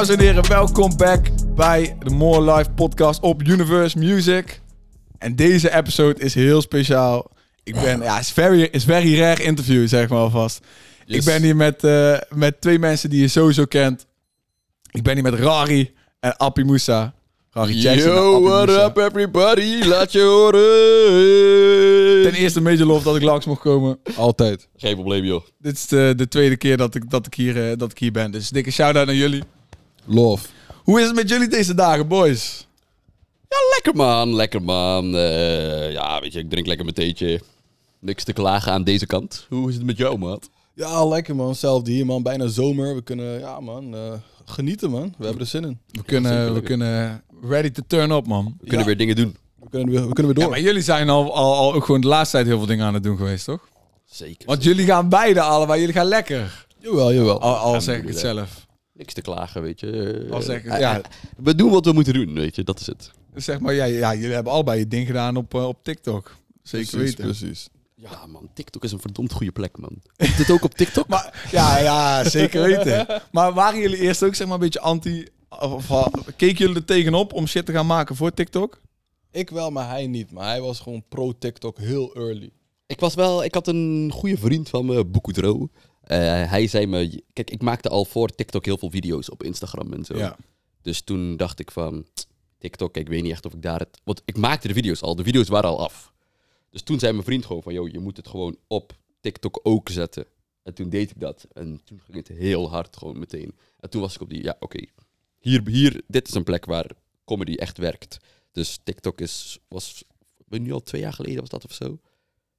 Dames 0.00 0.14
en 0.16 0.24
heren, 0.24 0.48
welkom 0.48 0.96
back 0.96 1.26
bij 1.54 1.96
de 1.98 2.10
More 2.10 2.52
Life 2.52 2.70
podcast 2.70 3.20
op 3.20 3.42
Universe 3.42 3.98
Music. 3.98 4.60
En 5.18 5.36
deze 5.36 5.74
episode 5.74 6.20
is 6.20 6.34
heel 6.34 6.60
speciaal. 6.60 7.30
Ik 7.62 7.74
ben, 7.74 8.00
ja, 8.00 8.18
is 8.18 8.30
very, 8.30 8.62
is 8.62 8.84
very 8.84 9.18
rare 9.18 9.42
interview, 9.42 9.88
zeg 9.88 10.08
maar 10.08 10.18
alvast. 10.18 10.60
Yes. 11.06 11.16
Ik 11.16 11.24
ben 11.24 11.42
hier 11.42 11.56
met, 11.56 11.84
eh, 11.84 12.16
met 12.28 12.60
twee 12.60 12.78
mensen 12.78 13.10
die 13.10 13.20
je 13.20 13.28
sowieso 13.28 13.64
kent. 13.64 14.06
Ik 14.90 15.02
ben 15.02 15.14
hier 15.14 15.22
met 15.22 15.34
Rari 15.34 15.90
en 16.20 16.36
Appie 16.36 16.64
Moussa. 16.64 17.14
Rari 17.50 17.80
Jackson 17.80 18.12
Yo, 18.12 18.42
what 18.42 18.66
Moussa. 18.66 18.84
up 18.84 18.96
everybody? 18.98 19.84
Laat 19.84 20.12
je 20.12 20.20
horen. 20.20 20.62
Ten 22.22 22.40
eerste 22.40 22.60
major 22.60 22.86
love 22.86 23.04
dat 23.04 23.16
ik 23.16 23.22
langs 23.22 23.46
mocht 23.46 23.60
komen. 23.60 23.98
Altijd. 24.16 24.68
Geen 24.76 24.94
probleem 24.94 25.24
joh. 25.24 25.44
Dit 25.58 25.74
is 25.74 25.86
de, 25.86 26.12
de 26.16 26.28
tweede 26.28 26.56
keer 26.56 26.76
dat 26.76 26.94
ik, 26.94 27.10
dat, 27.10 27.26
ik 27.26 27.34
hier, 27.34 27.70
eh, 27.70 27.76
dat 27.76 27.90
ik 27.90 27.98
hier 27.98 28.12
ben. 28.12 28.30
Dus 28.30 28.48
dikke 28.48 28.70
shout-out 28.70 29.06
naar 29.06 29.14
jullie. 29.14 29.42
Love. 30.04 30.46
Hoe 30.84 31.00
is 31.00 31.06
het 31.06 31.14
met 31.14 31.28
jullie 31.28 31.48
deze 31.48 31.74
dagen, 31.74 32.08
boys? 32.08 32.66
Ja, 33.48 33.56
lekker 33.74 33.94
man, 33.94 34.34
lekker 34.34 34.62
man. 34.62 35.16
Eh, 35.16 35.92
ja, 35.92 36.20
weet 36.20 36.32
je, 36.32 36.38
ik 36.38 36.50
drink 36.50 36.66
lekker 36.66 36.84
mijn 36.84 36.96
theetje. 36.96 37.40
Niks 38.00 38.24
te 38.24 38.32
klagen 38.32 38.72
aan 38.72 38.84
deze 38.84 39.06
kant. 39.06 39.46
Hoe 39.48 39.68
is 39.68 39.74
het 39.74 39.84
met 39.84 39.96
jou, 39.96 40.18
maat? 40.18 40.50
Ja, 40.74 41.04
lekker 41.06 41.36
man. 41.36 41.48
Hetzelfde 41.48 41.90
hier 41.90 42.06
man. 42.06 42.22
Bijna 42.22 42.46
zomer. 42.46 42.94
We 42.94 43.02
kunnen, 43.02 43.38
ja 43.38 43.60
man, 43.60 43.94
eh, 43.94 44.12
genieten 44.44 44.90
man. 44.90 45.14
We 45.18 45.24
hebben 45.24 45.42
er 45.42 45.48
zin 45.48 45.64
in. 45.64 45.78
We 45.90 46.02
kunnen, 46.02 46.54
we 46.54 46.60
kunnen 46.62 47.22
ready 47.42 47.70
to 47.70 47.82
turn 47.86 48.10
up, 48.10 48.26
man. 48.26 48.44
We 48.44 48.66
kunnen 48.66 48.78
Ja. 48.78 48.84
weer 48.86 48.96
dingen 48.96 49.16
doen. 49.16 49.36
We 49.60 49.68
kunnen 49.70 49.90
weer, 49.90 50.06
we 50.08 50.12
kunnen 50.12 50.32
weer 50.34 50.34
Ja, 50.34 50.40
door. 50.48 50.50
maar 50.50 50.60
jullie 50.60 50.82
zijn 50.82 51.08
al, 51.08 51.34
al, 51.34 51.54
al 51.56 51.74
ook 51.74 51.84
gewoon 51.84 52.00
de 52.00 52.06
laatste 52.06 52.36
tijd 52.36 52.48
heel 52.48 52.58
veel 52.58 52.66
dingen 52.66 52.86
aan 52.86 52.94
het 52.94 53.02
doen 53.02 53.16
geweest, 53.16 53.44
toch? 53.44 53.68
Zeker. 54.04 54.46
Want 54.46 54.62
jullie 54.64 54.84
gaan 54.86 55.08
beide 55.08 55.40
allebei, 55.40 55.78
jullie 55.80 55.94
gaan 55.94 56.06
lekker. 56.06 56.66
Jawel, 56.78 57.12
jawel. 57.12 57.40
Al, 57.40 57.54
al 57.56 57.80
zeg 57.80 57.98
ik 57.98 58.08
het 58.08 58.18
zelf. 58.18 58.66
Niks 59.00 59.14
te 59.14 59.20
klagen, 59.20 59.62
weet 59.62 59.80
je. 59.80 60.26
Al 60.30 60.42
zeg 60.42 60.64
eh, 60.64 60.80
ja. 60.80 60.98
eh, 60.98 61.04
We 61.36 61.54
doen 61.54 61.70
wat 61.70 61.84
we 61.84 61.92
moeten 61.92 62.14
doen, 62.14 62.34
weet 62.34 62.56
je. 62.56 62.62
Dat 62.62 62.80
is 62.80 62.86
het. 62.86 63.10
Zeg 63.34 63.60
maar, 63.60 63.74
ja, 63.74 63.84
ja, 63.84 64.14
jullie 64.14 64.34
hebben 64.34 64.52
allebei 64.52 64.78
je 64.78 64.88
ding 64.88 65.06
gedaan 65.06 65.36
op, 65.36 65.54
eh, 65.54 65.66
op 65.66 65.84
TikTok. 65.84 66.36
Zeker 66.62 66.88
precies, 66.90 67.08
weten. 67.08 67.24
precies. 67.24 67.68
Ja 67.94 68.26
man, 68.26 68.50
TikTok 68.54 68.84
is 68.84 68.92
een 68.92 69.00
verdomd 69.00 69.32
goede 69.32 69.52
plek, 69.52 69.78
man. 69.78 69.90
Komt 70.16 70.36
dit 70.36 70.50
ook 70.50 70.64
op 70.64 70.74
TikTok? 70.74 71.08
Maar, 71.08 71.48
ja, 71.50 71.78
ja, 71.78 72.28
zeker 72.28 72.62
weten. 72.62 73.06
Maar 73.32 73.52
waren 73.52 73.80
jullie 73.80 73.98
eerst 73.98 74.22
ook 74.22 74.34
zeg 74.34 74.46
maar 74.46 74.56
een 74.56 74.62
beetje 74.62 74.80
anti... 74.80 75.26
Of, 75.48 75.86
keken 76.36 76.58
jullie 76.58 76.74
er 76.76 76.84
tegenop 76.84 77.32
om 77.32 77.46
shit 77.46 77.66
te 77.66 77.72
gaan 77.72 77.86
maken 77.86 78.16
voor 78.16 78.34
TikTok? 78.34 78.80
Ik 79.30 79.50
wel, 79.50 79.70
maar 79.70 79.88
hij 79.88 80.06
niet. 80.06 80.30
Maar 80.32 80.48
hij 80.48 80.60
was 80.60 80.80
gewoon 80.80 81.04
pro-TikTok 81.08 81.78
heel 81.78 82.14
early. 82.14 82.50
Ik 82.86 83.00
was 83.00 83.14
wel, 83.14 83.44
ik 83.44 83.54
had 83.54 83.68
een 83.68 84.10
goede 84.14 84.36
vriend 84.38 84.68
van 84.68 84.86
me, 84.86 85.04
Boekudro. 85.04 85.68
Eh 86.10 86.50
hij 86.50 86.66
zei 86.66 86.86
me, 86.86 87.22
kijk, 87.32 87.50
ik 87.50 87.62
maakte 87.62 87.88
al 87.88 88.04
voor 88.04 88.28
TikTok 88.28 88.64
heel 88.64 88.78
veel 88.78 88.90
video's 88.90 89.30
op 89.30 89.42
Instagram 89.42 89.92
en 89.92 90.04
zo. 90.04 90.16
Ja. 90.16 90.36
Dus 90.82 91.00
toen 91.00 91.36
dacht 91.36 91.60
ik 91.60 91.70
van, 91.70 92.06
TikTok, 92.58 92.96
ik 92.96 93.08
weet 93.08 93.22
niet 93.22 93.32
echt 93.32 93.46
of 93.46 93.52
ik 93.52 93.62
daar 93.62 93.78
het... 93.78 94.00
Want 94.04 94.22
ik 94.24 94.36
maakte 94.36 94.68
de 94.68 94.74
video's 94.74 95.02
al, 95.02 95.16
de 95.16 95.24
video's 95.24 95.48
waren 95.48 95.70
al 95.70 95.80
af. 95.80 96.12
Dus 96.70 96.82
toen 96.82 96.98
zei 96.98 97.12
mijn 97.12 97.24
vriend 97.24 97.46
gewoon 97.46 97.62
van, 97.62 97.72
joh, 97.72 97.88
je 97.88 97.98
moet 97.98 98.16
het 98.16 98.28
gewoon 98.28 98.56
op 98.66 98.92
TikTok 99.20 99.60
ook 99.62 99.88
zetten. 99.88 100.26
En 100.62 100.74
toen 100.74 100.88
deed 100.88 101.10
ik 101.10 101.20
dat. 101.20 101.46
En 101.52 101.80
toen 101.84 102.00
ging 102.00 102.16
het 102.16 102.38
heel 102.38 102.70
hard 102.70 102.96
gewoon 102.96 103.18
meteen. 103.18 103.54
En 103.80 103.90
toen 103.90 104.00
was 104.00 104.14
ik 104.14 104.20
op 104.20 104.28
die, 104.28 104.42
ja, 104.42 104.56
oké. 104.58 104.84
Hier, 105.38 105.68
hier, 105.68 106.02
dit 106.06 106.28
is 106.28 106.34
een 106.34 106.44
plek 106.44 106.64
waar 106.64 106.90
comedy 107.24 107.54
echt 107.54 107.78
werkt. 107.78 108.16
Dus 108.52 108.78
TikTok 108.84 109.20
is, 109.20 109.58
was, 109.68 110.04
nu 110.48 110.72
al 110.72 110.82
twee 110.82 111.00
jaar 111.00 111.12
geleden 111.12 111.40
was 111.40 111.48
dat 111.48 111.64
of 111.64 111.72
zo. 111.72 111.98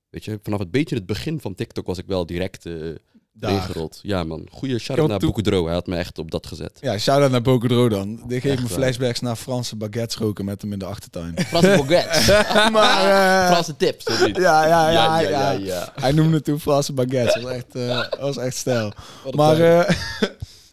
Weet 0.09 0.25
je, 0.25 0.39
vanaf 0.41 0.59
het 0.59 0.71
beetje 0.71 0.95
het 0.95 1.05
begin 1.05 1.39
van 1.39 1.55
TikTok 1.55 1.85
was 1.85 1.97
ik 1.97 2.05
wel 2.05 2.25
direct 2.25 2.65
eh 2.65 2.95
Daar. 3.33 3.69
Ja 4.01 4.23
man, 4.23 4.47
goede 4.51 4.79
shout 4.79 4.97
want 4.97 5.09
naar 5.09 5.19
Boekudro. 5.19 5.65
Hij 5.65 5.73
had 5.73 5.87
me 5.87 5.95
echt 5.95 6.17
op 6.17 6.31
dat 6.31 6.47
gezet. 6.47 6.77
Ja, 6.81 6.97
shout-out 6.97 7.31
naar 7.31 7.41
Bocodro 7.41 7.89
dan. 7.89 8.23
Dit 8.27 8.41
geeft 8.41 8.61
me 8.61 8.67
flashbacks 8.67 9.19
naar 9.19 9.35
Franse 9.35 9.75
baguettes 9.75 10.17
roken 10.17 10.45
met 10.45 10.61
hem 10.61 10.73
in 10.73 10.79
de 10.79 10.85
achtertuin. 10.85 11.33
Franse 11.47 11.75
baguettes. 11.77 12.27
maar, 12.71 13.05
eh, 13.43 13.51
Franse 13.51 13.75
tips, 13.75 14.05
of 14.05 14.25
niet? 14.25 14.35
Ja, 14.35 14.67
ja, 14.67 14.89
ja, 14.89 15.19
ja, 15.19 15.29
ja, 15.29 15.51
ja, 15.51 15.51
ja. 15.51 15.93
Hij 15.95 16.11
noemde 16.11 16.41
toen 16.41 16.59
Franse 16.59 16.93
baguettes. 16.93 17.33
Dat 17.33 17.43
was 17.43 17.51
echt, 17.51 17.75
eh, 17.75 18.19
was 18.25 18.37
echt 18.37 18.55
stijl. 18.55 18.93
Maar, 19.31 19.59
eh, 19.59 19.95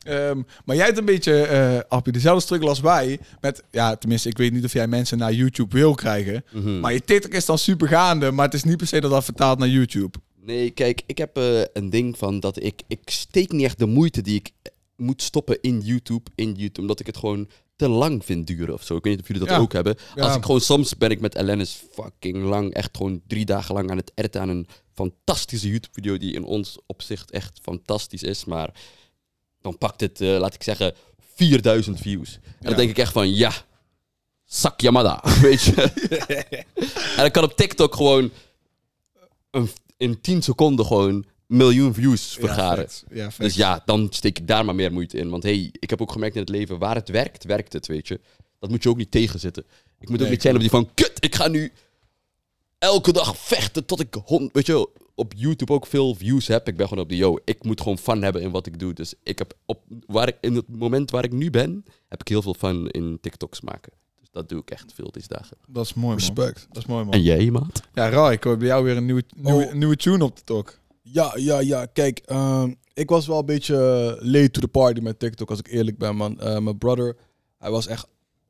ehm, 0.02 0.42
maar 0.64 0.76
jij 0.76 0.84
hebt 0.84 0.98
een 0.98 1.04
beetje, 1.04 1.84
Appie, 1.88 2.12
dezelfde 2.12 2.42
struggle 2.42 2.68
als 2.68 2.80
wij. 2.80 3.18
Met, 3.40 3.62
ja, 3.70 3.96
tenminste, 3.96 4.28
ik 4.28 4.38
weet 4.38 4.52
niet 4.52 4.64
of 4.64 4.72
jij 4.72 4.86
mensen 4.86 5.18
naar 5.18 5.32
YouTube 5.32 5.76
wil 5.76 5.94
krijgen. 5.94 6.44
Mhm. 6.50 6.80
Maar 6.80 6.92
je 6.92 7.04
TikTok 7.04 7.32
is 7.32 7.46
dan 7.46 7.58
super 7.58 7.88
gaande, 7.88 8.30
maar 8.30 8.44
het 8.44 8.54
is 8.54 8.64
niet 8.64 8.76
per 8.76 8.86
se 8.86 9.00
dat 9.00 9.10
dat 9.10 9.24
vertaalt 9.24 9.58
naar 9.58 9.68
YouTube. 9.68 10.18
Nee, 10.48 10.70
kijk, 10.70 11.02
ik 11.06 11.18
heb 11.18 11.36
eh, 11.36 11.60
een 11.72 11.90
ding 11.90 12.18
van 12.18 12.40
dat 12.40 12.62
ik... 12.62 12.82
Ik 12.86 13.10
steek 13.10 13.52
niet 13.52 13.64
echt 13.64 13.78
de 13.78 13.86
moeite 13.86 14.20
die 14.22 14.34
ik 14.34 14.50
eh, 14.62 14.72
moet 14.96 15.22
stoppen 15.22 15.58
in 15.60 15.80
YouTube, 15.80 16.30
in 16.34 16.52
YouTube, 16.52 16.80
omdat 16.80 17.00
ik 17.00 17.06
het 17.06 17.16
gewoon 17.16 17.48
te 17.76 17.88
lang 17.88 18.24
vind 18.24 18.46
duren 18.46 18.74
of 18.74 18.82
zo. 18.82 18.96
Ik 18.96 19.02
weet 19.04 19.12
niet 19.12 19.22
of 19.22 19.28
jullie 19.28 19.42
dat 19.46 19.56
Ja. 19.56 19.60
ook 19.62 19.72
hebben. 19.72 19.96
Ja. 20.14 20.22
Als 20.22 20.36
ik 20.36 20.44
gewoon, 20.44 20.60
soms 20.60 20.96
ben 20.96 21.10
ik 21.10 21.20
met 21.20 21.36
Alanis 21.36 21.82
fucking 21.92 22.42
lang, 22.44 22.74
echt 22.74 22.96
gewoon 22.96 23.20
drie 23.26 23.44
dagen 23.44 23.74
lang 23.74 23.90
aan 23.90 23.96
het 23.96 24.12
editen 24.14 24.40
aan 24.40 24.48
een 24.48 24.66
fantastische 24.94 25.68
YouTube-video 25.68 26.16
die 26.16 26.32
in 26.34 26.44
ons 26.44 26.78
opzicht 26.86 27.30
echt 27.30 27.58
fantastisch 27.62 28.22
is, 28.22 28.44
maar 28.44 28.70
dan 29.60 29.78
pakt 29.78 30.00
het, 30.00 30.20
eh, 30.20 30.38
laat 30.38 30.54
ik 30.54 30.62
zeggen, 30.62 30.94
4000 31.34 31.98
views. 32.00 32.34
En 32.34 32.40
Ja. 32.60 32.68
dan 32.68 32.76
denk 32.76 32.90
ik 32.90 32.98
echt 32.98 33.12
van, 33.12 33.34
ja, 33.34 33.52
sak 34.44 34.80
Yamada, 34.80 35.22
weet 35.42 35.62
je. 35.62 35.74
en 37.18 37.24
ik 37.24 37.32
kan 37.32 37.44
op 37.44 37.56
TikTok 37.56 37.94
gewoon 37.94 38.30
een, 39.50 39.68
in 39.98 40.20
10 40.20 40.42
seconden 40.42 40.86
gewoon 40.86 41.26
miljoen 41.46 41.94
views 41.94 42.36
vergaren. 42.40 42.82
Ja, 42.82 42.88
vet. 42.88 43.04
Ja, 43.10 43.30
vet. 43.30 43.46
Dus 43.46 43.54
ja, 43.54 43.82
dan 43.84 44.06
steek 44.10 44.38
ik 44.38 44.46
daar 44.46 44.64
maar 44.64 44.74
meer 44.74 44.92
moeite 44.92 45.16
in. 45.16 45.30
Want 45.30 45.42
hey, 45.42 45.70
ik 45.72 45.90
heb 45.90 46.00
ook 46.00 46.12
gemerkt 46.12 46.34
in 46.34 46.40
het 46.40 46.50
leven, 46.50 46.78
waar 46.78 46.94
het 46.94 47.08
werkt, 47.08 47.44
werkt 47.44 47.72
het, 47.72 47.86
weet 47.86 48.08
je. 48.08 48.20
Dat 48.58 48.70
moet 48.70 48.82
je 48.82 48.88
ook 48.88 48.96
niet 48.96 49.10
tegenzitten. 49.10 49.66
Ik 50.00 50.08
moet 50.08 50.22
ook 50.22 50.28
niet 50.28 50.42
zijn 50.42 50.54
op 50.54 50.60
die 50.60 50.70
van, 50.70 50.94
kut, 50.94 51.12
ik 51.20 51.34
ga 51.34 51.48
nu 51.48 51.72
elke 52.78 53.12
dag 53.12 53.36
vechten 53.38 53.84
tot 53.84 54.00
ik, 54.00 54.14
hond, 54.24 54.52
weet 54.52 54.66
je, 54.66 54.88
op 55.14 55.32
YouTube 55.36 55.72
ook 55.72 55.86
veel 55.86 56.14
views 56.14 56.46
heb. 56.46 56.68
Ik 56.68 56.76
ben 56.76 56.88
gewoon 56.88 57.02
op 57.02 57.08
die, 57.08 57.18
yo, 57.18 57.38
ik 57.44 57.64
moet 57.64 57.80
gewoon 57.80 57.98
fun 57.98 58.22
hebben 58.22 58.42
in 58.42 58.50
wat 58.50 58.66
ik 58.66 58.78
doe. 58.78 58.92
Dus 58.92 59.14
ik 59.22 59.38
heb 59.38 59.54
op, 59.66 59.82
waar 60.06 60.28
ik, 60.28 60.36
in 60.40 60.54
het 60.54 60.68
moment 60.68 61.10
waar 61.10 61.24
ik 61.24 61.32
nu 61.32 61.50
ben, 61.50 61.84
heb 62.08 62.20
ik 62.20 62.28
heel 62.28 62.42
veel 62.42 62.54
fun 62.54 62.88
in 62.88 63.18
TikToks 63.20 63.60
maken. 63.60 63.92
Dat 64.38 64.48
doe 64.48 64.60
ik 64.60 64.70
echt 64.70 64.92
veel 64.94 65.10
deze 65.10 65.28
dagen. 65.28 65.56
dat 65.68 65.84
is 65.84 65.94
mooi, 65.94 66.06
man. 66.08 66.16
Respect. 66.16 66.66
Dat 66.68 66.76
is 66.82 66.86
mooi, 66.88 67.04
man. 67.04 67.12
En 67.12 67.22
jij, 67.22 67.50
maat? 67.50 67.82
Ja, 67.92 68.08
Rai, 68.08 68.32
ik 68.34 68.44
hoor 68.44 68.56
bij 68.56 68.66
jou 68.66 68.84
weer 68.84 68.96
een 68.96 69.04
nieuwe, 69.04 69.24
nieuwe, 69.36 69.66
Oh. 69.66 69.72
nieuwe 69.72 69.96
tune 69.96 70.24
op 70.24 70.36
de 70.36 70.44
talk. 70.44 70.78
Ja, 71.02 71.32
ja, 71.36 71.58
ja. 71.58 71.86
Kijk, 71.86 72.18
ehm, 72.18 72.74
ik 72.94 73.08
was 73.08 73.26
wel 73.26 73.38
een 73.38 73.46
beetje 73.46 73.74
late 74.20 74.50
to 74.50 74.60
the 74.60 74.68
party 74.68 75.00
met 75.00 75.18
TikTok, 75.18 75.50
als 75.50 75.58
ik 75.58 75.66
eerlijk 75.68 75.98
ben, 75.98 76.16
man. 76.16 76.40
Eh, 76.40 76.58
mijn 76.58 76.78
brother, 76.78 77.16
hij 77.58 77.70
was 77.70 77.86
echt, 77.86 78.06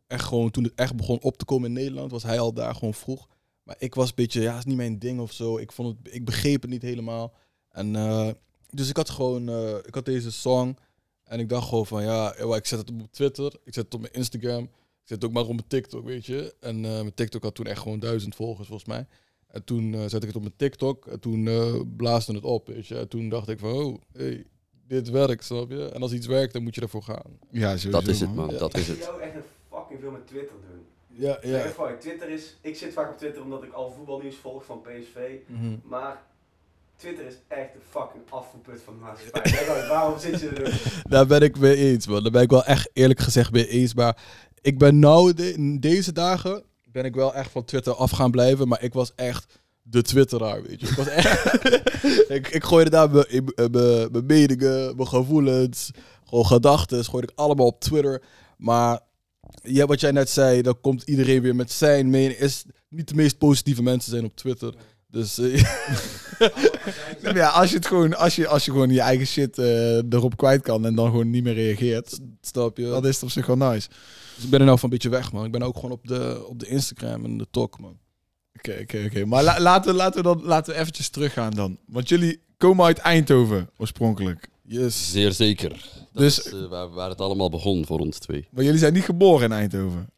echt 0.07 0.25
gewoon, 0.25 0.51
toen 0.51 0.65
het 0.65 0.73
echt 0.75 0.97
begon 0.97 1.23
op 1.23 1.37
te 1.37 1.45
komen 1.45 1.69
in 1.69 1.73
Nederland, 1.75 2.11
was 2.11 2.23
hij 2.23 2.41
al 2.41 2.53
daar 2.53 2.75
gewoon 2.75 2.95
vroeg. 2.95 3.29
Maar 3.63 3.77
ik 3.79 3.95
was 3.95 4.09
een 4.09 4.15
beetje, 4.15 4.41
ja, 4.41 4.59
is 4.59 4.65
niet 4.65 4.77
mijn 4.77 4.99
ding 4.99 5.21
of 5.21 5.33
zo. 5.33 5.59
Ik, 5.59 5.73
vond 5.73 5.97
het, 6.03 6.15
ik 6.15 6.25
begreep 6.25 6.63
het 6.63 6.71
niet 6.71 6.83
helemaal. 6.83 7.33
En 7.71 7.97
eh, 7.97 8.29
dus 8.71 8.89
ik 8.89 8.97
had 8.97 9.11
gewoon, 9.11 9.49
eh, 9.49 9.75
ik 9.83 9.95
had 9.95 10.05
deze 10.05 10.33
song. 10.33 10.77
En 11.25 11.41
ik 11.41 11.49
dacht 11.49 11.69
gewoon 11.69 11.87
van, 11.87 12.03
ja, 12.03 12.35
ik 12.37 12.67
zet 12.67 12.79
het 12.79 12.91
op 12.91 13.13
Twitter. 13.13 13.53
Ik 13.65 13.75
zet 13.75 13.85
het 13.85 13.95
op 13.95 14.01
mijn 14.01 14.13
Instagram. 14.13 14.71
Ik 15.09 15.15
zet 15.15 15.23
het 15.23 15.31
ook 15.33 15.37
maar 15.37 15.49
op 15.51 15.57
mijn 15.57 15.69
TikTok, 15.69 16.05
weet 16.05 16.27
je. 16.27 16.55
En 16.61 16.85
eh, 16.85 16.91
mijn 16.91 17.15
TikTok 17.15 17.43
had 17.43 17.55
toen 17.55 17.67
echt 17.67 17.81
gewoon 17.81 17.99
duizend 17.99 18.35
volgers, 18.35 18.69
volgens 18.69 18.89
mij. 18.89 19.07
En 19.47 19.65
toen 19.65 19.95
eh, 19.95 20.01
zette 20.01 20.17
ik 20.17 20.27
het 20.27 20.37
op 20.37 20.43
mijn 20.43 20.57
TikTok. 20.57 21.07
En 21.07 21.21
toen 21.21 21.47
eh 21.47 21.81
blaasde 21.97 22.35
het 22.35 22.45
op, 22.45 22.67
weet 22.67 22.87
je. 22.87 22.99
En 22.99 23.09
toen 23.09 23.29
dacht 23.29 23.49
ik 23.49 23.59
van, 23.59 23.73
oh, 23.73 23.97
hey, 24.13 24.45
dit 24.87 25.11
werkt, 25.11 25.45
snap 25.45 25.71
je? 25.71 25.89
En 25.89 26.03
als 26.03 26.13
iets 26.13 26.27
werkt, 26.27 26.53
dan 26.53 26.63
moet 26.63 26.75
je 26.75 26.81
ervoor 26.81 27.03
gaan. 27.03 27.39
Ja, 27.51 27.67
sowieso, 27.69 27.91
Dat 27.91 28.07
is 28.09 28.21
het, 28.21 28.35
man. 28.35 28.51
Ja. 28.51 28.59
Dat 28.59 28.77
is 28.77 28.89
Ik 28.89 28.97
het. 28.97 29.05
jou 29.05 29.21
echt 29.21 29.35
een 29.35 29.43
fucking 29.71 30.01
veel 30.01 30.11
met 30.11 30.27
Twitter 30.27 30.57
doen. 30.71 30.85
Ja, 31.09 31.39
Ja. 31.43 31.59
Echt 31.59 32.01
Twitter 32.01 32.29
is, 32.31 32.57
ik 32.61 32.77
zit 32.77 32.93
vaak 32.93 33.11
op 33.11 33.19
Twitter 33.19 33.43
omdat 33.43 33.63
ik 33.63 33.73
al 33.73 33.91
voetbalnieuws 33.91 34.37
volg 34.37 34.65
van 34.65 34.81
PSV. 34.81 35.37
Mhm. 35.47 35.77
Maar 35.85 36.23
Twitter 36.97 37.27
is 37.27 37.35
echt 37.49 37.75
een 37.75 37.81
fucking 37.91 38.23
afvoerput 38.29 38.81
van 38.83 38.95
de 38.95 39.01
maatschappij. 39.01 39.89
Waarom 39.89 40.19
zit 40.19 40.41
je 40.41 40.49
er 40.49 40.65
dus? 40.65 40.83
Daar 41.09 41.27
ben 41.27 41.41
ik 41.41 41.59
mee 41.59 41.77
eens, 41.77 42.07
man. 42.07 42.23
Daar 42.23 42.33
ben 42.33 42.43
ik 42.43 42.51
wel 42.51 42.65
echt 42.65 42.91
eerlijk 42.93 43.21
gezegd 43.21 43.53
mee 43.53 43.69
eens. 43.69 43.95
Maar 43.95 44.23
ik 44.61 44.79
ben 44.79 44.99
nou, 44.99 45.33
deze 45.81 46.13
dagen, 46.13 46.63
ben 46.93 47.05
ik 47.05 47.15
wel 47.15 47.35
echt 47.35 47.51
van 47.51 47.65
Twitter 47.65 47.95
af 47.95 48.11
gaan 48.11 48.31
blijven. 48.31 48.69
Maar 48.69 48.83
ik 48.83 48.93
was 48.93 49.13
echt 49.15 49.59
de 49.83 50.03
Twitteraar, 50.03 50.63
weet 50.63 50.81
je. 50.81 50.87
Ik 50.87 50.97
was 50.97 51.07
echt... 51.07 51.65
ik, 52.55 52.65
gooide 52.65 52.91
daar 52.91 53.11
mijn, 53.11 53.45
mijn, 54.11 54.27
meningen, 54.27 54.97
mijn 54.97 55.09
gevoelens, 55.09 55.91
gewoon 56.25 56.47
gedachten, 56.47 57.05
gooide 57.05 57.33
ik 57.33 57.39
allemaal 57.39 57.67
op 57.67 57.81
Twitter. 57.81 58.23
Maar 58.57 59.01
wat 59.63 60.01
jij 60.01 60.11
net 60.11 60.31
zei, 60.31 60.63
dan 60.63 60.81
komt 60.81 61.03
iedereen 61.03 61.43
weer 61.43 61.55
met 61.55 61.73
zijn 61.73 62.11
mening. 62.11 62.39
Is 62.39 62.65
niet 62.89 63.09
de 63.09 63.15
meest 63.15 63.39
positieve 63.39 63.83
mensen 63.83 64.11
zijn 64.11 64.25
op 64.25 64.37
Twitter. 64.37 64.75
Dus 65.11 65.39
eh, 65.39 65.65
Ja, 67.35 67.49
als 67.49 67.71
je 67.71 67.77
het 67.77 67.87
gewoon, 67.87 68.17
als 68.17 68.37
je, 68.37 68.49
als 68.49 68.65
je 68.65 68.71
gewoon 68.71 68.91
je 68.91 69.01
eigen 69.01 69.27
shit 69.27 69.59
eh, 69.59 69.97
erop 69.97 70.37
kwijt 70.37 70.63
kan 70.63 70.87
en 70.87 70.95
dan 70.95 71.11
gewoon 71.11 71.31
niet 71.31 71.45
meer 71.45 71.55
reageert, 71.55 72.19
snap 72.41 72.77
je? 72.77 72.85
dan 72.85 73.07
is 73.07 73.23
op 73.23 73.31
zich 73.31 73.47
wel 73.47 73.57
nice. 73.57 73.89
Dus 74.39 74.45
ik 74.47 74.51
ben 74.51 74.61
er 74.61 74.67
nou 74.67 74.79
van 74.79 74.89
een 74.89 74.95
beetje 74.95 75.09
weg, 75.19 75.33
man. 75.33 75.45
Ik 75.45 75.53
ben 75.53 75.63
ook 75.63 75.75
gewoon 75.75 75.91
op 75.91 76.07
de, 76.09 76.45
op 76.49 76.59
de 76.59 76.67
Instagram 76.67 77.25
en 77.25 77.39
de 77.39 77.47
talk, 77.51 77.79
man. 77.81 77.99
Oké, 78.57 78.79
oké, 78.83 79.05
oké. 79.07 79.25
Maar 79.25 79.43
la- 79.45 79.61
laten, 79.61 79.91
we, 79.91 79.97
laten, 79.97 80.17
we 80.17 80.23
dan, 80.35 80.43
laten 80.43 80.73
we 80.75 80.81
eventjes 80.81 81.09
teruggaan 81.09 81.51
dan. 81.51 81.79
Want 81.87 82.09
jullie 82.09 82.41
komen 82.57 82.85
uit 82.87 82.99
Eindhoven, 82.99 83.71
oorspronkelijk. 83.77 84.49
Yes. 84.63 85.11
Zeer 85.11 85.33
zeker. 85.33 85.71
Dat 86.13 86.23
Dus- 86.23 86.39
is 86.53 86.67
waar, 86.69 86.89
waar 86.89 87.09
het 87.09 87.21
allemaal 87.21 87.51
begon 87.51 87.87
voor 87.87 87.99
ons 87.99 88.19
twee. 88.19 88.49
Maar 88.51 88.65
jullie 88.65 88.79
zijn 88.79 88.93
niet 88.93 89.05
geboren 89.05 89.45
in 89.45 89.53
Eindhoven. 89.57 90.11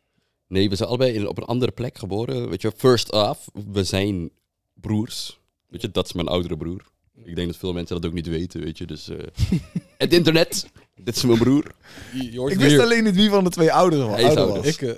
Nee, 0.49 0.69
we 0.69 0.77
zijn 0.77 0.89
allebei 0.89 1.13
in- 1.13 1.29
op 1.29 1.37
een 1.39 1.45
andere 1.45 1.73
plek 1.73 1.99
geboren. 1.99 2.49
Weet 2.49 2.63
je, 2.63 2.73
first 2.77 3.13
off, 3.13 3.49
we 3.73 3.85
zijn 3.85 4.31
broers. 4.75 5.39
Weet 5.69 5.81
je, 5.83 5.91
dat 5.91 6.05
is 6.07 6.13
mijn 6.13 6.29
oudere 6.29 6.57
broer. 6.57 6.83
Ik 7.25 7.35
denk 7.37 7.49
dat 7.49 7.57
veel 7.57 7.73
mensen 7.73 7.95
dat 8.01 8.07
ook 8.11 8.17
niet 8.17 8.27
weten, 8.27 8.61
weet 8.61 8.79
je. 8.79 8.87
Dus 8.87 9.09
eh, 9.09 9.19
het 9.99 10.13
internet, 10.13 10.71
dit 11.05 11.17
is 11.17 11.23
mijn 11.25 11.39
broer. 11.39 11.65
Je, 12.13 12.33
je 12.33 12.39
hoort 12.39 12.53
Ik 12.53 12.59
het 12.59 12.67
wist 12.67 12.77
hier. 12.77 12.85
alleen 12.85 13.05
niet 13.05 13.15
wie 13.15 13.31
van 13.31 13.45
de 13.45 13.51
twee 13.51 13.73
ouderen 13.73 14.07
was. 14.07 14.15
Hij 14.15 14.23
is 14.23 14.27
ouder 14.37 14.45
ouder. 14.55 14.63
was. 14.65 14.73
Ik, 14.75 14.83
eh, 14.83 14.95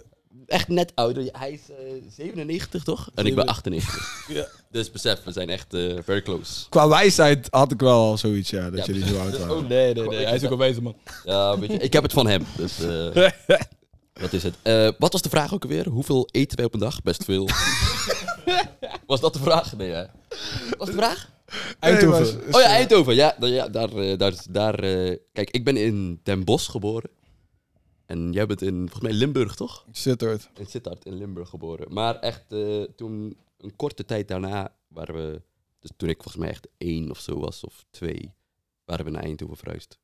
Echt 0.46 0.68
net 0.68 0.92
ouder. 0.94 1.28
Hij 1.32 1.50
is 1.52 1.60
eh, 1.68 2.02
97, 2.16 2.82
toch? 2.84 3.10
En 3.14 3.26
ik 3.26 3.34
ben 3.34 3.46
98. 3.46 4.24
Ja. 4.28 4.46
Dus 4.70 4.90
besef, 4.90 5.22
we 5.24 5.32
zijn 5.32 5.48
echt 5.48 5.74
eh, 5.74 5.94
very 6.04 6.22
close. 6.22 6.68
Qua 6.68 6.88
wijsheid 6.88 7.46
had 7.50 7.72
ik 7.72 7.80
wel 7.80 7.98
al 7.98 8.18
zoiets, 8.18 8.50
ja, 8.50 8.70
dat 8.70 8.86
Ja, 8.86 8.92
jullie 8.92 9.08
zo 9.08 9.18
oud 9.20 9.38
waren. 9.38 9.56
ook- 9.56 9.68
nee, 9.68 9.94
nee, 9.94 10.08
nee. 10.08 10.24
Hij 10.24 10.34
is 10.34 10.44
ook 10.44 10.50
een 10.50 10.58
wijze 10.58 10.82
man. 10.82 10.94
Ja, 11.24 11.58
weet 11.58 11.70
je, 11.70 11.76
ik 11.78 11.92
heb 11.92 12.02
het 12.02 12.12
van 12.12 12.26
hem. 12.26 12.44
Dus 12.56 12.80
eh, 12.80 13.30
dat 14.22 14.32
is 14.32 14.42
het. 14.42 14.54
Eh, 14.62 14.88
wat 14.98 15.12
was 15.12 15.22
de 15.22 15.28
vraag 15.28 15.54
ook 15.54 15.62
alweer? 15.62 15.88
Hoeveel 15.88 16.28
eten 16.30 16.56
wij 16.56 16.66
op 16.66 16.74
een 16.74 16.80
dag? 16.80 17.02
Best 17.02 17.24
veel. 17.24 17.48
was 19.06 19.20
dat 19.20 19.32
de 19.32 19.38
vraag? 19.38 19.76
Nee, 19.76 19.90
hè? 19.90 20.04
Was 20.78 20.88
de 20.88 20.94
vraag? 20.96 21.30
Eindhoven. 21.78 22.36
Nee, 22.38 22.46
Oh 22.54 22.60
ja, 22.60 22.66
Eindhoven. 22.66 23.14
Ja, 23.14 23.36
da- 23.38 23.46
ja 23.46 23.68
daar, 23.68 23.96
eh, 23.96 24.18
daar, 24.18 24.34
daar 24.50 24.78
eh, 24.78 25.16
kijk, 25.32 25.50
ik 25.50 25.64
ben 25.64 25.76
in 25.76 26.20
Den 26.22 26.44
Bosch 26.44 26.70
geboren. 26.70 27.10
En 28.06 28.32
jij 28.32 28.46
bent 28.46 28.62
in, 28.62 28.74
volgens 28.78 29.00
mij, 29.00 29.12
Limburg, 29.12 29.54
toch? 29.54 29.86
Sittard. 29.92 30.50
In 30.58 30.66
Sittard 30.66 31.04
in 31.04 31.14
Limburg 31.14 31.48
geboren. 31.48 31.92
Maar 31.92 32.18
echt, 32.18 32.52
eh, 32.52 32.82
toen, 32.96 33.36
een 33.58 33.76
korte 33.76 34.04
tijd 34.04 34.28
daarna, 34.28 34.74
waren 34.88 35.14
we... 35.14 35.42
Dus 35.78 35.90
toen 35.96 36.08
ik 36.08 36.16
volgens 36.22 36.36
mij 36.36 36.48
echt 36.48 36.68
één 36.78 37.10
of 37.10 37.18
zo 37.20 37.38
was, 37.38 37.64
of 37.64 37.84
twee, 37.90 38.32
waren 38.84 39.04
we 39.04 39.10
naar 39.10 39.22
Eindhoven 39.22 39.56
verhuisd. 39.56 39.98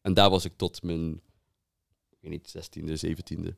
En 0.00 0.14
daar 0.14 0.30
was 0.30 0.44
ik 0.44 0.52
tot 0.56 0.82
mijn, 0.82 1.10
ik 2.10 2.18
weet 2.20 2.30
niet, 2.30 2.50
zestiende, 2.50 2.96
zeventiende. 2.96 3.56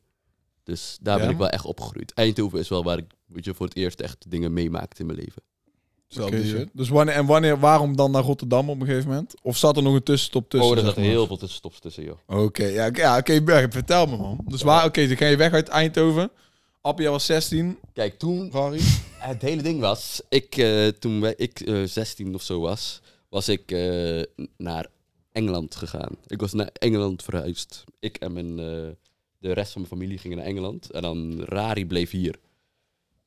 Dus 0.63 0.97
daar 1.01 1.17
ben 1.19 1.29
ik 1.29 1.37
wel 1.37 1.49
echt 1.49 1.65
opgegroeid. 1.65 2.13
Eindhoven 2.13 2.59
is 2.59 2.69
wel 2.69 2.83
waar 2.83 2.97
ik, 2.97 3.13
weet 3.25 3.45
je, 3.45 3.53
voor 3.53 3.65
het 3.65 3.75
eerst 3.75 3.99
echt 3.99 4.31
dingen 4.31 4.53
meemaakte 4.53 5.01
in 5.01 5.07
mijn 5.07 5.19
leven. 5.19 5.41
Hier. 6.07 6.45
shit. 6.45 6.69
Dus 6.73 6.89
wanneer, 6.89 7.15
en 7.15 7.25
wanneer, 7.25 7.59
waarom 7.59 7.95
dan 7.95 8.11
naar 8.11 8.23
Rotterdam 8.23 8.69
op 8.69 8.79
een 8.79 8.87
gegeven 8.87 9.09
moment? 9.09 9.33
Of 9.41 9.57
zat 9.57 9.77
er 9.77 9.83
nog 9.83 9.93
een 9.93 10.03
tussenstop 10.03 10.49
tussen? 10.49 10.69
oh, 10.69 10.75
er 10.75 10.83
zeg 10.83 10.93
zat 10.93 11.03
maar? 11.03 11.11
heel 11.11 11.27
veel 11.27 11.37
tussenstops 11.37 11.79
tussen, 11.79 12.03
joh. 12.03 12.17
Oké, 12.27 12.65
ja, 12.65 12.87
oké, 12.87 13.01
ja, 13.01 13.17
oké, 13.17 13.41
Berg, 13.41 13.71
vertel 13.73 14.05
me 14.05 14.17
man. 14.17 14.39
Dus 14.45 14.61
waar, 14.61 14.85
oké, 14.85 15.07
dan 15.07 15.17
ga 15.17 15.25
je 15.25 15.37
weg 15.37 15.51
uit 15.51 15.67
Eindhoven. 15.67 16.31
Appia 16.81 17.11
was 17.11 17.25
16. 17.25 17.77
Kijk, 17.93 18.17
toen 18.17 18.49
Rari. 18.51 18.79
Het 19.17 19.41
hele 19.41 19.61
ding 19.61 19.79
was, 19.79 20.21
ik, 20.29 20.57
eh, 20.57 20.87
toen 20.87 21.21
wij, 21.21 21.33
ik 21.37 21.59
eh 21.59 21.83
16 21.83 22.35
of 22.35 22.41
zo 22.41 22.59
was, 22.59 23.01
was 23.29 23.49
ik 23.49 23.71
eh, 23.71 24.21
naar 24.57 24.87
Engeland 25.31 25.75
gegaan. 25.75 26.17
Ik 26.27 26.39
was 26.39 26.53
naar 26.53 26.69
Engeland 26.73 27.23
verhuisd. 27.23 27.83
Ik 27.99 28.17
en 28.17 28.33
mijn, 28.33 28.59
eh, 28.59 28.89
de 29.37 29.51
rest 29.53 29.71
van 29.71 29.81
mijn 29.81 29.93
familie 29.93 30.17
gingen 30.17 30.37
naar 30.37 30.45
Engeland. 30.45 30.91
En 30.91 31.01
dan 31.01 31.43
Rari 31.43 31.85
bleef 31.85 32.11
hier. 32.11 32.35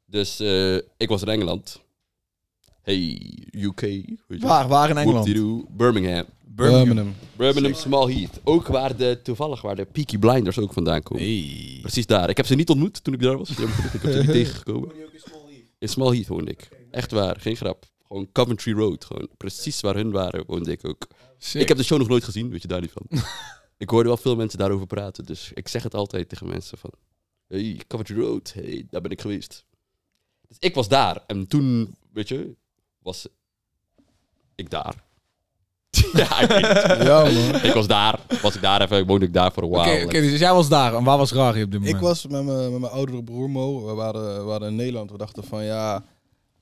Dus 0.07 0.41
eh, 0.41 0.77
ik 0.77 1.09
was 1.09 1.23
in 1.23 1.29
Engeland. 1.29 1.81
Hey, 2.83 3.21
UK. 3.53 3.81
weet 3.81 4.17
je. 4.27 4.39
Waar, 4.39 4.69
waar 4.69 4.91
in 4.91 4.97
Engeland? 4.97 5.25
Whoop-de-doo. 5.25 5.65
Birmingham. 5.71 6.25
Birmingham. 6.45 7.15
Birmingham 7.37 7.75
Small 7.75 8.15
Heath. 8.15 8.41
Ook 8.45 8.67
waar 8.67 8.97
de, 8.97 9.21
toevallig 9.23 9.61
waar 9.63 9.77
de 9.77 9.85
Peaky 9.85 10.19
Blinders 10.19 10.59
ook 10.59 10.73
vandaan 10.73 11.03
komen. 11.03 11.23
Hey. 11.23 11.79
Precies 11.81 12.07
daar. 12.07 12.29
Ik 12.29 12.37
heb 12.37 12.47
ze 12.47 12.55
niet 12.55 12.71
ontmoet 12.71 13.05
toen 13.05 13.15
ik 13.15 13.21
daar 13.21 13.39
was. 13.39 13.51
Ik 13.51 13.57
heb 13.59 14.13
ze 14.13 14.19
niet 14.19 14.31
tegengekomen. 14.41 14.93
In 15.79 15.89
Small 15.89 16.13
Heath 16.15 16.27
woonde 16.27 16.51
ik. 16.51 16.69
Echt 16.91 17.11
waar, 17.11 17.41
geen 17.41 17.57
grap. 17.57 17.85
Gewoon 18.07 18.33
Coventry 18.33 18.73
Road. 18.73 19.05
Gewoon 19.05 19.29
precies 19.37 19.81
waar 19.81 19.95
hun 19.95 20.11
waren, 20.11 20.45
woonde 20.47 20.71
ik 20.71 20.87
ook. 20.87 21.07
Sick. 21.39 21.63
Ik 21.63 21.69
heb 21.69 21.77
de 21.77 21.83
show 21.83 21.99
nog 21.99 22.09
nooit 22.09 22.25
gezien, 22.25 22.51
weet 22.51 22.63
je 22.63 22.69
daar 22.69 22.81
niet 22.81 22.93
van. 22.93 23.07
ik 23.79 23.91
hoorde 23.91 24.09
wel 24.09 24.17
veel 24.17 24.37
mensen 24.37 24.59
daarover 24.59 24.87
praten, 24.87 25.25
dus 25.25 25.51
ik 25.55 25.69
zeg 25.69 25.83
het 25.83 25.95
altijd 25.95 26.29
tegen 26.29 26.47
mensen 26.47 26.79
van... 26.79 26.91
Hey, 27.47 27.81
Coventry 27.87 28.21
Road, 28.21 28.53
hey, 28.53 28.87
daar 28.91 29.01
ben 29.01 29.11
ik 29.11 29.21
geweest. 29.21 29.65
Dus 30.49 30.57
ik 30.61 30.75
was 30.75 30.89
daar. 30.89 31.25
En 31.27 31.47
toen, 31.47 31.95
weet 32.13 32.29
je, 32.29 32.57
was 33.11 33.27
ik 34.55 34.71
daar. 34.71 34.95
ja, 36.13 36.41
ik 36.41 36.49
weet 36.49 36.67
het. 36.67 37.03
Ja, 37.03 37.23
man. 37.23 37.63
Ik 37.63 37.73
was 37.73 37.87
daar, 37.87 38.21
was 38.43 38.55
ik 38.55 38.61
daar 38.61 38.83
even, 38.83 39.07
woonde 39.07 39.27
ik 39.27 39.33
daar 39.33 39.53
voor 39.53 39.63
een 39.63 39.69
Oké, 39.69 39.81
while. 39.81 40.05
oké, 40.05 40.21
dus 40.21 40.39
jij 40.39 40.53
was 40.53 40.69
daar. 40.69 40.95
En 40.95 41.05
waar 41.05 41.19
was 41.19 41.33
Rari 41.33 41.63
op 41.63 41.71
dit 41.71 41.81
moment? 41.81 41.97
Ik 41.97 42.03
was 42.03 42.27
met 42.27 42.45
mijn, 42.45 42.71
met 42.71 42.81
mijn 42.81 42.93
oudere 42.93 43.23
broer 43.23 43.51
Mo. 43.51 43.87
We 43.87 43.93
waren, 43.93 44.37
we 44.37 44.43
waren 44.43 44.69
in 44.69 44.77
Nederland. 44.77 45.11
We 45.11 45.19
dachten 45.19 45.45
van 45.45 45.65
ja, 45.65 46.05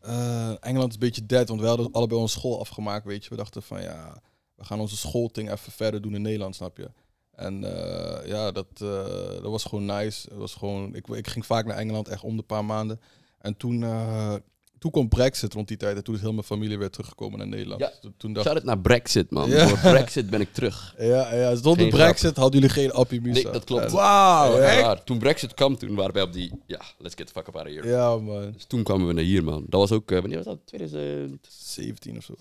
eh, 0.01 0.51
Engeland 0.61 0.89
is 0.89 0.95
een 0.95 1.01
beetje 1.01 1.27
dead. 1.27 1.49
Want 1.49 1.61
we 1.61 1.67
hadden 1.67 1.93
allebei 1.93 2.21
onze 2.21 2.39
school 2.39 2.61
afgemaakt, 2.61 3.05
weet 3.05 3.25
je. 3.25 3.31
We 3.31 3.37
dachten 3.37 3.63
van 3.63 3.83
ja, 3.83 4.23
we 4.55 4.65
gaan 4.65 4.81
onze 4.81 4.97
schoolting 4.97 5.51
even 5.51 5.73
verder 5.73 6.03
doen 6.03 6.15
in 6.15 6.23
Nederland, 6.23 6.55
snap 6.55 6.77
je? 6.77 6.91
En 7.39 7.65
eh, 7.65 8.27
ja, 8.27 8.53
dat, 8.53 8.67
eh, 8.75 9.43
dat 9.43 9.51
was 9.51 9.65
gewoon 9.65 9.85
nice. 9.85 10.29
Het 10.29 10.39
was 10.39 10.55
gewoon, 10.55 10.95
ik, 10.95 11.07
ik 11.09 11.29
ging 11.29 11.47
vaak 11.47 11.67
naar 11.67 11.77
Engeland, 11.77 12.09
echt 12.09 12.23
om 12.23 12.37
de 12.37 12.43
paar 12.43 12.65
maanden. 12.65 13.01
En 13.39 13.57
toen, 13.57 13.83
eh, 13.83 14.35
toen 14.79 14.91
kwam 14.91 15.09
Brexit 15.09 15.55
rond 15.55 15.69
die 15.69 15.77
tijd. 15.77 15.97
En 15.97 16.05
toen 16.05 16.15
is 16.15 16.21
heel 16.21 16.33
mijn 16.33 16.45
familie 16.45 16.79
weer 16.79 16.91
teruggekomen 16.91 17.39
naar 17.39 17.49
Nederland. 17.49 17.81
Ja. 17.81 17.93
Toen, 18.01 18.15
toen 18.17 18.33
dacht 18.33 18.47
Shout 18.47 18.59
out 18.59 18.67
naar 18.67 18.79
Brexit, 18.79 19.31
man. 19.31 19.51
Ja. 19.51 19.69
Voor 19.69 19.91
Brexit 19.91 20.31
ben 20.31 20.41
ik 20.41 20.53
terug. 20.53 20.95
ja, 20.99 21.35
ja, 21.35 21.55
zonder 21.55 21.81
Geen 21.81 21.91
Brexit 21.91 22.37
hadden 22.37 22.61
jullie 22.61 22.75
geen 22.75 22.93
Appie 22.93 23.21
Musa. 23.21 23.43
Nee, 23.43 23.53
dat 23.53 23.65
klopt. 23.65 23.91
Wauw, 23.91 24.61
Ja. 24.61 24.95
Toen 24.95 25.19
Brexit 25.19 25.55
kwam, 25.55 25.79
toen 25.79 25.95
waren 25.95 26.13
wij 26.15 26.23
op 26.23 26.33
die... 26.33 26.53
Ja, 26.67 26.81
let's 26.99 27.15
get 27.15 27.27
the 27.27 27.33
fuck 27.33 27.49
up 27.49 27.57
out 27.57 27.67
of 27.67 27.73
here. 27.73 27.89
Ja, 27.89 28.17
man. 28.17 28.53
Dus 28.53 28.65
toen 28.65 28.83
kwamen 28.83 29.07
we 29.07 29.13
naar 29.13 29.25
hier, 29.25 29.45
man. 29.45 29.65
Dat 29.69 29.81
was 29.81 29.93
ook... 29.93 30.11
eh, 30.11 30.19
wanneer 30.21 30.37
was 30.37 30.47
dat? 30.47 30.59
2017 30.65 31.39
17 31.69 32.17
of 32.17 32.25
zo. 32.25 32.33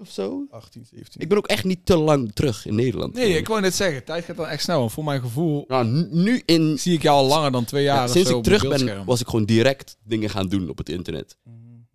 of 0.00 0.10
zo? 0.10 0.46
18, 0.50 0.86
17. 0.90 1.20
Ik 1.20 1.28
ben 1.28 1.38
ook 1.38 1.46
echt 1.46 1.64
niet 1.64 1.86
te 1.86 1.96
lang 1.96 2.32
terug 2.32 2.66
in 2.66 2.74
Nederland. 2.74 3.14
Nee, 3.14 3.36
ik 3.36 3.48
wou 3.48 3.60
net 3.60 3.74
zeggen, 3.74 4.04
tijd 4.04 4.24
gaat 4.24 4.36
dan 4.36 4.46
echt 4.46 4.62
snel. 4.62 4.78
Want 4.78 4.92
voor 4.92 5.04
mijn 5.04 5.20
gevoel 5.20 5.64
Nou, 5.68 6.06
nu- 6.10 6.42
in... 6.44 6.78
zie 6.78 6.94
ik 6.94 7.02
jou 7.02 7.16
al 7.16 7.26
langer 7.26 7.52
dan 7.52 7.64
twee 7.64 7.84
jaar 7.84 7.96
ja, 7.96 8.04
of 8.04 8.10
sinds 8.10 8.28
zo 8.30 8.38
ik 8.38 8.44
het 8.44 8.60
terug 8.60 8.84
ben, 8.84 9.04
was 9.04 9.20
ik 9.20 9.26
gewoon 9.26 9.44
direct 9.44 9.96
dingen 10.04 10.30
gaan 10.30 10.48
doen 10.48 10.68
op 10.68 10.78
het 10.78 10.88
internet. 10.88 11.36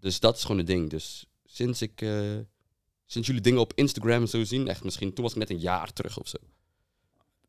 Dus 0.07 0.19
dat 0.19 0.35
is 0.35 0.41
gewoon 0.41 0.57
het 0.57 0.67
ding. 0.67 0.89
Dus 0.89 1.25
sinds 1.45 1.81
ik... 1.81 2.01
eh, 2.01 2.11
sinds 3.05 3.27
jullie 3.27 3.41
dingen 3.41 3.59
op 3.59 3.71
Instagram 3.75 4.21
en 4.21 4.27
zo 4.27 4.43
zien, 4.43 4.67
echt 4.67 4.83
misschien... 4.83 5.13
Toen 5.13 5.23
was 5.23 5.33
ik 5.33 5.39
net 5.39 5.49
een 5.49 5.59
jaar 5.59 5.93
terug 5.93 6.19
of 6.19 6.27
zo. 6.27 6.37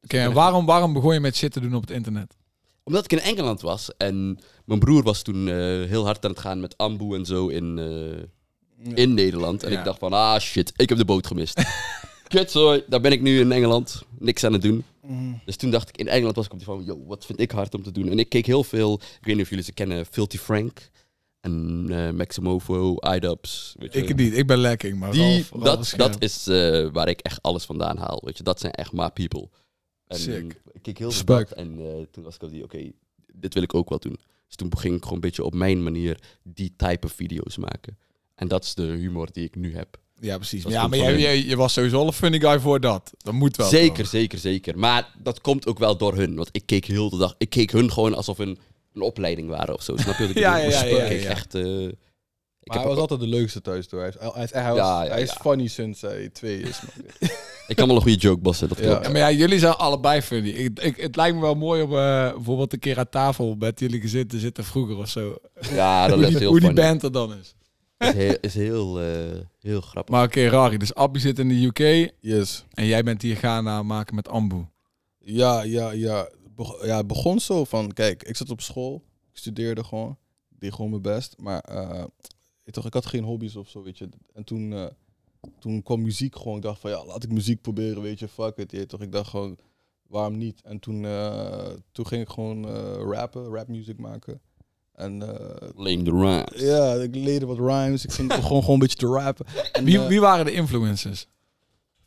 Oké, 0.03 0.19
en 0.19 0.33
waarom, 0.33 0.67
waarom 0.67 0.93
begon 0.93 1.13
je 1.15 1.21
met 1.21 1.37
shit 1.37 1.53
te 1.53 1.61
doen 1.61 1.75
op 1.75 1.81
het 1.81 1.91
internet? 1.91 2.37
Omdat 2.83 3.05
ik 3.05 3.13
in 3.13 3.21
Engeland 3.21 3.61
was 3.61 3.97
en 3.97 4.39
mijn 4.65 4.81
broer 4.81 5.03
was 5.03 5.23
toen 5.23 5.49
eh, 5.49 5.55
heel 5.89 6.05
hard 6.05 6.25
aan 6.25 6.31
het 6.31 6.41
gaan 6.41 6.61
met 6.61 6.77
Ambu 6.77 7.15
en 7.15 7.25
zo 7.27 7.49
in, 7.49 7.79
eh, 7.79 8.87
Ja. 8.91 8.95
in 8.97 9.15
Nederland. 9.15 9.63
En 9.63 9.73
Ja. 9.73 9.79
ik 9.79 9.85
dacht 9.85 9.99
van, 9.99 10.13
ah 10.13 10.41
shit, 10.41 10.73
ik 10.77 10.89
heb 10.89 10.99
de 10.99 11.05
boot 11.05 11.27
gemist. 11.27 11.63
Kutzooi, 12.29 12.83
daar 12.89 13.01
ben 13.01 13.13
ik 13.13 13.21
nu 13.23 13.41
in 13.41 13.53
Engeland, 13.53 14.03
niks 14.19 14.45
aan 14.45 14.53
het 14.53 14.63
doen. 14.63 14.85
Mhm. 15.07 15.33
Dus 15.45 15.57
toen 15.57 15.71
dacht 15.71 15.89
ik, 15.89 15.97
in 15.97 16.09
Engeland 16.09 16.37
was 16.37 16.45
ik 16.47 16.53
op 16.53 16.59
die 16.59 16.67
van, 16.67 16.85
yo, 16.85 17.05
wat 17.07 17.27
vind 17.27 17.41
ik 17.41 17.51
hard 17.51 17.75
om 17.75 17.83
te 17.83 17.93
doen? 17.93 18.09
En 18.11 18.19
ik 18.19 18.29
keek 18.29 18.47
heel 18.47 18.65
veel, 18.65 18.93
ik 18.95 19.25
weet 19.27 19.35
niet 19.35 19.45
of 19.45 19.49
jullie 19.51 19.65
ze 19.65 19.73
kennen, 19.73 20.07
Filthy 20.07 20.39
Frank 20.39 20.91
en 21.49 21.87
eh 21.91 22.11
Maximofo, 22.13 22.95
iDubbbz. 23.15 23.75
weet 23.79 23.93
je 23.93 23.99
Ik 24.03 24.09
wel. 24.09 24.17
niet, 24.27 24.37
ik 24.37 24.47
ben 24.47 24.59
lekking, 24.59 24.99
maar 24.99 25.11
Die, 25.13 25.23
Ralf- 25.23 25.51
Ralf 25.51 25.65
dat, 25.65 25.81
is 25.85 25.91
dat 25.91 26.23
is 26.23 26.47
eh, 26.47 26.89
waar 26.93 27.09
ik 27.09 27.21
echt 27.21 27.43
alles 27.43 27.65
vandaan 27.65 27.97
haal. 27.97 28.21
Weet 28.25 28.37
je, 28.37 28.43
dat 28.43 28.61
zijn 28.61 28.73
echt 28.73 28.93
my 28.93 29.11
people. 29.11 29.49
En 30.07 30.19
Sick. 30.19 30.61
ik 30.73 30.83
keek 30.83 30.99
heel 30.99 31.11
veel 31.11 31.41
en 31.41 31.79
eh, 31.79 32.07
toen 32.11 32.25
was 32.25 32.35
ik 32.35 32.43
op 32.43 32.51
die, 32.51 32.63
oké, 32.65 32.91
dit 33.33 33.55
wil 33.55 33.63
ik 33.63 33.75
ook 33.75 33.89
wel 33.89 33.99
doen. 33.99 34.19
Dus 34.47 34.57
toen 34.57 34.79
ging 34.79 34.95
ik 34.95 35.01
gewoon 35.03 35.15
een 35.15 35.21
beetje 35.21 35.45
op 35.45 35.55
mijn 35.55 35.83
manier 35.83 36.19
die 36.43 36.75
type 36.77 37.09
video's 37.09 37.57
maken. 37.57 37.99
En 38.35 38.49
dat 38.49 38.65
is 38.65 38.75
de 38.75 38.83
humor 38.83 39.29
die 39.33 39.45
ik 39.45 39.57
nu 39.57 39.75
heb. 39.75 39.99
Ja, 40.21 40.37
precies. 40.37 40.63
Dat 40.63 40.73
is 40.73 40.79
Ja, 40.79 40.87
maar 40.87 40.99
jij, 40.99 41.19
jij- 41.19 41.45
je 41.45 41.57
was 41.57 41.73
sowieso 41.73 41.99
al 41.99 42.07
een 42.07 42.13
funny 42.13 42.41
guy 42.41 42.61
voor 42.61 42.81
dat. 42.81 43.13
Dat 43.19 43.35
moet 43.35 43.57
wel. 43.57 43.69
zeker, 43.69 43.97
toch? 43.97 44.07
zeker, 44.07 44.39
zeker. 44.39 44.79
Maar 44.79 45.15
dat 45.23 45.41
komt 45.41 45.67
ook 45.67 45.79
wel 45.79 45.97
door 45.97 46.17
hun. 46.17 46.35
Want 46.35 46.49
ik 46.53 46.67
keek 46.67 46.85
heel 46.85 47.11
de 47.11 47.17
dag, 47.19 47.35
ik 47.39 47.51
keek 47.51 47.71
hun 47.73 47.93
gewoon 47.93 48.15
alsof 48.15 48.39
een, 48.39 48.59
een 48.99 49.07
opleiding 49.07 49.49
waren 49.49 49.75
of 49.75 49.83
zo. 49.83 49.97
Snap 49.97 50.17
je 50.17 50.27
wat 50.27 50.31
ik 50.31 50.39
Ja, 50.39 50.55
bedoel? 50.57 50.71
ja, 50.71 50.85
ja, 50.85 50.91
ja, 50.97 51.03
Ik 51.03 51.09
keek 51.09 51.23
ja. 51.23 51.29
echt... 51.29 51.55
eh, 51.55 51.63
ik 51.63 52.75
Maar 52.75 52.77
heb 52.77 52.77
hij 52.77 52.83
was 52.85 52.93
ook- 53.05 53.11
altijd 53.11 53.31
de 53.31 53.37
leukste 53.37 53.61
thuis, 53.61 53.87
toch? 53.87 54.01
Hij 54.01 54.09
is, 54.09 54.15
hij 54.35 54.45
is, 54.45 54.51
hij 54.53 54.69
was- 54.69 54.77
Ja, 54.79 55.05
ja, 55.05 55.11
hij 55.11 55.23
is 55.23 55.29
ja. 55.33 55.37
funny 55.41 55.67
sinds 55.69 56.01
hij 56.01 56.29
twee 56.29 56.61
is. 56.61 56.81
ik 57.69 57.77
kan 57.77 57.87
wel 57.87 57.97
een 57.97 58.03
goede 58.03 58.17
joke 58.19 58.41
bassen, 58.41 58.69
dat 58.69 58.79
Ja. 58.79 58.85
klopt. 58.85 59.05
Ja, 59.07 59.11
maar 59.11 59.21
ja, 59.21 59.31
jullie 59.31 59.59
zijn 59.59 59.75
allebei 59.75 60.23
funny. 60.23 60.49
Ik, 60.49 60.79
ik, 60.81 60.97
het 60.97 61.17
lijkt 61.17 61.35
me 61.35 61.41
wel 61.41 61.55
mooi 61.55 61.83
om 61.83 61.91
eh, 61.93 62.33
bijvoorbeeld 62.35 62.73
een 62.73 62.79
keer 62.79 62.99
aan 62.99 63.09
tafel 63.09 63.55
met 63.59 63.81
jullie 63.81 64.01
gezeten 64.01 64.41
zitten 64.41 64.65
vroeger 64.65 64.97
of 64.97 65.09
zo. 65.09 65.37
Ja, 65.73 66.07
dat 66.09 66.19
is 66.31 66.39
heel 66.39 66.49
hoe 66.51 66.61
die 66.61 66.69
funny. 66.69 66.83
band 66.89 67.03
er 67.03 67.13
dan 67.13 67.35
is. 67.39 67.55
Is 67.99 68.13
heel, 68.13 68.37
is 68.41 68.55
heel, 68.55 69.01
eh, 69.01 69.07
heel 69.61 69.81
grappig. 69.81 70.15
Maar 70.15 70.25
oké, 70.25 70.47
Rari. 70.49 70.77
Dus 70.77 70.95
Abby 70.95 71.19
zit 71.19 71.39
in 71.39 71.49
de 71.49 71.65
UK 71.67 72.11
Yes. 72.21 72.65
en 72.75 72.87
jij 72.87 73.03
bent 73.03 73.23
hier 73.23 73.37
Ghana 73.37 73.83
maken 73.83 74.15
met 74.15 74.29
Ambu. 74.29 74.67
Ja, 75.19 75.63
ja, 75.63 75.91
ja. 75.91 76.29
Ja, 76.83 76.97
het 76.97 77.07
begon 77.07 77.41
zo 77.41 77.65
van, 77.65 77.93
kijk, 77.93 78.23
ik 78.23 78.37
zat 78.37 78.51
op 78.51 78.61
school, 78.61 79.05
ik 79.31 79.37
studeerde 79.37 79.85
gewoon, 79.85 80.17
ik 80.51 80.61
deed 80.61 80.73
gewoon 80.73 80.91
mijn 80.91 81.03
best, 81.03 81.35
maar 81.39 81.61
eh, 81.61 82.05
ik, 82.65 82.73
toch, 82.73 82.87
ik 82.87 82.95
had 82.95 83.07
geen 83.07 83.25
hobby's 83.25 83.57
of 83.57 83.69
zo, 83.69 83.83
weet 83.83 83.99
je. 83.99 84.09
En 84.33 84.45
toen, 84.45 84.73
eh, 84.73 84.87
toen 85.59 85.83
kwam 85.83 86.03
muziek 86.03 86.37
gewoon, 86.37 86.57
ik 86.57 86.63
dacht 86.63 86.81
van, 86.81 86.91
ja, 86.91 87.05
laat 87.05 87.25
ik 87.25 87.33
muziek 87.33 87.61
proberen, 87.61 88.03
weet 88.03 88.19
je, 88.19 88.29
fuck 88.29 88.57
it, 88.57 88.71
je 88.71 88.87
toch. 88.87 89.01
Ik 89.03 89.13
dacht 89.13 89.31
gewoon, 89.31 89.59
waarom 90.09 90.39
niet? 90.39 90.61
En 90.65 90.79
toen, 90.79 91.05
eh, 91.05 91.69
toen 91.93 92.07
ging 92.07 92.23
ik 92.23 92.29
gewoon 92.29 92.69
eh, 92.69 93.03
rappen, 93.11 93.45
rapmuziek 93.55 93.99
maken. 93.99 94.41
En 94.93 95.23
eh, 95.23 95.69
Lame 95.75 96.03
the 96.03 96.11
rhymes. 96.11 96.61
ja, 96.61 96.95
ik 96.95 97.15
leerde 97.15 97.47
wat 97.47 97.59
rhymes, 97.59 98.05
ik 98.05 98.13
ging 98.13 98.33
gewoon, 98.35 98.45
gewoon 98.63 98.75
een 98.75 98.79
beetje 98.79 98.97
te 98.97 99.07
rappen. 99.07 99.47
En, 99.73 99.85
Wie, 99.85 100.01
wie 100.01 100.21
waren 100.21 100.45
de 100.45 100.53
influencers? 100.53 101.29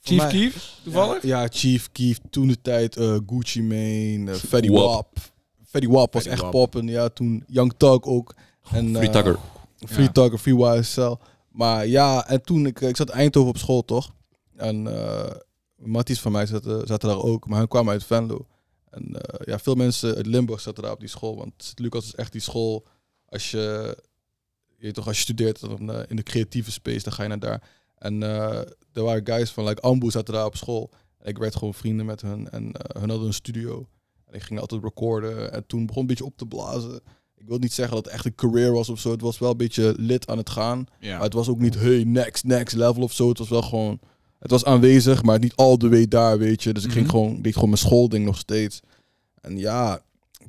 Chief 0.04 0.18
mij- 0.18 0.30
Keef, 0.32 0.80
toevallig? 0.84 1.24
Ja, 1.24 1.48
Chief 1.52 1.92
Keef, 1.92 2.20
toen 2.30 2.48
de 2.48 2.62
tijd 2.62 2.98
eh, 2.98 3.18
Gucci 3.28 3.62
Mane, 3.64 4.32
uh, 4.32 4.34
Fetty 4.34 4.70
Wap. 4.70 5.18
Fetty 5.66 5.88
Wap 5.88 6.14
was 6.14 6.22
Fetty 6.24 6.30
echt 6.36 6.42
Wap. 6.42 6.52
poppen. 6.52 6.88
Ja, 6.88 7.10
toen 7.10 7.44
Young 7.48 7.74
Thug 7.78 8.02
ook. 8.04 8.36
En, 8.72 8.96
Free 8.96 9.08
eh, 9.08 9.12
Tugger. 9.14 9.40
Free 9.88 10.06
Ja. 10.06 10.12
Tugger, 10.12 10.38
Free 10.40 10.78
YSL. 10.80 11.14
Maar 11.50 11.88
ja, 11.88 12.28
en 12.28 12.42
toen, 12.42 12.66
ik, 12.66 12.82
ik 12.82 12.96
zat 12.96 13.10
in 13.10 13.16
Eindhoven 13.16 13.50
op 13.50 13.58
school, 13.58 13.86
toch? 13.86 14.14
En 14.56 14.88
eh 14.88 15.32
Matties 15.76 16.20
van 16.20 16.32
mij 16.32 16.46
zaten, 16.46 16.88
zaten 16.88 17.10
daar 17.10 17.22
ook, 17.24 17.48
maar 17.48 17.60
hun 17.60 17.68
kwamen 17.68 17.92
uit 17.94 18.04
Venlo. 18.04 18.48
En 18.90 19.22
eh, 19.22 19.40
ja, 19.46 19.60
veel 19.60 19.76
mensen 19.76 20.16
uit 20.16 20.26
Limburg 20.26 20.62
zaten 20.62 20.84
daar 20.84 20.92
op 20.92 21.00
die 21.00 21.10
school. 21.10 21.38
Want 21.38 21.74
Lucas 21.76 22.06
is 22.06 22.16
echt 22.16 22.32
die 22.32 22.42
school, 22.42 22.86
als 23.26 23.52
je, 23.52 23.98
je 24.78 24.92
toch, 24.92 25.08
als 25.08 25.16
je 25.16 25.22
studeert 25.22 25.60
dan, 25.60 26.06
in 26.08 26.16
de 26.16 26.24
creatieve 26.24 26.72
space, 26.72 27.04
dan 27.04 27.14
ga 27.14 27.24
je 27.24 27.30
naar 27.30 27.40
daar. 27.40 27.64
En 28.02 28.24
eh, 28.24 28.58
er 28.94 29.04
waren 29.04 29.26
guys 29.26 29.52
van, 29.52 29.66
like 29.66 29.82
Ambu 29.82 30.12
zaten 30.12 30.34
daar 30.34 30.46
op 30.46 30.56
school. 30.56 30.90
En 31.18 31.28
ik 31.30 31.38
werd 31.38 31.56
gewoon 31.56 31.74
vrienden 31.74 32.06
met 32.06 32.22
hun. 32.22 32.50
En 32.50 32.72
eh, 32.72 33.02
hun 33.02 33.10
hadden 33.10 33.28
een 33.28 33.34
studio. 33.34 33.88
En 34.26 34.34
ik 34.34 34.42
ging 34.42 34.60
altijd 34.60 34.84
recorden. 34.84 35.54
En 35.54 35.66
toen 35.68 35.86
begon 35.86 36.02
een 36.02 36.08
beetje 36.08 36.26
op 36.26 36.38
te 36.38 36.46
blazen. 36.46 36.96
Ik 37.36 37.48
wil 37.48 37.58
niet 37.58 37.74
zeggen 37.74 37.96
dat 37.96 38.06
het 38.06 38.14
echt 38.14 38.26
een 38.26 38.36
career 38.36 38.72
was 38.72 38.90
of 38.90 39.00
zo. 39.00 39.12
Het 39.12 39.22
was 39.22 39.40
wel 39.40 39.52
een 39.52 39.58
beetje 39.58 39.94
lid 39.98 40.28
aan 40.28 40.38
het 40.38 40.50
gaan. 40.50 40.86
Maar 41.14 41.22
het 41.24 41.34
was 41.34 41.50
ook 41.50 41.60
niet, 41.60 41.76
hey, 41.80 42.04
next, 42.04 42.44
next 42.44 42.76
level 42.76 43.04
of 43.04 43.14
zo. 43.14 43.30
Het 43.30 43.38
was 43.38 43.50
wel 43.50 43.62
gewoon, 43.62 44.00
het 44.40 44.52
was 44.52 44.66
aanwezig, 44.66 45.24
maar 45.24 45.40
niet 45.40 45.56
all 45.56 45.78
the 45.78 45.90
way 45.90 46.08
daar, 46.08 46.38
weet 46.38 46.64
je. 46.64 46.74
Dus 46.74 46.84
ik 46.84 46.92
ging 46.92 47.06
Mhm. 47.06 47.16
gewoon, 47.16 47.42
deed 47.42 47.54
gewoon 47.54 47.70
mijn 47.70 47.82
schoolding 47.82 48.26
nog 48.26 48.38
steeds. 48.38 48.80
En 49.42 49.58
ja, 49.58 50.02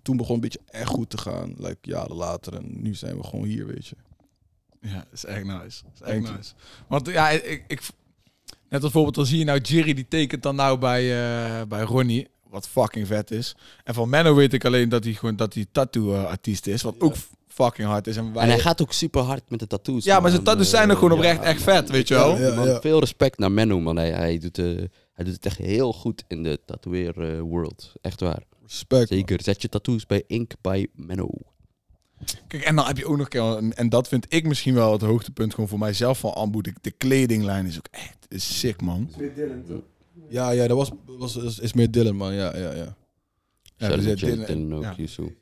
toen 0.02 0.16
begon 0.16 0.35
het 0.35 0.44
een 0.44 0.50
beetje 0.50 0.78
echt 0.80 0.88
goed 0.90 1.11
te 1.11 1.18
gaan. 1.18 1.54
Like 1.59 1.78
jaren 1.80 2.16
later. 2.16 2.54
En 2.54 2.82
nu 2.82 2.94
zijn 2.94 3.16
we 3.16 3.25
gewoon 3.25 3.44
hier, 3.44 3.66
weet 3.66 3.87
je. 3.87 3.97
Ja, 4.82 4.94
dat 4.94 5.06
is 5.12 5.24
echt 5.24 5.44
nice. 5.44 5.64
Is 5.66 5.82
echt 5.84 6.10
Thank 6.10 6.22
you. 6.22 6.36
nice. 6.36 6.52
Want 6.88 7.08
ja, 7.08 7.30
ik, 7.30 7.64
ik, 7.66 7.80
net 7.80 7.82
als 8.70 8.80
bijvoorbeeld, 8.80 9.14
dan 9.14 9.26
zie 9.26 9.38
je 9.38 9.44
nou 9.44 9.60
Jerry, 9.60 9.94
die 9.94 10.08
tekent 10.08 10.42
dan 10.42 10.56
nou 10.56 10.78
bij, 10.78 11.02
eh, 11.02 11.66
bij 11.66 11.82
Ronnie, 11.82 12.28
wat 12.48 12.68
fucking 12.68 13.06
vet 13.06 13.30
is. 13.30 13.56
En 13.84 13.94
van 13.94 14.08
Menno 14.08 14.34
weet 14.34 14.52
ik 14.52 14.64
alleen 14.64 14.88
dat 14.88 15.04
hij 15.04 15.12
gewoon 15.12 15.36
dat 15.36 15.54
hij 15.54 15.66
tattoo-artiest 15.72 16.66
is, 16.66 16.82
wat 16.82 16.94
ook 16.98 17.14
fucking 17.48 17.88
hard 17.88 18.06
is. 18.06 18.16
En, 18.16 18.32
wij, 18.32 18.42
En 18.42 18.48
hij 18.48 18.58
gaat 18.58 18.82
ook 18.82 18.92
super 18.92 19.22
hard 19.22 19.50
met 19.50 19.58
de 19.58 19.66
tattoos. 19.66 20.04
ja, 20.04 20.20
maar 20.20 20.30
zijn 20.30 20.42
tattoos 20.42 20.70
zijn 20.70 20.90
ook 20.90 20.98
gewoon 20.98 21.12
oprecht 21.12 21.42
ja, 21.42 21.44
echt 21.44 21.62
vet, 21.62 21.90
weet 21.90 22.08
je 22.08 22.14
wel. 22.14 22.38
Ja, 22.38 22.46
ja. 22.46 22.54
Man, 22.54 22.80
Veel 22.80 23.00
respect 23.00 23.38
naar 23.38 23.52
Menno, 23.52 23.80
man. 23.80 23.96
Hij, 23.96 24.10
hij, 24.10 24.38
doet, 24.38 24.58
eh, 24.58 24.64
hij 25.12 25.24
doet 25.24 25.34
het 25.34 25.46
echt 25.46 25.58
heel 25.58 25.92
goed 25.92 26.24
in 26.28 26.42
de 26.42 26.60
tatoeëer 26.66 27.34
eh, 27.34 27.40
world. 27.40 27.92
Echt 28.00 28.20
waar. 28.20 28.42
Respect. 28.62 29.10
man. 29.10 29.18
Zeker. 29.18 29.42
Zet 29.42 29.62
je 29.62 29.68
tattoos 29.68 30.06
bij 30.06 30.24
Ink 30.26 30.52
bij 30.60 30.86
Menno. 30.94 31.28
Kijk, 32.46 32.62
en 32.64 32.76
dan 32.76 32.86
heb 32.86 32.96
je 32.98 33.06
ook 33.06 33.16
nog, 33.16 33.28
en, 33.28 33.74
en 33.76 33.88
dat 33.88 34.08
vind 34.08 34.26
ik 34.28 34.46
misschien 34.46 34.74
wel 34.74 34.92
het 34.92 35.00
hoogtepunt 35.00 35.54
gewoon 35.54 35.68
voor 35.68 35.78
mijzelf 35.78 36.18
van 36.18 36.34
Ambu. 36.34 36.60
De, 36.60 36.72
de 36.80 36.90
kledinglijn 36.90 37.66
is 37.66 37.76
ook 37.78 37.88
echt 37.90 38.26
is 38.28 38.58
sick, 38.58 38.80
man. 38.80 39.06
Is 39.10 39.16
weer 39.16 39.34
Dylan, 39.34 39.62
toch? 39.68 39.82
Ja, 40.28 40.50
ja, 40.50 40.66
dat 40.66 40.76
was, 40.76 40.90
was 41.06 41.36
is, 41.36 41.58
is 41.58 41.72
meer 41.72 41.90
Dylan, 41.90 42.16
man. 42.16 42.34
Ja, 42.34 42.56
ja, 42.56 42.72
ja. 42.74 42.96
Ja, 43.76 43.96
dus 43.96 44.20
Dylan- 44.20 44.44
Dylan 44.46 44.74
ook, 44.74 44.82
ja. 44.82 44.94
Yusu. 44.96 45.36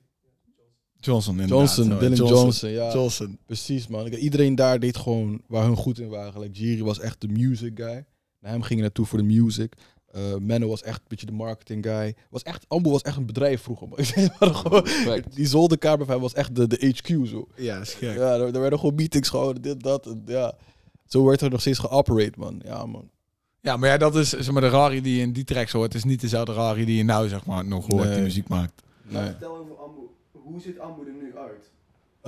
Johnson, 1.02 1.40
inderdaad. 1.40 1.58
Johnson, 1.76 1.98
Dylan 1.98 2.28
Johnson, 2.28 2.70
ja. 2.70 2.92
Johnson. 2.92 3.38
Precies, 3.46 3.86
man. 3.86 4.06
Ik- 4.06 4.16
Iedereen 4.16 4.54
daar 4.54 4.80
deed 4.80 4.96
gewoon 4.96 5.42
waar 5.46 5.64
hun 5.64 5.76
goed 5.76 5.98
in 5.98 6.08
waren. 6.08 6.40
Like, 6.40 6.52
Jiri 6.58 6.82
was 6.84 7.00
echt 7.00 7.20
de 7.20 7.28
music 7.28 7.72
guy. 7.74 8.04
Naar 8.40 8.50
hem 8.52 8.62
ging 8.62 8.74
je 8.78 8.84
naartoe 8.84 9.06
voor 9.06 9.18
de 9.18 9.24
music. 9.24 9.72
Eh 10.12 10.20
Menno 10.40 10.68
was 10.68 10.82
echt 10.82 10.98
een 10.98 11.04
beetje 11.08 11.26
de 11.26 11.32
marketing 11.32 11.84
guy. 11.84 12.14
Was 12.30 12.42
echt, 12.42 12.64
Ambo 12.68 12.90
was 12.90 13.02
echt 13.02 13.16
een 13.16 13.26
bedrijf 13.26 13.62
vroeger. 13.62 13.88
gewoon- 14.38 15.24
die 15.34 15.46
zolderkamer 15.46 16.04
van 16.04 16.14
hem 16.14 16.22
was 16.22 16.32
echt 16.32 16.54
de, 16.56 16.66
de 16.66 16.94
HQ 16.96 17.26
zo. 17.28 17.48
Ja, 17.56 17.76
is 17.80 17.94
gek. 17.94 18.14
Ja, 18.16 18.34
er, 18.34 18.54
er 18.54 18.60
werden 18.60 18.78
gewoon 18.78 18.94
meetings 18.94 19.28
gehouden, 19.28 19.62
dit, 19.62 19.82
dat. 19.82 20.06
en 20.06 20.22
ja. 20.26 20.54
Zo 21.06 21.24
werd 21.24 21.40
er 21.40 21.50
nog 21.50 21.60
steeds 21.60 21.78
geoperate, 21.78 22.38
man. 22.38 22.60
Ja, 22.64 22.86
man. 22.86 23.10
Ja, 23.60 23.76
maar 23.76 23.88
ja, 23.88 23.96
dat 23.96 24.16
is 24.16 24.28
zeg 24.28 24.50
maar, 24.50 24.62
de 24.62 24.68
Rari 24.68 25.00
die 25.00 25.16
je 25.16 25.22
in 25.22 25.32
die 25.32 25.44
tracks 25.44 25.72
hoort. 25.72 25.94
is 25.94 26.04
niet 26.04 26.20
dezelfde 26.20 26.52
Rari 26.52 26.84
die 26.84 26.96
je 26.96 27.04
nou 27.04 27.28
zeg 27.28 27.46
maar 27.46 27.64
nog 27.64 27.86
hoort 27.86 28.12
die 28.14 28.22
muziek 28.22 28.48
maakt. 28.48 28.82
Nee. 29.02 29.22
Vertel 29.24 29.56
over 29.56 29.76
Ambu. 29.76 30.00
Hoe 30.32 30.60
ziet 30.60 30.78
Ambu 30.78 31.06
er 31.06 31.12
nu 31.22 31.32
uit? 31.38 31.70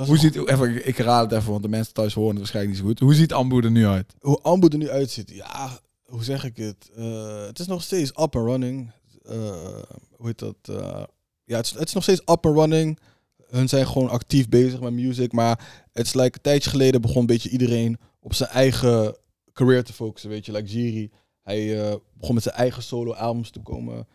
Hoe 0.08 0.18
ziet, 0.18 0.48
even, 0.48 0.86
ik 0.88 0.98
raad 0.98 1.30
het 1.30 1.38
even, 1.40 1.50
want 1.50 1.62
de 1.62 1.68
mensen 1.68 1.94
thuis 1.94 2.14
horen 2.14 2.30
het 2.30 2.38
waarschijnlijk 2.38 2.74
niet 2.74 2.84
zo 2.84 2.88
goed. 2.90 3.00
Hoe 3.00 3.14
ziet 3.14 3.32
Ambu 3.32 3.60
er 3.60 3.70
nu 3.70 3.86
uit? 3.86 4.14
hoe 4.20 4.38
Ambo 4.42 4.68
er 4.68 4.78
nu 4.78 4.90
uitziet, 4.90 5.30
ja, 5.30 5.78
hoe 6.12 6.24
zeg 6.24 6.44
ik 6.44 6.56
het? 6.56 6.90
Eh, 6.96 7.46
het 7.46 7.58
is 7.58 7.66
nog 7.66 7.82
steeds 7.82 8.10
up 8.10 8.36
and 8.36 8.46
running. 8.46 8.90
Eh, 9.22 9.82
hoe 10.16 10.26
heet 10.26 10.38
dat? 10.38 10.56
Eh, 10.62 11.02
ja, 11.44 11.56
het 11.56 11.66
is, 11.66 11.72
het 11.72 11.88
is 11.88 11.94
nog 11.94 12.02
steeds 12.02 12.20
up 12.20 12.46
and 12.46 12.56
running. 12.56 12.98
Hun 13.46 13.68
zijn 13.68 13.86
gewoon 13.86 14.08
actief 14.08 14.48
bezig 14.48 14.80
met 14.80 14.92
music, 14.92 15.32
maar 15.32 15.84
het 15.92 16.06
is 16.06 16.14
like 16.14 16.36
een 16.36 16.42
tijdje 16.42 16.70
geleden 16.70 17.00
begon 17.00 17.20
een 17.20 17.26
beetje 17.26 17.48
iedereen 17.48 17.98
op 18.20 18.34
zijn 18.34 18.50
eigen 18.50 19.16
career 19.52 19.84
te 19.84 19.92
focussen, 19.92 20.30
weet 20.30 20.46
je. 20.46 20.52
Like 20.52 20.68
Jiri, 20.68 21.10
hij 21.42 21.76
begon 22.14 22.34
met 22.34 22.42
zijn 22.42 22.54
eigen 22.54 22.82
solo 22.82 23.12
albums 23.12 23.50
te 23.50 23.60
komen. 23.60 24.06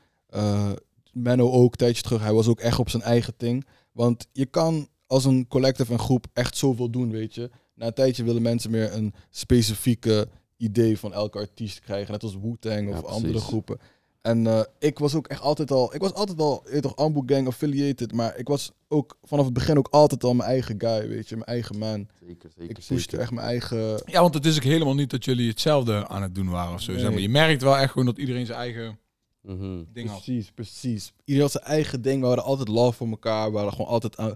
Menno 1.14 1.52
ook, 1.52 1.72
een 1.72 1.78
tijdje 1.78 2.02
terug, 2.02 2.22
hij 2.22 2.34
was 2.34 2.48
ook 2.48 2.60
echt 2.60 2.80
op 2.80 2.90
zijn 2.90 3.04
eigen 3.04 3.34
ding. 3.38 3.66
Want 3.92 4.28
je 4.32 4.46
kan 4.46 4.88
als 5.08 5.26
een 5.26 5.48
collective 5.48 5.92
en 5.92 6.00
groep 6.00 6.28
echt 6.34 6.58
zoveel 6.58 6.90
doen, 6.90 7.12
weet 7.12 7.36
je. 7.36 7.50
Na 7.76 7.86
een 7.86 7.94
tijdje 7.94 8.24
willen 8.24 8.42
mensen 8.42 8.72
meer 8.72 8.94
een 8.94 9.14
specifieke 9.30 10.28
idee 10.58 11.00
van 11.00 11.14
elke 11.14 11.38
artiest 11.38 11.80
krijgen. 11.80 12.12
Net 12.12 12.24
als 12.24 12.38
Wu-Tang 12.42 12.90
of 12.90 13.02
Ja, 13.02 13.08
andere 13.08 13.40
groepen. 13.40 13.80
En 14.22 14.48
eh, 14.48 14.62
ik 14.80 15.00
was 15.00 15.16
ook 15.16 15.28
echt 15.28 15.42
altijd 15.42 15.72
al... 15.72 15.96
Ik 15.96 16.02
was 16.02 16.14
altijd 16.14 16.40
al, 16.40 16.64
je 16.72 16.80
toch, 16.80 16.96
Ambu 16.96 17.22
Gang 17.34 17.48
affiliated. 17.48 18.14
Maar 18.14 18.38
ik 18.38 18.48
was 18.48 18.72
ook 18.88 19.18
vanaf 19.24 19.46
het 19.46 19.54
begin 19.54 19.78
ook 19.78 19.88
altijd 19.92 20.24
al 20.24 20.34
mijn 20.34 20.50
eigen 20.50 20.76
guy, 20.78 21.08
weet 21.08 21.30
je. 21.30 21.36
Mijn 21.36 21.48
eigen 21.48 21.78
man. 21.78 22.08
Zeker, 22.28 22.50
zeker, 22.58 22.70
Ik 22.70 22.76
pushte 22.76 22.94
zeker. 22.94 23.20
echt 23.20 23.32
mijn 23.32 23.48
eigen... 23.48 24.02
Ja, 24.06 24.22
want 24.22 24.34
het 24.34 24.46
is 24.46 24.56
ook 24.56 24.64
helemaal 24.64 24.96
niet 24.96 25.10
dat 25.10 25.26
jullie 25.26 25.50
hetzelfde 25.50 26.08
aan 26.08 26.22
het 26.22 26.36
doen 26.36 26.50
waren 26.50 26.74
of 26.74 26.82
zo. 26.82 26.92
Nee. 26.92 27.02
Zeg 27.02 27.10
maar. 27.12 27.20
Je 27.20 27.30
merkt 27.30 27.62
wel 27.62 27.78
echt 27.78 27.92
gewoon 27.92 28.06
dat 28.08 28.18
iedereen 28.18 28.46
zijn 28.46 28.58
eigen 28.58 29.00
Mhm. 29.42 29.84
ding 29.94 30.10
had. 30.10 30.24
Precies, 30.24 30.52
precies. 30.52 31.14
Iedereen 31.20 31.42
had 31.42 31.52
zijn 31.52 31.74
eigen 31.74 32.02
ding. 32.02 32.22
We 32.22 32.28
hadden 32.28 32.46
altijd 32.46 32.68
love 32.68 32.98
voor 32.98 33.08
elkaar. 33.08 33.46
We 33.48 33.52
waren 33.54 33.72
gewoon 33.72 33.88
altijd 33.88 34.18
aan- 34.18 34.36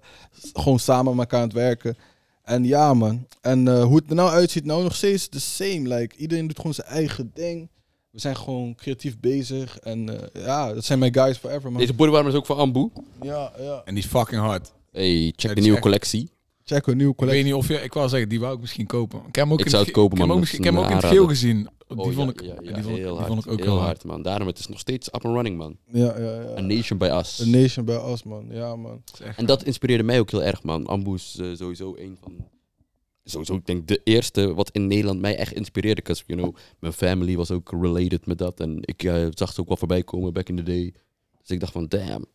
gewoon 0.54 0.80
samen 0.80 1.12
met 1.16 1.20
elkaar 1.20 1.40
aan 1.40 1.46
het 1.48 1.56
werken. 1.58 1.96
En 2.44 2.64
ja, 2.64 2.94
man. 2.94 3.28
En 3.42 3.68
eh, 3.68 3.84
hoe 3.84 3.96
het 3.96 4.10
er 4.10 4.16
nou 4.16 4.30
uitziet, 4.30 4.66
nou 4.66 4.84
nog 4.84 4.96
steeds 4.96 5.28
the 5.30 5.40
same. 5.40 5.96
Like, 5.96 6.16
iedereen 6.18 6.48
doet 6.48 6.58
gewoon 6.58 6.74
zijn 6.74 6.88
eigen 6.88 7.32
ding. 7.34 7.70
We 8.12 8.20
zijn 8.20 8.36
gewoon 8.38 8.76
creatief 8.76 9.20
bezig. 9.20 9.78
En 9.80 10.10
eh, 10.34 10.44
ja, 10.46 10.74
dat 10.74 10.86
zijn 10.86 11.00
mijn 11.00 11.14
guys 11.14 11.38
forever, 11.38 11.72
man. 11.72 11.80
Deze 11.80 11.94
bodywarmer 11.94 12.32
is 12.32 12.38
ook 12.38 12.46
van 12.46 12.58
Ambu. 12.58 12.90
Ja, 13.22 13.52
ja. 13.60 13.82
En 13.86 13.94
die 13.94 14.04
is 14.04 14.10
fucking 14.10 14.42
hard. 14.42 14.72
Hey, 14.92 15.34
check 15.36 15.56
de 15.56 15.62
nieuwe 15.62 15.76
echt- 15.76 15.86
collectie. 15.86 16.32
Check 16.74 16.88
een 16.88 16.98
nieuwe 16.98 17.14
Ik 17.18 17.20
weet 17.26 17.44
niet 17.44 17.54
of 17.54 17.68
je... 17.68 17.74
Ik 17.84 17.94
wou 17.94 18.10
zeggen, 18.10 18.30
die 18.30 18.40
wou 18.40 18.54
ik 18.56 18.60
misschien 18.62 18.86
kopen. 18.86 19.20
Ik 19.20 19.26
heb 19.26 19.36
hem 19.36 19.54
ook 19.54 19.60
Ik 19.60 19.66
in 19.66 19.72
zou 19.72 19.84
het 19.84 19.92
kopen, 19.94 20.14
ik 20.14 20.18
heb 20.18 20.28
man. 20.28 20.38
hem 20.38 20.46
ook, 20.46 20.50
Dat 20.52 20.54
is 20.54 20.60
misschien- 20.60 20.60
ik 20.60 20.66
heb 20.66 20.74
hem 20.74 20.84
ook 20.84 20.90
in 20.90 21.08
het 21.10 21.18
geel 21.18 21.28
gezien. 21.28 21.70
Die 21.88 21.98
Oh, 22.00 22.12
vond 22.16 22.30
ik, 22.30 22.42
ja, 22.42 22.48
ja, 22.62 22.74
die 22.74 22.84
vond, 22.84 22.98
ik- 22.98 23.26
vond 23.26 23.48
ook 23.48 23.58
heel 23.58 23.66
heel 23.66 23.80
hard, 23.80 24.04
man. 24.04 24.22
Daarom, 24.22 24.48
het 24.48 24.60
is 24.60 24.68
nog 24.68 24.80
steeds 24.80 25.08
up 25.08 25.26
and 25.26 25.36
running, 25.36 25.58
man. 25.58 25.78
Ja, 25.92 26.20
ja, 26.20 26.42
ja. 26.42 26.58
A 26.58 26.62
nation 26.62 26.98
by 26.98 27.06
us. 27.06 27.42
A 27.42 27.46
nation 27.46 27.86
bij 27.86 28.12
us, 28.12 28.24
man. 28.24 28.46
Ja, 28.50 28.76
man. 28.76 29.04
En 29.36 29.46
dat 29.46 29.64
inspireerde 29.64 30.04
mij 30.04 30.20
ook 30.20 30.32
heel 30.32 30.44
erg, 30.44 30.64
man. 30.64 30.86
Ambu 30.88 31.14
is 31.14 31.38
eh, 31.40 31.48
sowieso 31.54 31.96
een 31.98 32.18
van... 32.22 32.36
Sowieso, 33.24 33.56
ik 33.56 33.66
denk 33.66 33.88
de 33.88 34.02
eerste 34.04 34.54
wat 34.54 34.70
in 34.72 34.88
Nederland 34.88 35.20
mij 35.20 35.36
echt 35.38 35.54
inspireerde. 35.54 36.02
Because, 36.02 36.24
you 36.28 36.40
know, 36.42 36.56
mijn 36.80 36.94
family 36.94 37.36
was 37.36 37.52
ook 37.52 37.72
related 37.82 38.26
met 38.26 38.38
dat. 38.38 38.60
En 38.60 38.78
ik 38.82 39.04
eh, 39.04 39.28
zag 39.30 39.54
ze 39.54 39.62
ook 39.62 39.68
wel 39.68 39.78
voorbij 39.78 40.04
komen 40.04 40.34
back 40.34 40.50
in 40.50 40.56
the 40.56 40.64
day. 40.64 40.94
Dus 41.40 41.50
ik 41.50 41.60
dacht 41.60 41.72
van, 41.72 41.88
damn. 41.88 42.26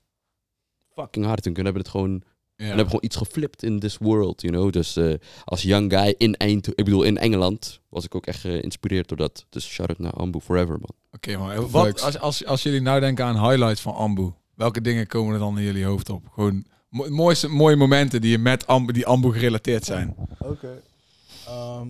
Fucking 0.94 1.24
hard. 1.24 1.46
En 1.46 1.52
toen 1.52 1.64
hebben 1.64 1.82
we 1.82 1.88
het 1.88 1.98
gewoon... 1.98 2.22
Ja. 2.56 2.62
En 2.62 2.68
hebben 2.68 2.86
gewoon 2.86 3.04
iets 3.04 3.16
geflipt 3.16 3.62
in 3.62 3.78
this 3.78 3.96
world, 3.98 4.40
you 4.42 4.52
know. 4.54 4.72
Dus 4.72 4.96
eh, 4.96 5.14
als 5.44 5.62
young 5.62 5.92
guy 5.92 6.14
in 6.18 6.34
Eind, 6.34 6.66
ik 6.68 6.84
bedoel 6.84 7.02
in 7.02 7.18
Engeland, 7.18 7.80
was 7.88 8.04
ik 8.04 8.14
ook 8.14 8.26
echt 8.26 8.40
geïnspireerd 8.40 9.08
door 9.08 9.16
dat. 9.16 9.46
Dus 9.48 9.66
shout 9.68 9.88
out 9.88 9.98
naar 9.98 10.12
Ambu 10.12 10.40
forever, 10.40 10.78
man. 10.78 10.90
Oké, 11.12 11.36
maar 11.36 11.68
wat, 11.70 11.84
Facts. 11.86 12.02
als, 12.02 12.18
als, 12.18 12.44
als 12.44 12.62
jullie 12.62 12.80
nou 12.80 13.00
denken 13.00 13.24
aan 13.24 13.48
highlights 13.50 13.80
van 13.80 13.94
Ambu, 13.94 14.32
welke 14.54 14.80
dingen 14.80 15.06
komen 15.06 15.32
er 15.32 15.38
dan 15.38 15.58
in 15.58 15.64
jullie 15.64 15.84
hoofd 15.84 16.08
op? 16.10 16.22
Gewoon 16.32 16.64
mo- 16.88 17.08
mooiste, 17.08 17.48
mooie 17.48 17.76
momenten 17.76 18.20
die 18.20 18.30
je 18.30 18.38
met 18.38 18.66
Ambu, 18.66 18.92
die 18.92 19.06
Ambu 19.06 19.32
gerelateerd 19.32 19.84
zijn. 19.84 20.14
Oké. 20.38 20.82
Ehm, 21.46 21.88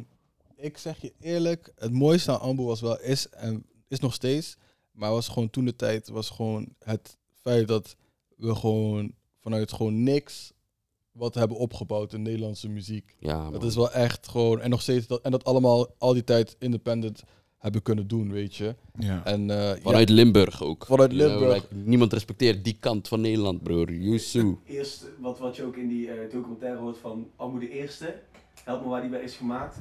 ik 0.57 0.79
zeg 0.79 1.01
je 1.01 1.13
eerlijk, 1.21 1.73
het 1.77 1.93
mooiste 1.93 2.31
aan 2.33 2.41
Ambu 2.41 2.63
was 2.63 2.81
wel, 2.81 3.01
is 3.01 3.29
en 3.29 3.65
is 3.89 3.99
nog 4.01 4.15
steeds, 4.15 4.57
maar 4.93 5.11
was 5.11 5.29
gewoon 5.29 5.51
toen 5.51 5.65
de 5.65 5.77
tijd, 5.77 6.09
was 6.09 6.31
gewoon 6.31 6.69
het 6.79 7.17
feit 7.43 7.69
dat 7.69 7.97
we 8.37 8.55
gewoon 8.55 9.13
vanuit 9.41 9.73
gewoon 9.73 10.03
niks 10.03 10.53
wat 11.17 11.35
hebben 11.35 11.57
opgebouwd 11.57 12.13
in 12.13 12.23
Nederlandse 12.23 12.69
muziek. 12.69 13.17
Ja, 13.19 13.43
man. 13.43 13.53
Dat 13.53 13.65
is 13.65 13.75
wel 13.75 13.93
echt 13.93 14.29
gewoon, 14.29 14.61
en 14.61 14.71
nog 14.71 14.83
steeds, 14.83 15.07
dat, 15.07 15.21
en 15.21 15.31
dat 15.31 15.45
allemaal 15.45 15.87
al 15.99 16.13
die 16.13 16.25
tijd 16.25 16.57
independent 16.59 17.23
hebben 17.59 17.83
kunnen 17.83 18.09
doen, 18.09 18.33
weet 18.33 18.55
je. 18.55 18.75
Ja. 18.99 19.25
En 19.25 19.51
eh, 19.51 19.57
ja, 19.57 19.81
Vanuit 19.81 20.09
Limburg 20.09 20.63
ook. 20.63 20.87
Vanuit 20.87 21.13
Limburg. 21.13 21.71
niemand 21.71 22.13
respecteert 22.13 22.65
die 22.65 22.77
kant 22.81 23.09
van 23.09 23.21
Nederland, 23.21 23.63
broer. 23.63 23.93
Yusu. 23.93 24.57
Eerst 24.65 25.05
wat, 25.19 25.39
wat 25.39 25.57
je 25.57 25.63
ook 25.65 25.77
in 25.77 25.89
die 25.89 26.11
eh, 26.11 26.31
documentaire 26.33 26.79
hoort 26.79 26.99
van 26.99 27.31
Ambu 27.37 27.61
de 27.61 27.71
Eerste. 27.71 28.15
Help 28.65 28.83
me 28.83 28.89
waar 28.89 29.01
die 29.01 29.11
bij 29.11 29.23
is 29.23 29.37
gemaakt. 29.37 29.77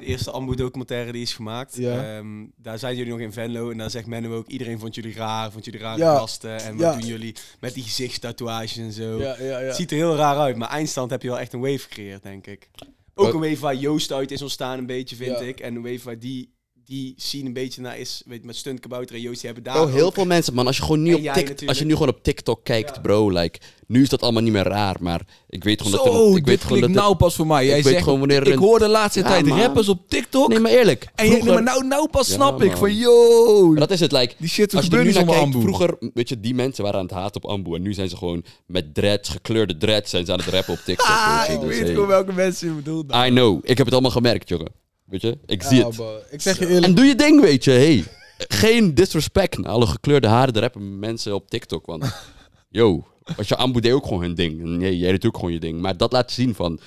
De 0.00 0.06
eerste 0.06 0.30
Ambu 0.30 0.54
documentaire 0.56 1.12
die 1.12 1.22
is 1.22 1.34
gemaakt. 1.34 1.76
Ja. 1.76 2.16
Ehm, 2.16 2.46
daar 2.56 2.78
zijn 2.78 2.96
jullie 2.96 3.10
nog 3.12 3.20
in 3.20 3.32
Venlo 3.32 3.70
en 3.70 3.78
daar 3.78 3.90
zegt 3.90 4.06
Menno 4.06 4.36
ook, 4.36 4.46
iedereen 4.48 4.78
vond 4.78 4.94
jullie 4.94 5.14
raar, 5.14 5.52
vond 5.52 5.64
jullie 5.64 5.80
rare 5.80 5.98
Ja. 5.98 6.16
gasten. 6.16 6.60
En 6.60 6.72
wat 6.76 6.80
Ja. 6.80 6.92
doen 7.00 7.08
jullie 7.08 7.34
met 7.60 7.74
die 7.74 7.82
gezichtstatoeages 7.82 8.76
en 8.76 8.92
zo. 8.92 9.18
Het 9.20 9.76
ziet 9.76 9.90
er 9.90 9.96
heel 9.96 10.16
raar 10.16 10.36
uit, 10.38 10.56
maar 10.56 10.68
eindstand 10.68 11.10
heb 11.10 11.22
je 11.22 11.28
wel 11.28 11.38
echt 11.38 11.52
een 11.52 11.60
wave 11.60 11.78
gecreëerd, 11.78 12.22
denk 12.22 12.46
ik. 12.46 12.70
Ook 13.14 13.34
een 13.34 13.40
wave 13.40 13.58
waar 13.60 13.74
Joost 13.74 14.12
uit 14.12 14.30
is 14.30 14.42
ontstaan 14.42 14.78
een 14.78 14.86
beetje, 14.86 15.16
vind 15.16 15.40
ik. 15.40 15.60
En 15.60 15.74
een 15.74 15.82
wave 15.82 16.00
waar 16.04 16.18
die, 16.18 16.52
die 16.90 17.14
scene 17.16 17.44
een 17.46 17.52
beetje 17.52 17.80
naar 17.80 17.98
is, 17.98 18.22
weet 18.26 18.44
met 18.44 18.56
Stunt 18.56 18.80
Kabouter 18.80 19.14
en 19.16 19.20
Joost, 19.20 19.40
die 19.40 19.50
hebben 19.52 19.72
daar 19.72 19.82
Bro, 19.82 19.92
heel 19.94 20.06
ook- 20.06 20.14
veel 20.14 20.24
mensen, 20.24 20.54
man. 20.54 20.66
Als 20.66 20.76
je 20.76 20.82
gewoon 20.82 21.02
nu 21.02 21.10
En 21.10 21.16
op, 21.16 21.22
jij 21.22 21.32
Tik- 21.32 21.42
natuurlijk. 21.42 21.68
als 21.68 21.78
je 21.78 21.84
nu 21.84 21.92
gewoon 21.92 22.08
op 22.08 22.22
TikTok 22.22 22.64
kijkt, 22.64 22.94
Ja. 22.94 23.00
bro, 23.00 23.28
like, 23.30 23.58
nu 23.86 24.02
is 24.02 24.08
dat 24.08 24.22
allemaal 24.22 24.42
niet 24.42 24.52
meer 24.52 24.62
raar, 24.64 24.96
maar 25.00 25.20
ik 25.48 25.64
weet 25.64 25.82
gewoon 25.82 26.04
dat 26.04 26.12
Zo, 26.12 26.28
ik 26.28 26.34
dit 26.34 26.44
weet 26.44 26.62
gewoon 26.62 26.80
dat 26.80 26.90
nou 26.90 27.14
pas 27.14 27.34
voor 27.34 27.46
mij. 27.46 27.66
Jij 27.66 27.78
ik 27.78 27.84
weet 27.84 27.92
zegt, 27.92 28.04
gewoon 28.04 28.18
wanneer 28.18 28.40
er 28.40 28.52
ik 28.52 28.58
hoor 28.58 28.78
de 28.78 28.88
laatste 28.88 29.20
Ja, 29.20 29.26
tijd 29.26 29.46
man. 29.46 29.58
rappers 29.60 29.88
op 29.88 30.08
TikTok. 30.08 30.48
Nee, 30.48 30.58
maar 30.58 30.70
eerlijk. 30.70 31.04
en 31.14 31.24
nee, 31.24 31.32
vroeger- 31.34 31.52
maar 31.54 31.62
nou, 31.62 31.84
nou 31.86 32.08
pas 32.08 32.28
Ja, 32.28 32.34
snap 32.34 32.62
ik 32.62 32.76
van, 32.76 32.96
yo, 32.96 33.66
Maar 33.70 33.80
dat 33.80 33.90
is 33.90 34.00
het, 34.00 34.12
like, 34.12 34.34
die 34.38 34.48
shit 34.48 34.74
als 34.74 34.84
je 34.86 34.90
er 34.96 35.04
nu 35.04 35.12
naar 35.12 35.24
kijkt, 35.24 35.40
Ambu. 35.40 35.60
vroeger, 35.60 35.96
weet 36.14 36.28
je, 36.28 36.40
die 36.40 36.54
mensen 36.54 36.84
waren 36.84 36.98
aan 36.98 37.06
het 37.06 37.14
haten 37.14 37.42
op 37.44 37.50
Ambu 37.50 37.74
en 37.74 37.82
nu 37.82 37.92
zijn 37.94 38.08
ze 38.08 38.16
gewoon 38.16 38.44
met 38.66 38.94
dreads, 38.94 39.28
gekleurde 39.28 39.76
dreads, 39.76 40.10
zijn 40.10 40.26
ze 40.26 40.32
aan 40.32 40.38
het 40.38 40.48
rappen 40.48 40.72
op 40.74 40.80
TikTok. 40.84 41.06
Ah, 41.30 41.44
ik 41.48 41.60
Dus, 41.60 41.68
weet 41.68 41.78
hey. 41.80 41.88
gewoon 41.92 42.06
welke 42.08 42.32
mensen 42.32 42.68
je 42.68 42.74
bedoelt. 42.74 43.14
I 43.14 43.28
know. 43.28 43.58
Ik 43.62 43.76
heb 43.76 43.84
het 43.86 43.92
allemaal 43.92 44.10
gemerkt, 44.10 44.48
jongen. 44.48 44.72
Weet 45.10 45.20
je, 45.20 45.38
ik 45.46 45.62
zie 45.62 45.84
het. 45.84 45.94
bro, 45.94 46.18
ik 46.30 46.40
zeg 46.40 46.58
je 46.58 46.66
eerlijk. 46.66 46.86
En 46.86 46.94
doe 46.94 47.04
je 47.04 47.14
ding, 47.14 47.40
weet 47.40 47.64
je. 47.64 47.70
Hey, 47.70 48.04
geen 48.38 48.94
disrespect 48.94 49.58
naar 49.58 49.70
alle 49.72 49.86
gekleurde 49.86 50.28
haren 50.28 50.54
de 50.54 50.60
rappen 50.60 50.98
mensen 50.98 51.34
op 51.34 51.50
TikTok. 51.50 51.86
Want, 51.86 52.04
yo, 52.68 53.06
als 53.36 53.48
je 53.48 53.56
Ambu 53.56 53.80
deed 53.80 53.92
ook 53.92 54.04
gewoon 54.04 54.22
hun 54.22 54.34
ding. 54.34 54.62
Nee, 54.62 54.98
jij 54.98 55.10
doet 55.10 55.26
ook 55.26 55.34
gewoon 55.36 55.52
je 55.52 55.60
ding. 55.60 55.80
Maar 55.80 55.96
dat 55.96 56.12
laat 56.12 56.30
zien 56.30 56.54
van, 56.54 56.80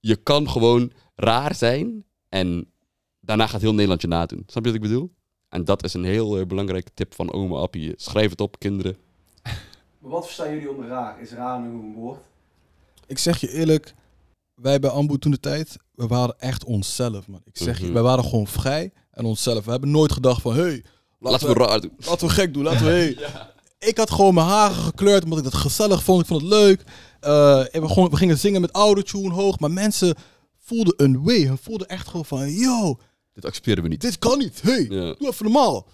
je 0.00 0.16
kan 0.16 0.50
gewoon 0.50 0.92
raar 1.14 1.54
zijn 1.54 2.04
en 2.28 2.70
daarna 3.20 3.46
gaat 3.46 3.60
heel 3.60 3.74
Nederland 3.74 4.00
je 4.00 4.08
nadoen. 4.08 4.42
Snap 4.46 4.64
je 4.64 4.72
wat 4.72 4.82
ik 4.82 4.88
bedoel? 4.88 5.10
En 5.48 5.64
dat 5.64 5.84
is 5.84 5.94
een 5.94 6.04
heel 6.04 6.38
eh, 6.38 6.46
belangrijke 6.46 6.90
tip 6.94 7.14
van 7.14 7.32
oma 7.32 7.56
Appie. 7.56 7.92
Schrijf 7.96 8.30
het 8.30 8.40
op, 8.40 8.58
kinderen. 8.58 8.96
Maar 9.98 10.10
wat 10.10 10.24
verstaan 10.24 10.52
jullie 10.52 10.70
onder 10.70 10.88
raar? 10.88 11.20
Is 11.20 11.30
raar 11.30 11.60
nog 11.60 11.82
een 11.82 11.94
woord? 11.94 12.20
Ik 13.06 13.18
zeg 13.18 13.40
je 13.40 13.52
eerlijk, 13.52 13.94
wij 14.62 14.78
bij 14.80 14.90
Ambu 14.90 15.18
toen 15.18 15.30
de 15.30 15.40
tijd, 15.40 15.76
we 15.94 16.06
waren 16.06 16.34
echt 16.38 16.64
onszelf, 16.64 17.26
man. 17.28 17.40
Ik 17.44 17.58
zeg 17.58 17.78
je, 17.78 17.84
Mhm. 17.84 17.92
wij 17.92 18.02
waren 18.02 18.24
gewoon 18.24 18.46
vrij 18.46 18.92
en 19.10 19.24
onszelf. 19.24 19.64
We 19.64 19.70
hebben 19.70 19.90
nooit 19.90 20.12
gedacht 20.12 20.42
van, 20.42 20.54
hey, 20.54 20.84
Laten 21.18 21.46
we 21.48 21.52
raar 21.54 21.80
doen. 21.80 21.92
laten 21.98 22.26
we 22.28 22.32
gek 22.32 22.54
doen, 22.54 22.62
laten 22.62 22.84
we, 22.86 22.90
hey. 22.92 23.16
Ik 23.88 23.96
had 23.98 24.10
gewoon 24.10 24.34
mijn 24.34 24.46
haren 24.46 24.76
gekleurd 24.76 25.24
omdat 25.24 25.38
ik 25.38 25.44
dat 25.44 25.54
gezellig 25.54 26.02
vond. 26.02 26.20
Ik 26.20 26.26
vond 26.26 26.40
het 26.42 26.50
leuk. 26.50 26.82
Eh, 27.20 27.74
en 27.74 27.82
we, 27.82 27.88
gewoon, 27.88 28.10
we 28.10 28.16
gingen 28.16 28.38
zingen 28.38 28.60
met 28.60 28.70
autotune 28.70 29.32
hoog, 29.34 29.58
maar 29.58 29.70
mensen 29.70 30.14
voelden 30.58 30.94
een 30.96 31.22
way. 31.22 31.46
Ze 31.46 31.56
voelden 31.62 31.88
echt 31.88 32.06
gewoon 32.08 32.24
van, 32.24 32.52
yo, 32.52 32.98
Dit 33.34 33.44
accepteren 33.44 33.82
we 33.82 33.88
niet. 33.88 34.00
dit 34.00 34.18
kan 34.18 34.38
niet. 34.38 34.62
Hey, 34.62 34.82
Ja. 34.82 34.88
doe 35.18 35.28
even 35.28 35.44
normaal. 35.44 35.86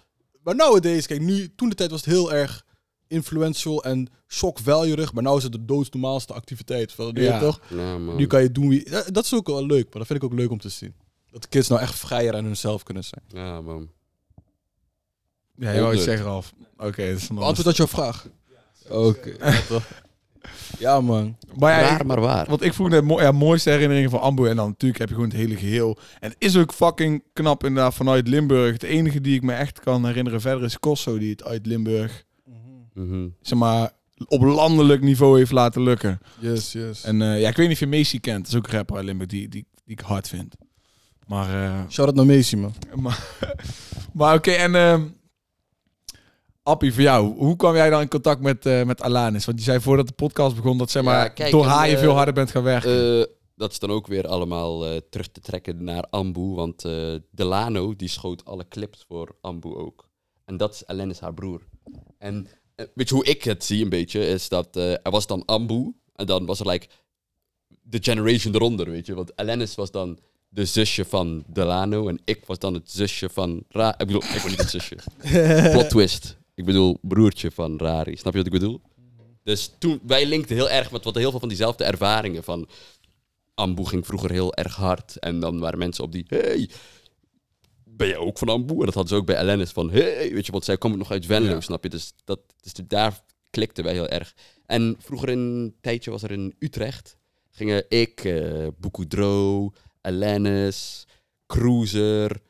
Maar 0.42 0.56
nowadays, 0.56 1.06
kijk, 1.06 1.20
nu, 1.20 1.52
toen 1.56 1.68
de 1.68 1.74
tijd 1.74 1.90
was 1.90 2.00
het 2.04 2.10
heel 2.14 2.32
erg 2.32 2.64
influential 3.08 3.84
en 3.84 4.08
shock 4.28 4.58
value 4.58 5.06
Maar 5.12 5.22
nu 5.22 5.34
is 5.36 5.42
het 5.42 5.52
de 5.52 5.64
doodsnormaalste 5.64 6.32
activiteit. 6.32 6.92
Van, 6.92 7.10
ja. 7.14 7.22
Ja. 7.22 7.38
toch? 7.40 7.60
Ja. 7.68 7.96
Nu 7.96 8.26
kan 8.26 8.42
je 8.42 8.52
doen 8.52 8.68
wie... 8.68 8.90
Dat 9.12 9.24
is 9.24 9.34
ook 9.34 9.46
wel 9.46 9.66
leuk, 9.66 9.84
maar 9.84 9.98
dat 9.98 10.06
vind 10.06 10.22
ik 10.22 10.24
ook 10.24 10.38
leuk 10.38 10.50
om 10.50 10.58
te 10.58 10.68
zien. 10.68 10.94
Dat 11.30 11.42
de 11.42 11.48
kids 11.48 11.68
nou 11.68 11.80
echt 11.80 11.94
vrijer 11.98 12.34
aan 12.34 12.44
hunzelf 12.44 12.82
kunnen 12.82 13.04
zijn. 13.04 13.22
Ja, 13.28 13.60
man. 13.60 13.88
Ja, 15.58 15.70
je 15.70 15.80
wou 15.80 15.96
zeggen, 15.96 16.26
Ralf. 16.26 16.52
Oké, 16.76 17.06
dat 17.08 17.16
is 17.16 17.22
een 17.22 17.28
ander 17.28 17.44
Antwoord 17.44 17.66
dat 17.66 17.76
jouw 17.76 17.86
vraag. 17.86 18.26
Oké. 18.88 19.34
ja, 19.38 19.60
toch? 19.68 19.88
Ja, 20.78 21.00
man. 21.00 21.36
Maar 21.58 21.72
ja, 21.72 21.80
Raar, 21.88 22.00
ik- 22.00 22.06
maar 22.06 22.20
waar. 22.20 22.46
Want 22.48 22.62
ik 22.62 22.72
vroeg 22.74 22.88
net 22.88 23.04
mo 23.04 23.20
ja, 23.20 23.32
mooiste 23.32 23.70
herinneringen 23.70 24.10
van 24.10 24.20
Ambu. 24.20 24.48
En 24.48 24.56
dan 24.56 24.68
natuurlijk 24.68 25.00
heb 25.00 25.08
je 25.08 25.14
gewoon 25.14 25.30
het 25.30 25.38
hele 25.38 25.56
geheel. 25.56 25.98
En 26.20 26.28
het 26.30 26.36
is 26.38 26.56
ook 26.56 26.72
fucking 26.72 27.22
knap 27.32 27.64
inderdaad 27.64 27.94
vanuit 27.94 28.28
Limburg. 28.28 28.72
Het 28.72 28.82
enige 28.82 29.20
die 29.20 29.34
ik 29.34 29.42
me 29.42 29.52
echt 29.52 29.80
kan 29.80 30.06
herinneren 30.06 30.40
verder 30.40 30.64
is 30.64 30.78
Kosso. 30.78 31.18
Die 31.18 31.30
het 31.30 31.44
uit 31.44 31.66
Limburg, 31.66 32.24
Mhm. 32.96 33.28
zeg 33.40 33.58
maar, 33.58 33.90
op 34.26 34.42
landelijk 34.42 35.02
niveau 35.02 35.38
heeft 35.38 35.52
laten 35.52 35.82
lukken. 35.82 36.20
Yes, 36.38 36.72
yes. 36.72 37.04
En 37.04 37.22
eh, 37.22 37.40
ja, 37.40 37.48
ik 37.48 37.56
weet 37.56 37.66
niet 37.66 37.82
of 37.82 37.90
je 37.90 37.96
Macy 37.96 38.20
kent. 38.20 38.44
Dat 38.44 38.52
is 38.52 38.58
ook 38.58 38.66
een 38.66 38.72
rapper 38.72 38.96
uit 38.96 39.04
Limburg 39.04 39.30
die, 39.30 39.48
die, 39.48 39.66
die 39.84 39.96
ik 39.96 40.00
hard 40.00 40.28
vind. 40.28 40.54
Maar, 41.26 41.64
eh, 41.64 41.80
Shout-out 41.88 42.14
naar 42.14 42.36
Macy, 42.36 42.56
man. 42.56 42.74
maar, 43.02 43.26
maar 44.12 44.34
oké, 44.34 44.50
en 44.50 44.74
ehm 44.74 45.02
Appie, 46.66 46.92
voor 46.92 47.02
jou. 47.02 47.36
Hoe 47.36 47.56
kwam 47.56 47.74
jij 47.74 47.90
dan 47.90 48.00
in 48.00 48.08
contact 48.08 48.40
met, 48.40 48.66
eh 48.66 48.84
met 48.84 49.02
Alanis? 49.02 49.44
Want 49.44 49.58
je 49.58 49.64
zei 49.64 49.80
voordat 49.80 50.06
de 50.06 50.12
podcast 50.12 50.56
begon 50.56 50.78
dat 50.78 50.90
zeg 50.90 51.02
Ja, 51.02 51.10
maar, 51.10 51.32
kijk, 51.32 51.50
door 51.50 51.64
en, 51.64 51.70
haar 51.70 51.88
je 51.88 51.98
veel 51.98 52.14
harder 52.14 52.34
bent 52.34 52.50
gaan 52.50 52.62
werken. 52.62 53.20
Eh, 53.20 53.24
dat 53.56 53.70
is 53.70 53.78
dan 53.78 53.90
ook 53.90 54.06
weer 54.06 54.26
allemaal 54.26 54.86
eh, 54.86 54.96
terug 55.10 55.28
te 55.28 55.40
trekken 55.40 55.84
naar 55.84 56.06
Ambu. 56.10 56.54
Want 56.54 56.84
eh 56.84 57.14
Delano 57.30 57.96
die 57.96 58.08
schoot 58.08 58.44
alle 58.44 58.68
clips 58.68 59.04
voor 59.08 59.36
Ambu 59.40 59.74
ook. 59.74 60.08
En 60.44 60.56
dat 60.56 60.74
is 60.74 60.86
Alanis 60.86 61.20
haar 61.20 61.34
broer. 61.34 61.62
En 62.18 62.46
weet 62.94 63.08
je 63.08 63.14
hoe 63.14 63.24
ik 63.24 63.44
het 63.44 63.64
zie 63.64 63.82
een 63.82 63.88
beetje? 63.88 64.26
Is 64.26 64.48
dat 64.48 64.76
eh, 64.76 64.90
er 64.90 65.10
was 65.10 65.26
dan 65.26 65.44
Ambu. 65.44 65.94
En 66.14 66.26
dan 66.26 66.46
was 66.46 66.60
er 66.60 66.68
like 66.68 66.86
de 67.82 67.98
generation 68.00 68.54
eronder, 68.54 68.90
weet 68.90 69.06
je. 69.06 69.14
Want 69.14 69.36
Alanis 69.36 69.74
was 69.74 69.90
dan 69.90 70.18
de 70.48 70.64
zusje 70.64 71.04
van 71.04 71.44
Delano. 71.46 72.08
En 72.08 72.20
ik 72.24 72.44
was 72.46 72.58
dan 72.58 72.74
het 72.74 72.90
zusje 72.90 73.28
van 73.28 73.64
Ra... 73.68 73.98
Ik 73.98 74.06
bedoel, 74.06 74.22
ik 74.22 74.28
was 74.28 74.50
niet 74.50 74.58
het 74.58 74.70
zusje. 74.70 74.96
Plot 75.72 75.90
twist. 75.90 76.36
Ik 76.54 76.64
bedoel, 76.64 76.98
broertje 77.00 77.50
van 77.50 77.78
Rari. 77.78 78.16
Snap 78.16 78.32
je 78.32 78.38
wat 78.38 78.46
ik 78.46 78.52
bedoel? 78.52 78.80
Dus 79.42 79.70
toen, 79.78 80.00
wij 80.06 80.26
linkten 80.26 80.56
heel 80.56 80.70
erg 80.70 80.90
met 80.90 81.04
wat 81.04 81.14
heel 81.14 81.30
veel 81.30 81.40
van 81.40 81.48
diezelfde 81.48 81.84
ervaringen. 81.84 82.44
Van 82.44 82.68
Ambu 83.54 83.84
ging 83.84 84.06
vroeger 84.06 84.30
heel 84.30 84.54
erg 84.54 84.76
hard. 84.76 85.18
En 85.18 85.40
dan 85.40 85.58
waren 85.58 85.78
mensen 85.78 86.04
op 86.04 86.12
die, 86.12 86.24
hey, 86.28 86.68
ben 87.96 88.08
jij 88.08 88.16
ook 88.16 88.38
van 88.38 88.48
Ambu? 88.48 88.72
En 88.78 88.84
dat 88.84 88.94
hadden 88.94 89.08
ze 89.08 89.14
ook 89.14 89.26
bij 89.26 89.38
Alanis 89.38 89.70
van, 89.70 89.90
hey, 89.90 90.32
weet 90.32 90.46
je, 90.46 90.52
want 90.52 90.64
zij 90.64 90.78
komt 90.78 90.96
nog 90.96 91.10
uit 91.10 91.26
Venlo, 91.26 91.48
Ja. 91.50 91.60
snap 91.60 91.82
je? 91.82 91.88
Dus, 91.88 92.12
dat, 92.24 92.40
dus 92.60 92.72
daar 92.86 93.20
klikten 93.50 93.84
wij 93.84 93.92
heel 93.92 94.08
erg. 94.08 94.34
En 94.66 94.96
vroeger 94.98 95.28
een 95.28 95.74
tijdje 95.80 96.10
was 96.10 96.22
er 96.22 96.30
in 96.30 96.54
Utrecht. 96.58 97.16
Gingen 97.50 97.84
ik, 97.88 98.34
Boekoedro, 98.78 99.70
Alanis, 100.00 101.06
Cruiser. 101.46 102.40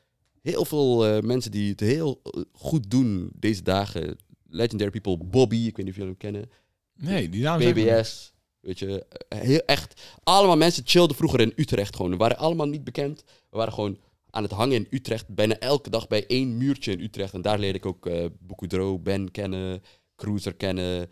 Heel 0.42 0.64
veel 0.64 1.06
eh, 1.06 1.22
mensen 1.22 1.50
die 1.50 1.70
het 1.70 1.80
heel 1.80 2.20
eh, 2.22 2.42
goed 2.52 2.90
doen 2.90 3.30
deze 3.34 3.62
dagen. 3.62 4.16
Legendary 4.48 4.90
people, 5.00 5.24
Bobby, 5.26 5.56
ik 5.56 5.76
weet 5.76 5.86
niet 5.86 5.88
of 5.88 6.00
jullie 6.00 6.10
hem 6.10 6.16
kennen. 6.16 6.50
nee, 6.94 7.28
die 7.28 7.42
naam 7.42 7.58
BBS. 7.58 8.32
Weet 8.60 8.78
je, 8.78 9.06
heel 9.28 9.60
echt. 9.66 10.02
Allemaal 10.22 10.56
mensen 10.56 10.82
chillden 10.86 11.16
vroeger 11.16 11.40
in 11.40 11.52
Utrecht 11.56 11.96
gewoon. 11.96 12.10
We 12.10 12.16
waren 12.16 12.36
allemaal 12.36 12.66
niet 12.66 12.84
bekend. 12.84 13.22
We 13.50 13.56
waren 13.56 13.72
gewoon 13.72 13.98
aan 14.36 14.42
het 14.42 14.52
hangen 14.52 14.76
in 14.76 14.86
Utrecht. 14.90 15.28
Bijna 15.28 15.58
elke 15.58 15.90
dag 15.90 16.08
bij 16.08 16.26
één 16.26 16.56
muurtje 16.56 16.92
in 16.92 17.00
Utrecht. 17.00 17.34
En 17.34 17.42
daar 17.42 17.58
leerde 17.58 17.78
ik 17.78 17.86
ook 17.86 18.06
eh 18.06 18.26
Boekoedro, 18.40 18.98
Ben 18.98 19.30
kennen, 19.30 19.82
Cruiser 20.16 20.54
kennen. 20.54 21.10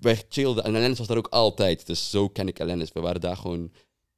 Wij 0.00 0.22
chillden. 0.28 0.64
En 0.64 0.76
Alanis 0.76 0.98
was 0.98 1.06
daar 1.06 1.16
ook 1.16 1.28
altijd. 1.28 1.86
Dus 1.86 2.10
zo 2.10 2.28
ken 2.28 2.48
ik 2.48 2.60
Alanis. 2.60 2.92
We 2.92 3.00
waren 3.00 3.20
daar 3.20 3.36
gewoon 3.36 3.72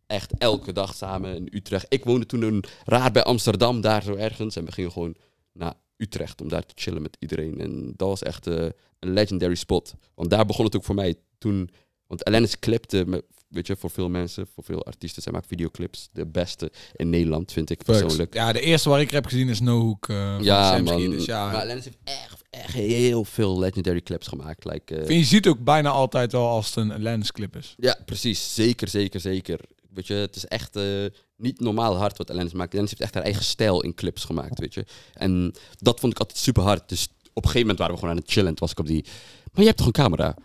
echt 0.06 0.32
elke 0.38 0.72
dag 0.72 0.94
samen 0.94 1.36
in 1.36 1.48
Utrecht. 1.50 1.86
Ik 1.88 2.04
woonde 2.04 2.26
toen 2.26 2.42
een 2.42 2.64
raar 2.84 3.10
bij 3.10 3.22
Amsterdam, 3.22 3.80
daar 3.80 4.02
zo 4.02 4.14
ergens. 4.14 4.56
En 4.56 4.64
we 4.64 4.72
gingen 4.72 4.92
gewoon 4.92 5.14
naar 5.52 5.74
Utrecht 5.96 6.40
om 6.40 6.48
daar 6.48 6.66
te 6.66 6.74
chillen 6.76 7.02
met 7.02 7.16
iedereen. 7.18 7.60
En 7.60 7.92
dat 7.96 8.08
was 8.08 8.22
echt 8.22 8.46
eh, 8.46 8.66
een 8.98 9.12
legendary 9.12 9.54
spot. 9.54 9.94
Want 10.14 10.30
daar 10.30 10.46
begon 10.46 10.64
het 10.64 10.76
ook 10.76 10.84
voor 10.84 10.94
mij 10.94 11.14
toen. 11.38 11.70
Want 12.06 12.24
Alanis 12.24 12.58
clipte, 12.58 13.24
weet 13.54 13.66
je, 13.66 13.76
voor 13.76 13.90
veel 13.90 14.08
mensen, 14.08 14.46
voor 14.54 14.64
veel 14.64 14.84
artiesten. 14.84 15.22
Zij 15.22 15.32
maakt 15.32 15.46
videoclips. 15.46 16.08
De 16.12 16.26
beste 16.26 16.70
in 16.96 17.10
Nederland, 17.10 17.52
vind 17.52 17.70
ik 17.70 17.82
persoonlijk. 17.82 18.34
Ja, 18.34 18.52
de 18.52 18.60
eerste 18.60 18.88
waar 18.88 19.00
ik 19.00 19.10
heb 19.10 19.26
gezien 19.26 19.48
is 19.48 19.60
No 19.60 19.80
Hook. 19.80 20.08
eh, 20.08 20.34
van 20.34 20.44
Ja, 20.44 20.78
man. 20.78 21.10
Dus 21.10 21.24
ja, 21.24 21.46
Maar 21.46 21.60
Alanis 21.60 21.84
heeft 21.84 21.96
echt, 22.04 22.42
echt 22.50 22.72
heel 22.72 23.24
veel 23.24 23.58
legendary 23.58 24.00
clips 24.00 24.26
gemaakt. 24.26 24.64
Like, 24.64 24.96
eh, 24.96 25.06
Vind 25.06 25.20
je 25.20 25.26
ziet 25.26 25.46
ook 25.46 25.64
bijna 25.64 25.90
altijd 25.90 26.32
wel 26.32 26.48
als 26.48 26.66
het 26.66 26.76
een 26.76 27.02
Lens 27.02 27.32
clip 27.32 27.56
is. 27.56 27.74
Ja, 27.78 27.98
precies. 28.04 28.54
Zeker, 28.54 28.88
zeker, 28.88 29.20
zeker. 29.20 29.60
Weet 29.90 30.06
je, 30.06 30.14
het 30.14 30.36
is 30.36 30.44
echt 30.44 30.76
eh, 30.76 30.84
niet 31.36 31.60
normaal 31.60 31.96
hard 31.96 32.18
wat 32.18 32.30
Alanis 32.30 32.52
maakt. 32.52 32.72
Alanis 32.72 32.90
heeft 32.90 33.02
echt 33.02 33.14
haar 33.14 33.22
eigen 33.22 33.44
stijl 33.44 33.82
in 33.82 33.94
clips 33.94 34.24
gemaakt, 34.24 34.58
weet 34.58 34.74
je. 34.74 34.84
En 35.12 35.54
dat 35.78 36.00
vond 36.00 36.12
ik 36.12 36.18
altijd 36.18 36.38
super 36.38 36.62
hard. 36.62 36.88
Dus 36.88 37.04
op 37.32 37.44
een 37.44 37.50
gegeven 37.50 37.60
moment 37.60 37.78
waren 37.78 37.94
we 37.94 38.00
gewoon 38.00 38.14
aan 38.14 38.20
het 38.22 38.30
chillen. 38.30 38.52
Was 38.58 38.70
ik 38.70 38.78
op 38.78 38.86
die... 38.86 39.04
Maar 39.52 39.60
je 39.60 39.64
hebt 39.64 39.76
toch 39.76 39.86
een 39.86 39.92
camera? 39.92 40.36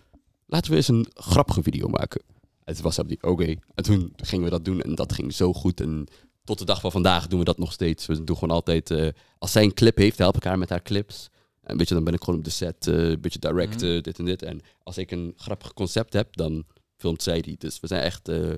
Laten 0.45 0.71
we 0.71 0.77
eens 0.77 0.87
een 0.87 1.07
grappige 1.13 1.63
video 1.63 1.87
maken. 1.87 2.21
En 2.69 2.75
toen 2.75 2.83
was 2.83 2.99
die... 3.05 3.23
Oké. 3.23 3.55
En 3.75 3.83
toen 3.83 4.13
gingen 4.15 4.43
we 4.43 4.49
dat 4.49 4.65
doen. 4.65 4.81
En 4.81 4.95
dat 4.95 5.13
ging 5.13 5.33
zo 5.33 5.53
goed. 5.53 5.81
En 5.81 6.07
tot 6.43 6.59
de 6.59 6.65
dag 6.65 6.81
van 6.81 6.91
vandaag 6.91 7.27
doen 7.27 7.39
we 7.39 7.45
dat 7.45 7.57
nog 7.57 7.71
steeds. 7.71 8.05
We 8.05 8.23
doen 8.23 8.37
gewoon 8.37 8.55
altijd... 8.55 8.91
eh, 8.91 9.07
als 9.37 9.51
zij 9.51 9.63
een 9.63 9.73
clip 9.73 9.97
heeft, 9.97 10.17
help 10.17 10.35
ik 10.35 10.43
haar 10.43 10.57
met 10.57 10.69
haar 10.69 10.81
clips. 10.81 11.29
En 11.69 11.77
weet 11.77 11.87
je, 11.87 11.93
dan 11.93 12.03
ben 12.03 12.13
ik 12.13 12.23
gewoon 12.23 12.39
op 12.39 12.45
de 12.45 12.51
set, 12.51 12.87
eh, 12.87 12.95
een 12.95 13.21
beetje 13.21 13.39
direct, 13.39 13.81
eh, 13.81 14.01
dit 14.01 14.19
en 14.19 14.25
dit. 14.25 14.41
En 14.41 14.61
als 14.83 14.97
ik 14.97 15.11
een 15.11 15.33
grappig 15.37 15.73
concept 15.73 16.13
heb, 16.13 16.35
dan 16.35 16.65
filmt 16.97 17.23
zij 17.23 17.41
die. 17.41 17.55
Dus 17.57 17.79
we 17.79 17.87
zijn 17.87 18.01
echt 18.01 18.27
eh, 18.27 18.51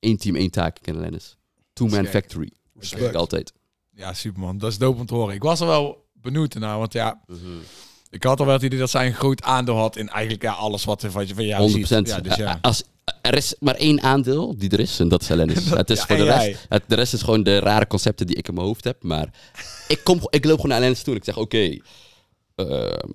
één 0.00 0.16
team, 0.16 0.36
één 0.36 0.50
taak, 0.50 0.78
ik 0.78 0.86
en 0.86 1.00
Lennis. 1.00 1.36
Two-man 1.72 2.06
factory. 2.06 2.50
Ik 2.78 3.14
altijd. 3.14 3.52
Ja, 3.94 4.12
super 4.12 4.40
man. 4.40 4.58
Dat 4.58 4.70
is 4.70 4.78
dope 4.78 5.00
om 5.00 5.06
te 5.06 5.14
horen. 5.14 5.34
Ik 5.34 5.42
was 5.42 5.60
er 5.60 5.66
wel 5.66 6.06
benieuwd 6.12 6.54
naar, 6.54 6.78
want 6.78 6.92
ja, 6.92 7.24
ik 8.10 8.22
had 8.22 8.40
al 8.40 8.46
wel 8.46 8.54
het 8.54 8.64
idee 8.64 8.78
dat 8.78 8.90
zij 8.90 9.06
een 9.06 9.14
groot 9.14 9.42
aandeel 9.42 9.76
had 9.76 9.96
in 9.96 10.08
eigenlijk 10.08 10.42
ja, 10.42 10.52
alles 10.52 10.84
wat, 10.84 11.02
wat 11.02 11.28
je 11.28 11.34
van 11.34 11.46
jou 11.46 11.70
100%. 11.70 11.72
ziet. 11.72 11.88
Ja, 11.88 12.20
dus 12.20 12.36
ja. 12.36 12.58
Als, 12.62 12.84
er 13.26 13.36
is 13.36 13.54
maar 13.60 13.74
één 13.74 14.02
aandeel 14.02 14.54
die 14.58 14.70
er 14.70 14.80
is, 14.80 15.00
en 15.00 15.08
dat 15.08 15.22
is. 15.22 15.28
Dat- 15.68 15.78
het 15.78 15.90
is 15.90 15.98
ja, 15.98 16.06
voor 16.06 16.16
de 16.16 16.24
rest, 16.24 16.66
het, 16.68 16.82
de 16.86 16.94
rest 16.94 17.12
is 17.12 17.22
gewoon 17.22 17.42
de 17.42 17.58
rare 17.58 17.86
concepten 17.86 18.26
die 18.26 18.36
ik 18.36 18.48
in 18.48 18.54
mijn 18.54 18.66
hoofd 18.66 18.84
heb. 18.84 19.02
Maar 19.02 19.28
ik, 19.88 20.00
kom, 20.04 20.20
ik 20.30 20.44
loop 20.44 20.54
gewoon 20.56 20.70
naar 20.70 20.80
Lennis 20.80 21.02
toe 21.02 21.12
en 21.12 21.18
ik 21.18 21.24
zeg, 21.24 21.36
oké, 21.36 21.78
ehm, 22.54 23.08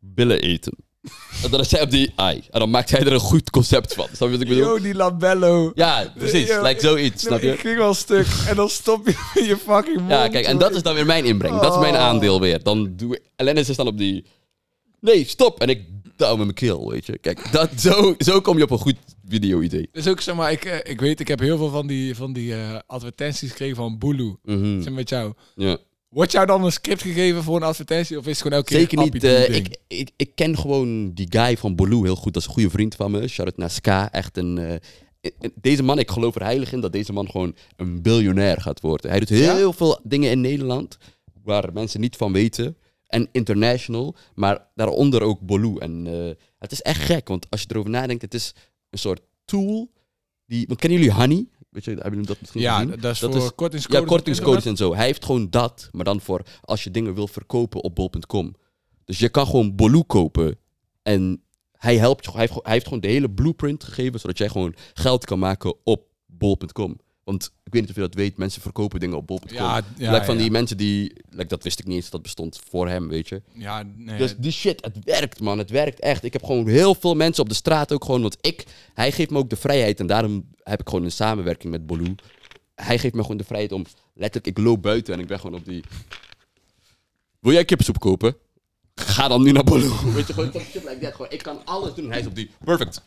billen 0.00 0.40
eten. 0.40 0.72
En 1.42 1.50
dan 1.50 1.60
op 1.80 1.90
die 1.90 2.12
ai. 2.16 2.42
En 2.50 2.60
dan 2.60 2.70
maakt 2.70 2.90
hij 2.90 3.00
er 3.00 3.12
een 3.12 3.20
goed 3.20 3.50
concept 3.50 3.94
van. 3.94 4.06
Snap 4.12 4.28
je 4.28 4.30
wat 4.30 4.40
ik 4.42 4.48
bedoel? 4.48 4.64
Yo, 4.64 4.80
die 4.80 4.94
labello. 4.94 5.72
Ja, 5.74 6.12
precies. 6.16 6.48
Yo, 6.48 6.74
zoiets, 6.78 7.22
snap 7.22 7.40
je? 7.40 7.52
Ik 7.52 7.60
ging 7.60 7.76
wel 7.76 7.94
stuk 7.94 8.26
en 8.48 8.56
dan 8.56 8.68
stop 8.68 9.06
je 9.06 9.44
je 9.44 9.56
fucking 9.56 9.96
mond. 9.98 10.10
Ja, 10.10 10.28
kijk, 10.28 10.46
en 10.46 10.58
dat 10.58 10.74
is 10.74 10.82
dan 10.82 10.94
weer 10.94 11.06
mijn 11.06 11.24
inbreng. 11.24 11.60
Dat 11.60 11.72
is 11.74 11.80
mijn 11.80 11.94
Oh. 11.94 12.00
aandeel 12.00 12.40
weer. 12.40 12.62
Dan 12.62 12.96
doe 12.96 13.20
ik... 13.36 13.56
Is 13.56 13.76
dan 13.76 13.86
op 13.86 13.98
die... 13.98 14.24
Nee, 15.00 15.24
stop. 15.24 15.60
En 15.60 15.68
ik 15.68 15.97
douw 16.18 16.36
met 16.36 16.44
mijn 16.44 16.54
keel, 16.54 16.90
weet 16.90 17.06
je. 17.06 17.18
Kijk, 17.18 17.52
dat, 17.52 17.70
zo, 17.80 18.14
zo 18.18 18.40
kom 18.40 18.56
je 18.56 18.62
op 18.64 18.70
een 18.70 18.78
goed 18.78 18.96
video-idee. 19.28 19.88
Dus 19.92 20.08
ook 20.08 20.20
zeg 20.20 20.34
maar, 20.34 20.52
ik, 20.52 20.64
eh, 20.64 20.90
ik 20.92 21.00
weet, 21.00 21.20
ik 21.20 21.28
heb 21.28 21.38
heel 21.38 21.56
veel 21.56 21.70
van 21.70 21.86
die, 21.86 22.14
van 22.14 22.32
die 22.32 22.54
eh, 22.54 22.78
advertenties 22.86 23.50
gekregen 23.50 23.76
van 23.76 23.98
Bulu. 23.98 24.36
Mhm. 24.42 24.82
Zeg 24.82 24.92
met 24.92 25.08
jou. 25.08 25.32
Ja. 25.54 25.78
Wordt 26.08 26.32
jou 26.32 26.46
dan 26.46 26.64
een 26.64 26.72
script 26.72 27.02
gegeven 27.02 27.42
voor 27.42 27.56
een 27.56 27.62
advertentie? 27.62 28.18
Of 28.18 28.24
is 28.26 28.30
het 28.30 28.42
gewoon 28.42 28.56
elke 28.56 28.70
keer 28.70 28.78
Zeker 28.80 28.96
niet. 28.98 29.06
appie 29.06 29.20
doe 29.20 29.30
je 29.30 29.36
eh, 29.46 29.52
ding? 29.52 29.66
ik, 29.66 29.78
ik, 29.98 30.10
ik 30.16 30.30
ken 30.34 30.58
gewoon 30.58 31.12
die 31.14 31.26
guy 31.30 31.56
van 31.56 31.76
Bolu 31.76 32.02
heel 32.02 32.16
goed. 32.16 32.32
Dat 32.32 32.42
is 32.42 32.48
een 32.48 32.54
goede 32.54 32.70
vriend 32.70 32.94
van 32.94 33.10
me. 33.10 33.28
Shout-out 33.28 33.56
naar 33.58 33.70
Ska. 33.70 34.12
Echt 34.12 34.36
een... 34.36 34.58
eh, 34.58 34.74
eh, 35.20 35.30
deze 35.54 35.82
man, 35.82 35.98
ik 35.98 36.10
geloof 36.10 36.34
er 36.34 36.42
heilig 36.44 36.72
in 36.72 36.80
dat 36.80 36.92
deze 36.92 37.12
man 37.12 37.30
gewoon 37.30 37.54
een 37.76 38.02
biljonair 38.02 38.60
gaat 38.60 38.80
worden. 38.80 39.10
Hij 39.10 39.18
doet 39.18 39.28
heel 39.28 39.72
veel 39.72 40.00
dingen 40.02 40.30
in 40.30 40.40
Nederland 40.40 40.96
waar 41.44 41.72
mensen 41.72 42.00
niet 42.00 42.16
van 42.16 42.32
weten. 42.32 42.76
En 43.08 43.28
international, 43.32 44.14
maar 44.34 44.66
daaronder 44.74 45.22
ook 45.22 45.40
Bolu. 45.40 45.76
En 45.78 46.06
eh, 46.06 46.44
het 46.58 46.72
is 46.72 46.82
echt 46.82 47.00
gek, 47.02 47.28
want 47.28 47.50
als 47.50 47.60
je 47.60 47.66
erover 47.70 47.90
nadenkt, 47.90 48.22
het 48.22 48.34
is 48.34 48.54
een 48.90 48.98
soort 48.98 49.20
tool. 49.44 49.92
Die, 50.46 50.66
want 50.66 50.80
kennen 50.80 50.98
jullie 50.98 51.14
Honey? 51.14 51.46
Weet 51.70 51.84
je, 51.84 51.90
hebben 51.90 52.10
jullie 52.10 52.26
dat 52.26 52.40
misschien 52.40 52.60
ja, 52.60 52.74
gezien? 52.78 53.00
dat 53.00 53.12
is 53.12 53.18
Dat 53.18 53.32
voor 53.34 53.42
is- 53.42 53.54
kortingscodes. 53.54 54.00
Ja, 54.00 54.06
kortingscodes 54.06 54.66
en 54.66 54.76
zo. 54.76 54.94
Hij 54.94 55.04
heeft 55.06 55.24
gewoon 55.24 55.50
dat, 55.50 55.88
maar 55.92 56.04
dan 56.04 56.20
voor 56.20 56.42
als 56.60 56.84
je 56.84 56.90
dingen 56.90 57.14
wil 57.14 57.26
verkopen 57.28 57.82
op 57.82 57.94
bol.com. 57.94 58.54
Dus 59.04 59.18
je 59.18 59.28
kan 59.28 59.46
gewoon 59.46 59.74
Bolu 59.76 60.02
kopen 60.02 60.58
en 61.02 61.42
hij 61.72 61.96
helpt 61.98 62.24
je. 62.24 62.30
Hij 62.30 62.40
heeft, 62.40 62.52
gewoon- 62.52 62.64
hij 62.66 62.74
heeft 62.74 62.84
gewoon 62.86 63.00
de 63.02 63.08
hele 63.08 63.30
blueprint 63.30 63.84
gegeven, 63.84 64.20
zodat 64.20 64.38
jij 64.38 64.48
gewoon 64.48 64.74
geld 64.94 65.24
kan 65.24 65.38
maken 65.38 65.74
op 65.84 66.06
bol.com. 66.26 66.96
Want 67.28 67.52
ik 67.64 67.72
weet 67.72 67.80
niet 67.80 67.90
of 67.90 67.96
je 67.96 68.02
dat 68.02 68.14
weet, 68.14 68.36
mensen 68.36 68.62
verkopen 68.62 69.00
dingen 69.00 69.16
op 69.16 69.26
bol.com. 69.26 69.56
Ja, 69.56 69.82
ja, 69.96 70.12
like 70.12 70.24
van 70.24 70.34
ja. 70.34 70.40
die 70.40 70.50
mensen 70.50 70.76
die, 70.76 71.12
like, 71.30 71.48
dat 71.48 71.62
wist 71.62 71.78
ik 71.78 71.86
niet 71.86 71.96
eens 71.96 72.10
dat 72.10 72.22
bestond 72.22 72.60
voor 72.68 72.88
hem, 72.88 73.08
weet 73.08 73.28
je. 73.28 73.42
Ja, 73.52 73.84
nee. 73.96 74.18
Dus 74.18 74.34
die 74.36 74.52
shit, 74.52 74.84
het 74.84 74.96
werkt 75.04 75.40
man, 75.40 75.58
het 75.58 75.70
werkt 75.70 76.00
echt. 76.00 76.24
Ik 76.24 76.32
heb 76.32 76.44
gewoon 76.44 76.68
heel 76.68 76.94
veel 76.94 77.14
mensen 77.14 77.42
op 77.42 77.48
de 77.48 77.54
straat 77.54 77.92
ook 77.92 78.04
gewoon, 78.04 78.22
want 78.22 78.36
ik, 78.40 78.64
hij 78.94 79.12
geeft 79.12 79.30
me 79.30 79.38
ook 79.38 79.50
de 79.50 79.56
vrijheid 79.56 80.00
en 80.00 80.06
daarom 80.06 80.48
heb 80.62 80.80
ik 80.80 80.88
gewoon 80.88 81.04
een 81.04 81.12
samenwerking 81.12 81.72
met 81.72 81.86
Bolu. 81.86 82.14
Hij 82.74 82.98
geeft 82.98 83.14
me 83.14 83.22
gewoon 83.22 83.36
de 83.36 83.44
vrijheid 83.44 83.72
om, 83.72 83.84
letterlijk, 84.14 84.58
ik 84.58 84.64
loop 84.64 84.82
buiten 84.82 85.14
en 85.14 85.20
ik 85.20 85.26
ben 85.26 85.40
gewoon 85.40 85.58
op 85.58 85.64
die... 85.64 85.84
Wil 87.40 87.52
jij 87.52 87.64
kippensoep 87.64 87.98
kopen? 87.98 88.36
Ga 88.94 89.28
dan 89.28 89.42
nu 89.42 89.52
naar 89.52 89.64
Bolu. 89.64 89.90
Weet 90.14 90.26
je, 90.26 90.32
gewoon 90.32 90.52
shit 90.52 90.84
like 90.84 90.98
that. 91.00 91.14
Gewoon, 91.14 91.30
ik 91.30 91.42
kan 91.42 91.64
alles 91.64 91.94
doen 91.94 92.04
en 92.04 92.10
hij 92.10 92.20
is 92.20 92.26
op 92.26 92.34
die, 92.34 92.50
perfect. 92.64 93.02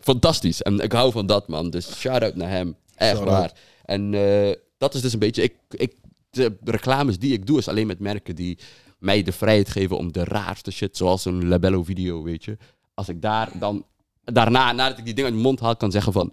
Fantastisch. 0.00 0.62
En 0.62 0.80
ik 0.80 0.92
hou 0.92 1.12
van 1.12 1.26
dat 1.26 1.48
man, 1.48 1.70
dus 1.70 1.98
shout-out 1.98 2.34
naar 2.34 2.50
hem. 2.50 2.76
Echt 2.98 3.18
waar. 3.18 3.52
En 3.84 4.14
eh, 4.14 4.54
dat 4.78 4.94
is 4.94 5.00
dus 5.00 5.12
een 5.12 5.18
beetje, 5.18 5.42
ik, 5.42 5.54
ik, 5.68 5.94
de 6.30 6.56
reclames 6.64 7.18
die 7.18 7.32
ik 7.32 7.46
doe 7.46 7.58
is 7.58 7.68
alleen 7.68 7.86
met 7.86 7.98
merken 7.98 8.36
die 8.36 8.58
mij 8.98 9.22
de 9.22 9.32
vrijheid 9.32 9.68
geven 9.68 9.98
om 9.98 10.12
de 10.12 10.24
raarste 10.24 10.70
shit, 10.70 10.96
zoals 10.96 11.24
een 11.24 11.48
Labello 11.48 11.82
video, 11.82 12.22
weet 12.22 12.44
je. 12.44 12.56
Als 12.94 13.08
ik 13.08 13.22
daar 13.22 13.50
dan, 13.58 13.86
daarna, 14.24 14.72
nadat 14.72 14.98
ik 14.98 15.04
die 15.04 15.14
dingen 15.14 15.30
uit 15.30 15.40
mijn 15.40 15.46
mond 15.46 15.60
haal, 15.60 15.76
kan 15.76 15.90
zeggen 15.90 16.12
van, 16.12 16.32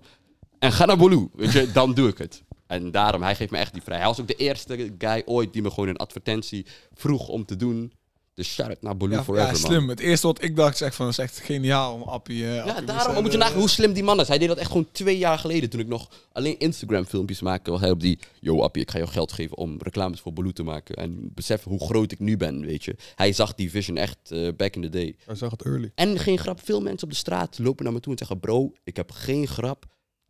en 0.59 0.71
ga 0.71 0.85
naar 0.85 0.97
Bolu, 0.97 1.29
weet 1.33 1.51
je, 1.51 1.71
dan 1.71 1.93
doe 1.93 2.09
ik 2.09 2.17
het. 2.17 2.43
En 2.67 2.91
daarom, 2.91 3.21
hij 3.21 3.35
geeft 3.35 3.51
me 3.51 3.57
echt 3.57 3.73
die 3.73 3.81
vrijheid. 3.81 4.07
Hij 4.07 4.17
was 4.17 4.31
ook 4.31 4.37
de 4.37 4.43
eerste 4.45 4.93
guy 4.97 5.21
ooit 5.25 5.53
die 5.53 5.61
me 5.61 5.69
gewoon 5.69 5.89
een 5.89 5.97
advertentie 5.97 6.65
vroeg 6.93 7.27
om 7.27 7.45
te 7.45 7.55
doen. 7.55 7.93
Dus 8.35 8.53
shout-out 8.53 8.81
naar 8.81 8.97
Bolu 8.97 9.13
ja, 9.13 9.23
forever, 9.23 9.45
ja, 9.47 9.51
man. 9.51 9.61
slim. 9.61 9.89
Het 9.89 9.99
eerste 9.99 10.27
wat 10.27 10.43
ik 10.43 10.55
dacht, 10.55 10.73
is 10.73 10.81
echt 10.81 10.95
van, 10.95 11.07
is 11.07 11.17
echt 11.17 11.39
geniaal 11.39 11.93
om 11.93 12.01
Appie... 12.01 12.43
eh, 12.45 12.55
Ja, 12.55 12.63
Appie 12.63 12.85
daarom 12.85 13.23
moet 13.23 13.31
je 13.31 13.37
nagaan 13.37 13.57
hoe 13.59 13.69
slim 13.69 13.93
die 13.93 14.03
man 14.03 14.19
is. 14.19 14.27
Hij 14.27 14.37
deed 14.37 14.47
dat 14.47 14.57
echt 14.57 14.67
gewoon 14.67 14.87
twee 14.91 15.17
jaar 15.17 15.39
geleden 15.39 15.69
toen 15.69 15.79
ik 15.79 15.87
nog 15.87 16.09
alleen 16.31 16.59
Instagram 16.59 17.05
filmpjes 17.05 17.41
maakte. 17.41 17.71
Was 17.71 17.79
hij 17.79 17.91
op 17.91 17.99
die, 17.99 18.19
yo 18.39 18.61
Appie, 18.61 18.81
ik 18.81 18.91
ga 18.91 18.97
jou 18.97 19.09
geld 19.09 19.31
geven 19.31 19.57
om 19.57 19.77
reclames 19.79 20.19
voor 20.19 20.33
Baloo 20.33 20.51
te 20.51 20.63
maken. 20.63 20.95
En 20.95 21.31
besef 21.33 21.63
hoe 21.63 21.79
groot 21.85 22.11
ik 22.11 22.19
nu 22.19 22.37
ben, 22.37 22.61
weet 22.65 22.83
je. 22.83 22.95
Hij 23.15 23.33
zag 23.33 23.53
die 23.55 23.69
vision 23.69 23.97
echt 23.97 24.17
eh, 24.31 24.47
back 24.57 24.75
in 24.75 24.81
the 24.81 24.89
day. 24.89 25.15
Hij 25.25 25.35
zag 25.35 25.51
het 25.51 25.61
early. 25.65 25.91
En 25.95 26.19
geen 26.19 26.37
grap, 26.37 26.59
veel 26.63 26.81
mensen 26.81 27.03
op 27.03 27.09
de 27.13 27.19
straat 27.19 27.59
lopen 27.59 27.83
naar 27.83 27.93
me 27.93 27.99
toe 27.99 28.11
en 28.11 28.17
zeggen, 28.17 28.39
bro, 28.39 28.71
ik 28.83 28.95
heb 28.95 29.11
geen 29.11 29.47
grap 29.47 29.85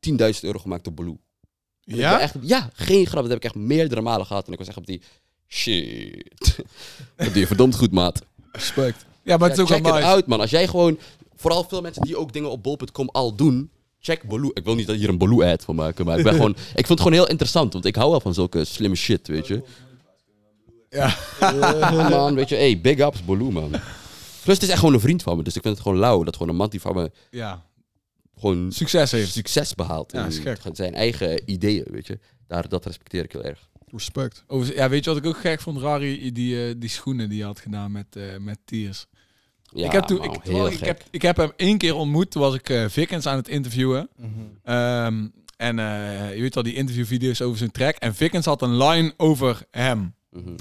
10.000 0.09 0.15
euro 0.41 0.59
gemaakt 0.59 0.87
op 0.87 0.95
Baloo. 0.95 1.17
En 1.83 1.95
Ja? 1.95 2.19
Echt, 2.19 2.35
ja, 2.41 2.69
geen 2.73 3.05
grap. 3.05 3.21
Dat 3.21 3.29
heb 3.29 3.37
ik 3.37 3.43
echt 3.45 3.55
meerdere 3.55 4.01
malen 4.01 4.25
gehad. 4.25 4.47
En 4.47 4.51
ik 4.53 4.59
was 4.59 4.67
echt 4.67 4.77
op 4.77 4.85
die, 4.85 5.01
shit. 5.47 6.55
dat 7.15 7.27
doe 7.27 7.39
je 7.39 7.47
verdomd 7.47 7.75
goed, 7.75 7.91
maat. 7.91 8.21
Respect. 8.51 9.05
Ja, 9.23 9.37
maar 9.37 9.49
het 9.49 9.57
is 9.57 9.63
ook 9.63 9.69
check 9.69 9.83
wel 9.83 9.95
it 9.95 9.99
nice. 9.99 10.13
out, 10.13 10.25
man. 10.25 10.39
Als 10.39 10.49
jij 10.49 10.67
gewoon... 10.67 10.99
Vooral 11.35 11.63
veel 11.63 11.81
mensen 11.81 12.01
die 12.01 12.17
ook 12.17 12.33
dingen 12.33 12.51
op 12.51 12.63
bol.com 12.63 13.09
al 13.11 13.35
doen... 13.35 13.69
Check 13.99 14.23
Baloo. 14.23 14.51
Ik 14.53 14.63
wil 14.63 14.75
niet 14.75 14.87
dat 14.87 14.95
je 14.95 15.01
hier 15.01 15.09
een 15.09 15.17
Baloo-ad 15.17 15.63
van 15.63 15.75
maken, 15.75 16.05
maar 16.05 16.17
ik 16.17 16.23
ben 16.23 16.33
gewoon... 16.41 16.51
Ik 16.51 16.85
vond 16.85 16.87
het 16.87 16.99
gewoon 16.99 17.13
heel 17.13 17.27
interessant, 17.27 17.73
want 17.73 17.85
ik 17.85 17.95
hou 17.95 18.09
wel 18.09 18.19
van 18.19 18.33
zulke 18.33 18.65
slimme 18.65 18.95
shit, 18.95 19.27
weet 19.27 19.47
je. 19.47 19.63
Ja. 20.89 21.15
Man, 22.09 22.35
weet 22.35 22.49
je. 22.49 22.55
Hey, 22.55 22.81
big 22.81 22.99
ups 22.99 23.25
Baloo, 23.25 23.51
man. 23.51 23.69
Plus, 24.43 24.55
het 24.55 24.63
is 24.63 24.69
echt 24.69 24.79
gewoon 24.79 24.93
een 24.93 24.99
vriend 24.99 25.23
van 25.23 25.37
me, 25.37 25.43
dus 25.43 25.55
ik 25.55 25.61
vind 25.61 25.73
het 25.73 25.83
gewoon 25.83 25.99
lauw 25.99 26.23
dat 26.23 26.33
gewoon 26.33 26.51
een 26.51 26.57
man 26.57 26.69
die 26.69 26.81
van 26.81 26.95
me 26.95 27.11
ja, 27.29 27.65
gewoon 28.39 28.71
succes 28.71 29.11
heeft. 29.11 29.31
succes 29.31 29.75
behaalt. 29.75 30.11
Ja, 30.11 30.29
gek. 30.29 30.59
zijn 30.71 30.93
eigen 30.93 31.41
ideeën, 31.51 31.85
weet 31.91 32.07
je. 32.07 32.19
Daar, 32.47 32.69
dat 32.69 32.85
respecteer 32.85 33.23
ik 33.23 33.31
heel 33.31 33.43
erg. 33.43 33.69
Respect. 33.97 34.43
Over, 34.47 34.75
ja, 34.75 34.89
weet 34.89 35.03
je 35.03 35.09
wat 35.09 35.19
ik 35.19 35.25
ook 35.25 35.37
gek 35.37 35.61
vond? 35.61 35.79
Rari, 35.81 36.31
die, 36.31 36.67
eh, 36.67 36.73
die 36.77 36.89
schoenen 36.89 37.29
die 37.29 37.37
hij 37.37 37.47
had 37.47 37.59
gedaan 37.59 37.91
met, 37.91 38.05
eh 38.15 38.23
met 38.39 38.57
Tiers. 38.65 39.05
Ja, 39.63 39.85
ik, 39.85 39.91
heb 39.91 40.03
toen, 40.03 40.23
ik, 40.23 40.31
heel 40.43 40.67
ik, 40.67 40.77
gek. 40.77 40.87
heb, 40.87 41.03
ik 41.11 41.21
heb 41.21 41.37
hem 41.37 41.51
één 41.55 41.77
keer 41.77 41.95
ontmoet. 41.95 42.31
Toen 42.31 42.41
was 42.41 42.53
ik 42.53 42.69
eh 42.69 42.85
Vickens 42.89 43.25
aan 43.25 43.35
het 43.37 43.47
interviewen. 43.47 44.09
Ehm, 44.63 45.27
en 45.57 45.79
eh, 45.79 46.35
je 46.35 46.41
weet 46.41 46.55
al, 46.57 46.63
die 46.63 46.73
interviewvideo's 46.73 47.41
over 47.41 47.57
zijn 47.57 47.71
track. 47.71 47.95
En 47.95 48.15
Vickens 48.15 48.45
had 48.45 48.61
een 48.61 48.77
line 48.77 49.13
over 49.17 49.61
hem. 49.71 50.15
Mhm. 50.31 50.55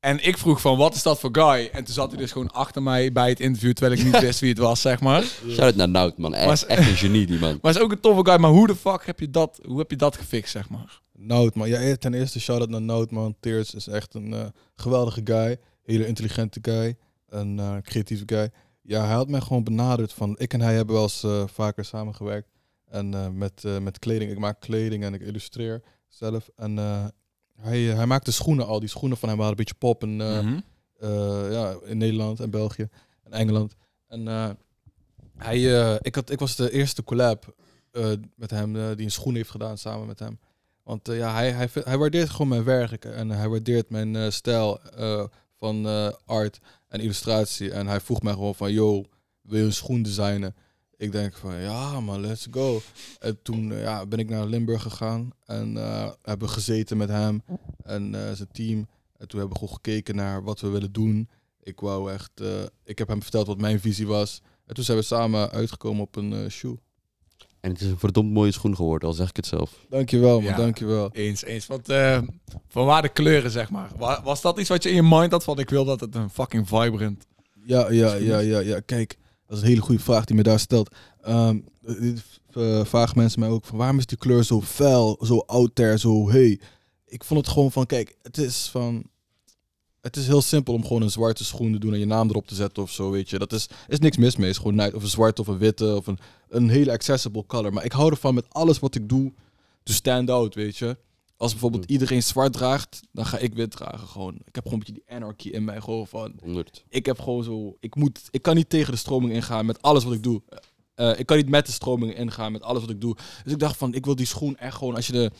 En 0.00 0.26
ik 0.26 0.38
vroeg 0.38 0.60
van, 0.60 0.76
wat 0.76 0.94
is 0.94 1.02
dat 1.02 1.20
voor 1.20 1.30
guy? 1.32 1.68
En 1.72 1.84
toen 1.84 1.94
zat 1.94 2.10
hij 2.10 2.20
dus 2.20 2.32
gewoon 2.32 2.50
achter 2.50 2.82
mij 2.82 3.12
bij 3.12 3.28
het 3.28 3.40
interview, 3.40 3.72
terwijl 3.72 3.98
ik 3.98 4.04
niet 4.04 4.20
wist 4.26 4.40
wie 4.40 4.48
het 4.48 4.58
was, 4.58 4.80
zeg 4.80 5.00
maar. 5.00 5.22
Shout-out 5.22 5.74
naar 5.74 5.88
Nout, 5.88 6.18
man. 6.18 6.34
Echt, 6.34 6.46
Was- 6.46 6.66
echt 6.66 6.88
een 6.88 6.96
genie, 6.96 7.26
die 7.26 7.38
man. 7.38 7.58
Maar 7.62 7.74
is 7.74 7.80
ook 7.80 7.90
een 7.92 8.00
toffe 8.00 8.30
guy. 8.30 8.40
Maar 8.40 8.50
hoe 8.50 8.66
de 8.66 8.76
fuck 8.76 9.06
heb 9.06 9.20
je 9.20 9.30
dat, 9.30 9.60
hoe 9.66 9.78
heb 9.78 9.90
je 9.90 9.96
dat 9.96 10.16
gefixt, 10.16 10.50
zeg 10.52 10.68
maar? 10.68 11.00
Nout, 11.22 11.54
man. 11.54 11.68
Ja, 11.68 11.96
ten 11.96 12.14
eerste 12.14 12.40
shout-out 12.40 12.68
naar 12.68 12.82
Nout, 12.82 13.10
man. 13.10 13.36
Tears 13.40 13.74
is 13.74 13.86
echt 13.86 14.14
een 14.14 14.32
eh, 14.34 14.46
geweldige 14.76 15.20
guy. 15.24 15.58
Hele 15.82 16.06
intelligente 16.06 16.58
guy. 16.62 16.96
Een 17.28 17.58
eh, 17.58 17.76
creatieve 17.82 18.22
guy. 18.26 18.50
Ja, 18.82 19.04
hij 19.04 19.14
had 19.14 19.28
mij 19.28 19.40
gewoon 19.40 19.64
benaderd 19.64 20.12
van... 20.12 20.34
Ik 20.38 20.52
en 20.52 20.60
hij 20.60 20.74
hebben 20.74 20.94
wel 20.94 21.02
eens 21.02 21.22
eh, 21.22 21.46
vaker 21.46 21.84
samengewerkt. 21.84 22.48
En 22.88 23.38
met, 23.38 23.62
met 23.80 23.98
kleding. 23.98 24.30
Ik 24.30 24.38
maak 24.38 24.60
kleding 24.60 25.04
en 25.04 25.14
ik 25.14 25.20
illustreer 25.20 25.82
zelf. 26.08 26.50
En 26.56 26.76
hij, 27.56 27.80
hij 27.80 28.06
maakte 28.06 28.32
schoenen 28.32 28.66
al. 28.66 28.80
Die 28.80 28.88
schoenen 28.88 29.18
van 29.18 29.28
hem 29.28 29.38
waren 29.38 29.52
een 29.52 29.56
beetje 29.58 29.74
pop. 29.74 30.02
En, 30.02 30.16
Mhm. 30.16 30.60
ja, 31.52 31.74
in 31.84 31.98
Nederland 31.98 32.40
en 32.40 32.50
België 32.50 32.88
en 33.22 33.32
Engeland. 33.32 33.74
En 34.08 34.26
hij, 35.36 35.60
ik, 36.00 36.14
had, 36.14 36.30
ik 36.30 36.38
was 36.38 36.56
de 36.56 36.72
eerste 36.72 37.04
collab 37.04 37.54
met 38.36 38.50
hem 38.50 38.94
die 38.94 39.04
een 39.04 39.10
schoen 39.10 39.34
heeft 39.34 39.50
gedaan 39.50 39.78
samen 39.78 40.06
met 40.06 40.18
hem. 40.18 40.38
Want 40.82 41.08
eh, 41.08 41.16
ja, 41.16 41.34
hij, 41.34 41.50
hij, 41.50 41.68
hij 41.72 41.98
waardeert 41.98 42.30
gewoon 42.30 42.48
mijn 42.48 42.64
werk 42.64 43.04
en 43.04 43.28
hij 43.28 43.48
waardeert 43.48 43.90
mijn 43.90 44.16
eh, 44.16 44.30
stijl 44.30 44.80
eh, 44.82 45.24
van 45.58 45.86
art 46.24 46.58
en 46.88 47.00
illustratie. 47.00 47.72
En 47.72 47.86
hij 47.86 48.00
vroeg 48.00 48.22
mij 48.22 48.32
gewoon 48.32 48.54
van, 48.54 48.72
yo, 48.72 49.04
wil 49.42 49.58
je 49.58 49.64
een 49.64 49.72
schoen 49.72 50.02
designen? 50.02 50.54
Ik 50.96 51.12
denk 51.12 51.36
van, 51.36 51.54
ja 51.54 52.00
man, 52.00 52.20
let's 52.20 52.46
go. 52.50 52.80
En 53.18 53.42
toen 53.42 53.72
ja, 53.72 54.06
ben 54.06 54.18
ik 54.18 54.28
naar 54.28 54.46
Limburg 54.46 54.82
gegaan 54.82 55.30
en 55.44 55.74
hebben 56.22 56.48
gezeten 56.48 56.96
met 56.96 57.08
hem 57.08 57.42
en 57.82 58.12
zijn 58.12 58.48
team. 58.52 58.78
En 59.16 59.28
toen 59.28 59.38
hebben 59.38 59.48
we 59.48 59.58
gewoon 59.58 59.74
gekeken 59.74 60.16
naar 60.16 60.42
wat 60.42 60.60
we 60.60 60.68
willen 60.68 60.92
doen. 60.92 61.28
Ik 61.62 61.80
wou 61.80 62.12
echt, 62.12 62.42
ik 62.84 62.98
heb 62.98 63.08
hem 63.08 63.22
verteld 63.22 63.46
wat 63.46 63.60
mijn 63.60 63.80
visie 63.80 64.06
was. 64.06 64.42
En 64.66 64.74
toen 64.74 64.84
zijn 64.84 64.98
we 64.98 65.04
samen 65.04 65.50
uitgekomen 65.50 66.02
op 66.02 66.16
een 66.16 66.50
shoe. 66.50 66.78
En 67.60 67.70
het 67.70 67.80
is 67.80 67.86
een 67.86 67.98
verdomd 67.98 68.32
mooie 68.32 68.52
schoen 68.52 68.76
geworden, 68.76 69.08
al 69.08 69.14
zeg 69.14 69.28
ik 69.28 69.36
het 69.36 69.46
zelf. 69.46 69.86
Dankjewel 69.88 70.40
man, 70.40 70.50
Ja. 70.50 70.56
dankjewel. 70.56 71.10
Eens, 71.12 71.44
eens. 71.44 71.66
Want 71.66 71.88
eh, 71.88 72.18
van 72.68 72.86
waar 72.86 73.02
de 73.02 73.08
kleuren, 73.08 73.50
zeg 73.50 73.70
maar. 73.70 73.90
Wa- 73.98 74.22
Was 74.22 74.40
dat 74.40 74.58
iets 74.58 74.68
wat 74.68 74.82
je 74.82 74.88
in 74.88 74.94
je 74.94 75.02
mind 75.02 75.32
had 75.32 75.44
van 75.44 75.58
ik 75.58 75.70
wil 75.70 75.84
dat 75.84 76.00
het 76.00 76.14
een 76.14 76.30
fucking 76.30 76.68
vibrant... 76.68 77.26
Ja, 77.64 77.90
ja, 77.90 78.14
ja, 78.14 78.38
ja, 78.38 78.58
ja. 78.58 78.80
Kijk, 78.80 79.18
dat 79.46 79.56
is 79.56 79.62
een 79.62 79.68
hele 79.68 79.80
goede 79.80 80.02
vraag 80.02 80.24
die 80.24 80.36
me 80.36 80.42
daar 80.42 80.58
stelt. 80.58 80.94
Ehm, 81.22 81.58
dit 81.80 82.22
eh, 82.52 82.84
vragen 82.84 83.18
mensen 83.18 83.40
mij 83.40 83.48
ook 83.48 83.64
van 83.64 83.78
waarom 83.78 83.98
is 83.98 84.06
die 84.06 84.18
kleur 84.18 84.44
zo 84.44 84.60
fel, 84.60 85.18
zo 85.24 85.38
out 85.38 85.74
there, 85.74 85.98
zo 85.98 86.30
hey. 86.30 86.60
Ik 87.06 87.24
vond 87.24 87.40
het 87.40 87.48
gewoon 87.54 87.72
van, 87.72 87.86
kijk, 87.86 88.16
het 88.22 88.38
is 88.38 88.68
van, 88.70 89.04
het 90.00 90.16
is 90.16 90.26
heel 90.26 90.42
simpel 90.42 90.74
om 90.74 90.82
gewoon 90.82 91.02
een 91.02 91.10
zwarte 91.10 91.44
schoen 91.44 91.72
te 91.72 91.78
doen 91.78 91.92
en 91.92 91.98
je 91.98 92.06
naam 92.06 92.28
erop 92.28 92.46
te 92.46 92.54
zetten 92.54 92.82
of 92.82 92.90
zo, 92.90 93.10
weet 93.10 93.30
je. 93.30 93.38
Dat 93.38 93.52
is, 93.52 93.68
is 93.88 93.98
niks 93.98 94.16
mis 94.16 94.36
mee. 94.36 94.46
Het 94.46 94.56
is 94.56 94.62
gewoon 94.62 94.74
nice. 94.74 94.96
Of 94.96 95.02
een 95.02 95.08
zwarte 95.08 95.40
of 95.40 95.46
een 95.46 95.58
witte 95.58 95.96
of 95.96 96.06
een, 96.06 96.18
een 96.48 96.68
hele 96.68 96.92
accessible 96.92 97.46
color. 97.46 97.72
Maar 97.72 97.84
ik 97.84 97.92
hou 97.92 98.10
ervan 98.10 98.34
met 98.34 98.46
alles 98.48 98.78
wat 98.78 98.94
ik 98.94 99.08
doe 99.08 99.32
to 99.82 99.92
stand 99.92 100.30
out, 100.30 100.54
weet 100.54 100.76
je. 100.76 100.96
Als 101.36 101.50
bijvoorbeeld 101.50 101.84
iedereen 101.84 102.22
zwart 102.22 102.52
draagt, 102.52 103.00
dan 103.12 103.26
ga 103.26 103.38
ik 103.38 103.54
wit 103.54 103.70
dragen 103.70 104.08
gewoon. 104.08 104.34
Ik 104.34 104.54
heb 104.54 104.64
gewoon 104.64 104.72
een 104.72 104.78
beetje 104.78 105.02
die 105.06 105.16
anarchy 105.16 105.48
in 105.48 105.64
mij 105.64 105.80
gewoon 105.80 106.06
van... 106.06 106.32
100. 106.42 106.84
Ik 106.88 107.06
heb 107.06 107.20
gewoon 107.20 107.44
zo... 107.44 107.76
Ik, 107.80 107.94
moet, 107.94 108.20
ik 108.30 108.42
kan 108.42 108.54
niet 108.54 108.68
tegen 108.68 108.92
de 108.92 108.98
stroming 108.98 109.32
ingaan 109.32 109.66
met 109.66 109.82
alles 109.82 110.04
wat 110.04 110.12
ik 110.12 110.22
doe. 110.22 110.42
Eh, 110.94 111.18
ik 111.18 111.26
kan 111.26 111.36
niet 111.36 111.48
met 111.48 111.66
de 111.66 111.72
stroming 111.72 112.16
ingaan 112.16 112.52
met 112.52 112.62
alles 112.62 112.80
wat 112.80 112.90
ik 112.90 113.00
doe. 113.00 113.16
Dus 113.44 113.52
ik 113.52 113.58
dacht 113.58 113.76
van, 113.76 113.94
ik 113.94 114.04
wil 114.04 114.16
die 114.16 114.26
schoen 114.26 114.56
echt 114.56 114.76
gewoon... 114.76 114.94
Als 114.94 115.06
je, 115.06 115.12
de, 115.12 115.30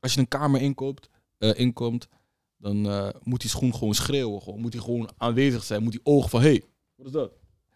als 0.00 0.14
je 0.14 0.20
een 0.20 0.28
kamer 0.28 0.60
inkoopt, 0.60 1.08
eh, 1.38 1.58
inkomt, 1.58 2.08
dan 2.58 2.86
eh, 2.88 3.08
moet 3.22 3.40
die 3.40 3.50
schoen 3.50 3.74
gewoon 3.74 3.94
schreeuwen. 3.94 4.42
Gewoon. 4.42 4.60
Moet 4.60 4.72
die 4.72 4.80
gewoon 4.80 5.10
aanwezig 5.16 5.64
zijn. 5.64 5.82
Moet 5.82 5.92
die 5.92 6.00
ogen 6.04 6.30
van, 6.30 6.40
hé, 6.40 6.48
hey, 6.48 6.62
wat 6.96 7.06
is 7.06 7.12
dat? 7.12 7.30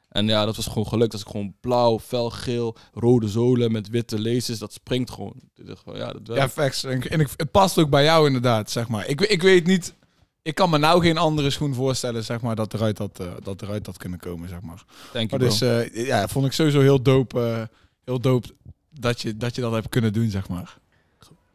En 0.09 0.27
ja, 0.27 0.45
dat 0.45 0.57
was 0.57 0.67
gewoon 0.67 0.87
gelukt. 0.87 1.13
Als 1.13 1.23
ik 1.23 1.29
gewoon 1.29 1.55
blauw, 1.61 1.99
felgeel, 1.99 2.77
rode 2.93 3.29
zolen 3.29 3.73
met 3.73 3.89
witte 3.89 4.21
laces, 4.21 4.59
dat 4.59 4.73
springt 4.73 5.11
gewoon. 5.11 5.35
Ik 5.55 5.67
dacht 5.67 5.83
van, 5.85 5.97
Ja, 5.97 6.13
dat 6.13 6.37
Ja, 6.37 6.49
facts. 6.49 6.85
En, 6.85 7.03
en 7.11 7.21
ik, 7.21 7.29
het 7.37 7.51
past 7.51 7.79
ook 7.79 7.91
bij 7.91 8.05
jou 8.05 8.27
inderdaad, 8.27 8.71
zeg 8.71 8.89
maar. 8.89 9.07
Ik, 9.09 9.21
ik 9.21 9.43
weet 9.43 9.67
niet... 9.67 9.95
Ik 10.43 10.55
kan 10.55 10.71
me 10.71 10.79
nou 10.79 11.03
geen 11.03 11.19
andere 11.19 11.51
schoen 11.51 11.75
voorstellen, 11.75 12.25
zeg 12.25 12.41
maar, 12.41 12.55
dat 12.55 12.75
eruit 12.75 12.99
had, 12.99 13.21
eh, 13.21 13.27
dat 13.43 13.63
eruit 13.63 13.87
had 13.87 13.97
kunnen 13.97 14.19
komen, 14.19 14.49
zeg 14.49 14.61
maar. 14.61 14.85
Thank 15.13 15.31
Maar 15.31 15.41
you, 15.41 15.51
dus, 15.51 15.59
bro. 15.59 15.69
eh, 15.69 16.07
ja, 16.07 16.29
vond 16.29 16.47
ik 16.47 16.53
sowieso 16.53 16.81
heel 16.81 17.03
dope, 17.03 17.71
heel 18.05 18.21
dope 18.21 18.49
dat 18.91 19.21
je, 19.21 19.37
dat 19.37 19.55
je 19.55 19.61
dat 19.61 19.73
hebt 19.73 19.89
kunnen 19.89 20.13
doen, 20.13 20.31
zeg 20.31 20.49
maar. 20.49 20.79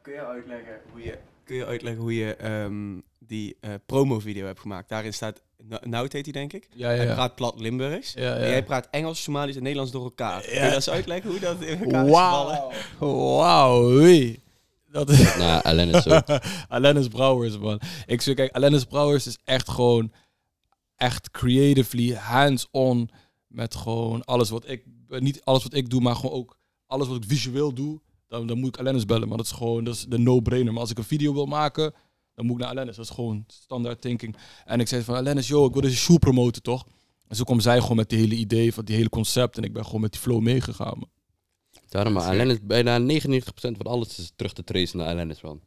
Kun 0.01 0.13
je 0.13 0.25
uitleggen 0.25 0.73
hoe 0.91 1.01
je, 1.01 1.17
kun 1.47 1.55
je, 1.55 1.65
uitleggen 1.65 2.01
hoe 2.01 2.15
je 2.15 2.36
ehm, 2.36 2.99
die 3.19 3.57
eh, 3.62 3.71
promo-video 3.86 4.45
hebt 4.45 4.60
gemaakt? 4.60 4.89
Daarin 4.89 5.13
staat, 5.13 5.41
Nout 5.81 6.13
heet 6.13 6.23
hij 6.23 6.33
denk 6.33 6.53
ik. 6.53 6.67
ja, 6.73 6.88
Hij 6.88 7.05
ja. 7.05 7.13
praat 7.13 7.36
plat 7.36 7.60
Limburgs. 7.60 8.13
Ja, 8.13 8.36
En 8.36 8.49
jij 8.49 8.63
praat 8.63 8.88
Engels, 8.91 9.23
Somalisch 9.23 9.55
en 9.55 9.62
Nederlands 9.62 9.91
door 9.91 10.03
elkaar. 10.03 10.41
Kun 10.41 10.49
je 10.51 10.55
Ja. 10.55 10.63
dat 10.65 10.73
eens 10.73 10.89
uitleggen 10.89 11.29
hoe 11.29 11.39
dat 11.39 11.62
in 11.62 11.79
elkaar 11.83 12.05
is 12.05 12.12
gevallen? 12.15 12.63
Wauw. 12.99 13.38
Wauw. 13.38 13.97
Wie? 13.97 14.43
Dat 14.91 15.10
is... 15.10 15.36
Nou, 15.38 15.62
Alain 15.63 15.89
is 15.89 16.03
zo. 16.03 16.19
Alennis 16.69 17.07
Brouwers, 17.07 17.57
man. 17.57 17.79
Ik 18.05 18.21
zeg, 18.21 18.36
kijk, 18.36 18.51
Alennis 18.51 18.83
Brouwers 18.86 19.27
is 19.27 19.38
echt 19.43 19.69
gewoon... 19.69 20.12
Echt 20.95 21.31
creatively, 21.31 22.13
hands-on. 22.13 23.10
Met 23.47 23.75
gewoon 23.75 24.25
alles 24.25 24.49
wat 24.49 24.69
ik... 24.69 24.83
Niet 25.07 25.41
alles 25.43 25.63
wat 25.63 25.73
ik 25.73 25.89
doe, 25.89 26.01
maar 26.01 26.15
gewoon 26.15 26.36
ook 26.36 26.57
alles 26.88 27.07
wat 27.07 27.17
ik 27.17 27.23
visueel 27.27 27.73
doe. 27.73 27.99
Dan, 28.27 28.47
dan 28.47 28.59
moet 28.59 28.67
ik 28.67 28.79
Alennis 28.79 29.05
bellen. 29.05 29.27
Maar 29.27 29.37
dat 29.37 29.45
is 29.45 29.51
gewoon 29.51 29.83
dat 29.83 29.95
is 29.95 30.05
de 30.05 30.17
no-brainer. 30.17 30.71
Maar 30.71 30.81
als 30.81 30.91
ik 30.91 30.97
een 30.97 31.03
video 31.03 31.33
wil 31.33 31.45
maken, 31.45 31.93
dan 32.35 32.45
moet 32.45 32.55
ik 32.55 32.61
naar 32.61 32.71
Alennis. 32.71 32.95
Dat 32.95 33.05
is 33.05 33.11
gewoon 33.11 33.43
standaard 33.47 34.01
thinking. 34.01 34.35
En 34.65 34.79
ik 34.79 34.87
zei 34.87 35.03
van, 35.03 35.15
Alennis, 35.15 35.47
yo, 35.47 35.65
ik 35.65 35.73
wil 35.73 35.81
deze 35.81 35.95
shoe 35.95 36.19
promoten, 36.19 36.61
toch? 36.61 36.85
En 37.27 37.35
zo 37.35 37.43
kwam 37.43 37.59
zij 37.59 37.81
gewoon 37.81 37.95
met 37.95 38.09
die 38.09 38.19
hele 38.19 38.35
idee, 38.35 38.73
van 38.73 38.85
die 38.85 38.95
hele 38.95 39.09
concept. 39.09 39.57
En 39.57 39.63
ik 39.63 39.73
ben 39.73 39.85
gewoon 39.85 40.01
met 40.01 40.11
die 40.11 40.21
flow 40.21 40.41
meegegaan, 40.41 40.97
man. 40.97 41.09
Daarom, 41.89 42.13
maar 42.13 42.57
bijna 42.63 42.99
99% 42.99 43.39
van 43.51 43.85
alles 43.85 44.19
is 44.19 44.31
terug 44.35 44.53
te 44.53 44.63
tracen 44.63 44.97
naar 44.97 45.07
Alain 45.07 45.29
is 45.29 45.39
van. 45.39 45.61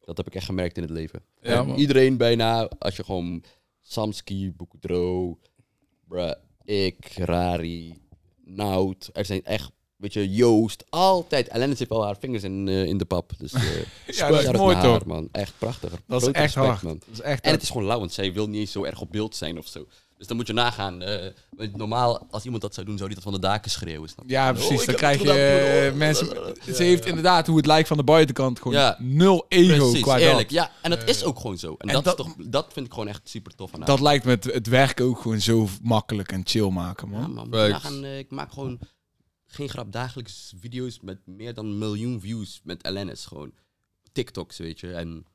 Dat 0.00 0.16
heb 0.16 0.26
ik 0.26 0.34
echt 0.34 0.44
gemerkt 0.44 0.76
in 0.76 0.82
het 0.82 0.92
leven. 0.92 1.22
Ja. 1.40 1.74
Iedereen 1.74 2.16
bijna, 2.16 2.68
als 2.78 2.96
je 2.96 3.04
gewoon 3.04 3.44
Samski, 3.80 4.52
Boekdro, 4.52 5.38
bruh, 6.08 6.32
ik, 6.64 7.06
Rari, 7.16 7.94
Nout, 8.44 9.10
er 9.12 9.24
zijn 9.24 9.44
echt, 9.44 9.72
weet 9.98 10.12
je, 10.12 10.28
Joost, 10.34 10.84
altijd. 10.88 11.50
Alain 11.50 11.68
heeft 11.68 11.90
al 11.90 12.04
haar 12.04 12.16
vingers 12.20 12.42
in, 12.42 12.68
eh, 12.68 12.84
in 12.84 12.98
de 12.98 13.04
pap. 13.04 13.32
Dus 13.38 13.52
eh 13.52 13.62
Ja, 14.16 14.28
dat 14.30 14.42
is 14.42 14.50
mooi 14.52 14.74
haar, 14.76 14.84
toch? 14.84 15.04
man. 15.04 15.28
Echt 15.32 15.52
prachtig. 15.58 15.90
Dat 15.90 16.00
is 16.16 16.22
Groot 16.22 16.34
echt 16.34 16.44
respect, 16.54 16.66
hard. 16.66 16.82
man. 16.82 16.98
Dat 17.06 17.08
is 17.14 17.20
echt 17.20 17.44
En 17.44 17.50
het 17.50 17.62
is 17.62 17.68
gewoon 17.70 17.86
lauw, 17.86 17.98
want 17.98 18.12
zij 18.12 18.32
wil 18.32 18.46
niet 18.48 18.60
eens 18.60 18.72
zo 18.72 18.84
erg 18.84 19.00
op 19.00 19.12
beeld 19.12 19.36
zijn 19.36 19.58
of 19.58 19.66
zo. 19.66 19.86
Dus 20.18 20.26
dan 20.26 20.36
moet 20.36 20.46
je 20.46 20.52
nagaan. 20.52 21.02
eh, 21.02 21.30
normaal, 21.74 22.26
als 22.30 22.44
iemand 22.44 22.62
dat 22.62 22.74
zou 22.74 22.86
doen, 22.86 22.96
zou 22.96 23.06
die 23.08 23.16
dat 23.16 23.24
van 23.32 23.40
de 23.40 23.46
daken 23.46 23.70
schreeuwen. 23.70 24.08
Snap 24.08 24.24
je? 24.26 24.32
Ja, 24.32 24.48
Oh, 24.48 24.54
precies. 24.54 24.80
ik 24.80 24.86
Dan 24.86 24.94
krijg 24.94 25.22
je 25.22 25.92
mensen... 25.96 26.26
Ze 26.74 26.82
heeft 26.82 27.06
inderdaad 27.06 27.46
hoe 27.46 27.56
het 27.56 27.66
lijkt 27.66 27.88
van 27.88 27.96
de 27.96 28.04
buitenkant 28.04 28.58
gewoon 28.60 28.78
Ja. 28.78 28.96
nul 29.00 29.44
ego 29.48 29.76
Precies, 29.84 30.00
qua 30.02 30.18
eerlijk. 30.18 30.38
dat. 30.38 30.50
Ja, 30.50 30.70
en 30.82 30.90
dat 30.90 31.08
is 31.08 31.24
ook 31.24 31.40
gewoon 31.40 31.58
zo. 31.58 31.74
En, 31.78 31.88
en 31.88 31.94
dat, 31.94 32.04
dat- 32.04 32.18
is 32.18 32.24
toch, 32.24 32.34
dat 32.46 32.72
vind 32.72 32.86
ik 32.86 32.92
gewoon 32.92 33.08
echt 33.08 33.20
super 33.28 33.54
tof 33.54 33.72
aan 33.72 33.78
haar. 33.78 33.88
Dat 33.88 34.00
lijkt 34.00 34.24
me 34.24 34.30
het, 34.30 34.44
het 34.44 34.66
werk 34.66 35.00
ook 35.00 35.20
gewoon 35.20 35.40
zo 35.40 35.68
makkelijk 35.82 36.32
en 36.32 36.40
chill 36.44 36.68
maken, 36.70 37.10
Ja, 37.10 37.18
man. 37.18 37.32
man. 37.32 37.48
Nagaan, 37.50 38.04
ik 38.04 38.30
maak 38.30 38.52
gewoon 38.52 38.78
geen 39.58 39.68
grap 39.68 39.92
dagelijks 39.92 40.52
video's 40.60 40.98
met 41.02 41.18
meer 41.26 41.54
dan 41.54 41.66
een 41.66 41.78
miljoen 41.78 42.20
views 42.20 42.60
met 42.64 42.82
Alanis. 42.82 43.26
Gewoon 43.26 43.52
TikToks, 44.12 44.58
weet 44.58 44.80
je. 44.80 44.92
En 44.92 45.26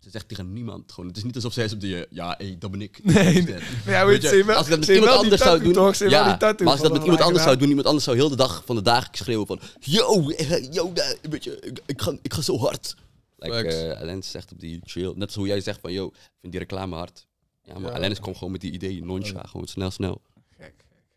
ze 0.00 0.10
zegt 0.10 0.28
tegen 0.28 0.52
niemand. 0.52 0.92
Gewoon, 0.92 1.08
het 1.08 1.16
is 1.16 1.24
niet 1.24 1.34
alsof 1.34 1.52
zij 1.52 1.64
is 1.64 1.72
op 1.72 1.80
die, 1.80 1.96
eh, 1.96 2.10
ja, 2.10 2.34
hey, 2.38 2.56
dat 2.58 2.70
ben 2.70 2.82
ik. 2.82 3.00
Nee. 3.04 3.42
Maar 3.44 3.60
ja, 3.94 4.06
Weet 4.06 4.22
je, 4.22 4.44
wel- 4.44 4.56
als 4.56 4.64
ik 4.66 4.70
dat 4.70 4.78
met 4.80 4.88
iemand 4.88 5.10
anders 5.12 5.42
zou 5.42 5.62
doen, 5.62 5.72
toch? 5.72 5.94
Ja, 5.96 6.24
maar 6.38 6.66
als 6.66 6.76
ik 6.76 6.82
dat 6.82 6.92
met 6.92 7.02
iemand 7.02 7.18
de 7.18 7.24
anders 7.24 7.44
zou 7.44 7.56
doen, 7.56 7.68
iemand 7.68 7.86
anders 7.86 8.04
zou 8.04 8.16
heel 8.16 8.28
de 8.28 8.36
dag 8.36 8.62
van 8.64 8.76
de 8.76 8.82
dagen 8.82 9.08
schreeuwen 9.16 9.46
van, 9.46 9.60
yo, 9.80 10.30
eh, 10.30 10.72
yo, 10.72 10.92
weet 11.30 11.44
je, 11.44 11.60
ik, 11.60 11.80
ik, 11.86 12.02
ga, 12.02 12.16
ik 12.22 12.32
ga 12.32 12.40
zo 12.40 12.58
hard. 12.58 12.94
Like, 13.36 13.68
eh 13.68 14.00
Alanis 14.00 14.30
zegt 14.30 14.52
op 14.52 14.60
die 14.60 14.80
chill, 14.84 15.12
net 15.16 15.32
zoals 15.32 15.48
jij 15.48 15.60
zegt 15.60 15.80
van, 15.80 15.92
yo, 15.92 16.06
ik 16.06 16.12
vind 16.40 16.52
die 16.52 16.60
reclame 16.60 16.96
hard. 16.96 17.26
Ja, 17.62 17.78
maar 17.78 17.90
Ja. 17.90 17.96
Alanis 17.96 18.20
komt 18.20 18.36
gewoon 18.36 18.52
met 18.52 18.60
die 18.60 18.72
idee, 18.72 19.04
noncha, 19.04 19.42
gewoon 19.46 19.66
snel, 19.66 19.90
snel. 19.90 20.20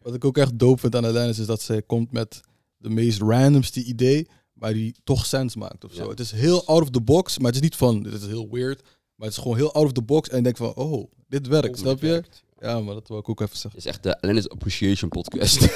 Wat 0.06 0.14
ik 0.14 0.26
ook 0.26 0.38
echt 0.38 0.60
dope 0.60 0.80
vind 0.80 0.96
aan 0.96 1.06
Alanis 1.06 1.40
is 1.40 1.46
dat 1.46 1.62
ze 1.62 1.84
komt 1.88 2.12
met 2.12 2.42
de 2.78 2.90
meest 2.90 3.22
randomste 3.22 3.84
idee, 3.84 4.28
maar 4.54 4.74
die 4.74 4.96
toch 5.04 5.26
sens 5.26 5.56
maakt 5.56 5.84
of 5.84 5.94
zo. 5.94 6.04
Ja. 6.04 6.10
Het 6.10 6.20
is 6.20 6.32
heel 6.32 6.66
out 6.66 6.82
of 6.82 6.90
the 6.90 7.02
box, 7.02 7.38
maar 7.38 7.48
het 7.48 7.56
is 7.56 7.62
niet 7.62 7.76
van, 7.76 8.04
dit 8.04 8.14
is 8.14 8.28
heel 8.28 8.48
weird, 8.52 8.82
maar 9.16 9.28
het 9.28 9.38
is 9.38 9.42
gewoon 9.42 9.58
heel 9.58 9.74
out 9.74 9.86
of 9.86 9.92
the 9.92 10.02
box 10.02 10.30
en 10.30 10.38
je 10.38 10.44
denkt 10.44 10.58
van, 10.58 10.76
oh, 10.76 11.12
dit 11.28 11.48
werkt, 11.48 11.78
snap 11.78 12.02
je? 12.02 12.24
Ja, 12.60 12.80
maar 12.80 12.94
dat 12.94 13.08
wil 13.08 13.18
ik 13.18 13.30
ook 13.30 13.42
even 13.42 13.58
zeggen. 13.58 13.72
Het 13.72 13.80
is 13.80 13.86
echt 13.86 14.04
de 14.04 14.22
Alanis 14.22 14.50
Appreciation 14.50 15.10
Podcast. 15.10 15.60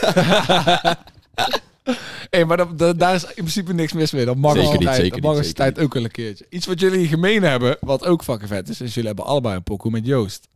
Hé, 2.29 2.45
maar 2.45 2.57
dat, 2.57 2.77
dat- 2.77 2.99
daar 2.99 3.15
is 3.15 3.23
in 3.23 3.33
principe 3.33 3.73
niks 3.73 3.93
mis 3.93 4.11
mee. 4.11 4.25
Dat 4.25 4.35
mag 4.35 4.53
Zeker 4.53 4.67
als 4.67 4.77
niet, 4.77 4.87
tijd, 4.87 4.95
zeker 4.95 5.11
dat 5.11 5.19
niet, 5.21 5.31
mag 5.31 5.45
zeker 5.45 5.53
tijd 5.73 5.79
ook 5.79 5.93
wel 5.93 6.03
een 6.03 6.11
keertje. 6.11 6.45
Iets 6.49 6.65
wat 6.65 6.79
jullie 6.79 7.07
gemeen 7.07 7.43
hebben, 7.43 7.77
wat 7.81 8.05
ook 8.05 8.23
fucking 8.23 8.49
vet 8.49 8.69
is, 8.69 8.81
is 8.81 8.93
jullie 8.93 9.07
hebben 9.07 9.25
allebei 9.25 9.55
een 9.55 9.63
pokoe 9.63 9.91
met 9.91 10.05
Joost. 10.05 10.47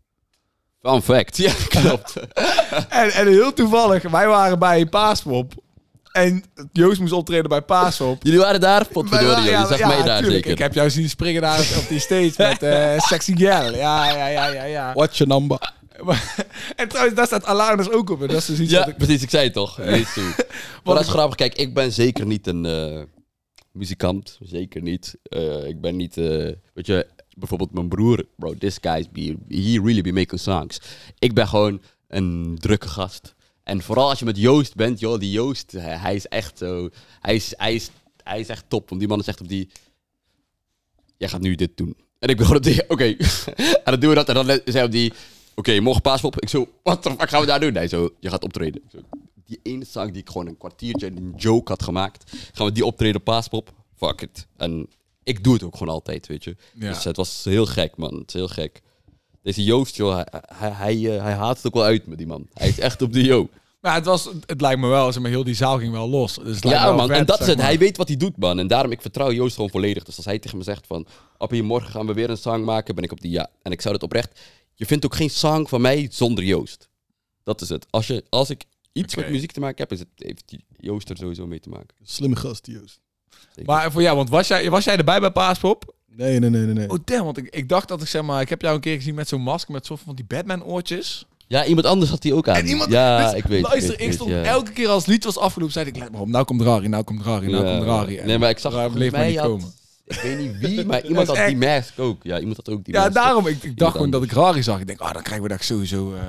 Fun 0.83 1.01
fact. 1.01 1.37
Ja, 1.37 1.53
klopt. 1.81 2.13
En, 2.89 3.11
en 3.11 3.27
heel 3.27 3.53
toevallig, 3.53 4.03
wij 4.09 4.27
waren 4.27 4.59
bij 4.59 4.85
Paaspop. 4.85 5.53
En 6.11 6.43
Joost 6.71 6.99
moest 6.99 7.11
optreden 7.11 7.49
bij 7.49 7.61
Paaspop. 7.61 8.23
Jullie 8.23 8.39
waren 8.39 8.59
daar? 8.59 8.85
Potverdorie. 8.85 9.43
Je 9.43 9.65
zag 9.69 9.79
mij 9.79 10.03
daar 10.03 10.19
tuurlijk. 10.19 10.31
zeker. 10.31 10.51
Ik 10.51 10.57
heb 10.57 10.73
jou 10.73 10.89
zien 10.89 11.09
springen 11.09 11.41
daar 11.41 11.59
op 11.59 11.85
die 11.89 11.99
stage 11.99 12.33
met 12.37 12.63
eh, 12.63 12.99
Sexy 12.99 13.35
Girl. 13.35 13.75
Ja, 13.75 14.11
ja, 14.11 14.27
ja, 14.27 14.47
ja, 14.47 14.63
ja. 14.63 14.93
What's 14.93 15.17
your 15.17 15.33
number? 15.33 15.73
En 16.75 16.87
trouwens, 16.87 17.15
daar 17.15 17.25
staat 17.25 17.45
Alanis 17.45 17.89
ook 17.89 18.09
op. 18.09 18.21
En 18.21 18.27
dat 18.27 18.37
is 18.37 18.45
dus 18.45 18.59
iets 18.59 18.71
Ja, 18.71 18.79
wat 18.79 18.87
ik... 18.87 18.97
precies. 18.97 19.21
Ik 19.21 19.29
zei 19.29 19.43
het 19.43 19.53
toch. 19.53 19.77
Maar 20.83 20.95
dat 20.95 20.99
is 20.99 21.07
grappig. 21.07 21.35
Kijk, 21.35 21.55
ik 21.55 21.73
ben 21.73 21.91
zeker 21.91 22.25
niet 22.25 22.47
een 22.47 22.65
eh, 22.65 23.01
muzikant. 23.71 24.37
Zeker 24.41 24.81
niet. 24.81 25.15
Eh, 25.23 25.65
ik 25.67 25.81
ben 25.81 25.95
niet... 25.95 26.15
weet 26.15 26.85
je, 26.85 27.07
bijvoorbeeld 27.37 27.73
mijn 27.73 27.87
broer. 27.87 28.25
Bro, 28.35 28.53
this 28.53 28.77
guy, 28.81 29.07
be, 29.11 29.37
he 29.47 29.79
really 29.79 30.01
be 30.01 30.11
making 30.11 30.39
songs. 30.39 30.81
Ik 31.19 31.33
ben 31.33 31.47
gewoon 31.47 31.81
een 32.07 32.57
drukke 32.59 32.87
gast. 32.87 33.35
En 33.63 33.81
vooral 33.81 34.09
als 34.09 34.19
je 34.19 34.25
met 34.25 34.37
Joost 34.37 34.75
bent, 34.75 34.99
joh, 34.99 35.19
die 35.19 35.31
Joost, 35.31 35.71
hij, 35.71 35.97
hij 35.97 36.15
is 36.15 36.27
echt 36.27 36.57
zo... 36.57 36.89
Hij 37.19 37.35
is, 37.35 37.53
hij, 37.57 37.73
is, 37.73 37.89
hij 38.23 38.39
is 38.39 38.47
echt 38.47 38.65
top. 38.67 38.89
Want 38.89 39.01
die 39.01 39.09
man 39.09 39.19
is 39.19 39.27
echt 39.27 39.41
op 39.41 39.47
die... 39.47 39.69
Jij 41.17 41.29
gaat 41.29 41.41
nu 41.41 41.55
dit 41.55 41.77
doen. 41.77 41.95
En 42.19 42.29
ik 42.29 42.37
ben 42.37 42.55
op 42.55 42.63
die... 42.69 42.89
Oké. 42.89 43.03
en 43.03 43.79
dan 43.83 43.99
doen 43.99 44.09
we 44.09 44.15
dat. 44.15 44.29
En 44.29 44.33
dan 44.33 44.49
is 44.49 44.73
hij 44.73 44.83
op 44.83 44.91
die... 44.91 45.13
Oké, 45.55 45.79
morgen 45.79 46.01
paaspop. 46.01 46.41
Ik 46.41 46.49
zo, 46.49 46.67
wat 46.83 47.07
fuck 47.17 47.29
gaan 47.29 47.41
we 47.41 47.47
daar 47.47 47.59
doen? 47.59 47.73
Nee, 47.73 47.87
zo, 47.87 48.09
je 48.19 48.29
gaat 48.29 48.43
optreden. 48.43 48.81
Zo, 48.91 48.97
die 49.45 49.59
ene 49.63 49.85
zang 49.85 50.11
die 50.11 50.21
ik 50.21 50.27
gewoon 50.27 50.47
een 50.47 50.57
kwartiertje 50.57 51.07
een 51.07 51.33
joke 51.37 51.71
had 51.71 51.83
gemaakt. 51.83 52.31
Gaan 52.53 52.65
we 52.65 52.71
die 52.71 52.85
optreden 52.85 53.23
paaspop? 53.23 53.73
Fuck 53.95 54.21
it. 54.21 54.47
En 54.57 54.87
ik 55.23 55.43
doe 55.43 55.53
het 55.53 55.63
ook 55.63 55.77
gewoon 55.77 55.93
altijd, 55.93 56.27
weet 56.27 56.43
je. 56.43 56.55
Ja. 56.73 56.89
Dus 56.93 57.03
het 57.03 57.15
was 57.15 57.43
heel 57.43 57.65
gek, 57.65 57.97
man. 57.97 58.13
Het 58.17 58.27
is 58.27 58.33
heel 58.33 58.47
gek. 58.47 58.81
Deze 59.41 59.63
Joost, 59.63 59.95
joh, 59.95 60.15
hij, 60.15 60.27
hij, 60.47 60.71
hij, 60.71 61.15
eh, 61.15 61.23
hij 61.23 61.33
haat 61.33 61.57
het 61.57 61.65
ook 61.67 61.73
wel 61.73 61.83
uit 61.83 62.07
met 62.07 62.17
die 62.17 62.27
man. 62.27 62.47
Hij 62.53 62.67
is 62.67 62.79
echt 62.79 63.01
op 63.01 63.13
de 63.13 63.23
yo. 63.23 63.49
Maar 63.81 63.95
het, 63.95 64.05
was, 64.05 64.29
het 64.45 64.61
lijkt 64.61 64.79
me 64.79 64.87
wel, 64.87 65.11
zeg 65.11 65.21
maar, 65.21 65.31
heel 65.31 65.43
die 65.43 65.55
zaal 65.55 65.77
ging 65.77 65.91
wel 65.91 66.09
los. 66.09 66.35
Dus 66.35 66.55
het 66.55 66.63
lijkt 66.63 66.79
me 66.79 66.85
Ja, 66.85 66.85
wel 66.85 66.95
man. 66.95 67.07
vet, 67.07 67.17
en 67.17 67.25
dat 67.25 67.39
is 67.39 67.47
het. 67.47 67.57
maar. 67.57 67.65
Hij 67.65 67.77
weet 67.77 67.97
wat 67.97 68.07
hij 68.07 68.17
doet, 68.17 68.37
man. 68.37 68.59
En 68.59 68.67
daarom, 68.67 68.91
ik 68.91 69.01
vertrouw 69.01 69.31
Joost 69.31 69.55
gewoon 69.55 69.69
volledig. 69.69 70.03
Dus 70.03 70.15
als 70.17 70.25
hij 70.25 70.39
tegen 70.39 70.57
me 70.57 70.63
zegt 70.63 70.87
van... 70.87 71.07
Appie, 71.37 71.63
morgen 71.63 71.91
gaan 71.91 72.05
we 72.07 72.13
weer 72.13 72.29
een 72.29 72.37
song 72.37 72.63
maken, 72.63 72.95
ben 72.95 73.03
ik 73.03 73.11
op 73.11 73.21
die 73.21 73.31
ja. 73.31 73.49
En 73.61 73.71
ik 73.71 73.81
zou 73.81 73.93
het 73.93 74.03
oprecht... 74.03 74.39
Je 74.75 74.85
vindt 74.85 75.05
ook 75.05 75.15
geen 75.15 75.29
song 75.29 75.67
van 75.67 75.81
mij 75.81 76.07
zonder 76.11 76.43
Joost. 76.43 76.89
Dat 77.43 77.61
is 77.61 77.69
het. 77.69 77.85
Als, 77.89 78.07
je, 78.07 78.23
als 78.29 78.49
ik 78.49 78.63
iets 78.91 79.15
met 79.15 79.29
muziek 79.29 79.51
te 79.51 79.59
maken 79.59 79.77
heb, 79.77 79.91
is 79.91 79.99
het, 79.99 80.07
heeft 80.15 80.43
die 80.45 80.65
Joost 80.77 81.09
er 81.09 81.17
sowieso 81.17 81.47
mee 81.47 81.59
te 81.59 81.69
maken. 81.69 81.95
Slimme 82.03 82.35
gast, 82.35 82.67
Joost. 82.67 82.99
Zeker. 83.55 83.73
Maar 83.73 83.91
voor 83.91 84.01
jou, 84.01 84.15
want 84.15 84.29
was 84.29 84.47
jij, 84.47 84.69
was 84.69 84.83
jij 84.83 84.97
erbij 84.97 85.19
bij 85.19 85.31
Paaspop? 85.31 85.93
Nee, 86.15 86.39
nee, 86.39 86.49
nee, 86.49 86.61
nee. 86.61 86.73
nee. 86.73 86.89
Oh 86.89 86.97
damn, 87.05 87.23
want 87.23 87.37
ik, 87.37 87.47
ik 87.55 87.69
dacht 87.69 87.87
dat 87.87 88.01
ik 88.01 88.07
zeg 88.07 88.21
maar, 88.21 88.41
ik 88.41 88.49
heb 88.49 88.61
jou 88.61 88.75
een 88.75 88.81
keer 88.81 88.95
gezien 88.95 89.15
met 89.15 89.27
zo'n 89.27 89.41
masker 89.41 89.73
met 89.73 89.85
soort 89.85 89.99
van 90.05 90.15
die 90.15 90.25
Batman 90.25 90.63
oortjes. 90.63 91.25
Ja, 91.47 91.65
iemand 91.65 91.85
anders 91.85 92.09
had 92.11 92.21
die 92.21 92.33
ook 92.33 92.47
aan. 92.47 92.55
En 92.55 92.67
iemand, 92.67 92.91
ja, 92.91 93.23
dus 93.25 93.33
ik 93.39 93.45
weet 93.45 93.61
Luister, 93.61 93.97
weet, 93.97 94.07
ik 94.07 94.13
stond 94.13 94.29
ja. 94.29 94.41
elke 94.43 94.71
keer 94.71 94.87
als 94.87 95.03
het 95.03 95.11
lied 95.11 95.23
was 95.23 95.37
afgelopen, 95.37 95.73
zei 95.73 95.85
ik, 95.85 95.95
let 95.97 96.11
maar 96.11 96.21
op, 96.21 96.27
nou 96.27 96.45
komt 96.45 96.61
Rari, 96.61 96.87
nou 96.87 97.03
komt 97.03 97.25
Rari, 97.25 97.47
nou 97.51 97.65
Ja. 97.65 97.75
komt 97.75 97.87
Rari. 97.87 98.17
En 98.17 98.27
Nee, 98.27 98.37
maar 98.37 98.49
ik 98.49 98.59
zag 98.59 98.71
volgens 98.71 98.93
bleef 98.93 99.11
maar 99.11 99.19
mij 99.19 99.29
niet 99.29 99.37
had- 99.39 99.47
komen. 99.47 99.73
Ik 100.05 100.19
weet 100.21 100.37
niet 100.37 100.57
wie, 100.59 100.85
maar 100.85 101.05
iemand 101.09 101.27
had 101.27 101.47
die 101.47 101.57
mask 101.57 101.99
ook. 101.99 102.23
Ja, 102.23 102.39
iemand 102.39 102.57
had 102.57 102.69
ook 102.69 102.83
die 102.85 102.93
Ja, 102.93 102.99
mask. 102.99 103.13
daarom, 103.13 103.47
ik, 103.47 103.63
ik 103.63 103.77
dacht 103.77 103.91
gewoon 103.91 104.09
dat 104.09 104.23
ik 104.23 104.31
Rari 104.31 104.63
zag. 104.63 104.79
Ik 104.79 104.87
denk, 104.87 104.99
ah, 104.99 105.13
dan 105.13 105.21
krijgen 105.21 105.43
we 105.43 105.49
dat 105.49 105.63
sowieso... 105.63 106.13
eh, 106.13 106.21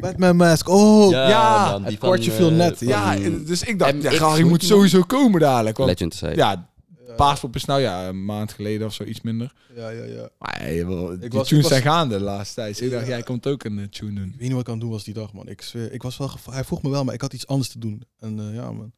Batman 0.00 0.36
mask, 0.36 0.68
oh! 0.68 1.10
Ja, 1.10 1.28
Ja, 1.28 1.70
man, 1.70 1.82
die 1.82 1.90
het 1.90 1.98
van, 2.00 2.08
kwartje 2.08 2.30
viel 2.30 2.50
eh, 2.50 2.56
net. 2.56 2.78
van 2.78 2.86
ja, 2.86 3.16
dus 3.46 3.62
ik 3.62 3.78
dacht, 3.78 4.02
ja, 4.02 4.10
Rari 4.10 4.44
moet 4.44 4.64
sowieso 4.64 5.02
komen 5.02 5.40
dadelijk. 5.40 5.76
Want, 5.76 5.90
Legend 5.90 6.14
zei. 6.14 6.36
ja, 6.36 6.70
Paaspop 7.16 7.54
is 7.54 7.64
nou 7.64 7.80
ja, 7.80 8.08
een 8.08 8.24
maand 8.24 8.52
geleden 8.52 8.86
of 8.86 8.94
zo, 8.94 9.04
iets 9.04 9.20
minder. 9.20 9.52
Ja, 9.74 9.88
ja, 9.88 10.04
ja. 10.04 10.28
Maar 10.38 10.56
hey, 10.58 10.86
wel, 10.86 11.18
die 11.18 11.28
was- 11.30 11.48
tunes 11.48 11.50
ik 11.50 11.70
was- 11.70 11.80
zijn 11.80 11.82
gaande 11.82 12.18
de 12.18 12.24
laatste 12.24 12.54
tijd. 12.54 12.80
Ik 12.80 12.90
dacht, 12.90 13.02
Ja. 13.06 13.08
jij 13.08 13.22
komt 13.22 13.46
ook 13.46 13.64
een 13.64 13.78
eh, 13.78 13.84
tune 13.84 14.14
doen. 14.14 14.24
Ik 14.24 14.30
weet 14.32 14.40
niet 14.40 14.50
wat 14.52 14.60
ik 14.60 14.66
aan 14.66 14.72
het 14.72 14.82
doen 14.82 14.90
was 14.90 15.04
die 15.04 15.14
dag, 15.14 15.32
man. 15.32 15.48
Ik 15.48 15.62
zweer, 15.62 15.92
ik 15.92 16.02
was 16.02 16.16
wel 16.16 16.30
Hij 16.50 16.64
vroeg 16.64 16.82
me 16.82 16.90
wel, 16.90 17.04
maar 17.04 17.14
ik 17.14 17.20
had 17.20 17.32
iets 17.32 17.46
anders 17.46 17.68
te 17.68 17.78
doen. 17.78 18.02
En 18.18 18.38
eh, 18.38 18.54
ja, 18.54 18.72
man. 18.72 18.92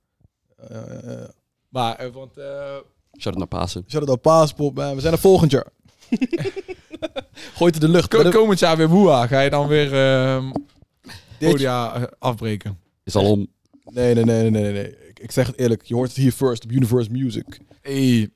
Ja, 0.70 0.84
ja, 0.88 1.10
ja. 1.10 1.30
Maar, 1.68 1.96
eh, 1.96 2.12
want... 2.12 2.36
eh, 3.14 3.20
Shout 3.20 3.37
naar 3.37 3.46
Pasen. 3.46 3.85
Shout-out 3.88 4.11
aan 4.16 4.20
Paaspop, 4.20 4.74
man. 4.74 4.94
We 4.94 5.00
zijn 5.00 5.12
er 5.12 5.18
volgend 5.18 5.50
jaar. 5.50 5.66
Gooit 7.57 7.74
in 7.74 7.81
de 7.81 7.88
lucht. 7.88 8.09
ko- 8.09 8.31
komend 8.31 8.59
jaar 8.59 8.77
weer 8.77 8.88
Woeha. 8.88 9.27
Ga 9.27 9.40
je 9.40 9.50
dan 9.50 9.66
weer 9.68 9.92
ehm 9.94 10.44
Dit- 11.38 11.50
podia 11.50 11.94
eh, 11.94 12.03
afbreken? 12.18 12.79
Is 13.05 13.14
al 13.14 13.31
om. 13.31 13.46
Nee, 13.90 14.14
nee, 14.14 14.24
nee, 14.24 14.50
nee, 14.50 14.62
nee, 14.62 14.72
nee. 14.72 14.96
Ik, 15.09 15.18
ik 15.20 15.31
zeg 15.31 15.46
het 15.46 15.59
eerlijk. 15.59 15.83
Je 15.85 15.94
hoort 15.94 16.09
het 16.09 16.16
hier 16.16 16.33
first 16.33 16.64
op 16.64 16.70
Universe 16.72 17.11
Music. 17.11 17.59
Hey, 17.83 18.29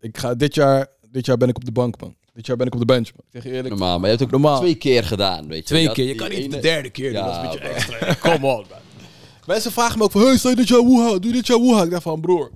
Ik 0.00 0.18
ga 0.18 0.34
dit 0.34 0.54
jaar, 0.54 0.86
dit 1.10 1.26
jaar 1.26 1.36
ben 1.36 1.48
ik 1.48 1.56
op 1.56 1.64
de 1.64 1.72
bank, 1.72 2.00
man. 2.00 2.14
Dit 2.34 2.46
jaar 2.46 2.56
ben 2.56 2.66
ik 2.66 2.72
op 2.74 2.78
de 2.80 2.84
bench, 2.86 3.08
man. 3.14 3.22
Ik 3.26 3.32
zeg 3.32 3.42
je 3.42 3.48
eerlijk. 3.50 3.68
Normaal, 3.68 3.98
maar 3.98 4.10
je 4.10 4.16
hebt 4.16 4.20
het 4.20 4.34
ook 4.34 4.40
Normaal. 4.40 4.60
twee 4.60 4.74
keer 4.74 5.04
gedaan, 5.04 5.48
weet 5.48 5.58
je. 5.58 5.64
Twee 5.64 5.92
keer. 5.92 6.06
Je 6.06 6.14
kan 6.14 6.28
niet 6.28 6.38
ene- 6.38 6.48
de 6.56 6.60
derde 6.60 6.90
keer 6.90 7.12
doen. 7.12 7.20
Ja, 7.22 7.42
dat 7.42 7.54
is 7.54 7.60
een 7.60 7.60
beetje 7.68 7.88
bro. 7.98 8.06
extra. 8.06 8.30
Come 8.30 8.46
on, 8.46 8.64
man. 8.70 8.78
Mensen 9.46 9.72
vragen 9.72 9.98
me 9.98 10.04
ook 10.04 10.10
van, 10.10 10.20
hey, 10.20 10.36
sta 10.36 10.48
je 10.48 10.56
dit 10.56 10.68
jaar 10.68 10.80
woeha? 10.80 11.08
Doe 11.18 11.26
je 11.26 11.32
dit 11.32 11.46
jaar 11.46 11.58
woeha? 11.58 11.82
Ik 11.82 11.90
dacht 11.90 12.02
van, 12.02 12.20
broer. 12.20 12.50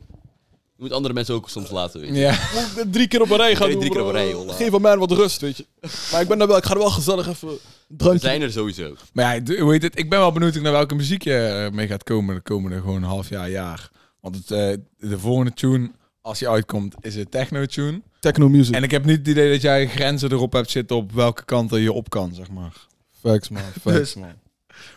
Je 0.82 0.88
moet 0.88 0.96
andere 0.96 1.14
mensen 1.14 1.34
ook 1.34 1.48
soms 1.48 1.70
laten, 1.70 2.00
weet 2.00 2.08
je. 2.08 2.14
ja. 2.16 2.30
Moet 2.54 2.62
ik 2.62 2.74
dit 2.74 2.92
drie 2.92 3.08
keer 3.08 3.20
op 3.22 3.30
een 3.30 3.36
rij 3.36 3.56
gaan 3.56 3.70
doen, 3.70 3.78
drie 3.78 3.90
keer 3.90 4.00
op 4.00 4.06
een 4.06 4.12
rij. 4.12 4.34
Geef 4.56 4.74
aan 4.74 4.80
mij 4.82 4.96
wat 4.96 5.12
rust, 5.12 5.40
weet 5.40 5.56
je. 5.56 5.66
Maar 6.12 6.20
ik 6.20 6.28
ben 6.28 6.40
er 6.40 6.46
wel, 6.46 6.56
ik 6.56 6.64
ga 6.64 6.72
er 6.72 6.78
wel 6.78 6.90
gezellig 6.90 7.28
even 7.28 7.48
We 7.96 8.18
zijn 8.18 8.42
er 8.42 8.52
sowieso. 8.52 8.94
Maar 9.12 9.34
ja, 9.44 9.60
hoe 9.60 9.72
heet 9.72 9.82
het? 9.82 9.98
Ik 9.98 10.10
ben 10.10 10.18
wel 10.18 10.32
benieuwd 10.32 10.54
naar 10.60 10.72
welke 10.72 10.94
muziek 10.94 11.22
je 11.22 11.36
eh, 11.66 11.74
mee 11.76 11.86
gaat 11.86 12.02
komen 12.02 12.34
de 12.34 12.40
komende 12.40 12.76
gewoon 12.80 13.02
half 13.02 13.28
jaar, 13.28 13.50
jaar. 13.50 13.90
Want 14.20 14.36
het, 14.36 14.50
eh, 14.50 14.72
de 15.10 15.18
volgende 15.18 15.52
tune, 15.54 15.90
als 16.20 16.38
die 16.38 16.48
uitkomt, 16.48 16.94
is 17.00 17.14
een 17.14 17.28
techno-tune. 17.28 18.02
Techno 18.20 18.48
music. 18.48 18.74
En 18.74 18.82
ik 18.82 18.90
heb 18.90 19.04
niet 19.04 19.18
het 19.18 19.28
idee 19.28 19.50
dat 19.50 19.60
jij 19.60 19.88
grenzen 19.88 20.32
erop 20.32 20.52
hebt 20.52 20.70
zitten 20.70 20.96
op 20.96 21.12
welke 21.12 21.44
kant 21.44 21.72
er 21.72 21.78
je 21.78 21.92
op 21.92 22.10
kan, 22.10 22.34
zeg 22.34 22.50
maar. 22.50 22.86
Facts, 23.20 23.48
man. 23.48 23.62
Dus- 23.82 23.94
Facts, 23.94 24.14
man. 24.14 24.32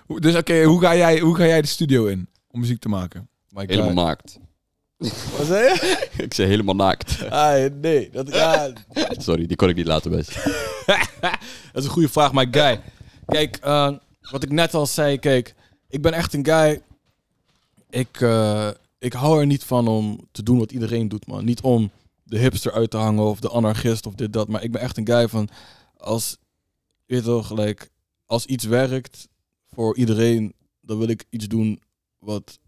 Hoe- 0.06 0.20
Dus 0.20 0.36
oké, 0.36 0.64
hoe, 0.64 0.82
ga 0.82 0.96
jij, 0.96 1.20
hoe 1.20 1.36
ga 1.36 1.46
jij 1.46 1.62
de 1.62 1.68
studio 1.68 2.06
in 2.06 2.30
om 2.48 2.60
muziek 2.60 2.80
te 2.80 2.90
maken? 2.90 3.30
My 3.50 3.64
Helemaal 3.68 4.06
God. 4.08 4.38
Naakt. 5.06 5.38
Wat 5.38 5.46
zei 5.46 5.64
je? 5.64 6.08
Ik 6.24 6.34
zei 6.34 6.48
helemaal 6.48 6.76
naakt. 6.76 7.30
Ah, 7.30 7.72
nee. 7.82 8.10
Dat, 8.12 8.34
ja, 8.34 8.74
Sorry, 9.18 9.46
die 9.46 9.58
kon 9.58 9.70
ik 9.70 9.76
niet 9.76 9.88
laten 9.88 10.12
best. 10.12 10.34
Dat 11.74 11.84
is 11.84 11.84
een 11.84 11.90
goede 11.90 12.10
vraag, 12.10 12.34
my 12.34 12.48
guy. 12.52 12.82
Kijk, 13.26 13.58
eh, 13.58 13.92
wat 14.32 14.44
ik 14.44 14.52
net 14.52 14.74
al 14.74 14.86
zei, 14.86 15.20
kijk, 15.20 15.56
ik 15.90 16.02
ben 16.02 16.14
echt 16.14 16.34
een 16.34 16.46
guy. 16.46 16.82
Ik, 17.90 18.22
eh, 18.22 18.70
ik 19.00 19.14
hou 19.14 19.40
er 19.40 19.46
niet 19.46 19.64
van 19.64 19.88
om 19.88 20.28
te 20.32 20.44
doen 20.44 20.58
wat 20.58 20.72
iedereen 20.72 21.08
doet, 21.08 21.28
man. 21.28 21.46
Niet 21.46 21.62
om 21.62 21.92
de 22.24 22.38
hipster 22.38 22.72
uit 22.72 22.90
te 22.90 22.98
hangen 22.98 23.24
of 23.24 23.40
de 23.40 23.50
anarchist 23.50 24.06
of 24.06 24.14
dit, 24.14 24.34
dat. 24.34 24.48
Maar 24.48 24.64
ik 24.64 24.72
ben 24.72 24.82
echt 24.82 24.98
een 24.98 25.08
guy 25.08 25.28
van, 25.28 25.50
als, 25.98 26.38
je 27.06 27.14
weet 27.14 27.24
toch, 27.24 27.48
gelijk, 27.48 27.90
als 28.26 28.46
iets 28.46 28.66
werkt 28.66 29.28
voor 29.74 29.98
iedereen, 29.98 30.54
dan 30.82 30.98
wil 30.98 31.08
ik 31.08 31.24
iets 31.30 31.48
doen 31.48 31.82
wat 32.20 32.60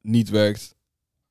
niet 0.00 0.28
werkt. 0.28 0.74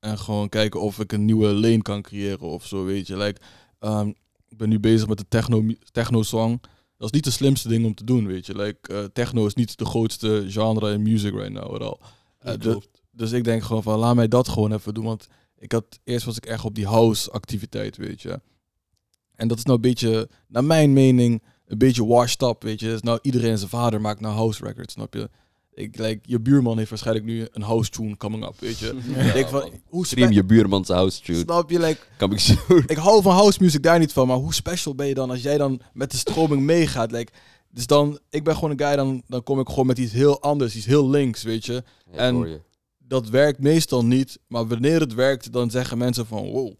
En 0.02 0.18
gewoon 0.18 0.48
kijken 0.48 0.80
of 0.80 0.98
ik 1.00 1.12
een 1.12 1.24
nieuwe 1.24 1.46
lane 1.46 1.82
kan 1.82 2.02
creëren 2.02 2.40
of 2.40 2.66
zo, 2.66 2.84
weet 2.84 3.06
je. 3.06 3.16
Like, 3.16 3.40
ehm, 3.78 4.08
ik 4.48 4.56
ben 4.56 4.68
nu 4.68 4.80
bezig 4.80 5.08
met 5.08 5.18
de 5.18 5.28
techno, 5.28 5.64
techno 5.92 6.22
song. 6.22 6.60
Dat 6.96 7.06
is 7.08 7.10
niet 7.10 7.24
de 7.24 7.30
slimste 7.30 7.68
ding 7.68 7.84
om 7.84 7.94
te 7.94 8.04
doen, 8.04 8.26
weet 8.26 8.46
je. 8.46 8.56
Like, 8.56 8.92
eh, 8.92 9.04
techno 9.04 9.46
is 9.46 9.54
niet 9.54 9.78
de 9.78 9.84
grootste 9.84 10.44
genre 10.48 10.92
in 10.92 11.02
music 11.02 11.32
right 11.34 11.52
now 11.52 11.74
at 11.74 11.80
all. 11.82 11.96
Eh, 12.38 12.52
de- 12.60 12.68
dus 13.10 13.32
ik 13.32 13.44
denk 13.44 13.62
gewoon 13.62 13.82
van, 13.82 13.98
laat 13.98 14.14
mij 14.14 14.28
dat 14.28 14.48
gewoon 14.48 14.72
even 14.72 14.94
doen. 14.94 15.04
Want 15.04 15.26
ik 15.56 15.72
had, 15.72 15.98
eerst 16.04 16.24
was 16.26 16.36
ik 16.36 16.46
echt 16.46 16.64
op 16.64 16.74
die 16.74 16.86
house 16.86 17.30
activiteit, 17.30 17.96
weet 17.96 18.22
je. 18.22 18.40
En 19.34 19.48
dat 19.48 19.58
is 19.58 19.64
nou 19.64 19.76
een 19.76 19.82
beetje, 19.82 20.28
naar 20.48 20.64
mijn 20.64 20.92
mening, 20.92 21.42
een 21.66 21.78
beetje 21.78 22.06
washed 22.06 22.42
up, 22.42 22.62
weet 22.62 22.80
je. 22.80 22.86
Dus 22.86 23.02
nou, 23.02 23.18
iedereen 23.22 23.58
zijn 23.58 23.70
vader 23.70 24.00
maakt 24.00 24.20
nou 24.20 24.34
house 24.34 24.64
records, 24.64 24.92
snap 24.92 25.14
je? 25.14 25.30
Ik, 25.74 25.98
like, 25.98 26.20
je 26.22 26.40
buurman 26.40 26.78
heeft 26.78 26.90
waarschijnlijk 26.90 27.26
nu 27.26 27.48
een 27.50 27.62
house 27.62 27.90
tune 27.90 28.16
coming 28.16 28.44
up, 28.44 28.54
weet 28.58 28.78
je. 28.78 28.86
ik 29.26 29.32
denk 29.32 29.48
van, 29.48 29.70
hoe 29.86 30.06
Stream 30.06 30.32
je 30.32 30.44
buurmans 30.44 30.88
house 30.88 31.22
tune. 31.22 31.38
Snap 31.38 31.70
je, 31.70 31.78
like, 31.78 32.00
ik 32.86 32.96
hou 32.96 33.22
van 33.22 33.34
house 33.34 33.62
music 33.62 33.82
daar 33.82 33.98
niet 33.98 34.12
van, 34.12 34.26
maar 34.26 34.36
hoe 34.36 34.54
special 34.54 34.94
ben 34.94 35.06
je 35.06 35.14
dan 35.14 35.30
als 35.30 35.42
jij 35.42 35.58
dan 35.58 35.80
met 35.92 36.10
de 36.10 36.16
stroming 36.16 36.62
meegaat? 36.62 37.10
Like, 37.10 37.32
dus 37.70 37.86
dan, 37.86 38.18
ik 38.30 38.44
ben 38.44 38.54
gewoon 38.54 38.70
een 38.70 38.80
guy, 38.86 38.96
dan, 38.96 39.22
dan 39.26 39.42
kom 39.42 39.60
ik 39.60 39.68
gewoon 39.68 39.86
met 39.86 39.98
iets 39.98 40.12
heel 40.12 40.40
anders, 40.40 40.76
iets 40.76 40.86
heel 40.86 41.10
links, 41.10 41.42
weet 41.42 41.66
je. 41.66 41.82
Ja, 42.12 42.18
En- 42.18 42.38
je. 42.38 42.60
Dat 42.98 43.28
werkt 43.28 43.58
meestal 43.58 44.04
niet, 44.04 44.38
maar 44.46 44.66
wanneer 44.66 45.00
het 45.00 45.14
werkt, 45.14 45.52
dan 45.52 45.70
zeggen 45.70 45.98
mensen 45.98 46.26
van, 46.26 46.50
wow, 46.50 46.72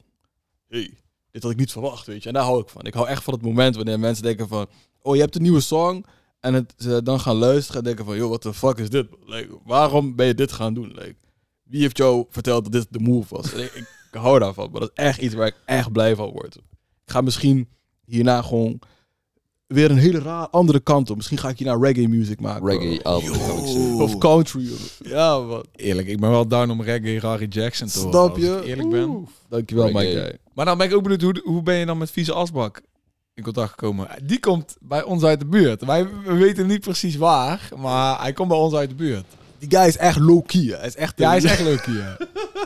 hey, 0.68 0.94
dit 1.30 1.42
had 1.42 1.52
ik 1.52 1.58
niet 1.58 1.72
verwacht, 1.72 2.06
weet 2.06 2.22
je. 2.22 2.28
En 2.28 2.34
daar 2.34 2.44
hou 2.44 2.60
ik 2.60 2.68
van. 2.68 2.86
Ik 2.86 2.94
hou 2.94 3.08
echt 3.08 3.22
van 3.22 3.34
het 3.34 3.42
moment 3.42 3.76
wanneer 3.76 3.98
mensen 3.98 4.22
denken 4.22 4.48
van, 4.48 4.66
oh, 5.02 5.14
je 5.14 5.20
hebt 5.20 5.34
een 5.34 5.42
nieuwe 5.42 5.60
song. 5.60 6.04
En 6.42 6.54
het, 6.54 6.74
ze 6.76 7.02
dan 7.02 7.20
gaan 7.20 7.36
luisteren 7.36 7.78
en 7.78 7.86
denken 7.86 8.04
van, 8.04 8.16
joh, 8.16 8.28
what 8.28 8.40
the 8.40 8.54
fuck 8.54 8.78
is 8.78 8.90
dit? 8.90 9.06
Like, 9.26 9.48
waarom 9.64 10.16
ben 10.16 10.26
je 10.26 10.34
dit 10.34 10.52
gaan 10.52 10.74
doen? 10.74 10.92
Like, 10.94 11.14
wie 11.62 11.80
heeft 11.80 11.96
jou 11.96 12.24
verteld 12.28 12.62
dat 12.64 12.72
dit 12.72 12.86
de 12.90 12.98
move 12.98 13.34
was? 13.34 13.52
Ik, 13.52 13.72
ik 13.74 13.86
hou 14.20 14.38
daarvan, 14.38 14.70
maar 14.70 14.80
dat 14.80 14.90
is 14.94 15.04
echt 15.04 15.20
iets 15.20 15.34
waar 15.34 15.46
ik 15.46 15.56
echt 15.64 15.92
blij 15.92 16.16
van 16.16 16.30
word. 16.30 16.56
Ik 17.04 17.12
ga 17.12 17.20
misschien 17.20 17.68
hierna 18.04 18.42
gewoon 18.42 18.78
weer 19.66 19.90
een 19.90 19.98
hele 19.98 20.18
raar 20.18 20.48
andere 20.48 20.80
kant 20.80 21.10
op. 21.10 21.16
Misschien 21.16 21.38
ga 21.38 21.48
ik 21.48 21.58
hierna 21.58 21.76
reggae 21.76 22.08
music 22.08 22.40
maken. 22.40 22.66
Reggae 22.66 23.02
album 23.02 23.32
kan 23.32 23.58
ik 23.58 23.66
zo. 23.66 24.02
Of 24.02 24.18
country. 24.18 24.68
Ja, 24.98 25.38
man. 25.38 25.64
Eerlijk, 25.72 26.08
ik 26.08 26.20
ben 26.20 26.30
wel 26.30 26.48
down 26.48 26.70
om 26.70 26.82
reggae 26.82 27.20
Harry 27.20 27.46
Jackson 27.48 27.86
te 27.86 27.98
horen. 27.98 28.12
Snap 28.12 28.30
als 28.30 28.42
je? 28.42 28.56
ik 28.56 28.64
eerlijk 28.64 28.90
ben. 28.90 29.28
Dankjewel, 29.48 29.86
Reggae. 29.86 30.22
guy. 30.22 30.38
Maar 30.54 30.64
dan 30.64 30.78
ben 30.78 30.86
ik 30.86 30.94
ook 30.94 31.02
benieuwd, 31.02 31.22
hoe, 31.22 31.40
hoe 31.44 31.62
ben 31.62 31.74
je 31.74 31.86
dan 31.86 31.98
met 31.98 32.10
Vieze 32.10 32.32
Asbak 32.32 32.82
in 33.34 33.42
contact 33.42 33.70
gekomen? 33.70 34.08
Die 34.22 34.40
komt 34.40 34.76
bij 34.80 35.02
ons 35.02 35.22
uit 35.22 35.40
de 35.40 35.46
buurt. 35.46 35.84
Wij 35.84 36.08
we 36.24 36.34
weten 36.34 36.66
niet 36.66 36.80
precies 36.80 37.16
waar, 37.16 37.68
maar 37.76 38.20
hij 38.20 38.32
komt 38.32 38.48
bij 38.48 38.58
ons 38.58 38.74
uit 38.74 38.88
de 38.88 38.94
buurt. 38.94 39.24
Die 39.58 39.70
guy 39.78 39.86
is 39.86 39.96
echt 39.96 40.18
low-key. 40.18 40.60
hè. 40.64 40.76
Hij 40.76 40.86
is 40.86 40.96
echt 40.96 41.18
een, 41.18 41.24
Ja, 41.24 41.28
hij 41.30 41.38
is 41.38 41.44
echt 41.54 41.60
leuk 41.62 41.84
hier. 41.84 42.16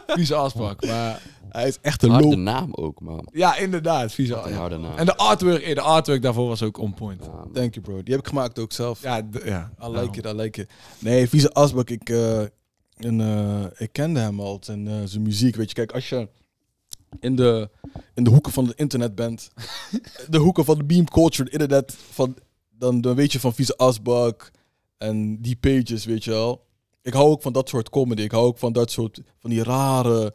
Vieze 0.07 0.35
Asbak, 0.35 0.87
maar 0.87 1.22
hij 1.48 1.68
is 1.68 1.79
echt 1.83 2.02
een 2.02 2.11
Harde 2.11 2.29
low 2.29 2.37
naam 2.38 2.74
ook, 2.74 3.00
man. 3.00 3.29
ja, 3.33 3.57
inderdaad, 3.57 4.12
Vieze 4.12 4.35
een 4.35 4.52
harde 4.55 4.76
naam. 4.76 4.96
En 4.96 5.07
de 5.07 5.16
artwork, 5.16 5.62
eh, 5.62 5.74
de 5.74 5.81
artwork 5.81 6.22
daarvoor 6.22 6.48
was 6.48 6.62
ook 6.62 6.79
on 6.79 6.94
point. 6.94 7.24
Ja. 7.24 7.44
Thank 7.52 7.74
you, 7.74 7.85
bro. 7.87 8.02
Die 8.02 8.14
heb 8.14 8.22
ik 8.22 8.29
gemaakt 8.29 8.59
ook 8.59 8.72
zelf. 8.72 9.02
Ja, 9.02 9.22
ja. 9.44 9.70
I 9.85 9.88
like 9.88 10.18
it, 10.18 10.24
I 10.26 10.33
like 10.33 10.61
it. 10.61 10.70
Nee, 10.98 11.29
Vieze 11.29 11.52
Asbak, 11.52 11.90
ik, 11.90 12.09
eh, 12.09 12.40
en, 12.96 13.20
eh, 13.20 13.64
ik 13.76 13.92
kende 13.92 14.20
hem 14.20 14.40
al 14.40 14.61
en 14.66 14.88
eh, 14.88 14.94
zijn 15.05 15.22
muziek. 15.22 15.57
Weet 15.57 15.68
je, 15.68 15.74
kijk, 15.74 15.92
als 15.92 16.09
je 16.09 16.29
in 17.20 17.37
de, 17.37 17.70
in 18.14 18.24
de 18.24 18.31
hoeken 18.31 18.52
van 18.52 18.66
het 18.66 18.79
internet 18.79 19.14
bent, 19.14 19.48
de 20.29 20.38
hoeken 20.38 20.64
van 20.64 20.79
de 20.79 20.85
beam 20.85 21.09
culture, 21.09 21.42
het 21.50 21.52
internet, 21.61 21.96
van, 22.11 22.37
dan, 22.70 23.00
dan 23.00 23.14
weet 23.14 23.33
je 23.33 23.40
van 23.40 23.55
Vieze 23.55 23.76
Asbak 23.76 24.50
en 24.98 25.40
die 25.40 25.57
pages, 25.57 26.05
weet 26.05 26.24
je 26.24 26.31
wel. 26.31 26.64
Ik 27.02 27.12
hou 27.12 27.31
ook 27.31 27.42
van 27.42 27.52
dat 27.52 27.68
soort 27.68 27.90
comedy. 27.90 28.22
Ik 28.22 28.31
hou 28.31 28.44
ook 28.46 28.59
van 28.59 28.72
dat 28.72 28.90
soort, 28.90 29.20
van 29.38 29.50
die 29.50 29.62
rare, 29.62 30.35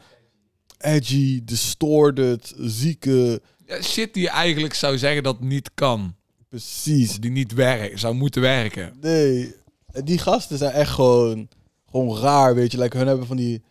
edgy, 0.77 1.41
distorted, 1.43 2.53
zieke, 2.57 3.41
Ja, 3.65 3.81
Shit 3.81 4.13
die 4.13 4.23
je 4.23 4.29
eigenlijk 4.29 4.73
zou 4.73 4.97
zeggen 4.97 5.23
dat 5.23 5.39
niet 5.39 5.71
kan. 5.73 6.15
precies. 6.49 7.09
Of 7.09 7.19
die 7.19 7.31
niet 7.31 7.53
werken, 7.53 7.99
zou 7.99 8.15
moeten 8.15 8.41
werken. 8.41 8.93
Nee, 9.01 9.55
die 10.03 10.17
gasten 10.17 10.57
zijn 10.57 10.71
echt 10.71 10.91
gewoon, 10.91 11.47
gewoon 11.89 12.17
raar, 12.17 12.55
weet 12.55 12.71
je. 12.71 12.77
Like, 12.77 12.97
hun 12.97 13.07
hebben 13.07 13.27
van 13.27 13.37
die, 13.37 13.61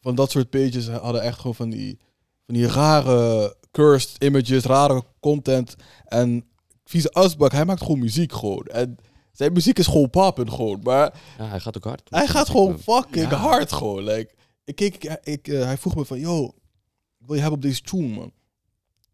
van 0.00 0.14
dat 0.14 0.30
soort 0.30 0.50
pages 0.50 0.88
hadden 0.88 1.22
echt 1.22 1.36
gewoon 1.36 1.54
van 1.54 1.70
die, 1.70 1.98
van 2.52 2.60
die 2.60 2.66
rare 2.66 3.56
cursed 3.70 4.22
images, 4.24 4.64
rare 4.64 5.02
content. 5.20 5.76
En 6.04 6.44
Vieze 6.84 7.10
Asbak, 7.10 7.52
hij 7.52 7.64
maakt 7.64 7.80
gewoon 7.82 7.98
muziek 7.98 8.32
gewoon. 8.32 8.64
En 8.64 8.96
zijn 9.32 9.52
muziek 9.52 9.78
is 9.78 9.86
gewoon 9.86 10.10
poppend 10.10 10.50
gewoon, 10.50 10.80
maar 10.82 11.14
Ja, 11.38 11.46
hij 11.46 11.60
gaat 11.60 11.76
ook 11.76 11.84
hard. 11.84 12.02
hij 12.10 12.26
gaat 12.26 12.48
gewoon 12.50 12.78
fucking 12.78 13.30
Ja. 13.30 13.36
hard 13.36 13.72
gewoon. 13.72 14.02
Like, 14.02 14.34
ik 14.64 14.74
keek, 14.74 15.04
ik, 15.04 15.18
ik, 15.22 15.48
eh, 15.48 15.64
hij 15.64 15.78
vroeg 15.78 15.94
me 15.94 16.04
van, 16.04 16.18
yo, 16.18 16.54
wil 17.18 17.34
je 17.34 17.40
hebben 17.40 17.58
op 17.58 17.62
deze 17.62 17.80
tune, 17.82 18.08
man? 18.08 18.32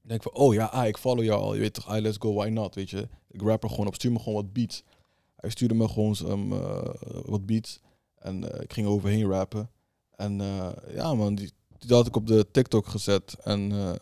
Ik 0.03 0.09
denk 0.09 0.23
van, 0.23 0.33
oh 0.35 0.55
ja, 0.55 0.65
ah, 0.65 0.87
ik 0.87 0.97
follow 0.99 1.25
jou 1.25 1.41
al. 1.43 1.55
Je 1.55 1.61
weet 1.61 1.75
toch, 1.75 1.87
ah, 1.87 2.01
let's 2.01 2.17
go, 2.21 2.33
why 2.35 2.49
not, 2.49 2.75
weet 2.75 2.91
je. 2.91 3.09
Ik 3.31 3.43
rap 3.43 3.63
er 3.63 3.71
gewoon 3.71 3.87
op, 3.87 3.95
stuur 3.95 4.13
me 4.13 4.19
gewoon 4.19 4.35
wat 4.35 4.53
beats. 4.53 4.83
Hij 5.37 5.51
stuurde 5.51 5.75
me 5.75 5.89
gewoon 5.89 6.17
um, 6.27 6.49
wat 7.25 7.47
beats. 7.47 7.81
En 8.19 8.53
eh, 8.53 8.63
ik 8.63 8.73
ging 8.73 8.87
er 8.87 8.93
overheen 8.93 9.29
rappen. 9.31 9.71
En 10.17 10.41
ja, 10.95 11.15
man, 11.15 11.35
die, 11.35 11.53
die 11.79 11.97
had 11.97 12.07
ik 12.07 12.17
op 12.17 12.27
de 12.27 12.47
TikTok 12.51 12.87
gezet. 12.87 13.37
En 13.43 13.73
eh, 13.73 13.93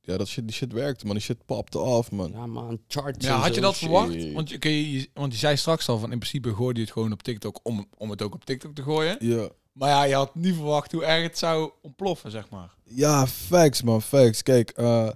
ja, 0.00 0.16
dat 0.16 0.28
shit, 0.28 0.44
die 0.44 0.56
shit 0.56 0.72
werkte, 0.72 1.06
man. 1.06 1.14
Die 1.14 1.24
shit 1.24 1.46
popte 1.46 1.78
af, 1.78 2.10
man. 2.10 2.30
Ja, 2.30 2.46
man, 2.46 2.80
charts. 2.88 3.26
Ja, 3.26 3.36
had 3.36 3.54
je 3.54 3.60
dat 3.60 3.74
shit. 3.74 3.88
verwacht? 3.88 4.32
Want 4.32 4.50
je, 4.50 4.58
kun 4.58 4.70
je, 4.70 5.08
want 5.14 5.32
je 5.32 5.38
zei 5.38 5.56
straks 5.56 5.88
al 5.88 5.98
van 5.98 6.12
in 6.12 6.18
principe 6.18 6.54
gooide 6.54 6.78
je 6.78 6.84
het 6.84 6.94
gewoon 6.94 7.12
op 7.12 7.22
TikTok 7.22 7.60
om, 7.62 7.86
om 7.96 8.10
het 8.10 8.22
ook 8.22 8.34
op 8.34 8.44
TikTok 8.44 8.74
te 8.74 8.82
gooien. 8.82 9.16
Ja. 9.20 9.48
Maar 9.72 9.88
ja, 9.88 10.02
je 10.02 10.14
had 10.14 10.34
niet 10.34 10.54
verwacht 10.54 10.92
hoe 10.92 11.04
erg 11.04 11.22
het 11.22 11.38
zou 11.38 11.70
ontploffen, 11.82 12.30
zeg 12.30 12.50
maar. 12.50 12.74
Ja, 12.84 13.26
facts, 13.26 13.82
man, 13.82 14.02
facts. 14.02 14.42
Kijk, 14.42 14.70
eh, 14.70 15.08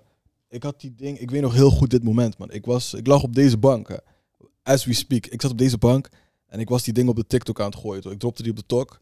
ik 0.48 0.62
had 0.62 0.80
die 0.80 0.94
ding, 0.94 1.18
ik 1.18 1.30
weet 1.30 1.42
nog 1.42 1.54
heel 1.54 1.70
goed 1.70 1.90
dit 1.90 2.04
moment, 2.04 2.38
man. 2.38 2.50
Ik, 2.50 2.64
was, 2.64 2.94
ik 2.94 3.06
lag 3.06 3.22
op 3.22 3.34
deze 3.34 3.58
bank, 3.58 3.88
hè. 3.88 3.96
as 4.62 4.84
we 4.84 4.92
speak. 4.92 5.26
Ik 5.26 5.42
zat 5.42 5.50
op 5.50 5.58
deze 5.58 5.78
bank 5.78 6.08
en 6.46 6.60
ik 6.60 6.68
was 6.68 6.82
die 6.82 6.94
ding 6.94 7.08
op 7.08 7.16
de 7.16 7.26
TikTok 7.26 7.60
aan 7.60 7.70
het 7.70 7.76
gooien. 7.76 8.02
toch. 8.02 8.12
Ik 8.12 8.18
dropte 8.18 8.42
die 8.42 8.50
op 8.50 8.56
de 8.56 8.66
tok. 8.66 9.00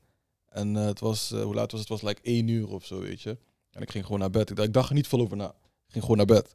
En 0.50 0.76
eh, 0.76 0.84
het 0.84 1.00
was, 1.00 1.32
eh, 1.32 1.42
hoe 1.42 1.54
laat 1.54 1.70
was 1.70 1.80
het? 1.80 1.88
Het 1.88 2.00
was 2.00 2.10
like 2.10 2.20
1 2.22 2.48
uur 2.48 2.68
of 2.68 2.86
zo, 2.86 3.00
weet 3.00 3.22
je. 3.22 3.38
En 3.70 3.82
ik 3.82 3.90
ging 3.90 4.04
gewoon 4.04 4.20
naar 4.20 4.30
bed. 4.30 4.50
Ik 4.50 4.72
dacht, 4.72 4.88
er 4.88 4.94
niet 4.94 5.08
veel 5.08 5.20
over 5.20 5.36
na. 5.36 5.48
Ik 5.48 5.92
ging 5.92 6.02
gewoon 6.02 6.16
naar 6.16 6.26
bed. 6.26 6.50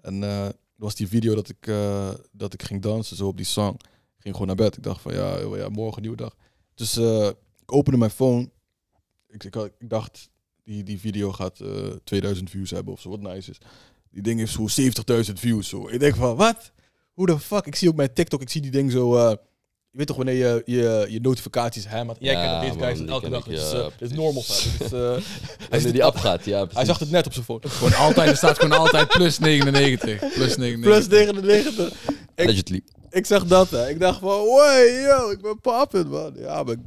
En 0.00 0.22
er 0.22 0.52
was 0.76 0.94
die 0.94 1.08
video 1.08 1.34
dat 1.34 1.48
ik, 1.48 1.72
dat 2.32 2.54
ik 2.54 2.62
ging 2.62 2.82
dansen, 2.82 3.16
zo 3.16 3.26
op 3.26 3.36
die 3.36 3.46
song. 3.46 3.74
Ik 4.16 4.22
ging 4.26 4.34
gewoon 4.34 4.46
naar 4.46 4.66
bed. 4.66 4.76
Ik 4.76 4.82
dacht 4.82 5.00
van, 5.00 5.14
ja, 5.14 5.38
ja 5.38 5.68
morgen 5.68 6.02
nieuwe 6.02 6.16
dag. 6.16 6.36
Dus 6.74 6.96
ik 7.60 7.72
opende 7.72 7.98
mijn 7.98 8.10
phone. 8.10 8.50
Ik, 9.28 9.44
ik, 9.44 9.88
dacht, 9.88 10.30
die, 10.64 10.82
die 10.82 11.00
video 11.00 11.32
gaat 11.32 11.60
eh 11.60 11.88
2000 12.04 12.50
views 12.50 12.70
hebben 12.70 12.92
of 12.92 13.00
zo, 13.00 13.10
wat 13.10 13.20
nice 13.20 13.50
is. 13.50 13.58
Die 14.10 14.22
ding 14.22 14.38
heeft 14.38 14.52
zo 14.52 14.66
70.000 15.28 15.32
views. 15.32 15.68
Zo. 15.68 15.88
Ik 15.88 16.00
denk 16.00 16.16
van, 16.16 16.36
wat? 16.36 16.72
Hoe 17.12 17.26
de 17.26 17.38
fuck? 17.38 17.66
Ik 17.66 17.74
zie 17.74 17.88
ook 17.88 17.96
mijn 17.96 18.12
TikTok, 18.12 18.40
ik 18.40 18.50
zie 18.50 18.60
die 18.60 18.70
ding 18.70 18.92
zo... 18.92 19.36
je 19.90 19.98
weet 19.98 20.06
toch 20.06 20.16
wanneer 20.16 20.34
je 20.34 20.62
je, 20.64 21.06
je 21.08 21.20
notificaties 21.20 21.86
hammert? 21.86 22.18
Jij 22.20 22.32
Ja, 22.32 22.60
kent 22.60 22.72
deze 22.74 22.84
guys 22.86 23.08
elke 23.08 23.28
dag. 23.28 23.46
ik, 23.46 23.52
Het 23.52 23.70
ja, 23.70 23.78
eh, 23.78 23.84
dit 23.98 24.10
is. 24.10 24.16
Dit 24.78 24.80
is, 24.86 24.92
eh, 24.92 25.16
hij, 25.70 25.80
zit- 25.80 25.92
die 25.92 26.04
afgaat, 26.04 26.44
ja. 26.44 26.66
hij 26.72 26.84
zag 26.84 26.98
het 26.98 27.10
net 27.10 27.26
op 27.26 27.32
zijn 27.32 27.44
phone. 27.44 27.68
Gewoon 27.68 27.94
altijd, 27.94 28.28
er 28.28 28.36
staat 28.36 28.58
gewoon 28.58 28.78
altijd 28.78 29.08
plus 29.08 29.38
99. 29.38 30.18
Plus 30.34 30.56
99. 30.56 30.80
Plus 30.80 31.08
99. 31.08 31.92
Ik, 32.34 32.46
Allegedly. 32.46 32.80
ik 33.10 33.26
zag 33.26 33.44
dat, 33.44 33.70
hè. 33.70 33.88
Ik 33.88 34.00
dacht 34.00 34.18
van, 34.18 34.28
wow, 34.28 34.88
yo, 35.06 35.30
ik 35.30 35.40
ben 35.40 35.60
poppin, 35.60 36.08
man. 36.08 36.34
Ja, 36.36 36.62
maar 36.62 36.74
ik 36.74 36.80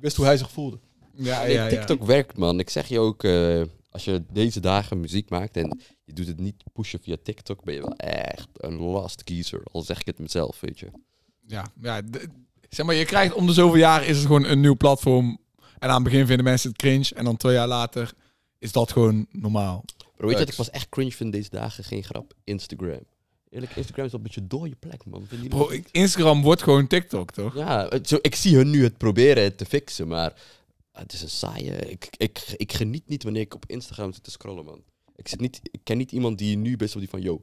wist 0.00 0.16
hoe 0.16 0.24
hij 0.26 0.36
zich 0.36 0.50
voelde. 0.50 0.78
Ja, 1.14 1.42
Nee, 1.42 1.52
ja, 1.52 1.62
ja. 1.64 1.68
TikTok 1.68 2.04
werkt, 2.04 2.36
man. 2.36 2.58
Ik 2.58 2.70
zeg 2.70 2.88
je 2.88 2.98
ook, 2.98 3.24
eh, 3.24 3.62
als 3.90 4.04
je 4.04 4.24
deze 4.32 4.60
dagen 4.60 5.00
muziek 5.00 5.30
maakt 5.30 5.56
en 5.56 5.80
je 6.04 6.12
doet 6.12 6.26
het 6.26 6.38
niet 6.40 6.62
pushen 6.72 7.00
via 7.02 7.16
TikTok, 7.22 7.64
ben 7.64 7.74
je 7.74 7.80
wel 7.80 7.96
echt 7.96 8.48
een 8.52 8.78
last 8.78 9.24
kiezer. 9.24 9.60
Al 9.72 9.82
zeg 9.82 10.00
ik 10.00 10.06
het 10.06 10.18
mezelf, 10.18 10.60
weet 10.60 10.78
je. 10.78 10.86
Ja, 11.46 11.66
ja 11.82 12.00
zeg 12.68 12.86
maar, 12.86 12.94
je 12.94 13.04
krijgt 13.04 13.34
om 13.34 13.46
de 13.46 13.52
zoveel 13.52 13.78
jaar 13.78 14.04
is 14.04 14.16
het 14.16 14.26
gewoon 14.26 14.44
een 14.44 14.60
nieuw 14.60 14.76
platform. 14.76 15.38
En 15.78 15.88
aan 15.88 15.94
het 15.94 16.04
begin 16.04 16.26
vinden 16.26 16.44
mensen 16.44 16.68
het 16.68 16.78
cringe. 16.78 17.10
En 17.14 17.24
dan 17.24 17.36
twee 17.36 17.54
jaar 17.54 17.68
later 17.68 18.12
is 18.58 18.72
dat 18.72 18.92
gewoon 18.92 19.26
normaal. 19.30 19.84
Bro, 20.16 20.26
weet 20.26 20.38
je 20.38 20.44
wat 20.44 20.48
ik 20.48 20.56
pas 20.56 20.70
echt 20.70 20.88
cringe 20.88 21.12
vind 21.12 21.32
deze 21.32 21.50
dagen? 21.50 21.84
Geen 21.84 22.04
grap. 22.04 22.34
Instagram. 22.44 23.00
Eerlijk, 23.50 23.76
Instagram 23.76 24.04
is 24.04 24.12
wel 24.12 24.20
een 24.20 24.26
beetje 24.26 24.46
dode 24.46 24.76
plek, 24.76 25.04
man. 25.04 25.26
Bro? 25.48 25.70
Instagram 25.90 26.42
wordt 26.42 26.62
gewoon 26.62 26.86
TikTok, 26.86 27.30
toch? 27.30 27.54
Ja, 27.54 27.90
zo, 28.02 28.18
ik 28.20 28.34
zie 28.34 28.56
hun 28.56 28.70
nu 28.70 28.82
het 28.82 28.98
proberen 28.98 29.56
te 29.56 29.64
fixen, 29.64 30.08
maar 30.08 30.32
het 30.92 31.12
is 31.12 31.22
een 31.22 31.30
saaie... 31.30 31.76
Ik, 31.76 32.08
ik, 32.16 32.54
ik 32.56 32.72
geniet 32.72 33.08
niet 33.08 33.22
wanneer 33.22 33.42
ik 33.42 33.54
op 33.54 33.64
Instagram 33.66 34.12
zit 34.12 34.24
te 34.24 34.30
scrollen, 34.30 34.64
man. 34.64 34.82
Ik, 35.16 35.28
zit 35.28 35.40
niet, 35.40 35.60
ik 35.62 35.80
ken 35.82 35.96
niet 35.96 36.12
iemand 36.12 36.38
die 36.38 36.56
nu 36.56 36.76
best 36.76 36.94
wel 36.94 37.02
die 37.02 37.10
van... 37.10 37.20
Yo, 37.20 37.42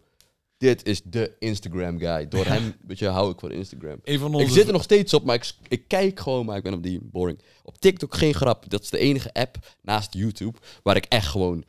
dit 0.57 0.85
is 0.87 1.01
de 1.03 1.35
Instagram 1.39 1.99
guy. 1.99 2.27
Door 2.27 2.45
hem, 2.53 2.75
weet 2.87 2.99
je, 2.99 3.07
hou 3.07 3.31
ik 3.31 3.39
van 3.39 3.51
Instagram. 3.51 3.99
Een 4.03 4.19
van 4.19 4.33
onze... 4.33 4.45
Ik 4.45 4.51
zit 4.51 4.67
er 4.67 4.73
nog 4.73 4.83
steeds 4.83 5.13
op, 5.13 5.23
maar 5.23 5.35
ik, 5.35 5.51
ik 5.67 5.87
kijk 5.87 6.19
gewoon, 6.19 6.45
maar 6.45 6.57
ik 6.57 6.63
ben 6.63 6.73
op 6.73 6.83
die 6.83 6.99
boring. 7.03 7.41
Op 7.63 7.77
TikTok 7.79 8.15
geen 8.15 8.33
grap. 8.33 8.69
Dat 8.69 8.81
is 8.83 8.89
de 8.89 8.97
enige 8.97 9.33
app 9.33 9.57
naast 9.81 10.13
YouTube 10.13 10.57
waar 10.83 10.95
ik 10.95 11.05
echt 11.05 11.27
gewoon 11.27 11.63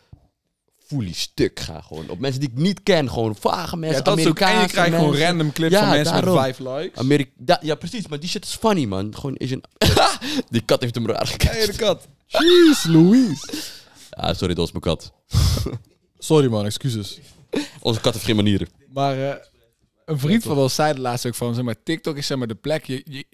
fully 0.78 1.12
stuk 1.12 1.60
ga. 1.60 1.80
Gewoon 1.80 2.08
op 2.08 2.18
mensen 2.18 2.40
die 2.40 2.50
ik 2.50 2.56
niet 2.56 2.82
ken. 2.82 3.10
Gewoon 3.10 3.36
vage 3.36 3.76
mensen, 3.76 3.98
ja, 3.98 4.04
dat 4.04 4.18
is 4.18 4.26
ook, 4.26 4.38
en 4.40 4.60
je 4.60 4.66
krijgt 4.66 4.94
gewoon 4.94 5.16
random 5.16 5.52
clips 5.52 5.72
Ja, 5.72 5.80
van 5.80 5.88
mensen 5.88 6.12
daarom. 6.14 6.34
met 6.34 6.42
vijf 6.42 6.58
likes. 6.58 6.98
Amerika 6.98 7.30
da- 7.36 7.60
ja, 7.62 7.74
precies, 7.74 8.06
maar 8.06 8.20
die 8.20 8.28
shit 8.28 8.44
is 8.44 8.54
funny, 8.54 8.84
man. 8.84 9.14
Gewoon 9.14 9.34
is 9.36 9.50
een. 9.50 9.64
die 10.50 10.60
kat 10.60 10.80
heeft 10.82 10.94
hem 10.94 11.06
raar 11.06 11.26
gekeken. 11.26 11.56
Hey, 11.56 11.66
de 11.66 11.76
kat. 11.76 12.08
Jeez, 12.26 12.84
Louise. 12.84 13.52
Ah, 14.10 14.34
sorry, 14.34 14.54
dat 14.54 14.56
was 14.56 14.70
mijn 14.72 14.82
kat. 14.82 15.12
Sorry, 16.18 16.48
man, 16.48 16.64
excuses. 16.64 17.18
Onze 17.80 18.00
kat 18.00 18.12
heeft 18.12 18.24
geen 18.24 18.36
manieren. 18.36 18.68
Maar 18.92 19.30
eh, 19.30 19.36
een 20.04 20.18
vriend 20.18 20.42
van 20.42 20.58
ons 20.58 20.74
zei 20.74 20.94
de 20.94 21.00
laatst 21.00 21.26
ook 21.26 21.34
van, 21.34 21.54
zeg 21.54 21.64
maar, 21.64 21.82
TikTok 21.82 22.16
is 22.16 22.26
zeg 22.26 22.38
maar 22.38 22.46
de 22.46 22.54
plek. 22.54 22.84
Je, 22.84 23.02
je- 23.04 23.26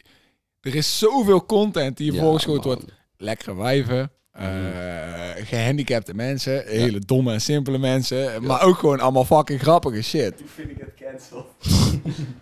er 0.60 0.74
is 0.74 0.98
zoveel 0.98 1.46
content 1.46 1.96
die 1.96 2.06
je 2.06 2.12
Ja, 2.12 2.20
voorgeschoten 2.20 2.62
wordt. 2.64 2.84
Lekkere 3.16 3.54
wijven, 3.56 4.12
eh, 4.32 5.30
gehandicapte 5.46 6.14
mensen, 6.14 6.66
hele 6.66 6.98
domme 6.98 7.32
en 7.32 7.40
simpele 7.40 7.78
mensen. 7.78 8.42
Maar 8.44 8.62
ook 8.62 8.78
gewoon 8.78 9.00
allemaal 9.00 9.24
fucking 9.24 9.60
grappige 9.60 10.02
shit. 10.02 10.36
Toen 10.36 10.46
vind 10.46 10.70
ik 10.70 10.78
het 10.78 10.94
cancel. 10.94 11.46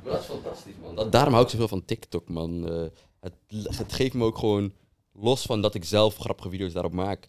Maar 0.04 0.12
dat 0.12 0.20
is 0.20 0.26
fantastisch, 0.26 0.72
man. 0.82 0.94
Dat, 0.94 1.12
daarom 1.12 1.32
hou 1.32 1.44
ik 1.44 1.50
zoveel 1.50 1.68
van 1.68 1.84
TikTok, 1.84 2.28
man. 2.28 2.68
Eh, 2.68 2.82
het, 3.20 3.32
het 3.76 3.92
geeft 3.92 4.14
me 4.14 4.24
ook 4.24 4.38
gewoon, 4.38 4.72
los 5.12 5.42
van 5.42 5.62
dat 5.62 5.74
ik 5.74 5.84
zelf 5.84 6.16
grappige 6.16 6.50
video's 6.50 6.72
daarop 6.72 6.92
maak, 6.92 7.26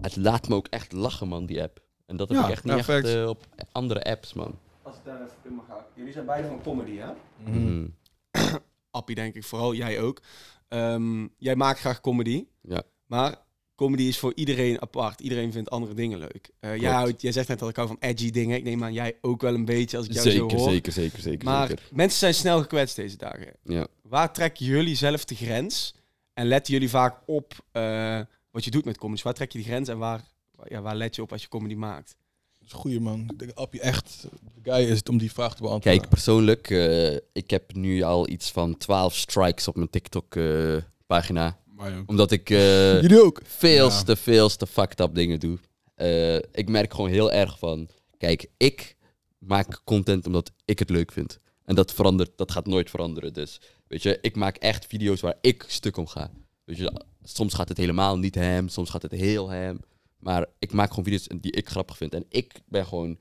het 0.00 0.16
laat 0.16 0.48
me 0.48 0.54
ook 0.54 0.66
echt 0.70 0.92
lachen, 0.92 1.28
man, 1.28 1.46
die 1.46 1.62
app. 1.62 1.82
En 2.06 2.16
dat 2.16 2.28
heb 2.28 2.38
Ja, 2.38 2.44
ik 2.44 2.50
echt 2.50 2.64
niet 2.64 2.74
echt 2.88 3.04
eh, 3.04 3.28
op 3.28 3.46
andere 3.72 4.04
apps, 4.04 4.32
man. 4.32 4.58
Als 4.82 4.96
ik 4.96 5.00
daar 5.04 5.20
even 5.22 5.32
in 5.44 5.54
mag 5.54 5.64
gaan. 5.68 5.84
Jullie 5.94 6.12
zijn 6.12 6.26
beide 6.26 6.48
van 6.48 6.62
comedy, 6.62 6.96
hè? 6.96 7.12
Mhm. 7.44 7.86
Appie, 8.90 9.14
denk 9.14 9.34
ik. 9.34 9.44
Vooral 9.44 9.74
jij 9.74 10.00
ook. 10.00 10.20
Ehm, 10.68 11.26
jij 11.38 11.56
maakt 11.56 11.78
graag 11.78 12.00
comedy. 12.00 12.44
Ja. 12.60 12.82
Maar 13.06 13.34
comedy 13.74 14.02
is 14.02 14.18
voor 14.18 14.32
iedereen 14.34 14.80
apart. 14.82 15.20
Iedereen 15.20 15.52
vindt 15.52 15.70
andere 15.70 15.94
dingen 15.94 16.18
leuk. 16.18 16.50
Eh, 16.60 16.76
jij, 16.76 16.92
houdt, 16.92 17.22
jij 17.22 17.32
zegt 17.32 17.48
net 17.48 17.58
dat 17.58 17.68
ik 17.68 17.76
hou 17.76 17.88
van 17.88 17.96
edgy 18.00 18.30
dingen. 18.30 18.56
Ik 18.56 18.64
neem 18.64 18.84
aan 18.84 18.92
jij 18.92 19.16
ook 19.20 19.40
wel 19.40 19.54
een 19.54 19.64
beetje 19.64 19.96
als 19.96 20.06
ik 20.06 20.12
jou 20.12 20.30
zo 20.30 20.38
Zeker, 20.38 20.56
hoor. 20.58 20.70
zeker, 20.70 20.92
zeker, 20.92 21.20
zeker, 21.20 21.44
Maar 21.44 21.68
zeker. 21.68 21.84
mensen 21.92 22.18
zijn 22.18 22.34
snel 22.34 22.60
gekwetst 22.60 22.96
deze 22.96 23.16
dagen. 23.16 23.52
Ja. 23.62 23.86
Waar 24.02 24.32
trekken 24.32 24.64
jullie 24.64 24.94
zelf 24.96 25.24
de 25.24 25.34
grens? 25.34 25.94
En 26.34 26.46
letten 26.46 26.72
jullie 26.72 26.90
vaak 26.90 27.20
op 27.26 27.54
eh, 27.72 28.20
wat 28.50 28.64
je 28.64 28.70
doet 28.70 28.84
met 28.84 28.98
comedy? 28.98 29.22
Waar 29.22 29.34
trek 29.34 29.52
je 29.52 29.58
de 29.58 29.64
grens 29.64 29.88
en 29.88 29.98
waar, 29.98 30.20
ja, 30.64 30.80
waar 30.80 30.96
let 30.96 31.14
je 31.14 31.22
op 31.22 31.32
als 31.32 31.42
je 31.42 31.48
comedy 31.48 31.74
maakt? 31.74 32.16
Dat 32.58 32.66
is 32.66 32.72
een 32.72 32.78
goeie, 32.78 33.00
man. 33.00 33.20
Ik 33.20 33.38
denk 33.38 33.54
dat 33.54 33.64
Appie 33.64 33.80
echt 33.80 34.26
de 34.54 34.70
guy 34.70 34.90
is 34.90 35.02
om 35.02 35.18
die 35.18 35.32
vraag 35.32 35.54
te 35.54 35.62
beantwoorden. 35.62 36.00
Kijk, 36.00 36.08
persoonlijk, 36.12 36.70
eh, 36.70 37.14
ik 37.32 37.50
heb 37.50 37.74
nu 37.74 38.02
al 38.02 38.28
iets 38.28 38.50
van 38.50 38.76
12 38.76 39.16
strikes 39.16 39.68
op 39.68 39.76
mijn 39.76 39.90
TikTok-pagina. 39.90 41.58
omdat 42.06 42.30
ik 42.30 42.50
eh, 42.50 43.00
Jullie 43.02 43.22
ook? 43.22 43.40
veel 43.44 43.88
Ja. 43.88 44.02
te, 44.02 44.16
veel 44.16 44.48
te 44.48 44.66
fucked 44.66 45.00
up 45.00 45.14
dingen 45.14 45.40
doe. 45.40 45.58
Eh, 45.94 46.36
ik 46.36 46.68
merk 46.68 46.94
gewoon 46.94 47.10
heel 47.10 47.32
erg 47.32 47.58
van, 47.58 47.88
kijk, 48.18 48.46
ik 48.56 48.96
maak 49.38 49.80
content 49.84 50.26
omdat 50.26 50.52
ik 50.64 50.78
het 50.78 50.90
leuk 50.90 51.12
vind. 51.12 51.38
En 51.64 51.74
dat 51.74 51.92
verandert, 51.92 52.30
dat 52.36 52.50
gaat 52.50 52.66
nooit 52.66 52.90
veranderen. 52.90 53.32
Dus, 53.32 53.60
weet 53.86 54.02
je, 54.02 54.18
ik 54.20 54.36
maak 54.36 54.56
echt 54.56 54.86
video's 54.86 55.20
waar 55.20 55.38
ik 55.40 55.64
stuk 55.68 55.96
om 55.96 56.06
ga. 56.06 56.30
Weet 56.64 56.76
je, 56.76 57.02
soms 57.22 57.54
gaat 57.54 57.68
het 57.68 57.78
helemaal 57.78 58.18
niet 58.18 58.34
hem, 58.34 58.68
soms 58.68 58.90
gaat 58.90 59.02
het 59.02 59.12
heel 59.12 59.48
hem. 59.48 59.80
Maar 60.24 60.46
ik 60.58 60.72
maak 60.72 60.88
gewoon 60.88 61.04
video's 61.04 61.26
die 61.40 61.52
ik 61.52 61.68
grappig 61.68 61.96
vind. 61.96 62.14
En 62.14 62.24
ik 62.28 62.52
ben 62.66 62.86
gewoon, 62.86 63.18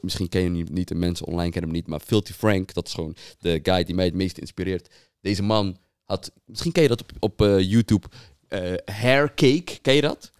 misschien 0.00 0.28
ken 0.28 0.40
je 0.40 0.64
hem 0.64 0.72
niet, 0.72 0.88
de 0.88 0.94
mensen 0.94 1.26
online 1.26 1.50
kennen 1.50 1.70
hem 1.70 1.78
niet, 1.78 1.88
maar 1.88 2.00
Filthy 2.00 2.32
Frank, 2.32 2.74
dat 2.74 2.86
is 2.86 2.94
gewoon 2.94 3.16
de 3.38 3.60
guy 3.62 3.84
die 3.84 3.94
mij 3.94 4.04
het 4.04 4.14
meest 4.14 4.38
inspireert. 4.38 4.90
Deze 5.20 5.42
man 5.42 5.76
had, 6.04 6.32
misschien 6.44 6.72
ken 6.72 6.82
je 6.82 6.88
dat 6.88 7.00
op, 7.00 7.12
op 7.18 7.42
eh, 7.42 7.60
YouTube, 7.60 8.06
eh 8.48 8.74
Hair 8.84 9.34
Cake, 9.34 9.78
ken 9.82 9.94
je 9.94 10.00
dat? 10.00 10.32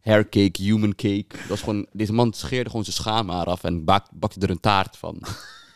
Hair 0.00 0.28
cake, 0.28 0.62
human 0.62 0.94
cake. 0.94 1.26
Dat 1.48 1.56
is 1.56 1.62
gewoon, 1.62 1.86
deze 1.92 2.12
man 2.12 2.32
scheerde 2.32 2.70
gewoon 2.70 2.84
zijn 2.84 2.96
schaamhaar 2.96 3.46
af 3.46 3.64
en 3.64 3.84
bak, 3.84 4.06
bakte 4.12 4.40
er 4.40 4.50
een 4.50 4.60
taart 4.60 4.96
van. 4.96 5.20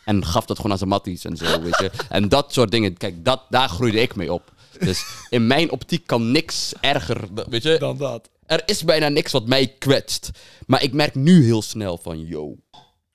En 0.05 0.25
gaf 0.25 0.45
dat 0.45 0.55
gewoon 0.55 0.71
aan 0.71 0.77
zijn 0.77 0.89
matties 0.89 1.25
en 1.25 1.37
zo, 1.37 1.61
weet 1.61 1.77
je. 1.77 1.91
En 2.09 2.29
dat 2.29 2.53
soort 2.53 2.71
dingen, 2.71 2.97
kijk, 2.97 3.25
dat, 3.25 3.41
daar 3.49 3.69
groeide 3.69 3.99
ik 3.99 4.15
mee 4.15 4.33
op. 4.33 4.53
Dus 4.79 5.05
in 5.29 5.47
mijn 5.47 5.71
optiek 5.71 6.07
kan 6.07 6.31
niks 6.31 6.73
erger, 6.79 7.27
weet 7.49 7.63
je. 7.63 7.77
Dan 7.79 7.97
dat. 7.97 8.29
Er 8.51 8.63
is 8.65 8.83
bijna 8.83 9.09
niks 9.09 9.31
wat 9.31 9.47
mij 9.47 9.67
kwetst. 9.67 10.29
Maar 10.67 10.83
ik 10.83 10.93
merk 10.93 11.15
nu 11.15 11.43
heel 11.43 11.61
snel 11.61 11.97
van, 11.97 12.25
yo, 12.25 12.57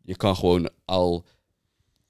je 0.02 0.16
kan 0.16 0.36
gewoon 0.36 0.70
al 0.84 1.26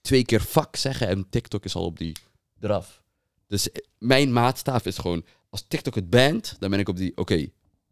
twee 0.01 0.25
keer 0.25 0.41
fuck 0.41 0.77
zeggen 0.77 1.09
en 1.09 1.29
TikTok 1.31 1.65
is 1.65 1.75
al 1.75 1.85
op 1.85 1.99
die 1.99 2.17
eraf. 2.61 3.03
Dus 3.47 3.69
mijn 3.99 4.33
maatstaaf 4.33 4.87
is 4.87 4.99
gewoon, 4.99 5.25
als 5.51 5.65
TikTok 5.69 5.95
het 5.95 6.11
band, 6.11 6.57
dan 6.59 6.71
ben 6.71 6.79
ik 6.79 6.89
op 6.89 6.97
die, 6.97 7.17
oké, 7.17 7.47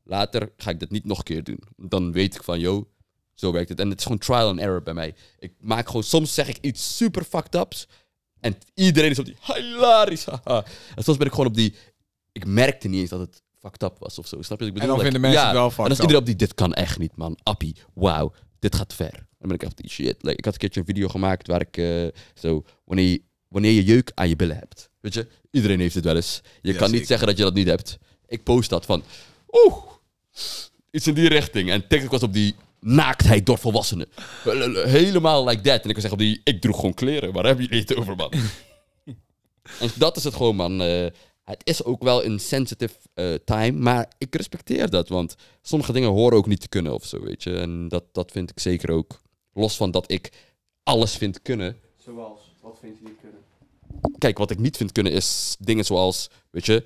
later 0.04 0.52
ga 0.56 0.70
ik 0.70 0.80
dat 0.80 0.90
niet 0.90 1.04
nog 1.04 1.18
een 1.18 1.24
keer 1.24 1.44
doen. 1.44 1.62
Dan 1.76 2.12
weet 2.12 2.34
ik 2.34 2.42
van, 2.42 2.60
yo, 2.60 2.90
zo 3.32 3.52
werkt 3.52 3.68
het. 3.68 3.80
En 3.80 3.88
het 3.88 3.98
is 3.98 4.04
gewoon 4.04 4.18
trial 4.18 4.48
and 4.48 4.60
error 4.60 4.82
bij 4.82 4.94
mij. 4.94 5.14
Ik 5.38 5.52
maak 5.58 5.86
gewoon, 5.86 6.02
soms 6.02 6.34
zeg 6.34 6.48
ik 6.48 6.58
iets 6.60 6.96
super 6.96 7.24
fucked 7.24 7.54
ups 7.54 7.88
en 8.40 8.58
iedereen 8.74 9.10
is 9.10 9.18
op 9.18 9.24
die, 9.24 9.36
hilarisch, 9.40 10.24
haha. 10.24 10.64
En 10.94 11.04
soms 11.04 11.18
ben 11.18 11.26
ik 11.26 11.32
gewoon 11.32 11.48
op 11.48 11.54
die, 11.54 11.74
ik 12.32 12.46
merkte 12.46 12.88
niet 12.88 13.00
eens 13.00 13.10
dat 13.10 13.20
het 13.20 13.42
fucked 13.64 13.82
up 13.82 13.98
was 13.98 14.18
of 14.18 14.26
zo. 14.26 14.42
Snap 14.42 14.60
je 14.60 14.64
wat 14.66 14.74
ik 14.76 14.82
En 14.82 14.88
bedoel? 14.88 14.96
dan 14.96 15.04
Like, 15.04 15.10
vinden 15.12 15.20
mensen 15.20 15.40
ja, 15.40 15.46
het 15.46 15.56
wel 15.56 15.64
En 15.64 15.70
fucked 15.70 15.86
dan 15.86 15.96
is 15.96 16.00
iedereen 16.00 16.20
op 16.20 16.26
die, 16.26 16.36
dit 16.36 16.54
kan 16.54 16.74
echt 16.74 16.98
niet, 16.98 17.16
man. 17.16 17.38
Appie, 17.42 17.76
wauw, 17.94 18.32
dit 18.58 18.74
gaat 18.74 18.94
ver. 18.94 19.12
Dan 19.12 19.48
ben 19.48 19.54
ik 19.54 19.62
echt 19.62 19.76
die 19.76 19.90
shit. 19.90 20.16
Like, 20.22 20.36
ik 20.36 20.44
had 20.44 20.52
een 20.52 20.60
keertje 20.60 20.80
een 20.80 20.86
video 20.86 21.08
gemaakt 21.08 21.46
waar 21.46 21.60
ik 21.60 21.76
eh, 21.76 22.06
zo, 22.34 22.64
wanneer 22.84 23.08
je, 23.08 23.22
wanneer 23.48 23.72
je 23.72 23.84
jeuk 23.84 24.10
aan 24.14 24.28
je 24.28 24.36
billen 24.36 24.56
hebt. 24.56 24.90
Weet 25.00 25.14
je, 25.14 25.26
iedereen 25.50 25.80
heeft 25.80 25.94
het 25.94 26.04
wel 26.04 26.16
eens. 26.16 26.40
Je 26.62 26.72
Ja, 26.72 26.78
kan 26.78 26.90
niet 26.90 27.06
zeggen 27.06 27.26
dat 27.26 27.36
je 27.36 27.42
dat 27.42 27.54
niet 27.54 27.66
hebt. 27.66 27.98
Ik 28.26 28.42
post 28.42 28.70
dat 28.70 28.84
van, 28.86 29.02
oeh, 29.50 29.76
iets 30.90 31.06
in 31.06 31.14
die 31.14 31.28
richting. 31.28 31.70
En 31.70 31.86
TikTok 31.88 32.10
was 32.10 32.22
op 32.22 32.32
die 32.32 32.54
naaktheid 32.80 33.46
door 33.46 33.58
volwassenen. 33.58 34.06
Helemaal 34.84 35.46
like 35.48 35.62
that. 35.62 35.82
En 35.82 35.88
ik 35.88 35.94
was 35.94 36.04
echt 36.04 36.12
op 36.12 36.18
die, 36.18 36.40
ik 36.44 36.60
droeg 36.60 36.76
gewoon 36.76 36.94
kleren. 36.94 37.32
Waar 37.32 37.44
heb 37.46 37.60
je 37.60 37.76
het 37.76 37.96
over, 37.96 38.16
man? 38.16 38.32
en 39.80 39.90
dat 39.96 40.16
is 40.16 40.24
het 40.24 40.34
gewoon, 40.34 40.56
man. 40.56 40.82
Eh, 40.82 41.06
het 41.44 41.60
is 41.64 41.84
ook 41.84 42.02
wel 42.02 42.24
een 42.24 42.40
sensitive 42.40 42.94
eh, 43.14 43.34
time, 43.34 43.78
maar 43.78 44.12
ik 44.18 44.34
respecteer 44.34 44.90
dat. 44.90 45.08
Want 45.08 45.34
sommige 45.62 45.92
dingen 45.92 46.10
horen 46.10 46.36
ook 46.36 46.46
niet 46.46 46.60
te 46.60 46.68
kunnen 46.68 46.94
of 46.94 47.04
zo, 47.04 47.20
weet 47.20 47.42
je. 47.42 47.56
En 47.56 47.88
dat, 47.88 48.04
dat 48.12 48.30
vind 48.30 48.50
ik 48.50 48.60
zeker 48.60 48.90
ook. 48.90 49.20
Los 49.52 49.76
van 49.76 49.90
dat 49.90 50.10
ik 50.10 50.32
alles 50.82 51.16
vind 51.16 51.42
kunnen. 51.42 51.76
Zoals, 51.96 52.40
wat 52.60 52.78
vind 52.80 52.98
je 52.98 53.04
niet 53.04 53.20
kunnen? 53.20 53.40
Kijk, 54.18 54.38
wat 54.38 54.50
ik 54.50 54.58
niet 54.58 54.76
vind 54.76 54.92
kunnen 54.92 55.12
is 55.12 55.56
dingen 55.58 55.84
zoals, 55.84 56.30
weet 56.50 56.66
je, 56.66 56.84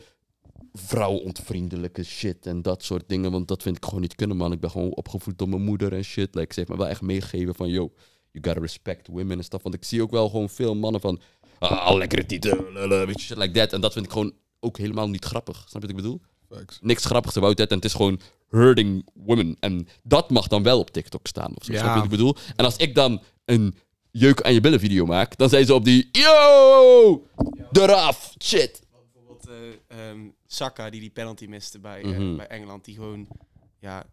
vrouwontvriendelijke 0.72 2.04
shit 2.04 2.46
en 2.46 2.62
dat 2.62 2.82
soort 2.82 3.04
dingen. 3.06 3.30
Want 3.30 3.48
dat 3.48 3.62
vind 3.62 3.76
ik 3.76 3.84
gewoon 3.84 4.00
niet 4.00 4.14
kunnen, 4.14 4.36
man. 4.36 4.52
Ik 4.52 4.61
ben 4.61 4.70
gewoon 4.70 4.94
opgevoed 4.94 5.38
door 5.38 5.48
mijn 5.48 5.62
moeder 5.62 5.92
en 5.92 6.04
shit. 6.04 6.34
Like, 6.34 6.52
ze 6.52 6.59
heeft 6.59 6.70
me 6.70 6.76
wel 6.76 6.88
echt 6.88 7.00
meegegeven 7.00 7.54
van, 7.54 7.68
yo, 7.68 7.92
you 8.30 8.44
gotta 8.44 8.61
respect 8.61 9.06
women 9.06 9.38
en 9.38 9.44
stuff. 9.44 9.62
Want 9.62 9.74
ik 9.74 9.84
zie 9.84 10.02
ook 10.02 10.11
wel 10.11 10.28
gewoon 10.28 10.48
veel 10.48 10.74
mannen 10.74 11.00
van, 11.00 11.20
ah, 11.59 11.96
lekkere 11.96 12.26
tieten, 12.26 12.72
lala, 12.72 13.06
weet 13.06 13.20
je, 13.20 13.26
shit 13.26 13.36
like 13.36 13.52
that. 13.52 13.72
En 13.72 13.80
dat 13.80 13.92
vind 13.92 14.04
ik 14.04 14.12
gewoon 14.12 14.32
ook 14.61 14.78
helemaal 14.78 15.09
niet 15.09 15.24
grappig. 15.24 15.56
Snap 15.56 15.72
je 15.72 15.80
wat 15.80 15.90
ik 15.90 15.96
bedoel? 15.96 16.20
Facts. 16.50 16.78
Niks 16.82 17.04
grappigs 17.04 17.36
about 17.36 17.56
that. 17.56 17.68
En 17.68 17.76
het 17.76 17.84
is 17.84 17.94
gewoon 17.94 18.20
hurting 18.48 19.06
women. 19.14 19.56
En 19.61 19.88
dat 20.02 20.30
mag 20.30 20.46
dan 20.48 20.62
wel 20.62 20.78
op 20.78 20.90
TikTok 20.90 21.26
staan. 21.26 21.56
Of 21.56 21.64
zo. 21.64 21.72
Ja. 21.72 21.78
Snap 21.78 21.90
je 21.90 21.94
wat 21.96 22.04
ik 22.04 22.11
bedoel? 22.11 22.36
En 22.56 22.64
als 22.64 22.76
ik 22.76 22.94
dan 22.94 23.22
een 23.44 23.74
jeuk 24.11 24.42
aan 24.42 24.52
je 24.52 24.61
billen 24.61 24.80
video 24.80 25.06
maak, 25.06 25.36
dan 25.36 25.48
zijn 25.48 25.66
ze 25.66 25.74
op 25.74 25.84
die, 25.84 26.09
yo, 26.12 27.26
eraf, 27.72 28.34
shit. 28.42 28.82
Bijvoorbeeld 29.12 29.48
eh, 29.88 30.09
ehm, 30.09 30.20
Saka, 30.46 30.90
die 30.90 31.00
die 31.00 31.11
penalty 31.11 31.46
miste 31.46 31.78
bij, 31.78 32.02
eh, 32.02 32.09
Mhm. 32.18 32.36
bij 32.36 32.46
Engeland. 32.46 32.84
Die 32.84 32.94
gewoon 32.94 33.28
ja, 33.80 34.04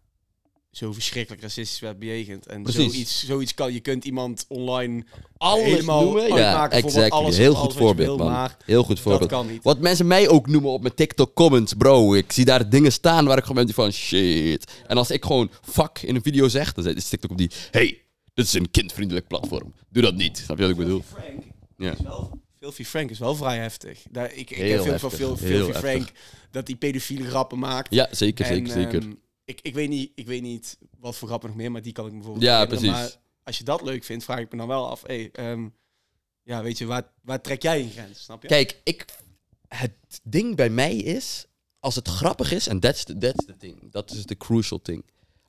zo 0.76 0.92
verschrikkelijk 0.92 1.42
racistisch 1.42 1.80
werd 1.80 1.98
bejegend. 1.98 2.46
En 2.46 2.62
Precies. 2.62 2.92
zoiets, 2.92 3.26
zoiets 3.26 3.54
kan, 3.54 3.72
je 3.72 3.80
kunt 3.80 4.04
iemand 4.04 4.44
online 4.48 5.04
Alles 5.36 5.64
helemaal 5.64 6.02
noemen. 6.04 6.26
Ja, 6.34 6.70
exactly. 6.70 7.08
alles, 7.08 7.36
Heel 7.36 7.54
goed 7.54 7.74
voorbeeld, 7.74 8.18
man. 8.18 8.30
Maar 8.30 8.56
Heel 8.64 8.82
goed 8.82 8.94
dat 8.96 9.04
voorbeeld. 9.04 9.30
kan 9.30 9.46
niet. 9.50 9.62
Wat 9.62 9.78
mensen 9.78 10.06
mij 10.06 10.28
ook 10.28 10.46
noemen 10.46 10.70
op 10.70 10.82
mijn 10.82 10.94
TikTok 10.94 11.34
comments, 11.34 11.74
bro. 11.74 12.14
Ik 12.14 12.32
zie 12.32 12.44
daar 12.44 12.70
dingen 12.70 12.92
staan 12.92 13.26
waar 13.26 13.38
ik 13.38 13.44
gewoon 13.44 13.64
ben 13.64 13.74
van 13.74 13.92
shit. 13.92 14.72
En 14.86 14.96
als 14.96 15.10
ik 15.10 15.24
gewoon 15.24 15.50
fuck 15.62 16.02
in 16.02 16.14
een 16.14 16.22
video 16.22 16.48
zeg, 16.48 16.72
dan 16.72 16.86
is 16.96 17.08
TikTok 17.08 17.30
op 17.30 17.38
die, 17.38 17.50
hey, 17.70 18.02
dit 18.34 18.46
is 18.46 18.52
een 18.52 18.70
kindvriendelijk 18.70 19.26
platform. 19.26 19.74
Doe 19.90 20.02
dat 20.02 20.14
niet. 20.14 20.38
Snap 20.44 20.56
je 20.56 20.62
wat 20.62 20.72
ik 20.72 20.78
bedoel? 20.78 21.02
Frank 21.12 21.42
Ja. 21.76 21.92
is 21.92 22.00
wel... 22.02 22.44
Filthy 22.60 22.84
Frank 22.84 23.10
is 23.10 23.18
wel 23.18 23.34
vrij 23.34 23.58
heftig. 23.58 24.02
Daar, 24.10 24.32
ik 24.32 24.50
ik 24.50 24.56
Heel 24.56 24.84
heb 24.84 24.98
veel 24.98 25.10
van 25.10 25.10
Filthy 25.36 25.72
Frank 25.72 26.12
dat 26.50 26.66
hij 26.66 26.76
pedofiele 26.76 27.24
grappen 27.28 27.58
maakt. 27.58 27.94
Ja, 27.94 28.08
zeker, 28.10 28.44
En, 28.46 28.54
zeker, 28.54 28.72
zeker. 28.72 29.02
ehm, 29.02 29.12
ik, 29.46 29.60
ik, 29.62 29.74
weet 29.74 29.88
niet, 29.88 30.12
ik 30.14 30.26
weet 30.26 30.42
niet 30.42 30.78
wat 30.98 31.16
voor 31.16 31.28
grappen 31.28 31.48
nog 31.48 31.58
meer, 31.58 31.70
maar 31.70 31.82
die 31.82 31.92
kan 31.92 32.04
ik 32.06 32.10
me 32.12 32.16
bijvoorbeeld 32.16 32.46
Ja, 32.46 32.58
herinneren. 32.58 32.92
precies. 32.92 33.12
Maar 33.14 33.22
als 33.42 33.58
je 33.58 33.64
dat 33.64 33.82
leuk 33.82 34.04
vindt, 34.04 34.24
vraag 34.24 34.38
ik 34.38 34.50
me 34.52 34.58
dan 34.58 34.68
wel 34.68 34.88
af. 34.90 35.02
Hey, 35.06 35.30
ehm, 35.32 35.68
ja, 36.42 36.62
weet 36.62 36.78
je, 36.78 36.86
waar, 36.86 37.12
waar 37.22 37.40
trek 37.40 37.62
jij 37.62 37.80
een 37.80 37.90
grens? 37.90 38.22
Snap 38.22 38.42
je? 38.42 38.48
Kijk, 38.48 38.80
ik, 38.84 39.04
het 39.68 39.92
ding 40.22 40.56
bij 40.56 40.70
mij 40.70 40.96
is, 40.96 41.46
als 41.80 41.94
het 41.94 42.08
grappig 42.08 42.52
is, 42.52 42.66
en 42.66 42.80
that's 42.80 43.04
the, 43.04 43.18
that's 43.18 43.44
the 43.44 43.56
thing, 43.56 43.92
dat 43.92 44.10
is 44.10 44.26
de 44.26 44.36
crucial 44.36 44.80
thing. 44.82 45.04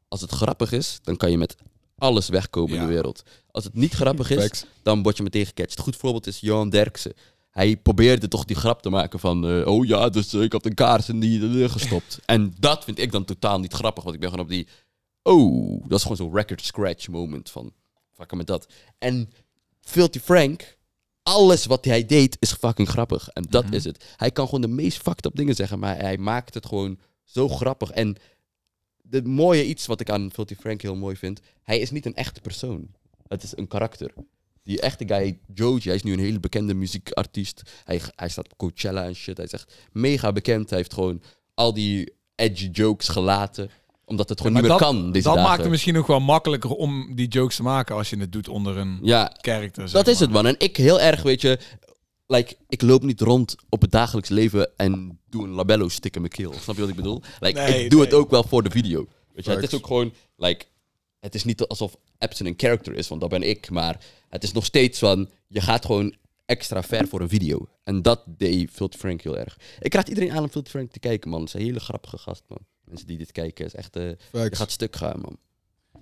Als 0.07 0.21
het 0.21 0.31
grappig 0.31 0.71
is, 0.71 0.99
dan 1.03 1.17
kan 1.17 1.31
je 1.31 1.37
met 1.37 1.55
alles 1.97 2.29
wegkomen 2.29 2.75
in 2.75 2.81
de 2.81 2.87
wereld. 2.93 3.23
Als 3.51 3.63
het 3.63 3.73
niet 3.73 3.93
grappig 3.93 4.29
is, 4.29 4.43
Facts. 4.43 4.65
dan 4.83 5.03
word 5.03 5.17
je 5.17 5.23
meteen 5.23 5.45
gecatcht. 5.45 5.77
Een 5.77 5.83
goed 5.83 5.95
voorbeeld 5.95 6.27
is 6.27 6.39
Johan 6.39 6.69
Derksen. 6.69 7.13
Hij 7.57 7.77
probeerde 7.77 8.27
toch 8.27 8.45
die 8.45 8.55
grap 8.55 8.81
te 8.81 8.89
maken 8.89 9.19
van... 9.19 9.47
eh, 9.47 9.67
oh 9.67 9.85
ja, 9.85 10.09
dus 10.09 10.33
eh, 10.33 10.41
ik 10.41 10.51
had 10.51 10.65
een 10.65 10.73
kaars 10.73 11.09
in 11.09 11.19
die 11.19 11.63
eh, 11.63 11.69
gestopt. 11.69 12.19
en 12.25 12.53
dat 12.59 12.83
vind 12.83 12.99
ik 12.99 13.11
dan 13.11 13.25
totaal 13.25 13.59
niet 13.59 13.73
grappig. 13.73 14.03
Want 14.03 14.15
ik 14.15 14.21
ben 14.21 14.29
gewoon 14.29 14.45
op 14.45 14.51
die... 14.51 14.67
Oh, 15.23 15.81
dat 15.87 15.97
is 15.97 16.01
gewoon 16.01 16.17
zo'n 16.17 16.33
record 16.35 16.61
scratch 16.61 17.07
moment 17.07 17.49
van... 17.49 17.71
Fucken 18.13 18.37
met 18.37 18.47
dat. 18.47 18.67
En 18.97 19.29
Filthy 19.81 20.19
Frank... 20.19 20.75
Alles 21.23 21.65
wat 21.65 21.85
hij 21.85 22.05
deed 22.05 22.37
is 22.39 22.53
fucking 22.53 22.89
grappig. 22.89 23.27
En 23.29 23.45
dat 23.49 23.65
Mhm. 23.65 23.73
is 23.73 23.83
het. 23.83 24.05
Hij 24.15 24.31
kan 24.31 24.45
gewoon 24.45 24.61
de 24.61 24.67
meest 24.67 25.01
fucked 25.01 25.25
up 25.25 25.35
dingen 25.35 25.55
zeggen. 25.55 25.79
Maar 25.79 25.97
hij 25.97 26.17
maakt 26.17 26.53
het 26.53 26.65
gewoon 26.65 26.99
zo 27.23 27.49
grappig. 27.49 27.89
En 27.91 28.15
het 29.09 29.27
mooie 29.27 29.65
iets 29.65 29.85
wat 29.85 29.99
ik 29.99 30.09
aan 30.09 30.31
Filthy 30.33 30.55
Frank 30.55 30.81
heel 30.81 30.95
mooi 30.95 31.15
vind... 31.15 31.39
Hij 31.63 31.79
is 31.79 31.91
niet 31.91 32.05
een 32.05 32.15
echte 32.15 32.41
persoon. 32.41 32.87
Het 33.27 33.43
is 33.43 33.57
een 33.57 33.67
karakter. 33.67 34.13
Die 34.67 34.81
echte 34.81 35.03
guy, 35.07 35.39
Joji, 35.53 35.81
hij 35.83 35.95
is 35.95 36.03
nu 36.03 36.13
een 36.13 36.19
hele 36.19 36.39
bekende 36.39 36.73
muziekartiest. 36.73 37.61
Hij, 37.83 38.01
hij 38.15 38.29
staat 38.29 38.45
op 38.51 38.57
Coachella 38.57 39.03
en 39.05 39.15
shit. 39.15 39.37
Hij 39.37 39.45
is 39.45 39.51
echt 39.51 39.73
mega 39.91 40.31
bekend. 40.31 40.69
Hij 40.69 40.77
heeft 40.79 40.93
gewoon 40.93 41.21
al 41.53 41.73
die 41.73 42.13
edgy 42.35 42.69
jokes 42.71 43.07
gelaten. 43.07 43.69
Omdat 44.05 44.29
het 44.29 44.37
gewoon 44.37 44.53
niet 44.53 44.61
meer 44.61 44.71
dat, 44.71 44.79
kan 44.81 45.11
deze 45.11 45.23
dat 45.23 45.33
dagen. 45.35 45.49
maakt 45.49 45.61
het 45.61 45.71
misschien 45.71 45.97
ook 45.97 46.07
wel 46.07 46.19
makkelijker 46.19 46.69
om 46.69 47.15
die 47.15 47.27
jokes 47.27 47.55
te 47.55 47.63
maken 47.63 47.95
als 47.95 48.09
je 48.09 48.17
het 48.17 48.31
doet 48.31 48.47
onder 48.47 48.77
een 48.77 48.99
Ja, 49.01 49.31
character. 49.41 49.91
dat 49.91 50.07
is 50.07 50.13
maar. 50.13 50.23
het 50.23 50.31
man. 50.31 50.45
En 50.47 50.55
ik 50.57 50.77
heel 50.77 51.01
erg, 51.01 51.21
weet 51.21 51.41
je... 51.41 51.59
Like, 52.29 52.55
ik 52.67 52.81
loop 52.81 53.03
niet 53.03 53.21
rond 53.21 53.55
op 53.69 53.81
het 53.81 53.91
dagelijks 53.91 54.29
leven 54.29 54.69
en 54.77 55.19
doe 55.29 55.43
een 55.43 55.49
labello 55.49 55.87
stick 55.89 56.15
in 56.15 56.21
mijn 56.21 56.33
keel. 56.33 56.53
Snap 56.53 56.75
je 56.75 56.81
wat 56.81 56.89
ik 56.89 56.95
bedoel? 56.95 57.21
Like, 57.39 57.59
Nee, 57.59 57.83
ik 57.83 57.89
doe 57.89 58.01
het 58.01 58.13
ook 58.13 58.29
wel 58.29 58.43
voor 58.43 58.63
de 58.63 58.69
video. 58.71 59.07
Weet 59.33 59.45
je, 59.45 59.51
het 59.51 59.63
is 59.63 59.73
ook 59.73 59.87
gewoon, 59.87 60.13
like, 60.35 60.65
het 61.27 61.35
is 61.35 61.43
niet 61.43 61.61
alsof 61.61 61.97
Epson 62.17 62.45
een 62.45 62.53
character 62.57 62.93
is, 62.93 63.07
want 63.07 63.21
dat 63.21 63.29
ben 63.29 63.43
ik. 63.43 63.69
Maar 63.69 64.05
het 64.29 64.43
is 64.43 64.51
nog 64.51 64.65
steeds 64.65 64.99
van, 64.99 65.29
je 65.47 65.61
gaat 65.61 65.85
gewoon 65.85 66.15
extra 66.45 66.83
ver 66.83 67.07
voor 67.07 67.21
een 67.21 67.29
video. 67.29 67.67
En 67.83 68.01
dat 68.01 68.23
deed 68.25 68.71
Filthy 68.71 68.97
Frank 68.97 69.21
heel 69.21 69.37
erg. 69.37 69.59
Ik 69.79 69.93
raad 69.93 70.07
iedereen 70.07 70.31
aan 70.31 70.43
om 70.43 70.49
Filthy 70.49 70.69
Frank 70.69 70.91
te 70.91 70.99
kijken, 70.99 71.29
man. 71.29 71.39
Het 71.39 71.47
is 71.47 71.53
een 71.53 71.65
hele 71.65 71.79
grappige 71.79 72.17
gast, 72.17 72.43
man. 72.47 72.59
Mensen 72.83 73.07
die 73.07 73.17
dit 73.17 73.31
kijken, 73.31 73.65
is 73.65 73.73
echt, 73.73 73.95
eh, 73.95 74.03
je 74.03 74.17
Facts. 74.31 74.57
gaat 74.57 74.71
stuk 74.71 74.95
gaan, 74.95 75.19
man. 75.19 75.37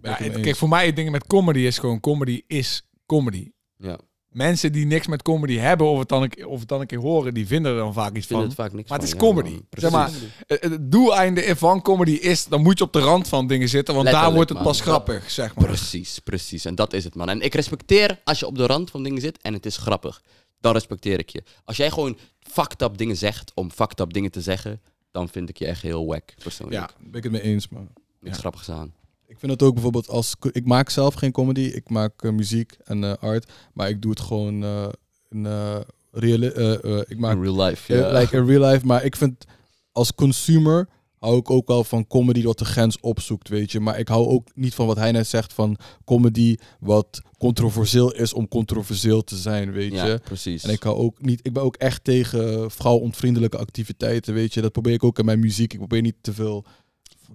Ja, 0.02 0.16
kijk, 0.16 0.56
voor 0.56 0.70
mij 0.70 0.86
het 0.86 0.96
ding 0.96 1.10
met 1.12 1.28
comedy 1.28 1.60
is 1.60 1.78
gewoon, 1.78 2.00
comedy 2.00 2.42
is 2.48 2.88
comedy. 3.06 3.52
Ja, 3.78 4.00
Mensen 4.36 4.72
die 4.72 4.86
niks 4.86 5.08
met 5.08 5.22
comedy 5.22 5.58
hebben, 5.58 5.88
of 5.88 6.00
het 6.00 6.08
dan 6.08 6.22
een, 6.24 6.46
of 6.46 6.60
het 6.60 6.68
dan 6.68 6.82
een 6.82 6.88
keer 6.88 7.00
horen, 7.00 7.34
die 7.34 7.48
vinden 7.48 7.72
er 7.72 7.78
dan 7.78 7.94
vaak 7.94 8.16
iets 8.16 8.28
van. 8.28 8.42
het 8.42 8.54
vaak 8.54 8.74
niks 8.74 8.90
Maar 8.90 9.00
het 9.00 9.08
is 9.08 9.16
comedy. 9.16 9.60
Zeg 9.70 9.92
maar. 9.92 10.12
Het 10.48 10.92
doeleinde 10.92 11.56
van 11.56 11.82
comedy 11.82 12.12
is, 12.12 12.46
dan 12.46 12.62
moet 12.62 12.78
je 12.78 12.84
op 12.84 12.94
de 12.94 13.00
rand 13.00 13.28
van 13.28 13.48
dingen 13.48 13.70
zitten, 13.70 13.96
want 13.96 14.08
daar 14.08 14.34
wordt 14.34 14.50
het 14.50 14.58
man. 14.58 14.68
pas 14.68 14.82
grappig, 14.82 15.32
zeg 15.32 15.56
maar. 15.56 15.66
Precies, 15.66 16.20
precies. 16.20 16.66
En 16.66 16.76
dat 16.76 16.94
is 16.94 17.04
het, 17.04 17.16
man. 17.16 17.30
En 17.30 17.42
ik 17.42 17.54
respecteer 17.54 18.20
als 18.24 18.40
je 18.40 18.48
op 18.48 18.58
de 18.58 18.66
rand 18.66 18.90
van 18.92 19.04
dingen 19.04 19.22
zit 19.22 19.42
en 19.42 19.54
het 19.54 19.66
is 19.66 19.78
grappig. 19.78 20.22
Dan 20.60 20.74
respecteer 20.74 21.20
ik 21.20 21.30
je. 21.30 21.44
Als 21.64 21.78
jij 21.78 21.90
gewoon 21.92 22.18
fucked 22.40 22.82
up 22.82 22.98
dingen 22.98 23.18
zegt 23.18 23.52
om 23.54 23.72
fucked 23.72 24.00
up 24.00 24.14
dingen 24.14 24.32
te 24.32 24.42
zeggen, 24.42 24.82
dan 25.12 25.30
vind 25.30 25.50
ik 25.50 25.58
je 25.58 25.66
echt 25.66 25.82
heel 25.82 26.06
wack, 26.06 26.34
persoonlijk. 26.44 26.80
Ja, 26.80 26.90
Ben 27.00 27.14
ik 27.18 27.24
het 27.24 27.32
mee 27.32 27.42
eens, 27.42 27.70
man. 27.70 27.88
Niks 28.20 28.36
Ja. 28.36 28.42
grappigs 28.42 28.70
aan. 28.70 28.94
Ik 29.36 29.42
vind 29.42 29.52
het 29.52 29.64
ook 29.64 29.74
bijvoorbeeld 29.74 30.10
als... 30.10 30.36
Ik 30.52 30.66
maak 30.66 30.90
zelf 30.90 31.14
geen 31.14 31.32
comedy. 31.32 31.62
Ik 31.62 31.90
maak 31.90 32.24
eh, 32.24 32.32
muziek 32.32 32.78
en 32.84 33.04
eh, 33.04 33.14
art. 33.20 33.52
Maar 33.74 33.90
ik 33.90 34.02
doe 34.02 34.12
het 34.12 34.20
gewoon 34.20 34.64
eh 34.64 34.88
in 35.30 35.46
eh, 35.46 37.00
Ik 37.08 37.20
maak 37.20 37.36
In 37.36 37.42
real 37.42 37.62
life, 37.62 37.94
ja. 37.94 38.20
like 38.20 38.38
in 38.38 38.46
real 38.46 38.72
life. 38.72 38.86
Maar 38.86 39.04
ik 39.04 39.16
vind 39.16 39.46
als 39.92 40.14
consumer 40.14 40.88
hou 41.20 41.38
ik 41.38 41.50
ook 41.50 41.68
wel 41.68 41.84
van 41.84 42.08
comedy 42.08 42.44
wat 42.44 42.58
de 42.58 42.66
grens 42.66 43.00
opzoekt, 43.00 43.50
weet 43.50 43.72
je. 43.72 43.80
Maar 43.80 44.00
ik 44.00 44.08
hou 44.08 44.28
ook 44.28 44.48
niet 44.54 44.74
van 44.74 44.88
wat 44.88 44.98
hij 44.98 45.12
net 45.12 45.28
zegt 45.28 45.54
van 45.54 45.78
comedy 46.06 46.56
wat 46.80 47.22
controversieel 47.38 48.14
is 48.14 48.34
om 48.34 48.48
controversieel 48.48 49.24
te 49.24 49.36
zijn, 49.36 49.72
weet 49.72 49.92
ja, 49.92 50.06
je. 50.06 50.20
precies. 50.24 50.64
En 50.64 50.70
ik 50.70 50.84
hou 50.84 50.98
ook 50.98 51.22
niet, 51.22 51.40
ik 51.44 51.54
ben 51.54 51.64
ook 51.64 51.76
echt 51.76 52.04
tegen 52.04 52.72
vrouwontvriendelijke 52.72 53.58
activiteiten, 53.58 54.34
weet 54.34 54.54
je. 54.54 54.62
Dat 54.62 54.72
probeer 54.72 54.94
ik 54.94 55.04
ook 55.04 55.20
in 55.20 55.26
mijn 55.26 55.40
muziek. 55.40 55.74
Ik 55.74 55.80
probeer 55.80 56.02
niet 56.02 56.16
te 56.22 56.34
veel. 56.34 56.66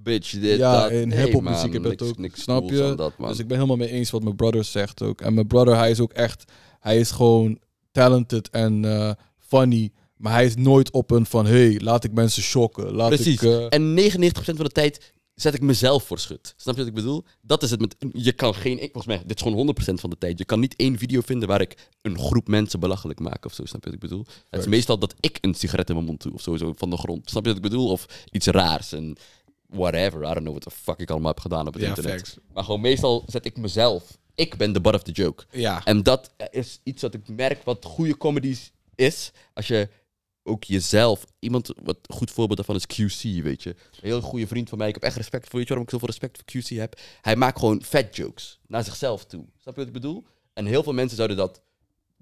Bitch, 0.02 0.30
dit, 0.40 0.58
Ja, 0.58 0.82
dat. 0.82 0.90
in 0.90 1.12
hip-hop 1.12 1.42
muziek 1.42 1.72
heb 1.72 1.82
je 1.82 1.88
dat 1.96 2.02
ook. 2.08 2.18
Niks 2.18 2.42
Snap 2.42 2.70
je? 2.70 2.94
dat, 2.96 3.18
man. 3.18 3.28
Dus 3.28 3.38
ik 3.38 3.46
ben 3.46 3.56
helemaal 3.56 3.76
mee 3.76 3.90
eens 3.90 4.10
wat 4.10 4.22
mijn 4.22 4.36
brother 4.36 4.64
zegt 4.64 5.02
ook. 5.02 5.20
En 5.20 5.34
mijn 5.34 5.46
brother, 5.46 5.76
hij 5.76 5.90
is 5.90 6.00
ook 6.00 6.12
echt, 6.12 6.52
hij 6.80 6.98
is 6.98 7.10
gewoon 7.10 7.58
talented 7.92 8.50
en 8.50 8.84
eh, 8.84 9.10
funny. 9.38 9.90
Maar 10.16 10.32
hij 10.32 10.44
is 10.44 10.56
nooit 10.56 10.90
op 10.90 11.10
een 11.10 11.26
van, 11.26 11.46
hey, 11.46 11.80
laat 11.82 12.04
ik 12.04 12.12
mensen 12.12 12.42
shocken. 12.42 12.92
Laat 12.92 13.08
Precies. 13.08 13.34
ik... 13.34 13.42
eh, 13.42 13.66
En 13.68 13.98
99% 13.98 14.32
van 14.34 14.54
de 14.56 14.68
tijd 14.68 15.12
zet 15.34 15.54
ik 15.54 15.60
mezelf 15.62 16.04
voor 16.04 16.18
schut. 16.18 16.54
Snap 16.56 16.74
je 16.74 16.80
wat 16.80 16.88
ik 16.90 16.94
bedoel? 16.96 17.24
Dat 17.42 17.62
is 17.62 17.70
het 17.70 17.80
met... 17.80 17.96
Je 18.12 18.32
kan 18.32 18.54
geen... 18.54 18.72
Ik, 18.82 18.92
volgens 18.92 19.06
mij, 19.06 19.22
dit 19.26 19.36
is 19.36 19.42
gewoon 19.42 19.74
100% 19.80 19.94
van 19.94 20.10
de 20.10 20.16
tijd. 20.18 20.38
Je 20.38 20.44
kan 20.44 20.60
niet 20.60 20.76
één 20.76 20.98
video 20.98 21.20
vinden 21.20 21.48
waar 21.48 21.60
ik 21.60 21.88
een 22.02 22.18
groep 22.18 22.48
mensen 22.48 22.80
belachelijk 22.80 23.20
maak 23.20 23.44
of 23.44 23.52
zo. 23.54 23.64
Snap 23.64 23.84
je 23.84 23.90
wat 23.90 24.02
ik 24.02 24.08
bedoel? 24.08 24.24
Het 24.50 24.60
is 24.60 24.66
meestal 24.66 24.98
dat 24.98 25.14
ik 25.20 25.38
een 25.40 25.54
sigaret 25.54 25.88
in 25.88 25.94
mijn 25.94 26.06
mond 26.06 26.22
doe 26.22 26.32
of 26.32 26.40
zo, 26.42 26.56
zo 26.56 26.72
van 26.76 26.90
de 26.90 26.96
grond. 26.96 27.30
Snap 27.30 27.42
je 27.42 27.48
wat 27.48 27.56
ik 27.56 27.70
bedoel? 27.70 27.88
Of 27.90 28.06
iets 28.30 28.46
raars 28.46 28.92
en 28.92 29.16
whatever. 29.70 30.18
I 30.20 30.32
don't 30.32 30.40
know 30.40 30.50
what 30.56 30.62
the 30.62 30.70
fuck 30.70 30.98
ik 30.98 31.10
allemaal 31.10 31.30
heb 31.30 31.40
gedaan 31.40 31.66
op 31.66 31.72
het 31.72 31.82
ja, 31.82 31.88
internet. 31.88 32.16
facts. 32.16 32.36
Maar 32.52 32.64
gewoon 32.64 32.80
meestal 32.80 33.24
zet 33.26 33.44
ik 33.44 33.56
mezelf... 33.56 34.18
Ik 34.34 34.56
ben 34.56 34.72
de 34.72 34.80
butt 34.80 34.94
of 34.94 35.02
the 35.02 35.12
joke. 35.12 35.44
Ja, 35.50 35.84
En 35.84 36.02
dat 36.02 36.32
is 36.50 36.80
iets 36.82 37.02
wat 37.02 37.14
ik 37.14 37.28
merk 37.28 37.62
wat 37.62 37.84
goede 37.84 38.16
comedies 38.16 38.72
is. 38.94 39.32
Als 39.54 39.66
je 39.66 39.88
ook 40.42 40.64
jezelf... 40.64 41.24
Iemand, 41.38 41.72
wat 41.82 41.96
een 42.02 42.14
goed 42.16 42.30
voorbeeld 42.30 42.56
daarvan 42.66 42.76
is 42.76 42.86
QC, 42.86 43.42
weet 43.42 43.62
je. 43.62 43.70
Een 43.70 43.76
heel 44.00 44.20
goede 44.20 44.46
vriend 44.46 44.68
van 44.68 44.78
mij. 44.78 44.88
Ik 44.88 44.94
heb 44.94 45.02
echt 45.02 45.16
respect 45.16 45.48
voor, 45.48 45.58
weet 45.58 45.68
je 45.68 45.74
waarom 45.74 45.84
ik 45.84 45.90
zoveel 45.90 46.08
respect 46.08 46.36
voor 46.36 46.62
QC 46.62 46.76
heb? 46.76 47.00
Hij 47.20 47.36
maakt 47.36 47.58
gewoon 47.58 47.82
fat 47.82 48.16
jokes 48.16 48.60
naar 48.66 48.84
zichzelf 48.84 49.24
toe. 49.24 49.44
Snap 49.56 49.74
je 49.74 49.80
wat 49.80 49.86
ik 49.86 49.92
bedoel? 49.92 50.24
En 50.52 50.66
heel 50.66 50.82
veel 50.82 50.92
mensen 50.92 51.16
zouden 51.16 51.36
dat 51.36 51.62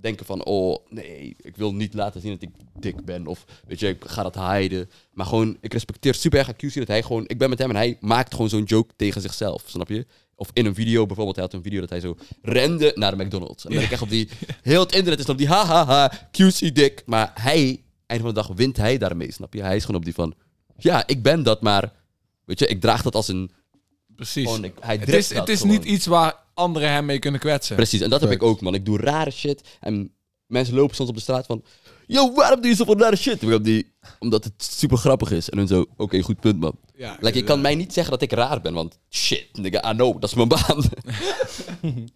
denken 0.01 0.27
van... 0.27 0.45
Oh, 0.45 0.77
nee, 0.89 1.37
ik 1.41 1.57
wil 1.57 1.75
niet 1.75 1.95
laten 1.95 2.21
zien 2.21 2.33
dat 2.33 2.43
ik 2.43 2.51
dik 2.79 3.05
ben. 3.05 3.27
Of, 3.27 3.45
weet 3.67 3.81
je, 3.81 3.89
ik 3.89 4.05
ga 4.05 4.23
dat 4.23 4.35
hiden. 4.35 4.91
Maar 5.13 5.27
gewoon, 5.27 5.57
ik 5.61 5.73
respecteer 5.73 6.15
super 6.15 6.39
erg 6.39 6.53
QC 6.53 6.75
dat 6.75 6.89
hij 6.89 7.03
gewoon... 7.03 7.25
Ik 7.27 7.39
ben 7.39 7.49
met 7.49 7.59
hem 7.59 7.71
en 7.71 7.77
hij 7.77 7.97
maakt 8.01 8.35
gewoon 8.35 8.49
zo'n 8.49 8.63
joke 8.63 8.93
tegen 8.97 9.21
zichzelf. 9.21 9.63
Snap 9.67 9.89
je? 9.89 10.07
Of 10.35 10.51
in 10.53 10.67
een 10.67 10.75
video, 10.75 11.07
bijvoorbeeld, 11.07 11.37
hij 11.37 11.45
had 11.45 11.55
een 11.55 11.63
video 11.63 11.81
dat 11.81 11.91
hij 11.91 12.01
zo 12.01 12.17
rende 12.43 12.93
naar 12.95 13.17
de 13.17 13.25
McDonald's. 13.25 13.65
En 13.65 13.71
dan 13.71 13.79
ben 13.79 13.87
ik 13.87 13.93
echt 13.93 14.03
op 14.03 14.11
die... 14.11 14.29
Heel 14.63 14.81
het 14.81 14.93
internet 14.93 15.19
is 15.19 15.25
dan 15.25 15.35
op 15.35 15.41
die 15.41 15.51
hahaha, 15.51 16.13
QC 16.31 16.75
dik. 16.75 17.03
Maar 17.07 17.31
hij, 17.35 17.83
eind 18.07 18.23
van 18.23 18.35
de 18.35 18.41
dag, 18.41 18.47
wint 18.55 18.77
hij 18.77 18.99
daarmee, 18.99 19.33
snap 19.33 19.55
je? 19.55 19.63
Hij 19.63 19.77
is 19.77 19.85
gewoon 19.85 20.01
op 20.01 20.05
die 20.05 20.15
van... 20.15 20.35
Ja, 20.77 21.07
ik 21.07 21.23
ben 21.23 21.43
dat, 21.43 21.63
maar... 21.63 21.93
Weet 22.45 22.59
je, 22.59 22.67
ik 22.67 22.81
draag 22.81 23.03
dat 23.03 23.15
als 23.15 23.29
een... 23.29 23.51
precies. 24.19 24.45
Gewoon, 24.47 24.65
ik, 24.65 24.75
hij 24.81 24.97
het 24.97 25.09
is, 25.09 25.35
het 25.35 25.49
is 25.49 25.61
gewoon. 25.61 25.75
niet 25.75 25.85
iets 25.85 26.07
waar 26.07 26.37
anderen 26.55 26.91
hem 26.91 27.05
mee 27.05 27.19
kunnen 27.19 27.41
kwetsen. 27.41 27.77
Precies, 27.77 28.01
en 28.01 28.11
dat 28.11 28.21
heb 28.21 28.31
ik 28.31 28.43
ook, 28.43 28.61
man. 28.61 28.75
Ik 28.75 28.85
doe 28.85 28.99
rare 28.99 29.31
shit. 29.31 29.63
En 29.81 30.13
mensen 30.47 30.75
lopen 30.75 30.97
soms 30.97 31.09
op 31.09 31.15
de 31.15 31.21
straat 31.21 31.47
van... 31.47 31.63
Yo, 32.07 32.35
waarom 32.35 32.61
doe 32.61 32.71
je 32.71 32.77
zoveel 32.77 32.95
nare 32.95 33.17
shit? 33.17 33.43
Omdat, 33.43 33.65
die, 33.65 33.93
omdat 34.19 34.45
het 34.45 34.53
super 34.57 34.97
grappig 34.97 35.31
is. 35.31 35.51
En 35.51 35.57
dan 35.57 35.67
zo, 35.67 35.87
oké, 35.97 36.21
goed 36.21 36.41
punt, 36.41 36.61
man. 36.61 36.77
Ja, 36.97 37.17
Like, 37.21 37.39
je 37.39 37.45
kan 37.45 37.61
mij 37.61 37.75
niet 37.75 37.93
zeggen 37.93 38.13
dat 38.13 38.23
ik 38.23 38.33
raar 38.33 38.61
ben, 38.61 38.75
want 38.75 38.99
shit, 39.11 39.49
nigga, 39.53 39.91
I 39.91 39.95
know, 39.95 40.21
dat 40.21 40.31
is 40.31 40.37
mijn 40.37 40.49
baan. 40.49 40.85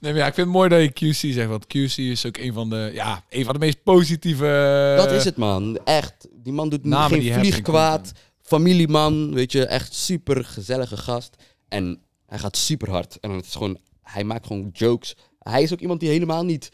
Nee, 0.00 0.12
maar 0.12 0.20
ja, 0.20 0.26
ik 0.26 0.34
vind 0.34 0.46
het 0.46 0.56
mooi 0.56 0.68
dat 0.68 0.80
je 0.80 0.90
QC 0.90 1.32
zegt, 1.32 1.48
want 1.48 1.66
QC 1.66 1.96
is 1.96 2.26
ook 2.26 2.36
een 2.36 2.52
van 2.52 2.70
de, 2.70 2.90
ja, 2.94 3.24
een 3.28 3.44
van 3.44 3.54
de 3.54 3.60
meest 3.60 3.82
positieve... 3.82 4.94
dat 4.96 5.10
is 5.10 5.24
het, 5.24 5.36
man. 5.36 5.78
Echt. 5.84 6.28
Die 6.32 6.52
man 6.52 6.68
doet 6.68 6.84
namen 6.84 7.18
die 7.18 7.32
geen 7.32 7.40
vlieg 7.40 7.62
kwaad. 7.62 8.12
Familieman, 8.46 9.34
weet 9.34 9.52
je, 9.52 9.66
echt 9.66 9.94
super 9.94 10.44
gezellige 10.44 10.96
gast. 10.96 11.36
En 11.68 12.02
hij 12.26 12.38
gaat 12.38 12.56
super 12.56 12.90
hard. 12.90 13.20
En 13.20 13.30
het 13.30 13.44
is 13.44 13.52
gewoon, 13.52 13.78
hij 14.02 14.24
maakt 14.24 14.46
gewoon 14.46 14.70
jokes. 14.72 15.16
Hij 15.38 15.62
is 15.62 15.72
ook 15.72 15.80
iemand 15.80 16.00
die 16.00 16.08
helemaal 16.08 16.44
niet 16.44 16.70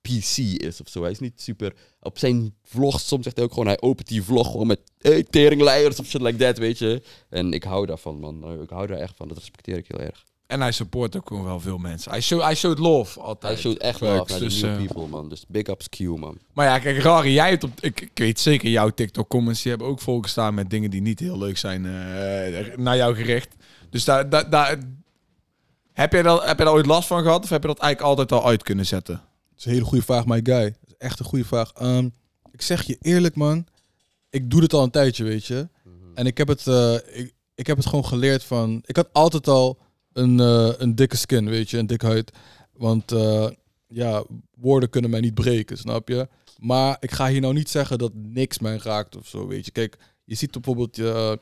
PC 0.00 0.36
is 0.38 0.80
of 0.80 0.88
zo. 0.88 1.02
Hij 1.02 1.10
is 1.10 1.18
niet 1.18 1.40
super. 1.40 1.74
Op 2.00 2.18
zijn 2.18 2.54
vlogs, 2.62 3.06
soms 3.08 3.22
zegt 3.24 3.36
hij 3.36 3.44
ook 3.44 3.52
gewoon, 3.52 3.66
hij 3.66 3.80
opent 3.80 4.08
die 4.08 4.22
vlog 4.22 4.50
gewoon 4.50 4.66
met 4.66 4.80
hey, 4.98 5.22
teringleiers 5.22 6.00
of 6.00 6.06
shit 6.06 6.20
like 6.20 6.38
that, 6.38 6.58
weet 6.58 6.78
je. 6.78 7.02
En 7.28 7.52
ik 7.52 7.64
hou 7.64 7.86
daarvan, 7.86 8.18
man. 8.18 8.62
Ik 8.62 8.70
hou 8.70 8.86
daar 8.86 8.98
echt 8.98 9.16
van. 9.16 9.28
Dat 9.28 9.38
respecteer 9.38 9.76
ik 9.76 9.88
heel 9.88 10.00
erg. 10.00 10.24
En 10.48 10.60
hij 10.60 10.72
support 10.72 11.16
ook 11.16 11.28
gewoon 11.28 11.44
wel 11.44 11.60
veel 11.60 11.78
mensen. 11.78 12.10
Hij, 12.10 12.20
show, 12.20 12.42
hij 12.42 12.54
showt 12.54 12.78
love 12.78 13.20
altijd. 13.20 13.52
Hij 13.52 13.62
showt 13.62 13.78
echt 13.78 14.02
af 14.02 14.28
naar 14.28 14.38
de 14.38 14.44
dus, 14.44 14.60
new 14.60 14.70
eh, 14.70 14.76
people, 14.76 15.06
man. 15.06 15.28
Dus 15.28 15.44
big 15.48 15.66
ups 15.66 15.88
Q, 15.88 15.98
man. 15.98 16.38
Maar 16.52 16.66
ja, 16.66 16.78
kijk, 16.78 16.98
Rari, 16.98 17.32
jij 17.32 17.50
hebt 17.50 17.64
op... 17.64 17.70
Ik, 17.80 18.00
ik 18.00 18.10
weet 18.14 18.40
zeker, 18.40 18.68
jouw 18.68 18.90
TikTok-comments, 18.90 19.62
die 19.62 19.70
hebben 19.70 19.88
ook 19.88 20.00
volgestaan 20.00 20.54
met 20.54 20.70
dingen 20.70 20.90
die 20.90 21.00
niet 21.00 21.20
heel 21.20 21.38
leuk 21.38 21.58
zijn 21.58 21.86
eh, 21.86 22.76
naar 22.76 22.96
jou 22.96 23.14
gericht. 23.14 23.54
Dus 23.90 24.04
daar... 24.04 24.28
daar, 24.28 24.50
daar 24.50 24.78
heb, 25.92 26.12
jij 26.12 26.22
dat, 26.22 26.44
heb 26.44 26.58
je 26.58 26.64
daar 26.64 26.72
ooit 26.72 26.86
last 26.86 27.08
van 27.08 27.22
gehad? 27.22 27.44
Of 27.44 27.50
heb 27.50 27.62
je 27.62 27.68
dat 27.68 27.78
eigenlijk 27.78 28.10
altijd 28.10 28.40
al 28.40 28.48
uit 28.48 28.62
kunnen 28.62 28.86
zetten? 28.86 29.14
Dat 29.14 29.58
is 29.58 29.64
een 29.64 29.72
hele 29.72 29.84
goede 29.84 30.04
vraag, 30.04 30.26
my 30.26 30.40
guy. 30.42 30.64
Dat 30.64 30.88
is 30.88 30.94
echt 30.98 31.18
een 31.18 31.26
goede 31.26 31.44
vraag. 31.44 31.72
Ehm, 31.72 32.08
ik 32.52 32.62
zeg 32.62 32.82
je 32.82 32.96
eerlijk, 33.00 33.34
man. 33.34 33.66
Ik 34.30 34.50
doe 34.50 34.60
dit 34.60 34.72
al 34.72 34.82
een 34.82 34.90
tijdje, 34.90 35.24
weet 35.24 35.46
je. 35.46 35.68
En 36.14 36.26
ik 36.26 36.38
heb 36.38 36.48
het, 36.48 36.66
eh, 36.66 36.94
ik, 36.94 37.34
ik 37.54 37.66
heb 37.66 37.76
het 37.76 37.86
gewoon 37.86 38.04
geleerd 38.04 38.44
van... 38.44 38.82
Ik 38.86 38.96
had 38.96 39.08
altijd 39.12 39.48
al 39.48 39.78
een, 40.18 40.40
eh, 40.40 40.72
een 40.78 40.94
dikke 40.94 41.16
skin, 41.16 41.48
weet 41.48 41.70
je. 41.70 41.78
Een 41.78 41.86
dikke 41.86 42.06
huid. 42.06 42.32
Want 42.72 43.12
eh, 43.12 43.48
ja, 43.86 44.24
woorden 44.54 44.90
kunnen 44.90 45.10
mij 45.10 45.20
niet 45.20 45.34
breken, 45.34 45.78
snap 45.78 46.08
je? 46.08 46.28
Maar 46.58 46.96
ik 47.00 47.10
ga 47.10 47.28
hier 47.28 47.40
nou 47.40 47.54
niet 47.54 47.68
zeggen 47.70 47.98
dat 47.98 48.12
niks 48.14 48.58
mij 48.58 48.76
raakt 48.76 49.16
of 49.16 49.26
zo, 49.26 49.46
weet 49.46 49.64
je. 49.64 49.70
Kijk, 49.70 49.96
je 50.24 50.34
ziet 50.34 50.50
bijvoorbeeld... 50.50 50.98
eh, 50.98 51.32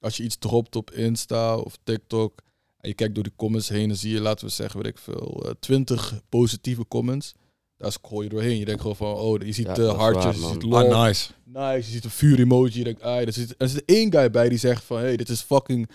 als 0.00 0.16
je 0.16 0.22
iets 0.22 0.36
dropt 0.38 0.76
op 0.76 0.90
Insta 0.90 1.56
of 1.56 1.78
TikTok... 1.82 2.42
En 2.84 2.90
je 2.90 2.96
kijkt 2.96 3.14
door 3.14 3.24
de 3.24 3.32
comments 3.36 3.68
heen 3.68 3.90
en 3.90 3.96
zie 3.96 4.12
je, 4.12 4.20
laten 4.20 4.46
we 4.46 4.52
zeggen, 4.52 4.82
weet 4.82 4.92
ik 4.92 4.98
veel, 4.98 5.54
20 5.60 6.20
positieve 6.28 6.88
comments. 6.88 7.34
Daar 7.76 7.92
scroll 7.92 8.22
je 8.22 8.28
doorheen. 8.28 8.58
Je 8.58 8.64
denkt 8.64 8.80
gewoon 8.80 8.96
van, 8.96 9.14
oh, 9.14 9.42
je 9.42 9.52
ziet 9.52 9.66
Ja, 9.66 9.74
de 9.74 9.86
hartjes, 9.86 10.40
waar, 10.40 10.54
je 10.54 10.60
ziet. 10.60 10.72
Ah, 10.72 11.04
nice. 11.04 11.30
Nice, 11.44 11.86
je 11.86 11.92
ziet 11.92 12.04
een 12.04 12.10
vuur 12.10 12.40
emoji. 12.40 12.78
Je 12.78 12.84
denkt, 12.84 13.02
ah, 13.02 13.20
er 13.20 13.32
zit, 13.32 13.54
er 13.58 13.68
zit 13.68 13.84
één 13.84 14.12
guy 14.12 14.30
bij 14.30 14.48
die 14.48 14.58
zegt 14.58 14.84
van, 14.84 14.98
hey, 14.98 15.16
dit 15.16 15.28
is 15.28 15.40
fucking, 15.40 15.90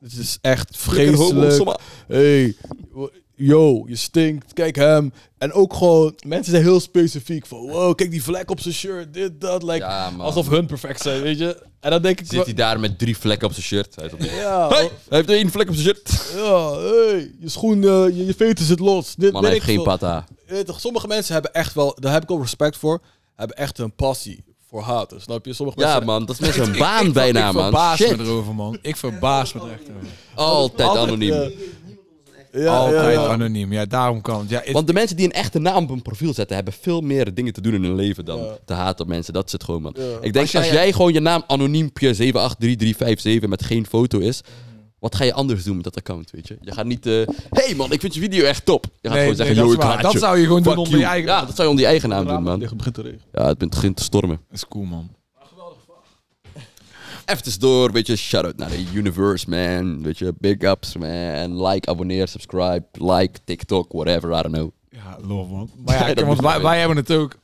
dit 0.00 0.12
is 0.18 0.38
echt 0.40 0.76
vreselijk. 0.76 1.80
Hey, 2.06 2.56
yo, 3.34 3.84
je 3.86 3.96
stinkt, 3.96 4.52
kijk 4.52 4.76
hem. 4.76 5.12
En 5.38 5.52
ook 5.52 5.74
gewoon, 5.74 6.14
mensen 6.26 6.52
zijn 6.52 6.62
heel 6.64 6.80
specifiek 6.80 7.46
van, 7.46 7.58
wow, 7.58 7.94
kijk 7.94 8.10
die 8.10 8.22
vlek 8.22 8.50
op 8.50 8.60
zijn 8.60 8.74
shirt, 8.74 9.14
dit, 9.14 9.40
dat. 9.40 9.62
Like, 9.62 9.78
Ja, 9.78 10.12
alsof 10.18 10.48
hun 10.48 10.66
perfect 10.66 11.00
zijn, 11.02 11.22
weet 11.22 11.38
je. 11.38 11.62
En 11.80 11.90
dan 11.90 12.02
denk 12.02 12.20
ik, 12.20 12.26
Zit 12.26 12.44
hij 12.44 12.54
daar 12.54 12.80
met 12.80 12.98
drie 12.98 13.16
vlekken 13.18 13.46
op 13.46 13.52
zijn 13.52 13.64
shirt? 13.66 13.94
Hij, 13.94 14.06
is 14.06 14.12
op- 14.12 14.20
ja, 14.20 14.68
Hey, 14.74 14.78
hij 15.08 15.18
heeft 15.18 15.30
één 15.30 15.50
vlek 15.50 15.68
op 15.68 15.74
zijn 15.74 15.86
shirt. 15.86 16.32
ja, 16.36 16.70
hey, 16.78 17.34
je 17.40 17.48
schoen, 17.48 17.82
eh, 17.84 18.16
je, 18.16 18.26
je 18.26 18.34
veter 18.34 18.64
zit 18.64 18.78
los. 18.78 19.14
Dit 19.14 19.32
Man 19.32 19.42
weet 19.42 19.50
heeft 19.50 19.66
ik 19.68 19.74
geen 19.74 19.82
pata. 19.82 20.26
Sommige 20.66 21.06
mensen 21.06 21.32
hebben 21.32 21.52
echt 21.52 21.74
wel, 21.74 21.96
daar 22.00 22.12
heb 22.12 22.22
ik 22.22 22.28
wel 22.28 22.40
respect 22.40 22.76
voor, 22.76 23.00
hebben 23.34 23.56
echt 23.56 23.78
een 23.78 23.94
passie 23.94 24.44
voor 24.70 24.82
haten, 24.82 25.20
snap 25.20 25.44
je? 25.46 25.52
Sommige 25.52 25.80
Ja, 25.80 25.86
mensen 25.86 26.06
man, 26.06 26.24
dat 26.24 26.34
is 26.34 26.40
mensen 26.40 26.62
een 26.66 26.72
Ik- 26.72 26.78
baan 26.78 27.06
ik, 27.06 27.12
bijna, 27.12 27.48
ik 27.48 27.54
man. 27.54 27.62
verbaas 27.62 27.96
Shit. 27.98 28.16
me 28.16 28.24
erover, 28.24 28.54
man. 28.54 28.78
Ik 28.82 28.96
verbaas 28.96 29.52
me 29.52 29.60
er 29.60 29.70
echt 29.72 29.80
over. 29.90 30.08
Altijd 30.34 30.88
anoniem. 30.96 31.50
Ja, 32.52 32.76
Altijd 32.76 33.14
ja. 33.14 33.26
anoniem. 33.26 33.72
Ja, 33.72 33.84
daarom 33.86 34.20
kan 34.20 34.40
het. 34.40 34.50
Ja, 34.50 34.60
het- 34.64 34.72
Want 34.72 34.86
de 34.86 34.92
mensen 34.92 35.16
die 35.16 35.24
een 35.26 35.32
echte 35.32 35.58
naam 35.58 35.82
op 35.82 35.88
hun 35.88 36.02
profiel 36.02 36.34
zetten, 36.34 36.56
hebben 36.56 36.74
veel 36.80 37.00
meer 37.00 37.34
dingen 37.34 37.52
te 37.52 37.60
doen 37.60 37.74
in 37.74 37.82
hun 37.84 37.94
leven 37.94 38.24
dan 38.24 38.38
Ja. 38.38 38.56
te 38.64 38.72
haten 38.72 39.04
op 39.04 39.10
mensen. 39.10 39.32
Dat 39.32 39.46
is 39.46 39.52
het 39.52 39.64
gewoon, 39.64 39.82
man. 39.82 39.94
Ja. 39.98 40.02
Ik 40.20 40.32
denk, 40.32 40.36
Als 40.46 40.56
als 40.56 40.64
jij- 40.66 40.74
jij, 40.74 40.92
gewoon 40.92 41.12
je 41.12 41.20
naam 41.20 41.42
anoniempje 41.46 42.14
783357 42.14 43.48
met 43.48 43.64
geen 43.64 43.86
foto 43.86 44.18
is, 44.18 44.40
wat 44.98 45.14
ga 45.14 45.24
je 45.24 45.32
anders 45.32 45.64
doen 45.64 45.74
met 45.74 45.84
dat 45.84 45.96
account, 45.96 46.30
weet 46.30 46.48
je? 46.48 46.58
Je 46.60 46.72
gaat 46.72 46.84
niet, 46.84 47.06
eh 47.06 47.26
hey 47.50 47.74
man, 47.74 47.92
ik 47.92 48.00
vind 48.00 48.14
je 48.14 48.20
video 48.20 48.44
echt 48.44 48.64
top. 48.64 48.84
Je 48.84 48.90
gaat 48.90 49.10
nee, 49.10 49.20
gewoon 49.20 49.36
zeggen, 49.36 49.56
nee, 49.56 49.64
yo, 49.64 49.74
dat, 49.74 49.84
ik 49.84 50.04
haat 50.04 50.18
zou 50.18 50.38
je 50.38 50.46
gewoon 50.46 50.62
doen 50.62 50.76
onder 50.76 50.98
je 50.98 51.04
eigen... 51.04 51.28
Ja, 51.28 51.44
dat 51.44 51.54
zou 51.54 51.62
je 51.62 51.68
onder 51.68 51.84
je 51.84 51.90
eigen 51.90 52.08
naam 52.08 52.26
doen, 52.26 52.42
man. 52.42 52.58
dicht, 52.58 52.76
begint 52.76 52.94
te 52.94 53.02
regenen. 53.02 53.24
Ja, 53.32 53.46
het 53.46 53.58
begint 53.58 53.96
te 53.96 54.02
stormen. 54.02 54.40
Dat 54.48 54.56
is 54.56 54.68
cool, 54.68 54.84
man. 54.84 55.16
Even 57.24 57.60
door, 57.60 57.92
weet 57.92 58.06
je, 58.06 58.16
shout-out 58.16 58.56
naar 58.56 58.70
de 58.70 58.84
universe, 58.94 59.50
man. 59.50 60.02
Weet 60.02 60.18
je, 60.18 60.34
big 60.38 60.60
ups, 60.60 60.96
man. 60.96 61.66
Like, 61.66 61.90
abonneer, 61.90 62.28
subscribe, 62.28 62.84
like, 62.92 63.38
TikTok, 63.44 63.92
whatever, 63.92 64.30
I 64.38 64.42
don't 64.42 64.54
know. 64.54 64.70
Ja, 64.90 65.18
love, 65.26 65.52
man. 65.52 65.70
Maar 65.84 66.18
ja, 66.18 66.24
want 66.26 66.40
wij, 66.40 66.60
wij 66.60 66.78
hebben 66.78 66.96
het 66.96 67.12
ook... 67.12 67.36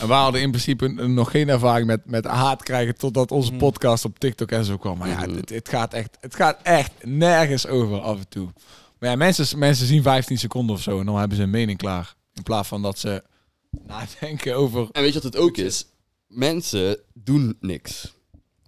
En 0.00 0.08
wij 0.08 0.18
hadden 0.18 0.40
in 0.40 0.50
principe 0.50 0.88
nog 0.88 1.30
geen 1.30 1.48
ervaring 1.48 1.86
met, 1.86 2.00
met 2.10 2.24
haat 2.24 2.62
krijgen... 2.62 2.96
totdat 2.96 3.30
onze 3.32 3.52
podcast 3.52 4.04
op 4.04 4.18
TikTok 4.18 4.50
en 4.50 4.64
zo 4.64 4.76
kwam. 4.76 4.98
Maar 4.98 5.08
ja, 5.08 5.26
Mhm. 5.26 5.36
het, 5.36 5.50
het, 5.50 5.68
gaat 5.68 5.94
echt, 5.94 6.16
het 6.20 6.34
gaat 6.34 6.58
echt 6.62 6.92
nergens 7.02 7.66
over 7.66 8.00
af 8.00 8.18
en 8.18 8.28
toe. 8.28 8.48
Maar 8.98 9.10
ja, 9.10 9.16
mensen, 9.16 9.58
mensen 9.58 9.86
zien 9.86 10.02
15 10.02 10.38
seconden 10.38 10.76
of 10.76 10.82
zo... 10.82 11.00
en 11.00 11.06
dan 11.06 11.16
hebben 11.18 11.36
ze 11.36 11.42
een 11.42 11.50
mening 11.50 11.78
klaar. 11.78 12.14
In 12.34 12.42
plaats 12.42 12.68
van 12.68 12.82
dat 12.82 12.98
ze 12.98 13.22
nadenken 13.86 14.56
over... 14.56 14.88
En 14.92 15.02
weet 15.02 15.12
je 15.12 15.20
wat 15.20 15.32
het 15.32 15.36
ook 15.42 15.56
is? 15.56 15.86
Mensen 16.26 16.98
doen 17.14 17.56
niks. 17.60 18.12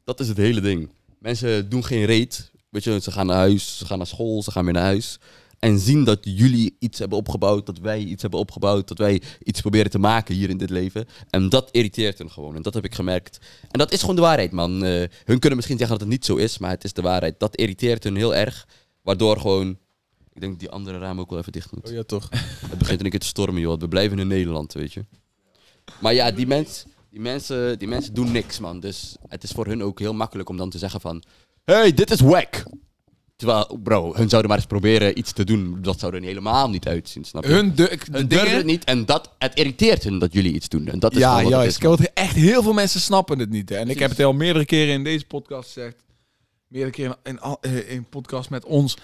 Dat 0.04 0.20
is 0.20 0.28
het 0.28 0.36
hele 0.36 0.60
ding. 0.60 0.90
Mensen 1.18 1.68
doen 1.68 1.84
geen 1.84 2.04
reet. 2.04 2.50
Weet 2.70 2.84
je, 2.84 3.00
ze 3.00 3.10
gaan 3.12 3.26
naar 3.26 3.36
huis, 3.36 3.78
ze 3.78 3.86
gaan 3.86 3.98
naar 3.98 4.06
school, 4.06 4.42
ze 4.42 4.50
gaan 4.50 4.64
weer 4.64 4.72
naar 4.72 4.82
huis. 4.82 5.18
En 5.58 5.78
zien 5.78 6.04
dat 6.04 6.18
jullie 6.22 6.76
iets 6.78 6.98
hebben 6.98 7.18
opgebouwd, 7.18 7.66
dat 7.66 7.78
wij 7.78 7.98
iets 7.98 8.22
hebben 8.22 8.40
opgebouwd, 8.40 8.88
dat 8.88 8.98
wij 8.98 9.22
iets 9.42 9.60
proberen 9.60 9.90
te 9.90 9.98
maken 9.98 10.34
hier 10.34 10.50
in 10.50 10.58
dit 10.58 10.70
leven. 10.70 11.06
En 11.30 11.48
dat 11.48 11.68
irriteert 11.70 12.18
hen 12.18 12.30
gewoon. 12.30 12.56
En 12.56 12.62
dat 12.62 12.74
heb 12.74 12.84
ik 12.84 12.94
gemerkt. 12.94 13.38
En 13.70 13.78
dat 13.78 13.92
is 13.92 14.00
gewoon 14.00 14.16
de 14.16 14.22
waarheid, 14.22 14.52
man. 14.52 14.84
Eh, 14.84 14.90
hun 15.24 15.38
kunnen 15.38 15.56
misschien 15.56 15.78
zeggen 15.78 15.98
dat 15.98 16.06
het 16.06 16.16
niet 16.16 16.24
zo 16.24 16.36
is, 16.36 16.58
maar 16.58 16.70
het 16.70 16.84
is 16.84 16.92
de 16.92 17.02
waarheid. 17.02 17.40
Dat 17.40 17.56
irriteert 17.56 18.04
hun 18.04 18.16
heel 18.16 18.34
erg. 18.34 18.66
Waardoor 19.02 19.40
gewoon. 19.40 19.78
Ik 20.32 20.40
denk 20.40 20.58
die 20.58 20.70
andere 20.70 20.98
raam 20.98 21.20
ook 21.20 21.30
wel 21.30 21.38
even 21.38 21.52
dicht 21.52 21.72
moet. 21.72 21.88
Oh 21.88 21.92
ja, 21.92 22.02
toch. 22.02 22.28
Het 22.70 22.78
begint 22.78 22.98
in 22.98 23.04
een 23.04 23.10
keer 23.10 23.20
te 23.20 23.26
stormen, 23.26 23.60
joh. 23.60 23.80
We 23.80 23.88
blijven 23.88 24.18
in 24.18 24.26
Nederland, 24.26 24.72
weet 24.72 24.92
je. 24.92 25.04
Maar 26.00 26.14
ja, 26.14 26.30
die, 26.30 26.46
mens, 26.46 26.84
die, 27.10 27.20
mensen, 27.20 27.78
die 27.78 27.88
mensen 27.88 28.14
doen 28.14 28.32
niks, 28.32 28.58
man. 28.58 28.80
Dus 28.80 29.16
het 29.28 29.42
is 29.42 29.50
voor 29.50 29.66
hun 29.66 29.82
ook 29.82 29.98
heel 29.98 30.14
makkelijk 30.14 30.48
om 30.48 30.56
dan 30.56 30.70
te 30.70 30.78
zeggen 30.78 31.00
van... 31.00 31.22
hey, 31.64 31.92
dit 31.92 32.10
is 32.10 32.20
wack. 32.20 32.64
Terwijl, 33.36 33.78
bro, 33.82 34.14
hun 34.14 34.28
zouden 34.28 34.50
maar 34.50 34.58
eens 34.58 34.68
proberen 34.68 35.18
iets 35.18 35.32
te 35.32 35.44
doen. 35.44 35.78
Dat 35.82 35.98
zou 35.98 36.14
er 36.16 36.22
helemaal 36.22 36.70
niet 36.70 36.86
uitzien, 36.88 37.24
snap 37.24 37.44
je? 37.44 37.50
Hun, 37.52 37.74
de, 37.74 37.74
de 37.74 37.98
Hun 38.18 38.28
durven 38.28 38.28
dingen... 38.28 38.56
het 38.56 38.66
niet 38.66 38.84
en 38.84 39.04
dat, 39.04 39.30
het 39.38 39.54
irriteert 39.54 40.04
hun 40.04 40.18
dat 40.18 40.32
jullie 40.32 40.52
iets 40.52 40.68
doen. 40.68 40.86
En 40.88 40.98
dat 40.98 41.12
is 41.12 41.18
Ja, 41.18 41.32
wat 41.34 41.40
het 41.40 41.48
juist. 41.50 41.76
is, 41.82 41.82
man. 41.88 41.98
echt 42.14 42.34
heel 42.34 42.62
veel 42.62 42.72
mensen 42.72 43.00
snappen 43.00 43.38
het 43.38 43.50
niet. 43.50 43.68
Hè. 43.68 43.76
En 43.76 43.88
ik 43.88 43.98
heb 43.98 44.10
het 44.10 44.20
al 44.20 44.32
meerdere 44.32 44.64
keren 44.64 44.94
in 44.94 45.04
deze 45.04 45.24
podcast 45.26 45.72
gezegd. 45.72 45.96
Meerdere 46.68 46.92
keren 46.92 47.16
in, 47.22 47.40
al- 47.40 47.58
eh, 47.60 47.90
in 47.90 48.04
podcast 48.08 48.50
met 48.50 48.64
ons. 48.64 48.96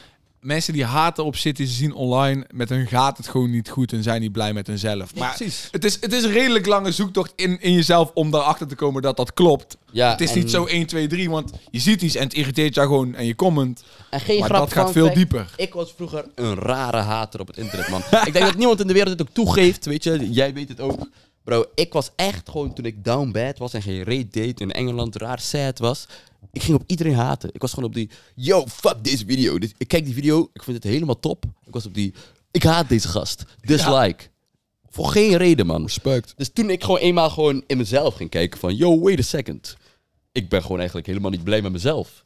Mensen 0.42 0.72
die 0.72 0.84
haten 0.84 1.24
op 1.24 1.36
zitten, 1.36 1.66
ze 1.66 1.72
zien 1.72 1.94
online. 1.94 2.46
Met 2.50 2.68
hun 2.68 2.86
gaat 2.86 3.16
het 3.16 3.28
gewoon 3.28 3.50
niet 3.50 3.68
goed 3.68 3.92
en 3.92 4.02
zijn 4.02 4.20
niet 4.20 4.32
blij 4.32 4.52
met 4.52 4.66
hunzelf. 4.66 5.14
Maar 5.14 5.34
precies. 5.36 5.68
het 5.70 5.84
is, 5.84 5.98
het 6.00 6.12
is 6.12 6.22
een 6.22 6.32
redelijk 6.32 6.66
lange 6.66 6.92
zoektocht 6.92 7.32
in, 7.36 7.60
in 7.60 7.72
jezelf 7.72 8.10
om 8.14 8.30
daarachter 8.30 8.66
te 8.66 8.74
komen 8.74 9.02
dat 9.02 9.16
dat 9.16 9.34
klopt. 9.34 9.76
Ja, 9.90 10.10
het 10.10 10.20
is 10.20 10.32
en- 10.32 10.38
niet 10.38 10.50
zo 10.50 10.64
1, 10.64 10.86
2, 10.86 11.06
3, 11.06 11.30
want 11.30 11.50
je 11.70 11.78
ziet 11.80 12.02
iets 12.02 12.14
en 12.14 12.22
het 12.22 12.34
irriteert 12.34 12.74
jou 12.74 12.86
gewoon 12.86 13.14
en 13.14 13.26
je 13.26 13.34
comment. 13.34 13.84
En 14.10 14.20
geen 14.20 14.38
Maar 14.38 14.48
grap 14.48 14.60
dat 14.60 14.72
gaat 14.72 14.92
veel 14.92 15.14
dieper. 15.14 15.52
Ik 15.56 15.72
was 15.72 15.92
vroeger 15.96 16.24
een 16.34 16.54
rare 16.54 16.96
hater 16.96 17.40
op 17.40 17.46
het 17.46 17.56
internet, 17.56 17.88
man. 17.88 18.00
ik 18.26 18.32
denk 18.32 18.44
dat 18.44 18.56
niemand 18.56 18.80
in 18.80 18.86
de 18.86 18.92
wereld 18.92 19.18
het 19.18 19.28
ook 19.28 19.34
toegeeft, 19.34 19.84
weet 19.86 20.04
je. 20.04 20.30
Jij 20.30 20.54
weet 20.54 20.68
het 20.68 20.80
ook. 20.80 21.08
Bro, 21.44 21.64
ik 21.74 21.92
was 21.92 22.10
echt 22.16 22.50
gewoon 22.50 22.74
toen 22.74 22.84
ik 22.84 23.04
down 23.04 23.30
bad 23.30 23.58
was 23.58 23.72
en 23.74 23.82
geen 23.82 24.02
reet 24.02 24.32
deed 24.32 24.60
in 24.60 24.72
Engeland, 24.72 25.16
raar 25.16 25.40
sad 25.40 25.78
was. 25.78 26.06
Ik 26.52 26.62
ging 26.62 26.78
op 26.80 26.82
iedereen 26.86 27.14
haten. 27.14 27.50
Ik 27.52 27.60
was 27.60 27.70
gewoon 27.72 27.88
op 27.88 27.94
die, 27.94 28.10
yo, 28.34 28.66
fuck 28.66 29.04
deze 29.04 29.24
video. 29.26 29.58
Dit- 29.58 29.74
ik 29.78 29.88
kijk 29.88 30.04
die 30.04 30.14
video, 30.14 30.50
ik 30.52 30.62
vind 30.62 30.76
het 30.82 30.92
helemaal 30.92 31.20
top. 31.20 31.44
Ik 31.66 31.72
was 31.72 31.86
op 31.86 31.94
die, 31.94 32.14
ik 32.50 32.62
haat 32.62 32.88
deze 32.88 33.08
gast. 33.08 33.44
Dislike. 33.60 34.24
Voor 34.90 35.06
geen 35.06 35.36
reden, 35.36 35.66
man. 35.66 35.82
Respect. 35.82 36.34
Dus 36.36 36.50
toen 36.52 36.70
ik 36.70 36.84
gewoon 36.84 36.98
eenmaal 37.00 37.30
gewoon 37.30 37.64
in 37.66 37.76
mezelf 37.76 38.14
ging 38.14 38.30
kijken 38.30 38.58
van... 38.60 38.76
Yo, 38.76 39.00
wait 39.00 39.18
a 39.18 39.22
second. 39.22 39.76
Ik 40.32 40.48
ben 40.48 40.62
gewoon 40.62 40.76
eigenlijk 40.78 41.06
helemaal 41.06 41.30
niet 41.30 41.44
blij 41.44 41.62
met 41.62 41.72
mezelf. 41.72 42.24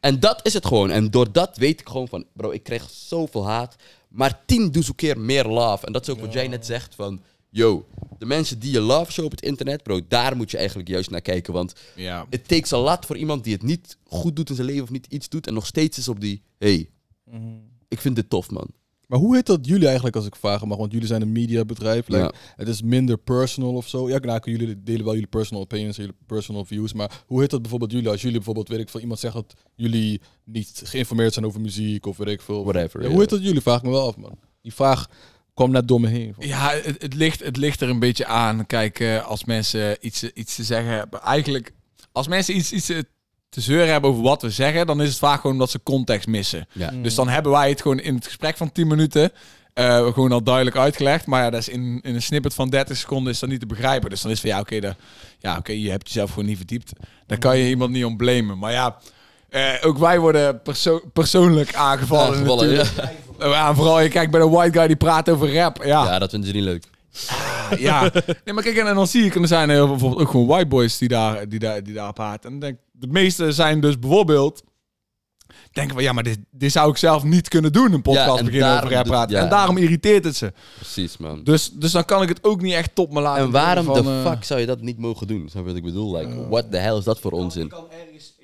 En 0.00 0.20
dat 0.20 0.46
is 0.46 0.52
het 0.52 0.66
gewoon. 0.66 0.90
En 0.90 1.10
door 1.10 1.32
dat 1.32 1.56
weet 1.56 1.80
ik 1.80 1.88
gewoon 1.88 2.08
van... 2.08 2.24
Bro, 2.32 2.50
ik 2.50 2.62
kreeg 2.62 2.90
zoveel 2.90 3.46
haat. 3.46 3.76
Maar 4.08 4.40
tien 4.46 4.70
doe 4.70 4.94
keer 4.94 5.20
meer 5.20 5.44
love. 5.44 5.86
En 5.86 5.92
dat 5.92 6.02
is 6.02 6.14
ook 6.14 6.20
wat 6.20 6.32
jij 6.32 6.48
net 6.48 6.66
zegt 6.66 6.94
van... 6.94 7.22
Yo, 7.58 7.86
de 8.18 8.26
mensen 8.26 8.58
die 8.58 8.72
je 8.72 8.80
love 8.80 9.12
show 9.12 9.24
op 9.24 9.30
het 9.30 9.42
internet... 9.42 9.82
Bro, 9.82 10.00
daar 10.08 10.36
moet 10.36 10.50
je 10.50 10.56
eigenlijk 10.56 10.88
juist 10.88 11.10
naar 11.10 11.20
kijken. 11.20 11.52
Want 11.52 11.72
Ja. 11.96 12.26
het 12.30 12.48
takes 12.48 12.72
a 12.72 12.78
lot 12.78 13.06
voor 13.06 13.16
iemand 13.16 13.44
die 13.44 13.52
het 13.52 13.62
niet 13.62 13.96
goed 14.04 14.36
doet 14.36 14.48
in 14.48 14.54
zijn 14.54 14.66
leven... 14.66 14.82
of 14.82 14.90
niet 14.90 15.06
iets 15.06 15.28
doet 15.28 15.46
en 15.46 15.54
nog 15.54 15.66
steeds 15.66 15.98
is 15.98 16.08
op 16.08 16.20
die... 16.20 16.42
Hey, 16.58 16.90
ik 17.88 18.00
vind 18.00 18.16
dit 18.16 18.30
tof, 18.30 18.50
man. 18.50 18.70
Maar 19.06 19.18
hoe 19.18 19.34
heet 19.34 19.46
dat 19.46 19.66
jullie 19.66 19.86
eigenlijk, 19.86 20.16
als 20.16 20.26
ik 20.26 20.36
vragen 20.36 20.68
mag? 20.68 20.78
Want 20.78 20.92
jullie 20.92 21.06
zijn 21.06 21.22
een 21.22 21.32
mediabedrijf. 21.32 22.08
Like, 22.08 22.22
Ja. 22.22 22.32
Het 22.56 22.68
is 22.68 22.82
minder 22.82 23.18
personal 23.18 23.74
of 23.74 23.88
zo. 23.88 24.08
Ja, 24.08 24.18
nou, 24.18 24.40
jullie 24.50 24.82
delen 24.82 25.04
wel 25.04 25.12
jullie 25.12 25.28
personal 25.28 25.62
opinions, 25.62 25.96
jullie 25.96 26.14
personal 26.26 26.64
views. 26.64 26.92
Maar 26.92 27.22
hoe 27.26 27.40
heet 27.40 27.50
dat 27.50 27.60
bijvoorbeeld 27.60 27.92
jullie? 27.92 28.08
Als 28.08 28.20
jullie 28.20 28.36
bijvoorbeeld, 28.36 28.68
weet 28.68 28.78
ik 28.80 28.88
veel, 28.88 29.00
iemand 29.00 29.20
zegt 29.20 29.34
dat 29.34 29.54
jullie 29.74 30.20
niet 30.44 30.80
geïnformeerd 30.84 31.32
zijn 31.32 31.44
over 31.46 31.60
muziek 31.60 32.06
of 32.06 32.16
weet 32.16 32.28
ik 32.28 32.40
veel. 32.40 32.64
Whatever, 32.64 33.02
Ja, 33.02 33.08
hoe 33.08 33.20
heet 33.20 33.28
dat 33.30 33.42
jullie? 33.42 33.60
Vraag 33.60 33.78
ik 33.78 33.82
me 33.84 33.90
wel 33.90 34.06
af, 34.06 34.16
man. 34.16 34.38
Die 34.62 34.74
vraag 34.74 35.08
kwam 35.58 35.70
net 35.70 35.88
door 35.88 36.00
me 36.00 36.08
heen. 36.08 36.34
Ja, 36.38 36.70
het, 36.70 37.02
het, 37.02 37.14
ligt, 37.14 37.44
het 37.44 37.56
ligt 37.56 37.80
er 37.80 37.88
een 37.88 37.98
beetje 37.98 38.26
aan. 38.26 38.66
Kijk, 38.66 39.00
eh, 39.00 39.26
als 39.26 39.44
mensen 39.44 39.96
iets, 40.00 40.22
iets 40.22 40.54
te 40.54 40.64
zeggen 40.64 40.90
hebben. 40.92 41.20
Eigenlijk, 41.22 41.72
als 42.12 42.28
mensen 42.28 42.56
iets, 42.56 42.72
iets 42.72 42.86
te 43.48 43.60
zeuren 43.60 43.92
hebben 43.92 44.10
over 44.10 44.22
wat 44.22 44.42
we 44.42 44.50
zeggen, 44.50 44.86
dan 44.86 45.02
is 45.02 45.08
het 45.08 45.18
vaak 45.18 45.36
gewoon 45.40 45.52
omdat 45.52 45.70
ze 45.70 45.82
context 45.82 46.26
missen. 46.26 46.66
Ja. 46.72 46.90
Dus 46.90 47.14
dan 47.14 47.28
hebben 47.28 47.52
wij 47.52 47.68
het 47.68 47.82
gewoon 47.82 48.00
in 48.00 48.14
het 48.14 48.24
gesprek 48.26 48.56
van 48.56 48.72
10 48.72 48.86
minuten 48.86 49.32
eh, 49.74 50.12
gewoon 50.12 50.32
al 50.32 50.42
duidelijk 50.42 50.76
uitgelegd. 50.76 51.26
Maar 51.26 51.42
ja, 51.42 51.50
dat 51.50 51.60
is 51.60 51.68
in, 51.68 52.00
in 52.02 52.14
een 52.14 52.22
snippet 52.22 52.54
van 52.54 52.68
30 52.70 52.96
seconden 52.96 53.32
is 53.32 53.38
dat 53.38 53.48
niet 53.48 53.60
te 53.60 53.66
begrijpen. 53.66 54.10
Dus 54.10 54.20
dan 54.20 54.30
is 54.30 54.40
van 54.40 54.50
ja, 54.50 54.60
oké, 54.60 54.80
dan- 54.80 54.94
ja, 55.38 55.56
oké, 55.56 55.72
je 55.72 55.90
hebt 55.90 56.06
jezelf 56.06 56.30
gewoon 56.30 56.46
niet 56.48 56.56
verdiept. 56.56 56.92
Daar 57.26 57.38
kan 57.38 57.58
je 57.58 57.68
iemand 57.68 57.90
niet 57.90 58.04
om 58.04 58.16
blamen. 58.16 58.58
Maar 58.58 58.72
ja, 58.72 58.98
eh, 59.48 59.72
ook 59.82 59.98
wij 59.98 60.18
worden 60.18 60.62
perso- 60.62 61.02
persoonlijk 61.12 61.74
aangevallen. 61.74 62.34
Aangevallen, 62.36 62.68
natuurlijk. 62.76 62.96
Eh, 63.38 63.50
Ja, 63.50 63.74
vooral 63.74 64.00
je 64.00 64.08
kijkt 64.08 64.30
bij 64.30 64.40
de 64.40 64.48
white 64.48 64.78
guy 64.78 64.86
die 64.86 64.96
praat 64.96 65.28
over 65.28 65.54
rap. 65.54 65.76
Ja, 65.84 66.04
Ja, 66.04 66.18
dat 66.18 66.30
vinden 66.30 66.48
ze 66.48 66.54
niet 66.54 66.64
leuk. 66.64 66.84
ja. 67.78 68.10
Nee, 68.44 68.54
maar 68.54 68.62
kijk, 68.62 68.76
en 68.76 68.94
dan 68.94 69.06
zie 69.06 69.24
ik, 69.24 69.34
en 69.34 69.42
er 69.42 69.48
zijn 69.48 69.70
heel 69.70 69.78
veel 69.86 69.88
bijvoorbeeld 69.90 70.20
ook 70.22 70.30
gewoon 70.30 70.46
white 70.46 70.66
boys 70.66 70.98
die 70.98 71.08
daar, 71.08 71.48
die 71.48 71.58
daar, 71.58 71.82
die 71.82 71.94
daar 71.94 72.08
op 72.08 72.18
haat. 72.18 72.44
En 72.44 72.50
dan 72.50 72.60
denk, 72.60 72.78
de 72.92 73.06
meeste 73.06 73.52
zijn 73.52 73.80
dus 73.80 73.98
bijvoorbeeld, 73.98 74.62
denken 75.72 75.94
van, 75.94 76.02
ja, 76.02 76.12
maar 76.12 76.22
dit, 76.22 76.38
dit 76.50 76.72
zou 76.72 76.90
ik 76.90 76.96
zelf 76.96 77.22
niet 77.24 77.48
kunnen 77.48 77.72
doen, 77.72 77.92
een 77.92 78.02
podcast 78.02 78.38
en 78.38 78.44
beginnen 78.44 78.76
over 78.76 78.92
rap 78.92 79.04
praten. 79.04 79.36
ja. 79.36 79.42
En 79.42 79.48
daarom 79.48 79.76
irriteert 79.76 80.24
het 80.24 80.36
ze. 80.36 80.52
Precies, 80.76 81.16
man. 81.16 81.44
Dus, 81.44 81.70
dus 81.72 81.92
dan 81.92 82.04
kan 82.04 82.22
ik 82.22 82.28
het 82.28 82.44
ook 82.44 82.60
niet 82.60 82.74
echt 82.74 82.94
top 82.94 83.12
me 83.12 83.20
laten 83.20 83.44
En 83.44 83.50
waarom 83.50 83.92
de 83.92 84.00
eh, 84.24 84.30
fuck 84.30 84.44
zou 84.44 84.60
je 84.60 84.66
dat 84.66 84.80
niet 84.80 84.98
mogen 84.98 85.26
doen? 85.26 85.48
Snap 85.48 85.62
je 85.62 85.68
wat 85.68 85.76
ik 85.78 85.84
bedoel? 85.84 86.16
Like, 86.16 86.48
what 86.48 86.70
the 86.70 86.76
hell 86.76 86.96
is 86.96 87.04
dat 87.04 87.20
voor 87.20 87.32
onzin? 87.32 87.68
kan, 87.68 87.84
ergens 87.90 88.34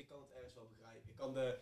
wel 0.55 0.67
begrijpen. 0.77 1.09
Ik, 1.09 1.13
kan 1.17 1.33
de, 1.33 1.55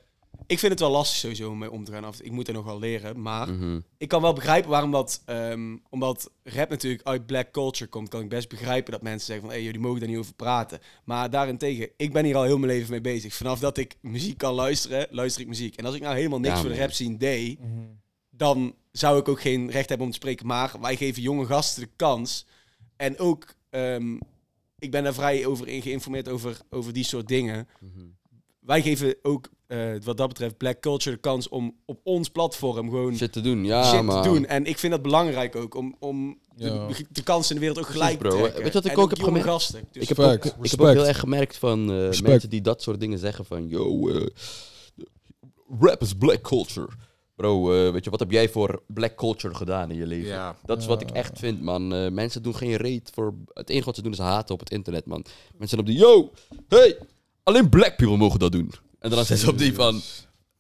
ik 0.54 0.60
vind 0.60 0.72
het 0.72 0.82
wel 0.82 0.92
lastig 0.92 1.18
sowieso 1.18 1.50
om 1.50 1.58
mee 1.58 1.72
om 1.72 1.84
te 1.84 1.92
gaan. 1.92 2.04
Af. 2.04 2.22
Ik 2.22 2.32
moet 2.32 2.48
er 2.48 2.54
nog 2.54 2.66
wel 2.66 2.80
leren. 2.80 3.22
Maar 3.22 3.50
Mhm. 3.54 3.80
ik 3.98 4.08
kan 4.08 4.22
wel 4.22 4.34
begrijpen 4.34 4.70
waarom 4.70 4.92
dat... 4.92 5.22
ehm, 5.26 5.78
omdat 5.90 6.32
rap 6.44 6.70
natuurlijk 6.70 7.08
uit 7.08 7.26
black 7.26 7.52
culture 7.52 7.90
komt, 7.90 8.10
kan 8.10 8.22
ik 8.22 8.30
best 8.30 8.50
begrijpen 8.50 8.92
dat 8.92 9.02
mensen 9.02 9.26
zeggen 9.26 9.46
van... 9.46 9.56
Hé, 9.56 9.64
jullie 9.64 9.80
mogen 9.80 10.00
daar 10.00 10.10
niet 10.10 10.18
over 10.18 10.34
praten. 10.34 10.80
Maar 11.04 11.30
daarentegen, 11.30 11.90
ik 11.98 12.14
ben 12.14 12.26
hier 12.26 12.36
al 12.36 12.44
heel 12.44 12.58
mijn 12.58 12.72
leven 12.72 12.92
mee 12.92 13.02
bezig. 13.02 13.34
Vanaf 13.34 13.60
dat 13.60 13.78
ik 13.78 13.96
muziek 14.02 14.38
kan 14.38 14.54
luisteren, 14.54 15.08
luister 15.10 15.42
ik 15.42 15.48
muziek. 15.48 15.76
En 15.76 15.86
als 15.86 15.96
ik 15.96 16.02
nou 16.02 16.16
helemaal 16.16 16.40
niks 16.40 16.54
Ja, 16.56 16.60
voor 16.62 16.70
de 16.70 16.78
rap 16.78 16.92
scene 16.92 17.18
deed... 17.18 17.60
dan 18.30 18.76
zou 18.92 19.20
ik 19.20 19.28
ook 19.28 19.42
geen 19.42 19.72
recht 19.72 19.88
hebben 19.90 20.06
om 20.06 20.12
te 20.14 20.20
spreken. 20.20 20.48
Maar 20.48 20.74
wij 20.82 20.96
geven 20.96 21.22
jonge 21.22 21.46
gasten 21.46 21.84
de 21.84 21.90
kans. 21.96 22.46
En 22.96 23.20
ook, 23.20 23.54
ehm, 23.70 24.14
ik 24.80 24.92
ben 24.92 25.04
daar 25.04 25.14
vrij 25.14 25.46
over 25.46 25.68
in 25.68 25.82
geïnformeerd 25.82 26.30
over, 26.30 26.58
over 26.70 26.94
die 26.94 27.04
soort 27.04 27.28
dingen. 27.28 27.68
Mhm. 27.80 28.06
Wij 28.66 28.82
geven 28.82 29.16
ook, 29.22 29.50
eh, 29.68 29.92
wat 30.04 30.18
dat 30.18 30.28
betreft, 30.28 30.58
Black 30.58 30.80
Culture 30.80 31.16
de 31.16 31.22
kans 31.22 31.50
om 31.50 31.76
op 31.86 32.00
ons 32.04 32.30
platform 32.30 32.90
gewoon 32.90 33.16
Shit 33.16 33.32
te 33.32 33.42
doen, 33.42 33.66
ja, 33.66 33.84
shit 33.84 34.10
te 34.10 34.30
doen. 34.30 34.46
En 34.46 34.66
ik 34.66 34.78
vind 34.78 34.94
dat 34.94 35.02
belangrijk 35.02 35.56
ook, 35.56 35.76
om, 35.76 35.96
om 36.00 36.40
Ja. 36.56 36.88
de, 36.88 37.06
de 37.10 37.24
kansen 37.24 37.56
in 37.56 37.62
de 37.62 37.68
wereld 37.68 37.86
ook 37.86 37.92
gelijk 37.92 38.20
te 38.20 38.28
trekken. 38.28 38.54
Weet 38.54 38.66
je 38.68 38.72
wat 38.74 38.86
ik 38.86 38.92
En 38.92 38.98
ook 38.98 39.10
heb 39.10 39.22
gemerkt? 39.22 39.48
gasten. 39.48 39.88
Dus 39.92 40.02
Ik 40.02 40.08
heb, 40.10 40.20
ook, 40.20 40.46
ik 40.46 40.72
heb 40.72 40.82
ook 40.82 40.88
heel 40.94 41.08
erg 41.08 41.20
gemerkt 41.20 41.58
van 41.58 41.80
eh, 41.92 42.20
mensen 42.22 42.50
die 42.50 42.62
dat 42.62 42.82
soort 42.82 43.00
dingen 43.00 43.20
zeggen 43.20 43.46
van... 43.46 43.68
Yo, 43.68 44.10
eh, 44.10 44.26
rap 45.80 46.02
is 46.02 46.14
black 46.14 46.42
culture. 46.42 46.88
Bro, 47.36 47.74
eh, 47.74 47.92
weet 47.92 48.04
je, 48.04 48.10
wat 48.10 48.20
heb 48.20 48.32
jij 48.32 48.50
voor 48.50 48.84
black 48.88 49.16
culture 49.16 49.56
gedaan 49.56 49.92
in 49.92 49.98
je 49.98 50.08
leven? 50.08 50.28
Ja. 50.30 50.56
Dat 50.66 50.78
is 50.82 50.86
wat 50.86 51.02
ik 51.02 51.12
echt 51.12 51.40
vind, 51.40 51.62
man. 51.62 51.94
Eh, 51.94 52.10
mensen 52.12 52.44
doen 52.44 52.56
geen 52.56 52.76
reet 52.76 53.12
voor... 53.14 53.34
Het 53.54 53.70
enige 53.70 53.86
wat 53.86 53.96
ze 53.96 54.02
doen 54.02 54.12
is 54.12 54.18
haten 54.18 54.54
op 54.54 54.60
het 54.60 54.72
internet, 54.72 55.06
man. 55.06 55.26
Mensen 55.58 55.80
op 55.80 55.86
die... 55.86 55.98
Yo, 55.98 56.32
hey, 56.68 56.98
alleen 57.44 57.70
black 57.70 57.96
people 57.96 58.18
mogen 58.18 58.40
dat 58.40 58.52
doen. 58.52 58.72
En 59.00 59.10
dan 59.10 59.26
zijn 59.26 59.40
ze 59.40 59.50
op 59.50 59.58
die 59.58 59.74
van... 59.74 60.02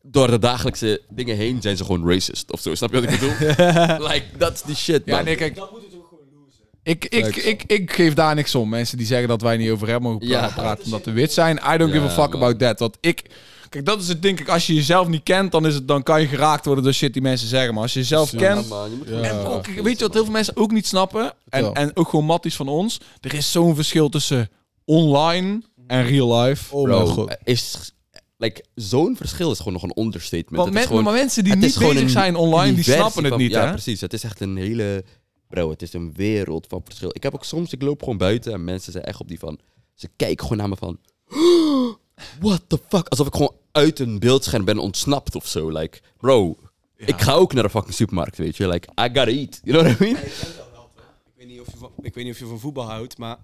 Door 0.05 0.27
de 0.27 0.39
dagelijkse 0.39 1.01
dingen 1.09 1.35
heen 1.35 1.61
zijn 1.61 1.77
ze 1.77 1.85
gewoon 1.85 2.09
racist 2.09 2.51
of 2.51 2.61
zo. 2.61 2.75
Snap 2.75 2.93
je 2.93 3.01
wat 3.01 3.09
ik 3.13 3.19
bedoel? 3.19 3.35
like, 4.09 4.25
dat 4.37 4.53
is 4.53 4.61
die 4.61 4.75
shit, 4.75 5.05
man. 5.05 5.17
Ja, 5.17 5.23
nee, 5.23 5.35
kijk, 5.35 5.55
dat 5.55 5.71
moet 5.71 5.81
het 5.81 5.95
ook 5.95 6.07
gewoon 6.09 6.23
losen. 6.43 6.63
ik, 6.83 7.05
ik, 7.05 7.35
ik, 7.35 7.63
ik 7.63 7.91
geef 7.93 8.13
daar 8.13 8.35
niks 8.35 8.55
om. 8.55 8.69
Mensen 8.69 8.97
die 8.97 9.07
zeggen 9.07 9.27
dat 9.27 9.41
wij 9.41 9.57
niet 9.57 9.69
over 9.69 9.87
rap 9.87 10.01
mogen 10.01 10.19
pra- 10.19 10.27
Ja. 10.27 10.47
praten 10.55 10.85
omdat 10.85 11.05
we 11.05 11.11
wit 11.11 11.33
zijn. 11.33 11.59
I 11.73 11.77
don't 11.77 11.91
give 11.91 12.03
a 12.03 12.07
Ja, 12.07 12.13
fuck 12.13 12.31
man. 12.31 12.35
about 12.35 12.59
that. 12.59 12.79
Want 12.79 12.97
ik... 13.01 13.23
Kijk, 13.69 13.85
dat 13.85 14.01
is 14.01 14.07
het 14.07 14.21
ding. 14.21 14.37
Kijk, 14.37 14.49
als 14.49 14.67
je 14.67 14.73
jezelf 14.73 15.07
niet 15.07 15.23
kent, 15.23 15.51
dan, 15.51 15.65
is 15.65 15.73
het, 15.73 15.87
dan 15.87 16.03
kan 16.03 16.21
je 16.21 16.27
geraakt 16.27 16.65
worden 16.65 16.83
door 16.83 16.93
shit 16.93 17.13
die 17.13 17.21
mensen 17.21 17.47
zeggen. 17.47 17.73
Maar 17.73 17.83
als 17.83 17.93
je 17.93 17.99
jezelf 17.99 18.35
kent... 18.35 18.69
Man, 18.69 18.89
je 18.89 18.95
moet 18.95 19.07
gewoon- 19.07 19.63
En 19.75 19.83
weet 19.83 19.97
je 19.99 20.03
wat 20.05 20.13
heel 20.13 20.23
veel 20.23 20.33
mensen 20.33 20.55
ook 20.57 20.71
niet 20.71 20.87
snappen? 20.87 21.23
En, 21.23 21.33
Vertel. 21.49 21.73
en 21.73 21.91
ook 21.95 22.09
gewoon 22.09 22.25
matties 22.25 22.55
van 22.55 22.67
ons. 22.67 22.99
Er 23.21 23.33
is 23.33 23.51
zo'n 23.51 23.75
verschil 23.75 24.09
tussen 24.09 24.49
online 24.85 25.61
en 25.87 26.05
real 26.05 26.39
life. 26.41 26.75
Oh 26.75 26.83
Bro, 26.83 26.97
mijn 26.97 27.07
god. 27.07 27.27
eh, 27.29 27.35
is, 27.43 27.93
like, 28.37 28.63
zo'n 28.75 29.15
verschil 29.17 29.51
is 29.51 29.57
gewoon 29.57 29.73
nog 29.73 29.83
een 29.83 30.03
understatement. 30.03 30.55
Want 30.55 30.63
Het 30.65 30.73
men- 30.73 30.81
is 30.81 30.87
gewoon, 30.87 31.03
maar 31.03 31.13
mensen 31.13 31.43
die 31.43 31.55
niet 31.55 31.79
bezig 31.79 32.09
zijn 32.09 32.35
online, 32.35 32.73
die 32.75 32.83
snappen 32.83 33.23
het 33.23 33.31
van- 33.31 33.41
niet, 33.41 33.51
Ja, 33.51 33.65
hè? 33.65 33.71
precies. 33.71 34.01
Het 34.01 34.13
is 34.13 34.23
echt 34.23 34.39
een 34.39 34.55
hele... 34.57 35.03
Bro, 35.47 35.69
het 35.69 35.81
is 35.81 35.93
een 35.93 36.13
wereld 36.13 36.65
van 36.69 36.81
verschil. 36.83 37.09
Ik 37.13 37.23
heb 37.23 37.33
ook 37.33 37.43
soms, 37.45 37.73
ik 37.73 37.81
loop 37.81 37.99
gewoon 37.99 38.17
buiten 38.17 38.53
en 38.53 38.63
mensen 38.63 38.91
zijn 38.91 39.03
echt 39.03 39.19
op 39.19 39.27
die 39.27 39.39
van... 39.39 39.59
Ze 39.93 40.09
kijken 40.15 40.43
gewoon 40.47 40.57
naar 40.57 40.69
me 40.69 40.75
van... 40.75 40.97
What 42.39 42.61
the 42.67 42.79
fuck? 42.87 43.07
Alsof 43.07 43.27
ik 43.27 43.33
gewoon 43.33 43.55
uit 43.71 43.99
een 43.99 44.19
beeldscherm 44.19 44.65
ben 44.65 44.77
ontsnapt 44.77 45.35
of 45.35 45.47
zo. 45.47 45.69
Like, 45.69 45.99
bro, 46.17 46.57
ik 46.97 47.21
ga 47.21 47.33
ook 47.33 47.53
naar 47.53 47.63
de 47.63 47.69
fucking 47.69 47.93
supermarkt, 47.93 48.37
weet 48.37 48.57
je. 48.57 48.67
Like, 48.67 48.87
I 48.89 49.03
gotta 49.03 49.25
eat. 49.27 49.59
You 49.63 49.77
know 49.77 49.81
what 49.81 49.99
I 49.99 50.03
mean? 50.03 50.15
Ik 50.23 51.33
weet, 51.35 51.47
niet 51.47 51.59
of 51.59 51.67
je 51.71 51.77
van, 51.77 51.91
ik 52.01 52.13
weet 52.13 52.23
niet 52.23 52.33
of 52.33 52.39
je 52.39 52.45
van 52.45 52.59
voetbal 52.59 52.85
houdt, 52.85 53.17
maar 53.17 53.37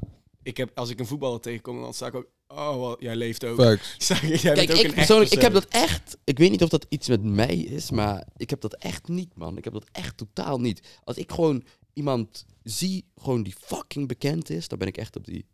ik 0.43 0.57
heb, 0.57 0.71
als 0.75 0.89
ik 0.89 0.99
een 0.99 1.05
voetballer 1.07 1.39
tegenkom, 1.39 1.81
dan 1.81 1.93
sta 1.93 2.07
ik 2.07 2.15
ook... 2.15 2.27
Oh, 2.47 2.75
wel, 2.79 3.01
jij 3.03 3.15
leeft 3.15 3.45
ook. 3.45 3.57
Zeg, 3.97 4.21
jij 4.27 4.37
Kijk, 4.53 4.55
bent 4.67 4.71
ook 4.79 4.85
ik 4.85 4.93
persoonlijk, 4.93 5.31
ik 5.31 5.41
heb 5.41 5.53
dat 5.53 5.65
echt. 5.65 6.17
Ik 6.23 6.37
weet 6.37 6.51
niet 6.51 6.63
of 6.63 6.69
dat 6.69 6.85
iets 6.89 7.07
met 7.07 7.23
mij 7.23 7.55
is, 7.57 7.91
maar 7.91 8.27
ik 8.37 8.49
heb 8.49 8.61
dat 8.61 8.73
echt 8.75 9.07
niet, 9.07 9.35
man. 9.35 9.57
Ik 9.57 9.63
heb 9.63 9.73
dat 9.73 9.85
echt 9.91 10.17
totaal 10.17 10.59
niet. 10.59 10.99
Als 11.03 11.17
ik 11.17 11.31
gewoon 11.31 11.63
iemand 11.93 12.45
zie, 12.63 13.05
gewoon 13.15 13.43
die 13.43 13.55
fucking 13.61 14.07
bekend 14.07 14.49
is, 14.49 14.67
dan 14.67 14.77
ben 14.77 14.87
ik 14.87 14.97
echt 14.97 15.15
op 15.15 15.25
die. 15.25 15.45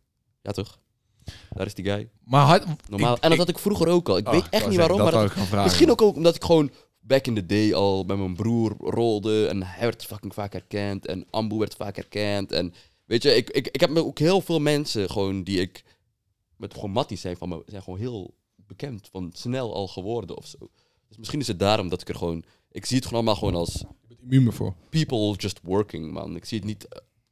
Ja, 0.42 0.52
toch? 0.52 0.80
Daar 1.50 1.66
is 1.66 1.74
die 1.74 1.86
guy. 1.86 2.10
Maar 2.24 2.46
had, 2.46 2.66
Normaal. 2.90 3.16
ik- 3.16 3.22
en 3.22 3.30
dat 3.30 3.32
ik- 3.32 3.38
had 3.46 3.50
ik 3.50 3.60
vroeger 3.60 3.88
ook 3.88 4.10
al. 4.10 4.18
Ik 4.18 4.28
Oh, 4.28 4.34
weet 4.34 4.50
echt 4.50 4.68
niet 4.68 4.78
waarom, 4.78 4.98
maar 5.52 5.64
misschien 5.64 5.92
ook, 5.92 6.02
ook 6.02 6.16
omdat 6.16 6.36
ik 6.36 6.44
gewoon 6.44 6.72
back 7.00 7.28
in 7.28 7.36
the 7.36 7.46
day 7.46 7.74
al 7.74 8.04
met 8.04 8.18
mijn 8.18 8.36
broer 8.36 8.76
rolde 8.80 9.48
en 9.48 9.64
hij 9.64 9.84
werd 9.86 10.06
fucking 10.06 10.34
vaak 10.34 10.54
herkend 10.54 11.06
en 11.06 11.26
Ambu 11.30 11.56
werd 11.58 11.76
vaak 11.76 11.96
herkend 11.96 12.52
en 12.52 12.74
weet 13.06 13.24
je, 13.24 13.36
ik, 13.36 13.50
ik, 13.50 13.68
ik 13.68 13.80
heb 13.80 13.90
me 13.90 14.06
ook 14.06 14.20
heel 14.20 14.42
veel 14.42 14.60
mensen 14.60 15.10
gewoon 15.10 15.44
die 15.44 15.60
ik 15.60 15.84
met 16.58 16.74
gewoon 16.74 16.92
matties 16.92 17.22
zijn 17.22 17.38
van 17.38 17.50
me 17.50 17.64
zijn 17.66 17.84
gewoon 17.84 18.00
heel 18.00 18.34
bekend 18.56 19.08
van 19.12 19.30
snel 19.34 19.74
al 19.74 19.88
geworden 19.88 20.38
of 20.38 20.46
zo. 20.48 20.58
Dus 21.08 21.18
misschien 21.18 21.40
is 21.40 21.48
het 21.48 21.60
daarom 21.60 21.90
dat 21.90 22.02
ik 22.02 22.10
er 22.10 22.16
gewoon 22.16 22.44
ik 22.72 22.86
zie 22.86 22.96
het 22.98 23.06
gewoon 23.06 23.20
allemaal 23.20 23.40
gewoon 23.40 23.56
als 23.56 23.84
Immuun 24.30 24.54
voor. 24.54 24.74
people 24.90 25.34
just 25.38 25.60
working, 25.64 26.12
man. 26.12 26.36
Ik 26.36 26.46
zie 26.46 26.58
het 26.58 26.68
niet 26.68 26.88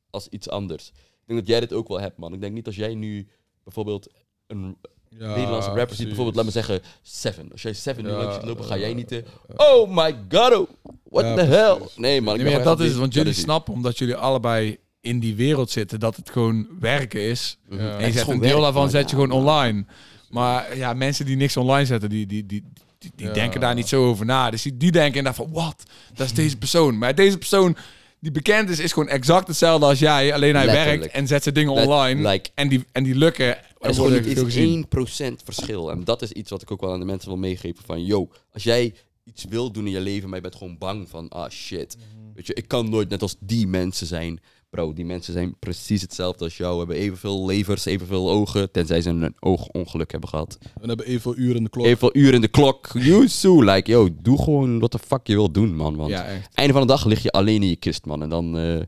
als 0.09 0.27
iets 0.27 0.49
anders. 0.49 0.87
Ik 0.89 1.23
denk 1.25 1.39
dat 1.39 1.47
jij 1.49 1.59
dit 1.59 1.73
ook 1.73 1.87
wel 1.87 1.99
hebt, 1.99 2.17
man. 2.17 2.33
Ik 2.33 2.41
denk 2.41 2.53
niet 2.53 2.65
als 2.65 2.75
jij 2.75 2.95
nu 2.95 3.27
bijvoorbeeld 3.63 4.13
een 4.47 4.77
Ja, 5.09 5.35
Nederlandse 5.35 5.69
rapper 5.69 5.95
ziet, 5.95 6.05
bijvoorbeeld, 6.07 6.35
laat 6.35 6.45
me 6.45 6.51
zeggen, 6.51 6.81
Seven. 7.01 7.51
Als 7.51 7.61
jij 7.61 7.73
Seven 7.73 8.03
nu 8.03 8.09
Ja, 8.09 8.17
langs 8.17 8.35
ziet 8.35 8.43
lopen, 8.43 8.65
ga 8.65 8.77
jij 8.77 8.93
niet... 8.93 9.11
eh, 9.11 9.21
oh 9.55 9.89
my 9.95 10.17
god, 10.29 10.53
oh, 10.53 10.69
what 11.03 11.23
Ja, 11.23 11.35
the 11.35 11.45
precies. 11.45 11.55
hell? 11.55 11.87
Nee, 11.95 12.21
man. 12.21 12.35
Ik 12.39 12.43
Nee, 12.43 12.59
dat 12.63 12.79
is 12.79 12.89
het, 12.89 12.97
want 12.97 13.13
jullie 13.13 13.33
snappen, 13.33 13.73
omdat 13.73 13.97
jullie 13.97 14.15
allebei 14.15 14.79
in 15.03 15.19
die 15.19 15.35
wereld 15.35 15.69
zitten, 15.71 15.99
dat 15.99 16.15
het 16.15 16.29
gewoon 16.29 16.67
werken 16.79 17.21
is. 17.21 17.57
Mhm. 17.69 17.81
Ja. 17.83 17.97
En 17.97 18.05
je 18.05 18.11
zet 18.11 18.21
gewoon 18.21 18.35
een 18.35 18.41
deel 18.41 18.49
werk, 18.51 18.63
daarvan 18.63 18.89
zet 18.89 19.09
je 19.09 19.15
Ja, 19.15 19.21
gewoon 19.23 19.39
online. 19.39 19.85
Maar 20.29 20.77
ja, 20.77 20.93
mensen 20.93 21.25
die 21.25 21.35
niks 21.35 21.57
online 21.57 21.85
zetten, 21.85 22.09
die, 22.09 22.25
die, 22.25 22.45
die, 22.45 22.63
die, 22.97 23.11
die 23.15 23.27
Ja. 23.27 23.33
denken 23.33 23.59
daar 23.59 23.75
niet 23.75 23.87
zo 23.87 24.05
over 24.05 24.25
na. 24.25 24.49
Dus 24.49 24.61
die, 24.61 24.77
die 24.77 24.91
denken 24.91 25.17
inderdaad 25.17 25.35
van, 25.45 25.51
wat? 25.51 25.83
Dat 26.13 26.25
is 26.25 26.33
deze 26.33 26.57
persoon. 26.57 26.97
Maar 26.97 27.15
deze 27.15 27.37
persoon 27.37 27.75
die 28.19 28.31
bekend 28.31 28.69
is, 28.69 28.79
is 28.79 28.91
gewoon 28.93 29.09
exact 29.09 29.47
hetzelfde 29.47 29.85
als 29.85 29.99
jij. 29.99 30.33
Alleen 30.33 30.55
hij 30.55 30.65
Letterlijk. 30.65 30.99
werkt 30.99 31.13
en 31.15 31.27
zet 31.27 31.43
zijn 31.43 31.55
dingen 31.55 31.73
Let- 31.73 31.85
online. 31.87 32.29
like- 32.29 32.49
en, 32.53 32.67
die, 32.67 32.85
en 32.91 33.03
die 33.03 33.15
lukken. 33.15 33.45
Er 33.47 33.59
is 33.89 33.95
gewoon 33.95 33.97
worden 33.97 34.27
niet 34.27 34.37
veel 34.37 34.45
eens 34.45 34.53
gezien. 34.53 35.35
1% 35.39 35.43
verschil. 35.43 35.91
En 35.91 36.03
dat 36.03 36.21
is 36.21 36.31
iets 36.31 36.49
wat 36.49 36.61
ik 36.61 36.71
ook 36.71 36.81
wel 36.81 36.93
aan 36.93 36.99
de 36.99 37.05
mensen 37.05 37.29
wil 37.29 37.37
meegeven. 37.37 37.83
Van, 37.85 38.05
yo, 38.05 38.29
als 38.53 38.63
jij 38.63 38.93
iets 39.23 39.43
wil 39.49 39.71
doen 39.71 39.85
in 39.85 39.91
je 39.91 40.01
leven, 40.01 40.27
maar 40.27 40.35
je 40.37 40.41
bent 40.43 40.55
gewoon 40.55 40.77
bang 40.77 41.09
van, 41.09 41.29
ah 41.29 41.49
shit. 41.49 41.95
Mhm. 41.97 42.33
Weet 42.35 42.47
je, 42.47 42.53
ik 42.53 42.67
kan 42.67 42.89
nooit 42.89 43.09
net 43.09 43.21
als 43.21 43.35
die 43.39 43.67
mensen 43.67 44.07
zijn. 44.07 44.39
Bro, 44.73 44.93
die 44.93 45.05
mensen 45.05 45.33
zijn 45.33 45.55
precies 45.59 46.01
hetzelfde 46.01 46.43
als 46.43 46.57
jou. 46.57 46.77
Hebben 46.77 46.95
evenveel 46.95 47.45
levers, 47.45 47.85
evenveel 47.85 48.29
ogen. 48.29 48.71
Tenzij 48.71 49.01
ze 49.01 49.09
een 49.09 49.35
oogongeluk 49.39 50.11
hebben 50.11 50.29
gehad. 50.29 50.57
We 50.81 50.87
hebben 50.87 51.05
evenveel 51.05 51.37
uren 51.37 51.55
in 51.55 51.63
de 51.63 51.69
klok. 51.69 51.85
Evenveel 51.85 52.15
uren 52.15 52.33
in 52.33 52.41
de 52.41 52.47
klok. 52.47 52.89
Yuzu, 52.93 53.49
like, 53.63 53.91
yo, 53.91 54.09
doe 54.21 54.43
gewoon 54.43 54.79
wat 54.79 54.91
de 54.91 54.99
fuck 54.99 55.27
je 55.27 55.33
wilt 55.33 55.53
doen, 55.53 55.75
man. 55.75 55.95
Want 55.95 56.09
Ja, 56.09 56.25
echt. 56.25 56.49
einde 56.53 56.73
van 56.73 56.81
de 56.81 56.87
dag 56.87 57.05
lig 57.05 57.23
je 57.23 57.31
alleen 57.31 57.61
in 57.63 57.69
je 57.69 57.75
kist, 57.75 58.05
man. 58.05 58.21
En 58.21 58.29
dan, 58.29 58.57
eh, 58.57 58.79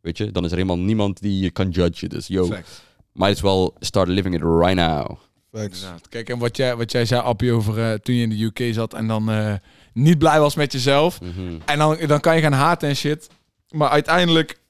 weet 0.00 0.18
je, 0.18 0.30
dan 0.32 0.44
is 0.44 0.50
er 0.50 0.56
helemaal 0.56 0.78
niemand 0.78 1.20
die 1.20 1.40
je 1.42 1.50
kan 1.50 1.68
judgen. 1.70 2.08
Dus, 2.08 2.26
yo, 2.26 2.46
Fact. 2.46 2.82
might 3.12 3.34
as 3.34 3.40
well 3.40 3.70
start 3.78 4.08
living 4.08 4.34
it 4.34 4.42
right 4.42 4.74
now. 4.74 5.16
Kijk, 6.08 6.28
en 6.28 6.38
wat 6.38 6.56
jij, 6.56 6.76
wat 6.76 6.92
jij 6.92 7.04
zei, 7.04 7.20
Appie, 7.22 7.52
over 7.52 7.78
eh, 7.78 7.92
toen 7.98 8.14
je 8.14 8.22
in 8.22 8.28
de 8.28 8.42
UK 8.44 8.74
zat 8.74 8.94
en 8.94 9.06
dan 9.06 9.30
eh, 9.30 9.54
niet 9.92 10.18
blij 10.18 10.40
was 10.40 10.54
met 10.54 10.72
jezelf. 10.72 11.20
Mhm. 11.20 11.56
En 11.64 11.78
dan, 11.78 11.96
dan 12.06 12.20
kan 12.20 12.36
je 12.36 12.42
gaan 12.42 12.52
haten 12.52 12.88
en 12.88 12.96
shit. 12.96 13.28
Maar 13.70 13.88
uiteindelijk, 13.88 14.60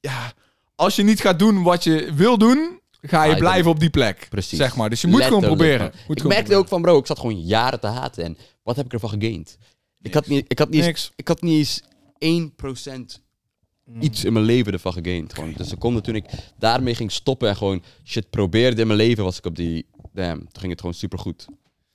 ja, 0.00 0.32
als 0.74 0.96
je 0.96 1.02
niet 1.02 1.20
gaat 1.20 1.38
doen 1.38 1.62
wat 1.62 1.84
je 1.84 2.12
wil 2.14 2.38
doen, 2.38 2.80
ga 3.00 3.24
je 3.24 3.32
Ah, 3.32 3.38
blijven 3.38 3.70
op 3.70 3.80
die 3.80 3.90
plek. 3.90 4.26
Precies. 4.30 4.58
Zeg 4.58 4.76
maar. 4.76 4.90
Dus 4.90 5.00
je 5.00 5.06
moet 5.06 5.22
gewoon 5.22 5.42
proberen. 5.42 5.84
Moet 5.84 5.94
ik 5.94 6.00
gewoon 6.06 6.14
merkte 6.14 6.32
proberen. 6.32 6.58
ook 6.58 6.68
van, 6.68 6.82
bro, 6.82 6.98
ik 6.98 7.06
zat 7.06 7.18
gewoon 7.18 7.40
jaren 7.40 7.80
te 7.80 7.86
haten. 7.86 8.24
En 8.24 8.38
wat 8.62 8.76
heb 8.76 8.84
ik 8.84 8.92
ervan 8.92 9.10
gegained? 9.10 9.58
Ik 10.02 10.14
had 10.14 10.26
niet, 10.26 10.44
ik 10.48 10.58
had 10.58 10.70
niet, 10.70 10.84
eens, 10.84 11.12
ik 11.16 11.28
had 11.28 11.42
niet 11.42 11.58
eens 11.58 11.82
1% 13.18 13.20
iets 14.00 14.24
in 14.24 14.32
mijn 14.32 14.44
leven 14.44 14.72
ervan 14.72 14.92
gegained. 14.92 15.34
Gewoon. 15.34 15.54
Seconde 15.60 16.00
toen 16.00 16.14
ik 16.14 16.24
daarmee 16.58 16.94
ging 16.94 17.12
stoppen 17.12 17.48
en 17.48 17.56
gewoon 17.56 17.82
shit 18.04 18.30
probeerde 18.30 18.80
in 18.80 18.86
mijn 18.86 18.98
leven, 18.98 19.24
was 19.24 19.38
ik 19.38 19.46
op 19.46 19.56
die... 19.56 19.86
Damn, 20.12 20.38
toen 20.38 20.60
ging 20.60 20.70
het 20.70 20.80
gewoon 20.80 20.94
supergoed. 20.94 21.46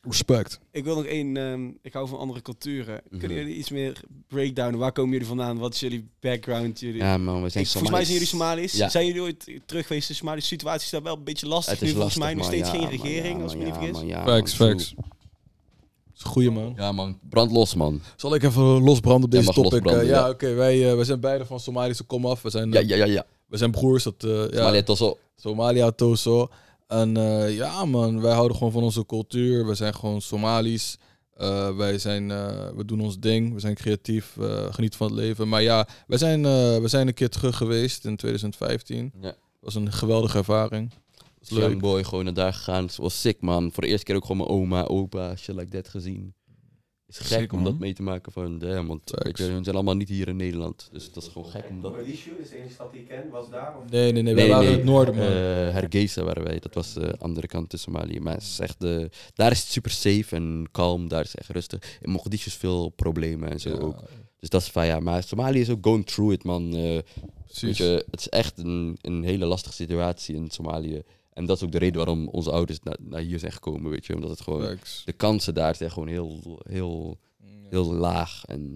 Respect. 0.07 0.59
Ik 0.71 0.83
wil 0.83 0.95
nog 0.95 1.05
één. 1.05 1.37
ehm, 1.37 1.69
ik 1.81 1.93
hou 1.93 2.07
van 2.07 2.19
andere 2.19 2.41
culturen. 2.41 3.01
Mhm. 3.09 3.19
Kunnen 3.19 3.37
jullie 3.37 3.55
iets 3.55 3.69
meer 3.69 3.99
breakdownen? 4.27 4.79
Waar 4.79 4.91
komen 4.91 5.11
jullie 5.11 5.27
vandaan? 5.27 5.57
Wat 5.57 5.73
is 5.73 5.79
jullie 5.79 6.07
background? 6.19 6.79
Jullie... 6.79 6.97
Ja 7.01 7.17
man, 7.17 7.43
we 7.43 7.49
zijn 7.49 7.63
Ik- 7.63 7.69
volgens 7.69 7.91
mij 7.93 8.01
zijn 8.03 8.13
jullie 8.13 8.27
Somaliërs. 8.29 8.71
Somalisch. 8.71 8.73
Ja. 8.73 8.89
Zijn 8.89 9.05
jullie 9.05 9.21
ooit 9.21 9.51
terug 9.65 9.87
geweest 9.87 10.09
in 10.09 10.15
Somalië? 10.15 10.39
De 10.39 10.45
situatie 10.45 10.83
is 10.85 10.89
daar 10.89 11.03
wel 11.03 11.15
een 11.15 11.23
beetje 11.23 11.47
lastig. 11.47 11.73
Het 11.73 11.81
nu 11.81 11.87
is 11.87 11.93
volgens 11.93 12.15
lastig, 12.17 12.33
mij 12.35 12.43
nog 12.43 12.53
steeds 12.53 12.67
Ja, 12.67 12.73
geen 12.73 12.81
man, 12.99 13.03
regering, 13.03 13.37
ja, 13.37 13.43
als 13.43 13.51
ik 13.53 13.57
me 13.59 13.65
niet 13.65 13.73
vergis. 13.73 13.91
man, 14.13 14.23
Facts, 14.25 14.53
facts. 14.53 14.93
Dat 14.95 15.05
is 16.15 16.23
een 16.23 16.29
goeie, 16.31 16.51
man. 16.51 16.73
Ja 16.77 16.91
man, 16.91 17.19
brand 17.29 17.51
los 17.51 17.75
man. 17.75 18.01
Zal 18.15 18.35
ik 18.35 18.43
even 18.43 18.63
losbranden 18.63 19.23
op 19.23 19.31
deze 19.31 19.51
topic? 19.53 19.85
Eh, 19.85 19.93
ja, 19.93 20.01
ja. 20.01 20.29
oké. 20.29 20.53
wij, 20.53 20.89
eh, 20.89 20.95
wij 20.95 21.05
zijn 21.05 21.19
beide 21.19 21.45
van 21.45 21.59
Somalische 21.59 22.03
komaf. 22.03 22.41
We 22.41 22.49
zijn, 22.49 22.71
Ja, 22.71 22.79
eh, 22.79 22.87
ja, 22.87 22.95
ja, 22.95 23.05
ja. 23.05 23.25
we 23.47 23.57
zijn 23.57 23.71
broers. 23.71 24.03
Dat, 24.03 24.23
eh, 24.23 24.29
ja, 24.29 24.47
Somalië 24.57 24.83
tot 24.83 24.97
zo. 24.97 25.17
Somalia, 25.35 25.91
Toso. 25.91 26.49
En 26.93 27.17
eh, 27.17 27.55
ja, 27.55 27.85
man, 27.85 28.21
wij 28.21 28.33
houden 28.33 28.57
gewoon 28.57 28.71
van 28.71 28.83
onze 28.83 29.05
cultuur. 29.05 29.65
We 29.65 29.75
zijn 29.75 29.95
gewoon 29.95 30.21
Somalisch. 30.21 30.97
Eh, 31.33 31.75
wij 31.75 31.97
zijn, 31.97 32.31
eh, 32.31 32.69
we 32.75 32.85
doen 32.85 33.01
ons 33.01 33.19
ding. 33.19 33.53
We 33.53 33.59
zijn 33.59 33.75
creatief. 33.75 34.37
Genieten 34.69 34.97
van 34.97 35.07
het 35.07 35.15
leven. 35.15 35.49
Maar 35.49 35.61
ja, 35.61 35.87
we 36.07 36.17
zijn, 36.17 36.41
we 36.81 36.87
zijn 36.87 37.07
een 37.07 37.13
keer 37.13 37.29
terug 37.29 37.57
geweest 37.57 38.05
in 38.05 38.15
2015. 38.15 39.11
Ja. 39.21 39.35
Was 39.59 39.75
een 39.75 39.91
geweldige 39.91 40.37
ervaring. 40.37 40.91
Leuk. 41.47 41.61
Young 41.61 41.79
boy, 41.79 42.03
gewoon 42.03 42.23
naar 42.23 42.33
daar 42.33 42.53
gegaan. 42.53 42.83
Het 42.83 42.95
was 42.95 43.21
sick, 43.21 43.41
man. 43.41 43.71
Voor 43.71 43.83
de 43.83 43.89
eerste 43.89 44.05
keer 44.05 44.15
ook 44.15 44.25
gewoon 44.25 44.37
mijn 44.37 44.49
oma, 44.49 44.83
opa, 44.83 45.35
shit 45.35 45.55
like 45.55 45.69
that 45.71 45.87
gezien. 45.87 46.33
Het 47.05 47.19
is 47.21 47.27
gek 47.27 47.39
Sick, 47.39 47.53
om 47.53 47.63
dat 47.63 47.79
mee 47.79 47.93
te 47.93 48.01
maken 48.03 48.31
van 48.31 48.57
damn, 48.59 48.87
want 48.87 49.01
Facts. 49.05 49.23
weet 49.23 49.37
je, 49.37 49.43
hun 49.43 49.63
zijn 49.63 49.75
allemaal 49.75 49.95
niet 49.95 50.09
hier 50.09 50.27
in 50.27 50.35
Nederland. 50.35 50.89
Dus 50.91 51.11
dat 51.11 51.23
is 51.23 51.29
gewoon 51.29 51.49
gek 51.49 51.65
om 51.69 51.81
dat... 51.81 51.91
Mogadishu 51.91 52.31
is 52.31 52.49
de 52.49 52.57
enige 52.57 52.73
stad 52.73 52.91
die 52.91 53.01
ik 53.01 53.07
ken. 53.07 53.29
Was 53.29 53.49
daar? 53.49 53.77
Of? 53.77 53.89
Nee, 53.89 54.11
nee, 54.11 54.21
nee. 54.21 54.35
wij 54.35 54.47
waren 54.47 54.67
in 54.67 54.73
het 54.73 54.83
noorden, 54.83 55.15
man. 55.15 55.23
Eh, 55.25 55.73
Hargeisa 55.73 56.23
waren 56.23 56.43
wij. 56.43 56.59
Dat 56.59 56.73
was 56.73 56.93
de 56.93 57.17
andere 57.19 57.47
kant 57.47 57.65
van 57.69 57.79
Somalië. 57.79 58.19
Maar 58.19 58.33
het 58.33 58.43
is 58.43 58.59
echt, 58.59 58.79
daar 59.33 59.51
is 59.51 59.59
het 59.59 59.67
super 59.71 59.91
safe 59.91 60.35
en 60.35 60.67
kalm. 60.71 61.07
Daar 61.07 61.21
is 61.23 61.31
het 61.31 61.39
echt 61.39 61.49
rustig. 61.49 61.97
In 62.01 62.09
Mogadishu 62.11 62.47
is 62.49 62.55
veel 62.55 62.89
problemen 62.89 63.51
en 63.51 63.59
zo 63.59 63.69
Ja, 63.69 63.75
ook. 63.75 63.99
Dus 64.39 64.49
dat 64.49 64.61
is 64.61 64.67
van 64.67 64.85
ja. 64.85 64.99
Maar 64.99 65.23
Somalië 65.23 65.59
is 65.59 65.69
ook 65.69 65.85
going 65.85 66.05
through 66.05 66.33
it, 66.33 66.43
man. 66.43 66.73
Eh, 66.73 66.81
Weet 66.81 67.03
precies. 67.47 67.77
je, 67.77 68.05
het 68.11 68.19
is 68.19 68.29
echt 68.29 68.57
een, 68.57 68.97
een 69.01 69.23
hele 69.23 69.45
lastige 69.45 69.75
situatie 69.75 70.35
in 70.35 70.49
Somalië. 70.51 71.01
En 71.33 71.45
dat 71.45 71.57
is 71.57 71.63
ook 71.63 71.71
de 71.71 71.77
reden 71.77 71.95
waarom 71.97 72.27
onze 72.27 72.51
ouders 72.51 72.79
na- 72.79 72.97
naar 72.99 73.21
hier 73.21 73.39
zijn 73.39 73.51
gekomen, 73.51 73.91
weet 73.91 74.05
je. 74.05 74.15
Omdat 74.15 74.29
het 74.29 74.41
gewoon... 74.41 74.61
De 75.05 75.13
kansen 75.13 75.53
daar 75.53 75.75
zijn 75.75 75.91
gewoon 75.91 76.07
heel, 76.07 76.59
heel, 76.67 77.19
heel 77.69 77.93
laag. 77.93 78.45
En 78.45 78.73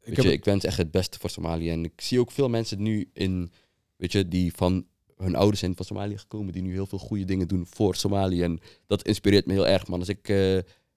Ik 0.00 0.06
weet 0.08 0.16
heb 0.16 0.24
je, 0.24 0.32
ik 0.32 0.44
wens 0.44 0.64
echt 0.64 0.76
het 0.76 0.90
beste 0.90 1.18
voor 1.18 1.30
Somalië. 1.30 1.70
En 1.70 1.84
ik 1.84 2.00
zie 2.00 2.20
ook 2.20 2.30
veel 2.30 2.48
mensen 2.48 2.82
nu 2.82 3.10
in, 3.12 3.52
weet 3.96 4.12
je, 4.12 4.28
die 4.28 4.52
van 4.54 4.86
hun 5.16 5.34
ouders 5.34 5.60
zijn 5.60 5.76
van 5.76 5.84
Somalië 5.84 6.18
gekomen, 6.18 6.52
die 6.52 6.62
nu 6.62 6.72
heel 6.72 6.86
veel 6.86 6.98
goede 6.98 7.24
dingen 7.24 7.48
doen 7.48 7.66
voor 7.66 7.94
Somalië. 7.94 8.42
En 8.42 8.60
dat 8.86 9.02
inspireert 9.06 9.46
me 9.46 9.52
heel 9.52 9.66
erg, 9.66 9.86
man. 9.86 9.98
Als 9.98 10.08
ik, 10.08 10.28
eh, 10.28 10.36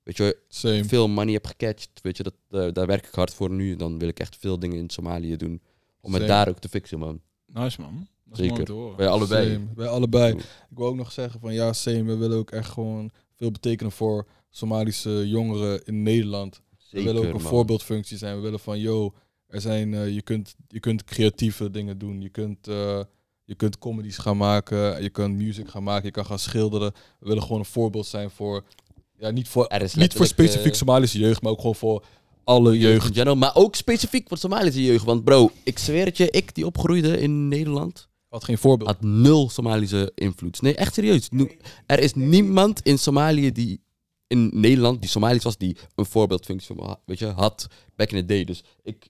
weet 0.03 0.17
je, 0.17 0.37
Same. 0.47 0.85
veel 0.85 1.07
money 1.07 1.33
heb 1.33 1.45
gecatcht, 1.45 1.89
weet 2.01 2.17
je, 2.17 2.23
dat, 2.23 2.33
eh, 2.49 2.67
daar 2.73 2.87
werk 2.87 3.07
ik 3.07 3.13
hard 3.13 3.33
voor 3.33 3.49
nu. 3.51 3.75
Dan 3.75 3.99
wil 3.99 4.07
ik 4.07 4.19
echt 4.19 4.35
veel 4.39 4.59
dingen 4.59 4.77
in 4.77 4.89
Somalië 4.89 5.35
doen. 5.35 5.61
Om 6.01 6.13
het 6.13 6.21
Same. 6.21 6.33
daar 6.33 6.49
ook 6.49 6.59
te 6.59 6.69
fixen, 6.69 6.99
man. 6.99 7.21
Nice, 7.45 7.81
man. 7.81 8.07
Zeker. 8.37 8.95
Bij 8.95 9.07
allebei. 9.07 9.53
Same. 9.53 9.65
Bij 9.75 9.87
allebei. 9.87 10.33
Ik 10.69 10.77
wil 10.77 10.87
ook 10.87 10.95
nog 10.95 11.11
zeggen 11.11 11.39
van 11.39 11.53
ja, 11.53 11.73
same. 11.73 12.03
We 12.03 12.17
willen 12.17 12.37
ook 12.37 12.51
echt 12.51 12.69
gewoon 12.69 13.11
veel 13.35 13.51
betekenen 13.51 13.91
voor 13.91 14.25
Somalische 14.49 15.27
jongeren 15.27 15.85
in 15.85 16.03
Nederland. 16.03 16.61
we 16.91 17.03
willen 17.03 17.21
ook 17.21 17.27
een 17.27 17.31
man. 17.31 17.41
voorbeeldfunctie 17.41 18.17
zijn. 18.17 18.35
We 18.35 18.41
willen 18.41 18.59
van, 18.59 18.79
yo, 18.79 19.13
er 19.47 19.61
zijn, 19.61 19.93
eh, 19.93 20.13
je, 20.13 20.21
kunt, 20.21 20.55
je 20.67 20.79
kunt 20.79 21.03
creatieve 21.03 21.71
dingen 21.71 21.97
doen. 21.97 22.21
Je 22.21 22.29
kunt, 22.29 22.67
eh, 22.67 22.99
je 23.43 23.55
kunt 23.55 23.77
comedies 23.77 24.17
gaan 24.17 24.37
maken. 24.37 25.03
Je 25.03 25.09
kunt 25.09 25.35
music 25.35 25.69
gaan 25.69 25.83
maken. 25.83 26.05
Je 26.05 26.11
kan 26.11 26.25
gaan 26.25 26.39
schilderen. 26.39 26.91
We 27.19 27.27
willen 27.27 27.43
gewoon 27.43 27.59
een 27.59 27.65
voorbeeld 27.65 28.05
zijn 28.05 28.29
voor, 28.29 28.63
ja, 29.17 29.29
niet 29.29 29.47
voor, 29.47 29.71
niet 29.95 30.13
voor 30.13 30.25
specifiek 30.25 30.71
eh, 30.71 30.77
Somalische 30.77 31.19
jeugd, 31.19 31.41
maar 31.41 31.51
ook 31.51 31.59
gewoon 31.59 31.75
voor 31.75 32.03
alle 32.43 32.77
jeugd. 32.77 33.05
general, 33.05 33.35
maar 33.35 33.55
ook 33.55 33.75
specifiek 33.75 34.27
voor 34.27 34.37
Somalische 34.37 34.83
jeugd. 34.83 35.05
Want 35.05 35.23
bro, 35.23 35.51
ik 35.63 35.79
zweer 35.79 36.05
het 36.05 36.17
je, 36.17 36.29
ik 36.29 36.55
die 36.55 36.65
opgroeide 36.65 37.19
in 37.19 37.47
Nederland, 37.47 38.07
Had 38.35 38.43
geen 38.43 38.57
voorbeeld. 38.57 38.89
had 38.89 39.01
nul 39.01 39.49
Somalische 39.49 40.11
invloed. 40.15 40.61
Nee, 40.61 40.75
echt 40.75 40.93
serieus. 40.93 41.29
Er 41.85 41.99
is 41.99 42.13
niemand 42.13 42.81
in 42.81 42.99
Somalië 42.99 43.51
die 43.51 43.81
in 44.27 44.49
Nederland 44.53 45.01
die 45.01 45.09
Somalisch 45.09 45.43
was, 45.43 45.57
die 45.57 45.77
een 45.95 46.05
voorbeeldfunctie 46.05 46.75
weet 47.05 47.19
je, 47.19 47.25
had 47.25 47.67
back 47.95 48.11
in 48.11 48.19
the 48.19 48.25
day. 48.25 48.43
Dus 48.43 48.63
ik 48.83 49.07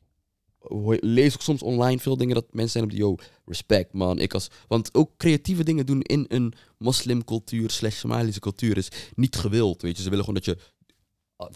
lees 0.99 1.34
ook 1.34 1.41
soms 1.41 1.61
online 1.61 1.99
veel 1.99 2.17
dingen 2.17 2.36
dat 2.36 2.45
mensen 2.51 2.71
zijn 2.71 2.84
op 2.84 2.89
die, 2.89 2.99
yo, 2.99 3.15
respect 3.45 3.93
man. 3.93 4.19
Ik 4.19 4.34
als, 4.34 4.47
want 4.67 4.93
ook 4.93 5.11
creatieve 5.17 5.63
dingen 5.63 5.86
doen 5.86 6.01
in 6.01 6.26
een 6.28 6.53
moslimcultuur 6.78 7.69
slash 7.69 7.95
Somalische 7.97 8.39
cultuur 8.39 8.78
is 8.78 8.89
niet 9.15 9.36
gewild, 9.36 9.82
weet 9.82 9.97
je. 9.97 10.03
Ze 10.03 10.09
willen 10.09 10.26
gewoon 10.26 10.41
dat 10.43 10.57
je 10.57 10.63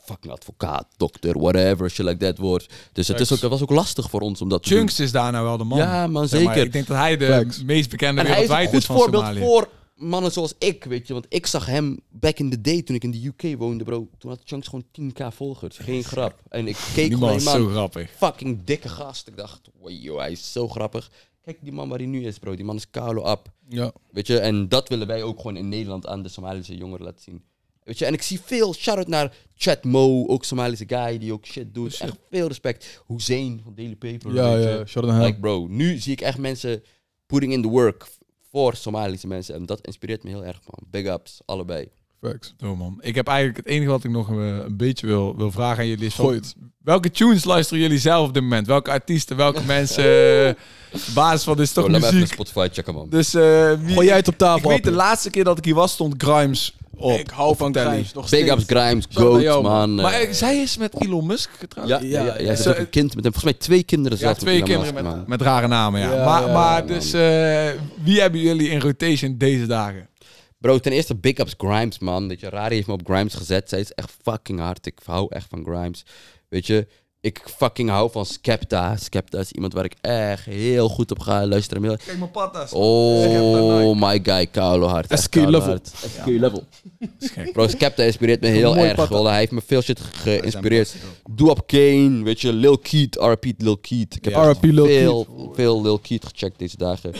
fucking 0.03 0.33
advocaat, 0.33 0.87
dokter, 0.97 1.39
whatever, 1.39 1.89
shit 1.89 2.05
like 2.05 2.17
that 2.17 2.37
wordt. 2.37 2.73
Dus 2.93 3.07
het, 3.07 3.19
is 3.19 3.33
ook, 3.33 3.39
het 3.39 3.49
was 3.49 3.61
ook 3.61 3.69
lastig 3.69 4.09
voor 4.09 4.21
ons 4.21 4.41
om 4.41 4.49
dat 4.49 4.63
te 4.63 4.69
doen. 4.69 4.77
Chunks 4.77 4.99
is 4.99 5.11
daar 5.11 5.31
nou 5.31 5.45
wel 5.45 5.57
de 5.57 5.63
man. 5.63 5.77
Ja, 5.77 6.07
man, 6.07 6.27
Zeg 6.27 6.43
maar, 6.43 6.53
zeker. 6.53 6.67
ik 6.67 6.73
denk 6.73 6.87
dat 6.87 6.97
hij 6.97 7.17
de 7.17 7.47
meest 7.65 7.89
bekende 7.89 8.21
En 8.21 8.27
hij 8.27 8.43
is 8.43 8.49
een 8.49 8.55
wereldwijd 8.55 8.69
goed 8.69 8.77
is 8.77 8.85
van 8.85 8.95
voorbeeld 8.95 9.37
voor 9.37 9.69
mannen 9.99 10.31
zoals 10.31 10.53
ik, 10.57 10.83
weet 10.83 11.07
je. 11.07 11.13
Want 11.13 11.25
ik 11.29 11.45
zag 11.45 11.65
hem 11.65 11.99
back 12.09 12.39
in 12.39 12.49
the 12.49 12.61
day 12.61 12.81
toen 12.81 12.95
ik 12.95 13.03
in 13.03 13.11
de 13.11 13.25
UK 13.25 13.57
woonde, 13.57 13.83
bro. 13.83 14.09
Toen 14.17 14.29
had 14.29 14.41
Chunks 14.43 14.67
gewoon 14.67 14.85
10k 15.01 15.27
volgers. 15.27 15.77
Geen 15.77 16.03
grap. 16.03 16.41
En 16.49 16.67
ik 16.67 16.77
keek 16.93 17.11
gewoon 17.13 17.29
man 17.29 17.35
is 17.35 17.43
zo 17.43 17.67
grappig. 17.67 18.11
fucking 18.11 18.63
dikke 18.63 18.89
gast. 18.89 19.27
Ik 19.27 19.37
dacht, 19.37 19.69
wow, 19.79 20.17
hij 20.17 20.31
is 20.31 20.51
zo 20.51 20.67
grappig. 20.67 21.11
Kijk 21.41 21.57
die 21.61 21.71
man 21.71 21.89
waar 21.89 21.97
hij 21.97 22.07
nu 22.07 22.25
is, 22.25 22.39
bro. 22.39 22.55
Die 22.55 22.65
man 22.65 22.75
is 22.75 22.89
Carlo 22.89 23.31
Up. 23.31 23.51
Ja. 23.69 23.91
Weet 24.11 24.27
je, 24.27 24.39
en 24.39 24.69
dat 24.69 24.89
willen 24.89 25.07
wij 25.07 25.23
ook 25.23 25.37
gewoon 25.37 25.57
in 25.57 25.69
Nederland 25.69 26.07
aan 26.07 26.23
de 26.23 26.29
Somalische 26.29 26.77
jongeren 26.77 27.05
laten 27.05 27.21
zien. 27.21 27.43
Weet 27.83 27.99
je, 27.99 28.05
en 28.05 28.13
ik 28.13 28.21
zie 28.21 28.39
veel 28.45 28.73
shout-out 28.73 29.07
naar 29.07 29.33
Chat 29.55 29.83
Mo, 29.83 30.27
ook 30.27 30.43
Somalische 30.43 30.85
guy 30.87 31.17
die 31.17 31.33
ook 31.33 31.45
shit 31.45 31.73
doet. 31.73 31.99
Echt 31.99 32.17
veel 32.29 32.47
respect. 32.47 33.03
Hussein 33.07 33.61
van 33.63 33.73
Daily 33.75 33.95
Paper. 33.95 34.33
Ja, 34.33 34.55
ja, 34.55 34.85
shout 34.85 34.95
out 35.03 35.05
naar 35.05 35.15
hem. 35.15 35.25
Like 35.25 35.39
bro, 35.39 35.67
nu 35.69 35.97
zie 35.97 36.11
ik 36.11 36.21
echt 36.21 36.37
mensen 36.37 36.83
putting 37.25 37.53
in 37.53 37.61
the 37.61 37.67
work 37.67 38.07
voor 38.51 38.75
Somalische 38.75 39.27
mensen. 39.27 39.55
En 39.55 39.65
dat 39.65 39.81
inspireert 39.81 40.23
me 40.23 40.29
heel 40.29 40.45
erg, 40.45 40.59
man. 40.65 40.87
Big 40.89 41.13
ups, 41.13 41.41
allebei. 41.45 41.89
Facts. 42.21 42.53
Zo, 42.59 42.75
man. 42.75 42.97
Ik 43.01 43.15
heb 43.15 43.27
eigenlijk 43.27 43.57
het 43.57 43.65
enige 43.67 43.89
wat 43.89 44.03
ik 44.03 44.11
nog 44.11 44.29
eh, 44.29 44.35
een 44.57 44.77
beetje 44.77 45.07
wil, 45.07 45.35
wil 45.35 45.51
vragen 45.51 45.79
aan 45.79 45.87
jullie 45.87 46.05
is... 46.05 46.15
van, 46.15 46.25
Gooi 46.25 46.37
het. 46.37 46.55
Welke 46.83 47.11
tunes 47.11 47.43
luisteren 47.43 47.81
jullie 47.81 47.99
zelf 47.99 48.27
op 48.27 48.33
dit 48.33 48.43
moment? 48.43 48.67
Welke 48.67 48.91
artiesten, 48.91 49.37
welke 49.37 49.63
mensen? 49.77 50.03
eh, 50.45 50.53
op 50.93 51.01
basis 51.13 51.43
van 51.43 51.55
dit 51.55 51.65
is 51.65 51.73
toch 51.73 51.83
Bro, 51.83 51.93
laat 51.93 52.01
me 52.01 52.07
even 52.07 52.19
muziek. 52.19 52.33
Spotify 52.33 52.67
checken, 52.71 52.93
man. 52.93 53.09
Dus 53.09 53.33
eh, 53.33 53.73
wie, 53.81 53.93
Gooi 53.93 54.07
jij 54.07 54.15
het 54.15 54.27
op 54.27 54.33
ik 54.33 54.39
tafel, 54.39 54.69
weet 54.69 54.83
de 54.83 54.91
laatste 54.91 55.29
keer 55.29 55.43
dat 55.43 55.57
ik 55.57 55.65
hier 55.65 55.75
was, 55.75 55.91
stond 55.91 56.23
Grimes 56.23 56.77
op. 56.99 57.19
Ik 57.19 57.29
hou 57.29 57.55
van 57.55 57.71
Telly. 57.71 57.89
Grimes, 57.89 58.13
nog 58.13 58.29
Big 58.29 58.39
steeds. 58.45 58.51
ups, 58.63 58.63
Grimes, 58.67 59.05
Goat, 59.13 59.41
jou, 59.41 59.63
man. 59.63 59.95
Maar 59.95 60.13
Eh, 60.13 60.21
eh, 60.27 60.33
zij 60.33 60.57
is 60.61 60.77
met 60.77 61.01
Elon 61.01 61.25
Musk 61.25 61.49
getrouwd. 61.57 61.87
ja, 61.87 61.99
ja, 62.01 62.25
ja, 62.25 62.41
jij 62.41 62.55
zit 62.55 62.67
ook 62.67 62.77
een 62.77 62.89
kind 62.89 63.15
met 63.15 63.23
hem. 63.23 63.33
Volgens 63.33 63.43
mij 63.53 63.61
twee 63.61 63.83
kinderen 63.83 64.17
Ja, 64.17 64.23
zelf. 64.23 64.37
twee 64.37 64.59
met 64.59 64.69
Elon 64.69 64.81
kinderen 64.83 65.03
Musk, 65.03 65.15
met, 65.15 65.17
man. 65.27 65.29
met 65.29 65.41
rare 65.41 65.67
namen, 65.67 65.99
ja. 66.01 66.13
Ja, 66.13 66.25
maar 66.25 66.47
ja, 66.47 66.53
maar 66.53 66.85
dus, 66.85 67.13
eh, 67.13 67.69
wie 68.03 68.21
hebben 68.21 68.39
jullie 68.39 68.69
in 68.69 68.79
rotation 68.79 69.37
deze 69.37 69.65
dagen? 69.65 70.09
Bro, 70.57 70.77
ten 70.79 70.91
eerste 70.91 71.15
big 71.15 71.37
ups 71.37 71.53
Grimes, 71.57 71.99
man. 71.99 72.27
Weet 72.27 72.39
je, 72.39 72.49
Rari 72.49 72.75
heeft 72.75 72.87
me 72.87 72.93
op 72.93 73.01
Grimes 73.05 73.33
gezet. 73.33 73.69
Zij 73.69 73.79
is 73.79 73.91
echt 73.91 74.11
fucking 74.23 74.59
hard. 74.59 74.85
Ik 74.85 74.99
hou 75.05 75.27
echt 75.29 75.47
van 75.49 75.63
Grimes. 75.65 76.03
Weet 76.49 76.67
je, 76.67 76.87
ik 77.21 77.41
fucking 77.45 77.89
hou 77.89 78.11
van 78.11 78.25
Skepta. 78.25 78.95
Skepta 78.97 79.39
is 79.39 79.51
iemand 79.51 79.73
waar 79.73 79.85
ik 79.85 79.95
echt 80.01 80.45
heel 80.45 80.89
goed 80.89 81.11
op 81.11 81.19
ga 81.19 81.45
luisteren. 81.47 81.97
Kijk 81.97 82.17
mijn 82.17 82.31
patas. 82.31 82.71
Oh 82.73 83.95
my 83.95 84.19
guy, 84.23 84.47
hard. 84.53 85.11
Echt 85.11 85.23
SK 85.23 85.31
Koulo 85.31 85.51
level. 85.51 85.79
SK 85.83 86.25
level. 86.25 86.63
Bro, 87.53 87.67
Skepta 87.67 88.03
inspireert 88.03 88.41
me 88.41 88.47
heel 88.47 88.77
erg. 88.77 89.09
hij 89.09 89.37
heeft 89.37 89.51
me 89.51 89.61
veel 89.65 89.81
shit 89.81 89.99
geïnspireerd. 89.99 90.95
Doe 91.29 91.65
Kane, 91.65 92.23
weet 92.23 92.41
je, 92.41 92.53
Lil 92.53 92.77
Keat, 92.77 93.15
RP 93.15 93.45
Lil 93.57 93.77
Keat. 93.77 94.15
Ik 94.15 94.25
heb 94.25 94.57
veel, 94.61 95.51
veel 95.53 95.81
Lil 95.81 95.99
Keat 95.99 96.25
gecheckt 96.25 96.59
deze 96.59 96.77
dagen. 96.77 97.13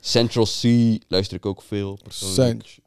Central 0.00 0.44
C 0.44 0.62
luister 1.08 1.36
ik 1.36 1.46
ook 1.46 1.62
veel. 1.62 1.98
persoonlijk. 2.02 2.78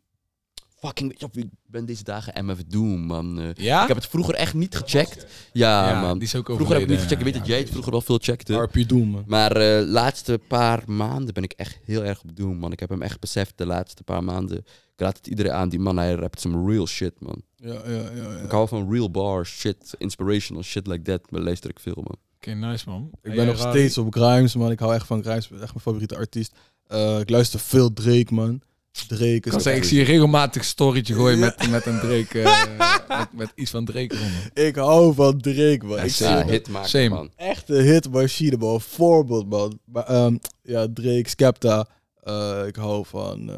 Fucking, 0.86 1.09
weet 1.09 1.19
je 1.19 1.25
of 1.25 1.36
ik 1.36 1.49
ben 1.67 1.86
deze 1.86 2.03
dagen 2.03 2.45
MF 2.45 2.63
Doom, 2.67 2.99
man. 3.01 3.39
Eh, 3.39 3.49
Ja? 3.53 3.82
Ik 3.82 3.88
heb 3.88 3.97
het 3.97 4.05
vroeger 4.07 4.34
echt 4.36 4.53
niet 4.53 4.75
gecheckt. 4.75 5.25
Ja, 5.53 5.89
Ja, 5.89 6.01
man. 6.01 6.17
die 6.17 6.27
is 6.27 6.36
ook 6.36 6.45
vroeger 6.45 6.67
heb 6.67 6.75
ik 6.75 6.82
het 6.82 6.89
niet 6.89 6.99
gecheckt. 6.99 7.19
Ik 7.19 7.25
weet 7.25 7.34
dat 7.38 7.47
jij 7.47 7.57
het 7.59 7.69
vroeger 7.69 7.91
wel 7.91 8.01
veel 8.01 8.17
checkte. 8.21 8.53
RP 8.53 8.89
Doom, 8.89 9.07
man. 9.07 9.23
Maar 9.27 9.53
de 9.53 9.86
laatste 9.88 10.39
paar 10.47 10.84
maanden 10.86 11.34
ben 11.34 11.43
ik 11.43 11.51
echt 11.51 11.79
heel 11.84 12.03
erg 12.03 12.21
op 12.23 12.36
Doom, 12.36 12.57
man. 12.57 12.71
Ik 12.71 12.79
heb 12.79 12.89
hem 12.89 13.01
echt 13.01 13.19
beseft 13.19 13.57
de 13.57 13.65
laatste 13.65 14.03
paar 14.03 14.23
maanden. 14.23 14.57
Ik 14.57 14.99
raad 15.07 15.17
het 15.17 15.27
iedereen 15.27 15.51
aan. 15.51 15.69
Die 15.69 15.79
man, 15.79 15.97
hij 15.97 16.13
rapt 16.13 16.41
some 16.41 16.71
real 16.71 16.88
shit, 16.88 17.13
man. 17.19 17.41
Ja, 17.55 17.73
ja, 17.73 17.91
ja. 17.91 18.11
ja. 18.15 18.38
Ik 18.43 18.51
hou 18.51 18.67
van 18.67 18.91
real 18.91 19.11
bars, 19.11 19.49
shit, 19.59 19.93
inspirational 19.97 20.63
shit 20.63 20.88
like 20.88 21.01
that. 21.01 21.32
Maar 21.32 21.41
luister 21.41 21.69
ik 21.69 21.79
veel, 21.79 21.95
man. 21.95 22.17
Oké, 22.36 22.51
nice 22.53 22.89
man. 22.89 23.09
Ik 23.21 23.36
ben 23.36 23.45
nog 23.45 23.57
steeds 23.57 23.97
op 23.97 24.13
Grimes, 24.15 24.55
man. 24.55 24.71
Ik 24.71 24.79
hou 24.79 24.93
echt 24.93 25.05
van 25.07 25.21
Grimes. 25.21 25.43
Echt 25.51 25.59
mijn 25.59 25.79
favoriete 25.82 26.15
artiest. 26.15 26.55
Eh, 26.88 27.19
ik 27.19 27.29
luister 27.29 27.59
veel 27.59 27.93
Drake, 27.93 28.34
man. 28.34 28.61
Drake 29.07 29.23
is... 29.25 29.33
Ik, 29.35 29.41
kan 29.41 29.53
ook 29.53 29.59
zeggen, 29.61 29.71
ik 29.71 29.77
echt- 29.79 29.87
zie 29.87 29.97
je 29.99 30.05
regelmatig 30.05 30.61
een 30.61 30.67
storytje 30.67 31.13
gooien 31.13 31.37
Ja. 31.39 31.45
met, 31.57 31.69
met 31.69 31.85
een 31.85 31.99
Drake, 31.99 32.41
eh, 32.41 32.97
met, 33.19 33.33
met 33.33 33.51
iets 33.55 33.71
van 33.71 33.85
Drake. 33.85 34.15
Ik 34.53 34.75
hou 34.75 35.13
van 35.13 35.37
Drake, 35.41 35.79
man. 35.85 35.97
Ja, 35.97 36.03
ik 36.03 36.11
zie 36.11 36.25
Ja, 36.25 36.45
hit 36.45 36.69
maken, 36.69 36.89
Same. 36.89 37.09
man. 37.09 37.29
echt 37.35 37.69
een 37.69 37.83
hitmachine, 37.83 38.57
man. 38.57 38.81
Voorbeeld, 38.81 39.49
man. 39.49 39.79
Maar, 39.85 40.03
ehm, 40.03 40.37
ja, 40.63 40.87
Drake, 40.93 41.29
Skepta. 41.29 41.87
Eh, 42.21 42.61
ik 42.67 42.75
hou 42.75 43.05
van... 43.05 43.49
eh, 43.49 43.55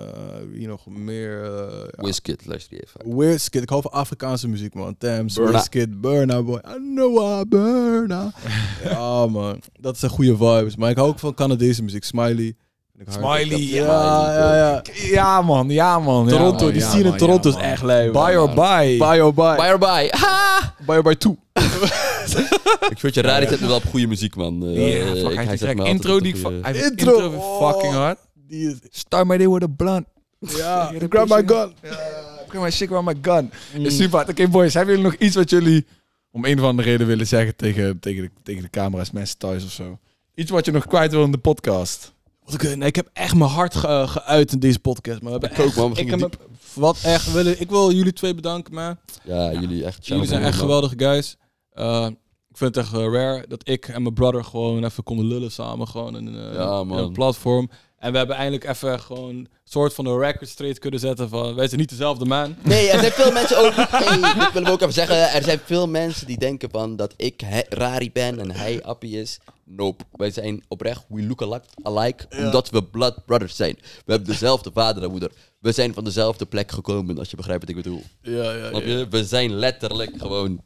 wie 0.51 0.67
nog 0.67 0.85
meer? 0.87 1.43
eh, 1.43 1.83
ja. 1.97 2.03
Wizkid, 2.05 2.45
luister 2.45 2.77
je 2.77 2.83
even. 2.83 3.17
Wizkid. 3.17 3.61
Ik 3.61 3.69
hou 3.69 3.81
van 3.81 3.91
Afrikaanse 3.91 4.47
muziek, 4.47 4.73
man. 4.73 4.97
Thames, 4.97 5.33
Burna. 5.33 5.51
Wizkid, 5.51 6.01
Burna, 6.01 6.41
boy. 6.43 6.57
I 6.67 6.77
know 6.95 7.39
I 7.41 7.45
Burna. 7.47 8.33
ja, 8.89 9.27
man. 9.27 9.61
Dat 9.79 9.97
zijn 9.97 10.11
goede 10.11 10.37
vibes. 10.37 10.75
Maar 10.75 10.89
ik 10.89 10.97
hou 10.97 11.09
ook 11.09 11.19
van 11.19 11.33
Canadese 11.33 11.83
muziek. 11.83 12.03
Smiley. 12.03 12.55
Smiley, 13.07 13.59
Ja, 13.59 13.83
ja. 13.85 14.33
ja, 14.33 14.55
ja. 14.55 14.81
Ja 15.11 15.41
man, 15.41 15.69
ja 15.69 15.99
man. 15.99 16.25
ja, 16.25 16.29
Toronto, 16.31 16.63
man, 16.63 16.73
die 16.73 16.81
ja, 16.81 16.89
scene 16.89 17.09
in 17.09 17.17
Toronto 17.17 17.49
ja, 17.49 17.55
is 17.57 17.61
echt 17.61 17.81
lijp. 17.83 18.13
Buy 18.13 18.35
or 18.35 18.53
buy. 18.53 18.97
Buy 18.97 19.19
or 19.19 19.33
buy. 19.33 19.55
Bye 19.55 19.71
or 19.73 19.77
bye. 19.77 20.07
Ha! 20.11 20.75
Buy 20.85 20.95
or 20.97 21.01
buy 21.03 21.15
2. 21.25 21.37
Ik 22.89 22.99
vind 22.99 23.13
je 23.13 23.21
raar, 23.21 23.39
die 23.39 23.49
zet 23.49 23.59
me 23.61 23.67
wel 23.67 23.75
op 23.75 23.85
goede 23.85 24.07
muziek, 24.07 24.35
man. 24.35 24.65
Eh, 24.65 24.97
Ja, 24.97 25.15
fuck, 25.29 25.39
ik- 25.39 25.59
hij 25.61 25.73
intro 25.89 26.19
die 26.19 26.35
ik 26.35 26.75
Intro, 26.75 27.31
fucking 27.59 27.93
hard. 27.93 28.17
Die 28.47 28.67
is... 28.69 28.75
Start 28.89 29.27
my 29.27 29.37
day 29.37 29.49
with 29.49 29.63
a 29.63 29.67
blunt. 29.77 30.05
Ja, 30.39 30.81
a 31.03 31.05
grab 31.09 31.27
my 31.29 31.43
gun. 31.45 31.73
Grab 32.47 32.63
my 32.63 32.71
shit, 32.71 32.87
grab 32.87 33.03
my 33.03 33.15
gun. 33.21 33.51
Mm. 33.77 33.85
Is 33.85 33.95
super 33.97 34.15
hard. 34.17 34.29
Oké 34.29 34.47
boys, 34.47 34.73
hebben 34.73 34.95
jullie 34.95 35.09
nog 35.11 35.19
iets 35.19 35.35
wat 35.35 35.49
jullie 35.49 35.85
om 36.31 36.45
een 36.45 36.59
of 36.59 36.65
andere 36.65 36.89
reden 36.89 37.07
willen 37.07 37.27
zeggen 37.27 37.55
tegen, 37.55 37.99
tegen, 37.99 38.21
de, 38.23 38.29
tegen 38.43 38.61
de 38.61 38.69
camera's, 38.69 39.11
mensen 39.11 39.37
thuis 39.37 39.63
of 39.65 39.71
zo? 39.71 39.97
Iets 40.35 40.51
wat 40.51 40.65
je 40.65 40.71
nog 40.71 40.87
kwijt 40.87 41.11
wil 41.11 41.23
in 41.23 41.31
de 41.31 41.37
podcast? 41.37 42.12
Wat 42.45 42.63
ik, 42.63 42.95
heb 42.95 43.09
echt 43.13 43.35
mijn 43.35 43.49
hart 43.49 43.75
ge- 43.75 44.03
geuit 44.07 44.51
in 44.51 44.59
deze 44.59 44.79
podcast. 44.79 45.21
Maar 45.21 45.39
we 45.39 45.49
Ik 45.49 45.59
ook, 45.59 45.75
man. 45.75 45.93
We 45.93 45.99
Ik, 46.01 46.09
heb 46.09 46.47
wat 46.73 46.99
echt 47.03 47.31
willen. 47.31 47.61
Ik 47.61 47.69
wil 47.69 47.91
jullie 47.91 48.13
twee 48.13 48.33
bedanken, 48.35 48.73
man. 48.73 48.97
Ja, 49.23 49.53
jullie 49.53 49.85
echt. 49.85 50.07
Jullie 50.07 50.25
zijn 50.27 50.43
echt 50.43 50.57
geweldige 50.57 50.93
guys. 50.97 51.37
Uh, 51.73 52.07
ik 52.49 52.57
vind 52.57 52.75
het 52.75 52.85
echt 52.85 52.93
eh, 52.93 52.99
rare 53.11 53.45
dat 53.47 53.69
ik 53.69 53.87
en 53.87 54.01
mijn 54.01 54.13
brother 54.13 54.43
gewoon 54.43 54.83
even 54.83 55.03
konden 55.03 55.25
lullen 55.25 55.51
samen. 55.51 55.87
Gewoon 55.87 56.17
in, 56.17 56.25
een, 56.25 56.49
eh, 56.49 56.55
Ja, 56.55 56.83
man. 56.83 56.97
in 56.97 57.03
een 57.03 57.11
platform. 57.13 57.69
En 58.03 58.11
we 58.11 58.17
hebben 58.17 58.35
eindelijk 58.35 58.63
even 58.69 58.99
gewoon 58.99 59.29
een 59.35 59.47
soort 59.63 59.93
van 59.93 60.05
een 60.05 60.19
record 60.19 60.49
straight 60.49 60.79
kunnen 60.79 60.99
zetten 60.99 61.29
van... 61.29 61.55
Wij 61.55 61.67
zijn 61.67 61.79
niet 61.79 61.89
dezelfde 61.89 62.25
man. 62.25 62.55
Nee, 62.61 62.89
er 62.89 62.99
zijn 62.99 63.11
veel 63.11 63.31
mensen 63.41 63.57
ook. 63.57 63.73
Hey, 63.75 64.33
dit 64.33 64.51
willen 64.53 64.67
we 64.67 64.71
ook 64.73 64.81
even 64.81 64.93
zeggen. 64.93 65.31
Er 65.31 65.43
zijn 65.43 65.59
veel 65.65 65.87
mensen 65.87 66.27
die 66.27 66.37
denken 66.37 66.69
van 66.69 66.95
dat 66.95 67.13
ik 67.17 67.41
he- 67.41 67.61
Rari 67.69 68.11
ben 68.11 68.39
en 68.39 68.51
hij 68.51 68.83
Appie 68.83 69.19
is. 69.21 69.39
Nope. 69.65 70.03
Wij 70.11 70.31
zijn 70.31 70.63
oprecht, 70.67 71.03
we 71.07 71.23
look 71.27 71.61
alike, 71.83 72.25
omdat 72.37 72.69
we 72.69 72.83
blood 72.83 73.25
brothers 73.25 73.55
zijn. 73.55 73.75
We 73.81 74.11
hebben 74.11 74.27
dezelfde 74.27 74.71
vader 74.73 75.03
en 75.03 75.11
moeder. 75.11 75.31
We 75.59 75.71
zijn 75.71 75.93
van 75.93 76.03
dezelfde 76.03 76.45
plek 76.45 76.71
gekomen, 76.71 77.17
als 77.17 77.29
je 77.29 77.35
begrijpt 77.35 77.61
wat 77.61 77.69
ik 77.69 77.83
bedoel. 77.83 78.03
Ja, 78.21 78.51
ja, 78.53 78.77
je? 78.79 79.07
We 79.09 79.25
zijn 79.25 79.53
letterlijk 79.53 80.11
gewoon... 80.17 80.61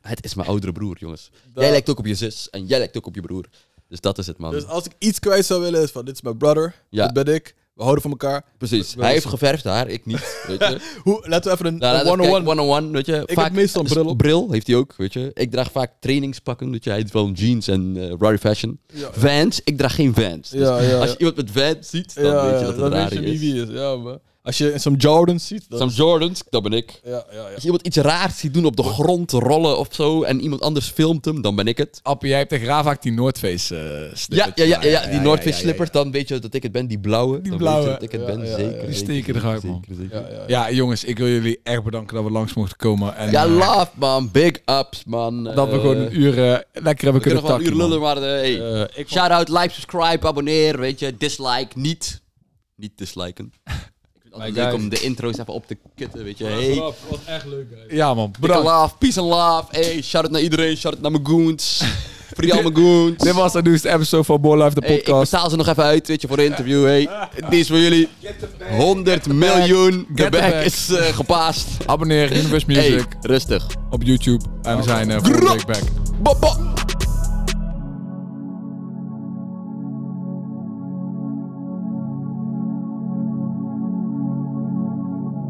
Het 0.00 0.24
is 0.24 0.34
mijn 0.34 0.48
oudere 0.48 0.72
broer, 0.72 0.96
jongens. 0.98 1.30
Dat- 1.52 1.62
Jij 1.62 1.72
lijkt 1.72 1.90
ook 1.90 1.98
op 1.98 2.06
je 2.06 2.14
zus 2.14 2.50
en 2.50 2.66
jij 2.66 2.78
lijkt 2.78 2.96
ook 2.96 3.06
op 3.06 3.14
je 3.14 3.20
broer. 3.20 3.44
Dus 3.88 4.00
dat 4.00 4.18
is 4.18 4.26
het, 4.26 4.38
man. 4.38 4.50
Dus 4.50 4.66
als 4.66 4.84
ik 4.84 4.92
iets 4.98 5.18
kwijt 5.18 5.44
zou 5.46 5.60
willen 5.60 5.82
is 5.82 5.90
van... 5.90 6.04
Dit 6.04 6.14
is 6.14 6.22
mijn 6.22 6.36
brother. 6.36 6.74
Ja. 6.90 7.08
Dit 7.08 7.24
ben 7.24 7.34
ik. 7.34 7.54
We 7.74 7.82
houden 7.82 8.02
van 8.02 8.10
elkaar. 8.10 8.44
Precies. 8.58 8.94
Hij 8.98 9.12
heeft 9.12 9.26
geverfd 9.26 9.64
haar, 9.64 9.88
ik 9.88 10.06
niet. 10.06 10.18
Weet 10.48 10.58
je? 10.58 10.80
Hoe, 11.02 11.28
laten 11.28 11.50
we 11.50 11.56
even 11.56 11.66
een, 11.66 11.78
Nou, 11.78 12.06
one-on-one... 12.06 12.50
one-on-one, 12.50 12.90
weet 12.90 13.06
je. 13.06 13.22
Ik 13.26 13.38
heb 13.38 13.52
meestal 13.52 13.82
een 13.82 13.88
bril 13.88 14.06
op. 14.06 14.18
Bril 14.18 14.50
heeft 14.50 14.66
hij 14.66 14.76
ook, 14.76 14.94
weet 14.96 15.12
je. 15.12 15.30
Ik 15.34 15.50
draag 15.50 15.70
vaak 15.70 15.92
trainingspakken, 16.00 16.70
weet 16.70 16.84
je. 16.84 16.90
Hij 16.90 16.98
heeft 16.98 17.12
wel 17.12 17.30
jeans 17.30 17.68
en 17.68 18.16
Rari 18.20 18.38
fashion. 18.38 18.78
Ja. 18.92 19.08
Vans, 19.12 19.60
ik 19.64 19.76
draag 19.78 19.94
geen 19.94 20.14
Vans. 20.14 20.50
Dus 20.50 20.60
Ja, 20.60 20.80
ja. 20.80 20.98
als 20.98 21.10
je 21.10 21.18
iemand 21.18 21.36
met 21.36 21.50
Vans 21.50 21.88
ziet, 21.90 22.14
dan 22.14 22.50
weet 22.50 22.60
je 22.60 22.66
dat 22.66 22.74
het 22.76 22.82
weet 22.82 22.92
Rari 22.92 23.14
je 23.14 23.20
niet 23.20 23.34
is. 23.34 23.40
wie 23.40 23.62
is. 23.62 23.68
Ja, 23.68 23.96
man. 23.96 24.18
Als 24.44 24.58
je 24.58 24.72
some 24.76 24.96
Jordans 24.96 25.46
ziet... 25.46 25.64
Dan 25.68 25.78
Some 25.78 25.90
Jordans, 25.92 26.42
dat 26.50 26.62
ben 26.62 26.72
ik. 26.72 27.00
ja, 27.04 27.10
ja, 27.10 27.24
ja. 27.32 27.40
Als 27.42 27.54
je 27.56 27.64
iemand 27.64 27.86
iets 27.86 27.96
raars 27.96 28.38
ziet 28.38 28.54
doen 28.54 28.64
op 28.64 28.76
de 28.76 28.82
grond, 28.82 29.30
rollen 29.32 29.78
of 29.78 29.88
zo, 29.90 30.22
en 30.22 30.40
iemand 30.40 30.60
anders 30.62 30.86
filmt 30.86 31.24
hem, 31.24 31.42
dan 31.42 31.56
ben 31.56 31.66
ik 31.66 31.78
het. 31.78 32.00
Appie, 32.02 32.28
jij 32.28 32.38
hebt 32.38 32.50
tegen 32.50 32.66
Raar 32.66 32.82
vaak 32.84 33.02
die 33.02 33.12
Noordface 33.12 33.76
eh 33.76 34.36
Ja, 34.36 34.52
ja, 34.54 34.82
ja, 34.82 35.06
die 35.06 35.20
North 35.20 35.42
Face 35.42 35.58
slippers, 35.58 35.90
dan 35.90 36.10
weet 36.10 36.28
je 36.28 36.38
dat 36.38 36.54
ik 36.54 36.62
het 36.62 36.72
ben. 36.72 36.86
Die 36.86 36.98
blauwe, 36.98 37.40
Die 37.40 37.48
dan 37.50 37.58
blauwe. 37.58 37.84
weet 37.84 38.00
je 38.00 38.00
dat 38.00 38.12
ik 38.12 38.20
het 38.20 38.20
Ja, 38.20 38.26
ben. 38.36 38.46
ja, 38.46 38.56
zeker, 38.56 38.72
ja. 38.74 38.78
zeker, 38.80 38.94
steken 38.94 39.36
eruit, 39.36 39.62
man. 39.62 39.84
zeker, 39.88 40.02
zeker. 40.02 40.30
Ja, 40.32 40.36
ja, 40.36 40.44
Ja, 40.46 40.70
jongens, 40.72 41.04
ik 41.04 41.18
wil 41.18 41.28
jullie 41.28 41.60
echt 41.62 41.82
bedanken 41.82 42.14
dat 42.14 42.24
we 42.24 42.30
langs 42.30 42.54
mochten 42.54 42.76
komen. 42.76 43.16
En, 43.16 43.30
Ja, 43.30 43.44
eh, 43.44 43.50
love 43.50 43.90
man, 43.94 44.30
big 44.30 44.52
ups 44.66 45.04
man. 45.04 45.44
Dat 45.44 45.68
we 45.68 45.74
Eh, 45.74 45.80
gewoon 45.80 45.96
een 45.96 46.20
uur 46.20 46.38
eh, 46.52 46.58
lekker 46.72 46.72
hebben 46.72 46.92
We 46.92 46.92
kunnen 46.92 47.20
kunnen 47.20 47.40
gewoon 47.40 47.54
een 47.54 47.60
uur 47.60 47.64
takken, 47.64 47.76
lullen, 47.76 48.00
man. 48.00 48.14
maar 48.14 48.22
eh. 48.22 48.82
Eh, 49.00 49.06
Shout-out, 49.06 49.48
like, 49.48 49.68
subscribe, 49.70 50.26
abonneer, 50.26 50.78
weet 50.78 50.98
je. 50.98 51.16
Dislike, 51.16 51.68
niet. 51.74 52.22
Niet 52.76 52.92
disliken. 52.98 53.52
Ik 54.34 54.40
altijd 54.40 54.54
leuk 54.56 54.64
guys. 54.70 54.82
om 54.82 54.88
de 54.88 55.00
intro's 55.00 55.38
even 55.38 55.52
op 55.54 55.66
te 55.66 55.76
kutten, 55.96 56.24
weet 56.24 56.38
je. 56.38 56.44
Hey, 56.44 56.74
Wat 57.08 57.18
echt 57.26 57.44
leuk, 57.46 57.66
guys. 57.74 57.92
Ja, 57.98 58.14
man. 58.14 58.30
big 58.30 58.40
Bedankt. 58.40 58.64
love, 58.68 58.94
peace 58.98 59.20
and 59.20 59.28
love. 59.28 59.64
Hey, 59.70 60.02
shout-out 60.02 60.32
naar 60.32 60.40
iedereen, 60.42 60.76
shout-out 60.76 61.02
naar 61.02 61.10
mijn 61.10 61.26
goons. 61.26 61.82
Free 62.34 62.54
al 62.54 62.62
mijn 62.62 62.76
goons. 62.76 63.16
Dit 63.18 63.32
was 63.32 63.52
de 63.52 63.62
nieuwste 63.62 63.88
episode 63.92 64.24
van 64.24 64.40
Ball 64.40 64.62
Life, 64.62 64.74
de 64.80 64.86
Hey, 64.86 64.96
ik 64.96 65.04
podcast. 65.04 65.30
betaal 65.30 65.50
ze 65.50 65.56
nog 65.56 65.68
even 65.68 65.82
uit, 65.84 66.08
weet 66.08 66.20
je, 66.20 66.28
voor 66.28 66.36
de 66.36 66.44
interview. 66.44 66.84
Hey, 66.84 67.08
die 67.50 67.60
is 67.60 67.68
voor 67.68 67.78
jullie. 67.78 68.08
100 68.70 69.26
miljoen. 69.28 70.06
De 70.14 70.24
the 70.24 70.30
back 70.30 70.50
bag. 70.50 70.64
is 70.64 70.90
eh, 70.92 71.04
gepaast. 71.14 71.66
Abonneer, 71.86 72.32
Universe 72.36 72.66
Hey, 72.72 72.90
Music 72.90 73.06
rustig. 73.20 73.66
op 73.90 74.02
YouTube. 74.02 74.44
En 74.62 74.76
we 74.76 74.82
zijn 74.82 75.10
eh 75.10 75.18
volgende 75.22 75.52
week 75.52 75.66
back. 75.66 75.82
Bop, 76.22 76.40
bop. 76.40 76.83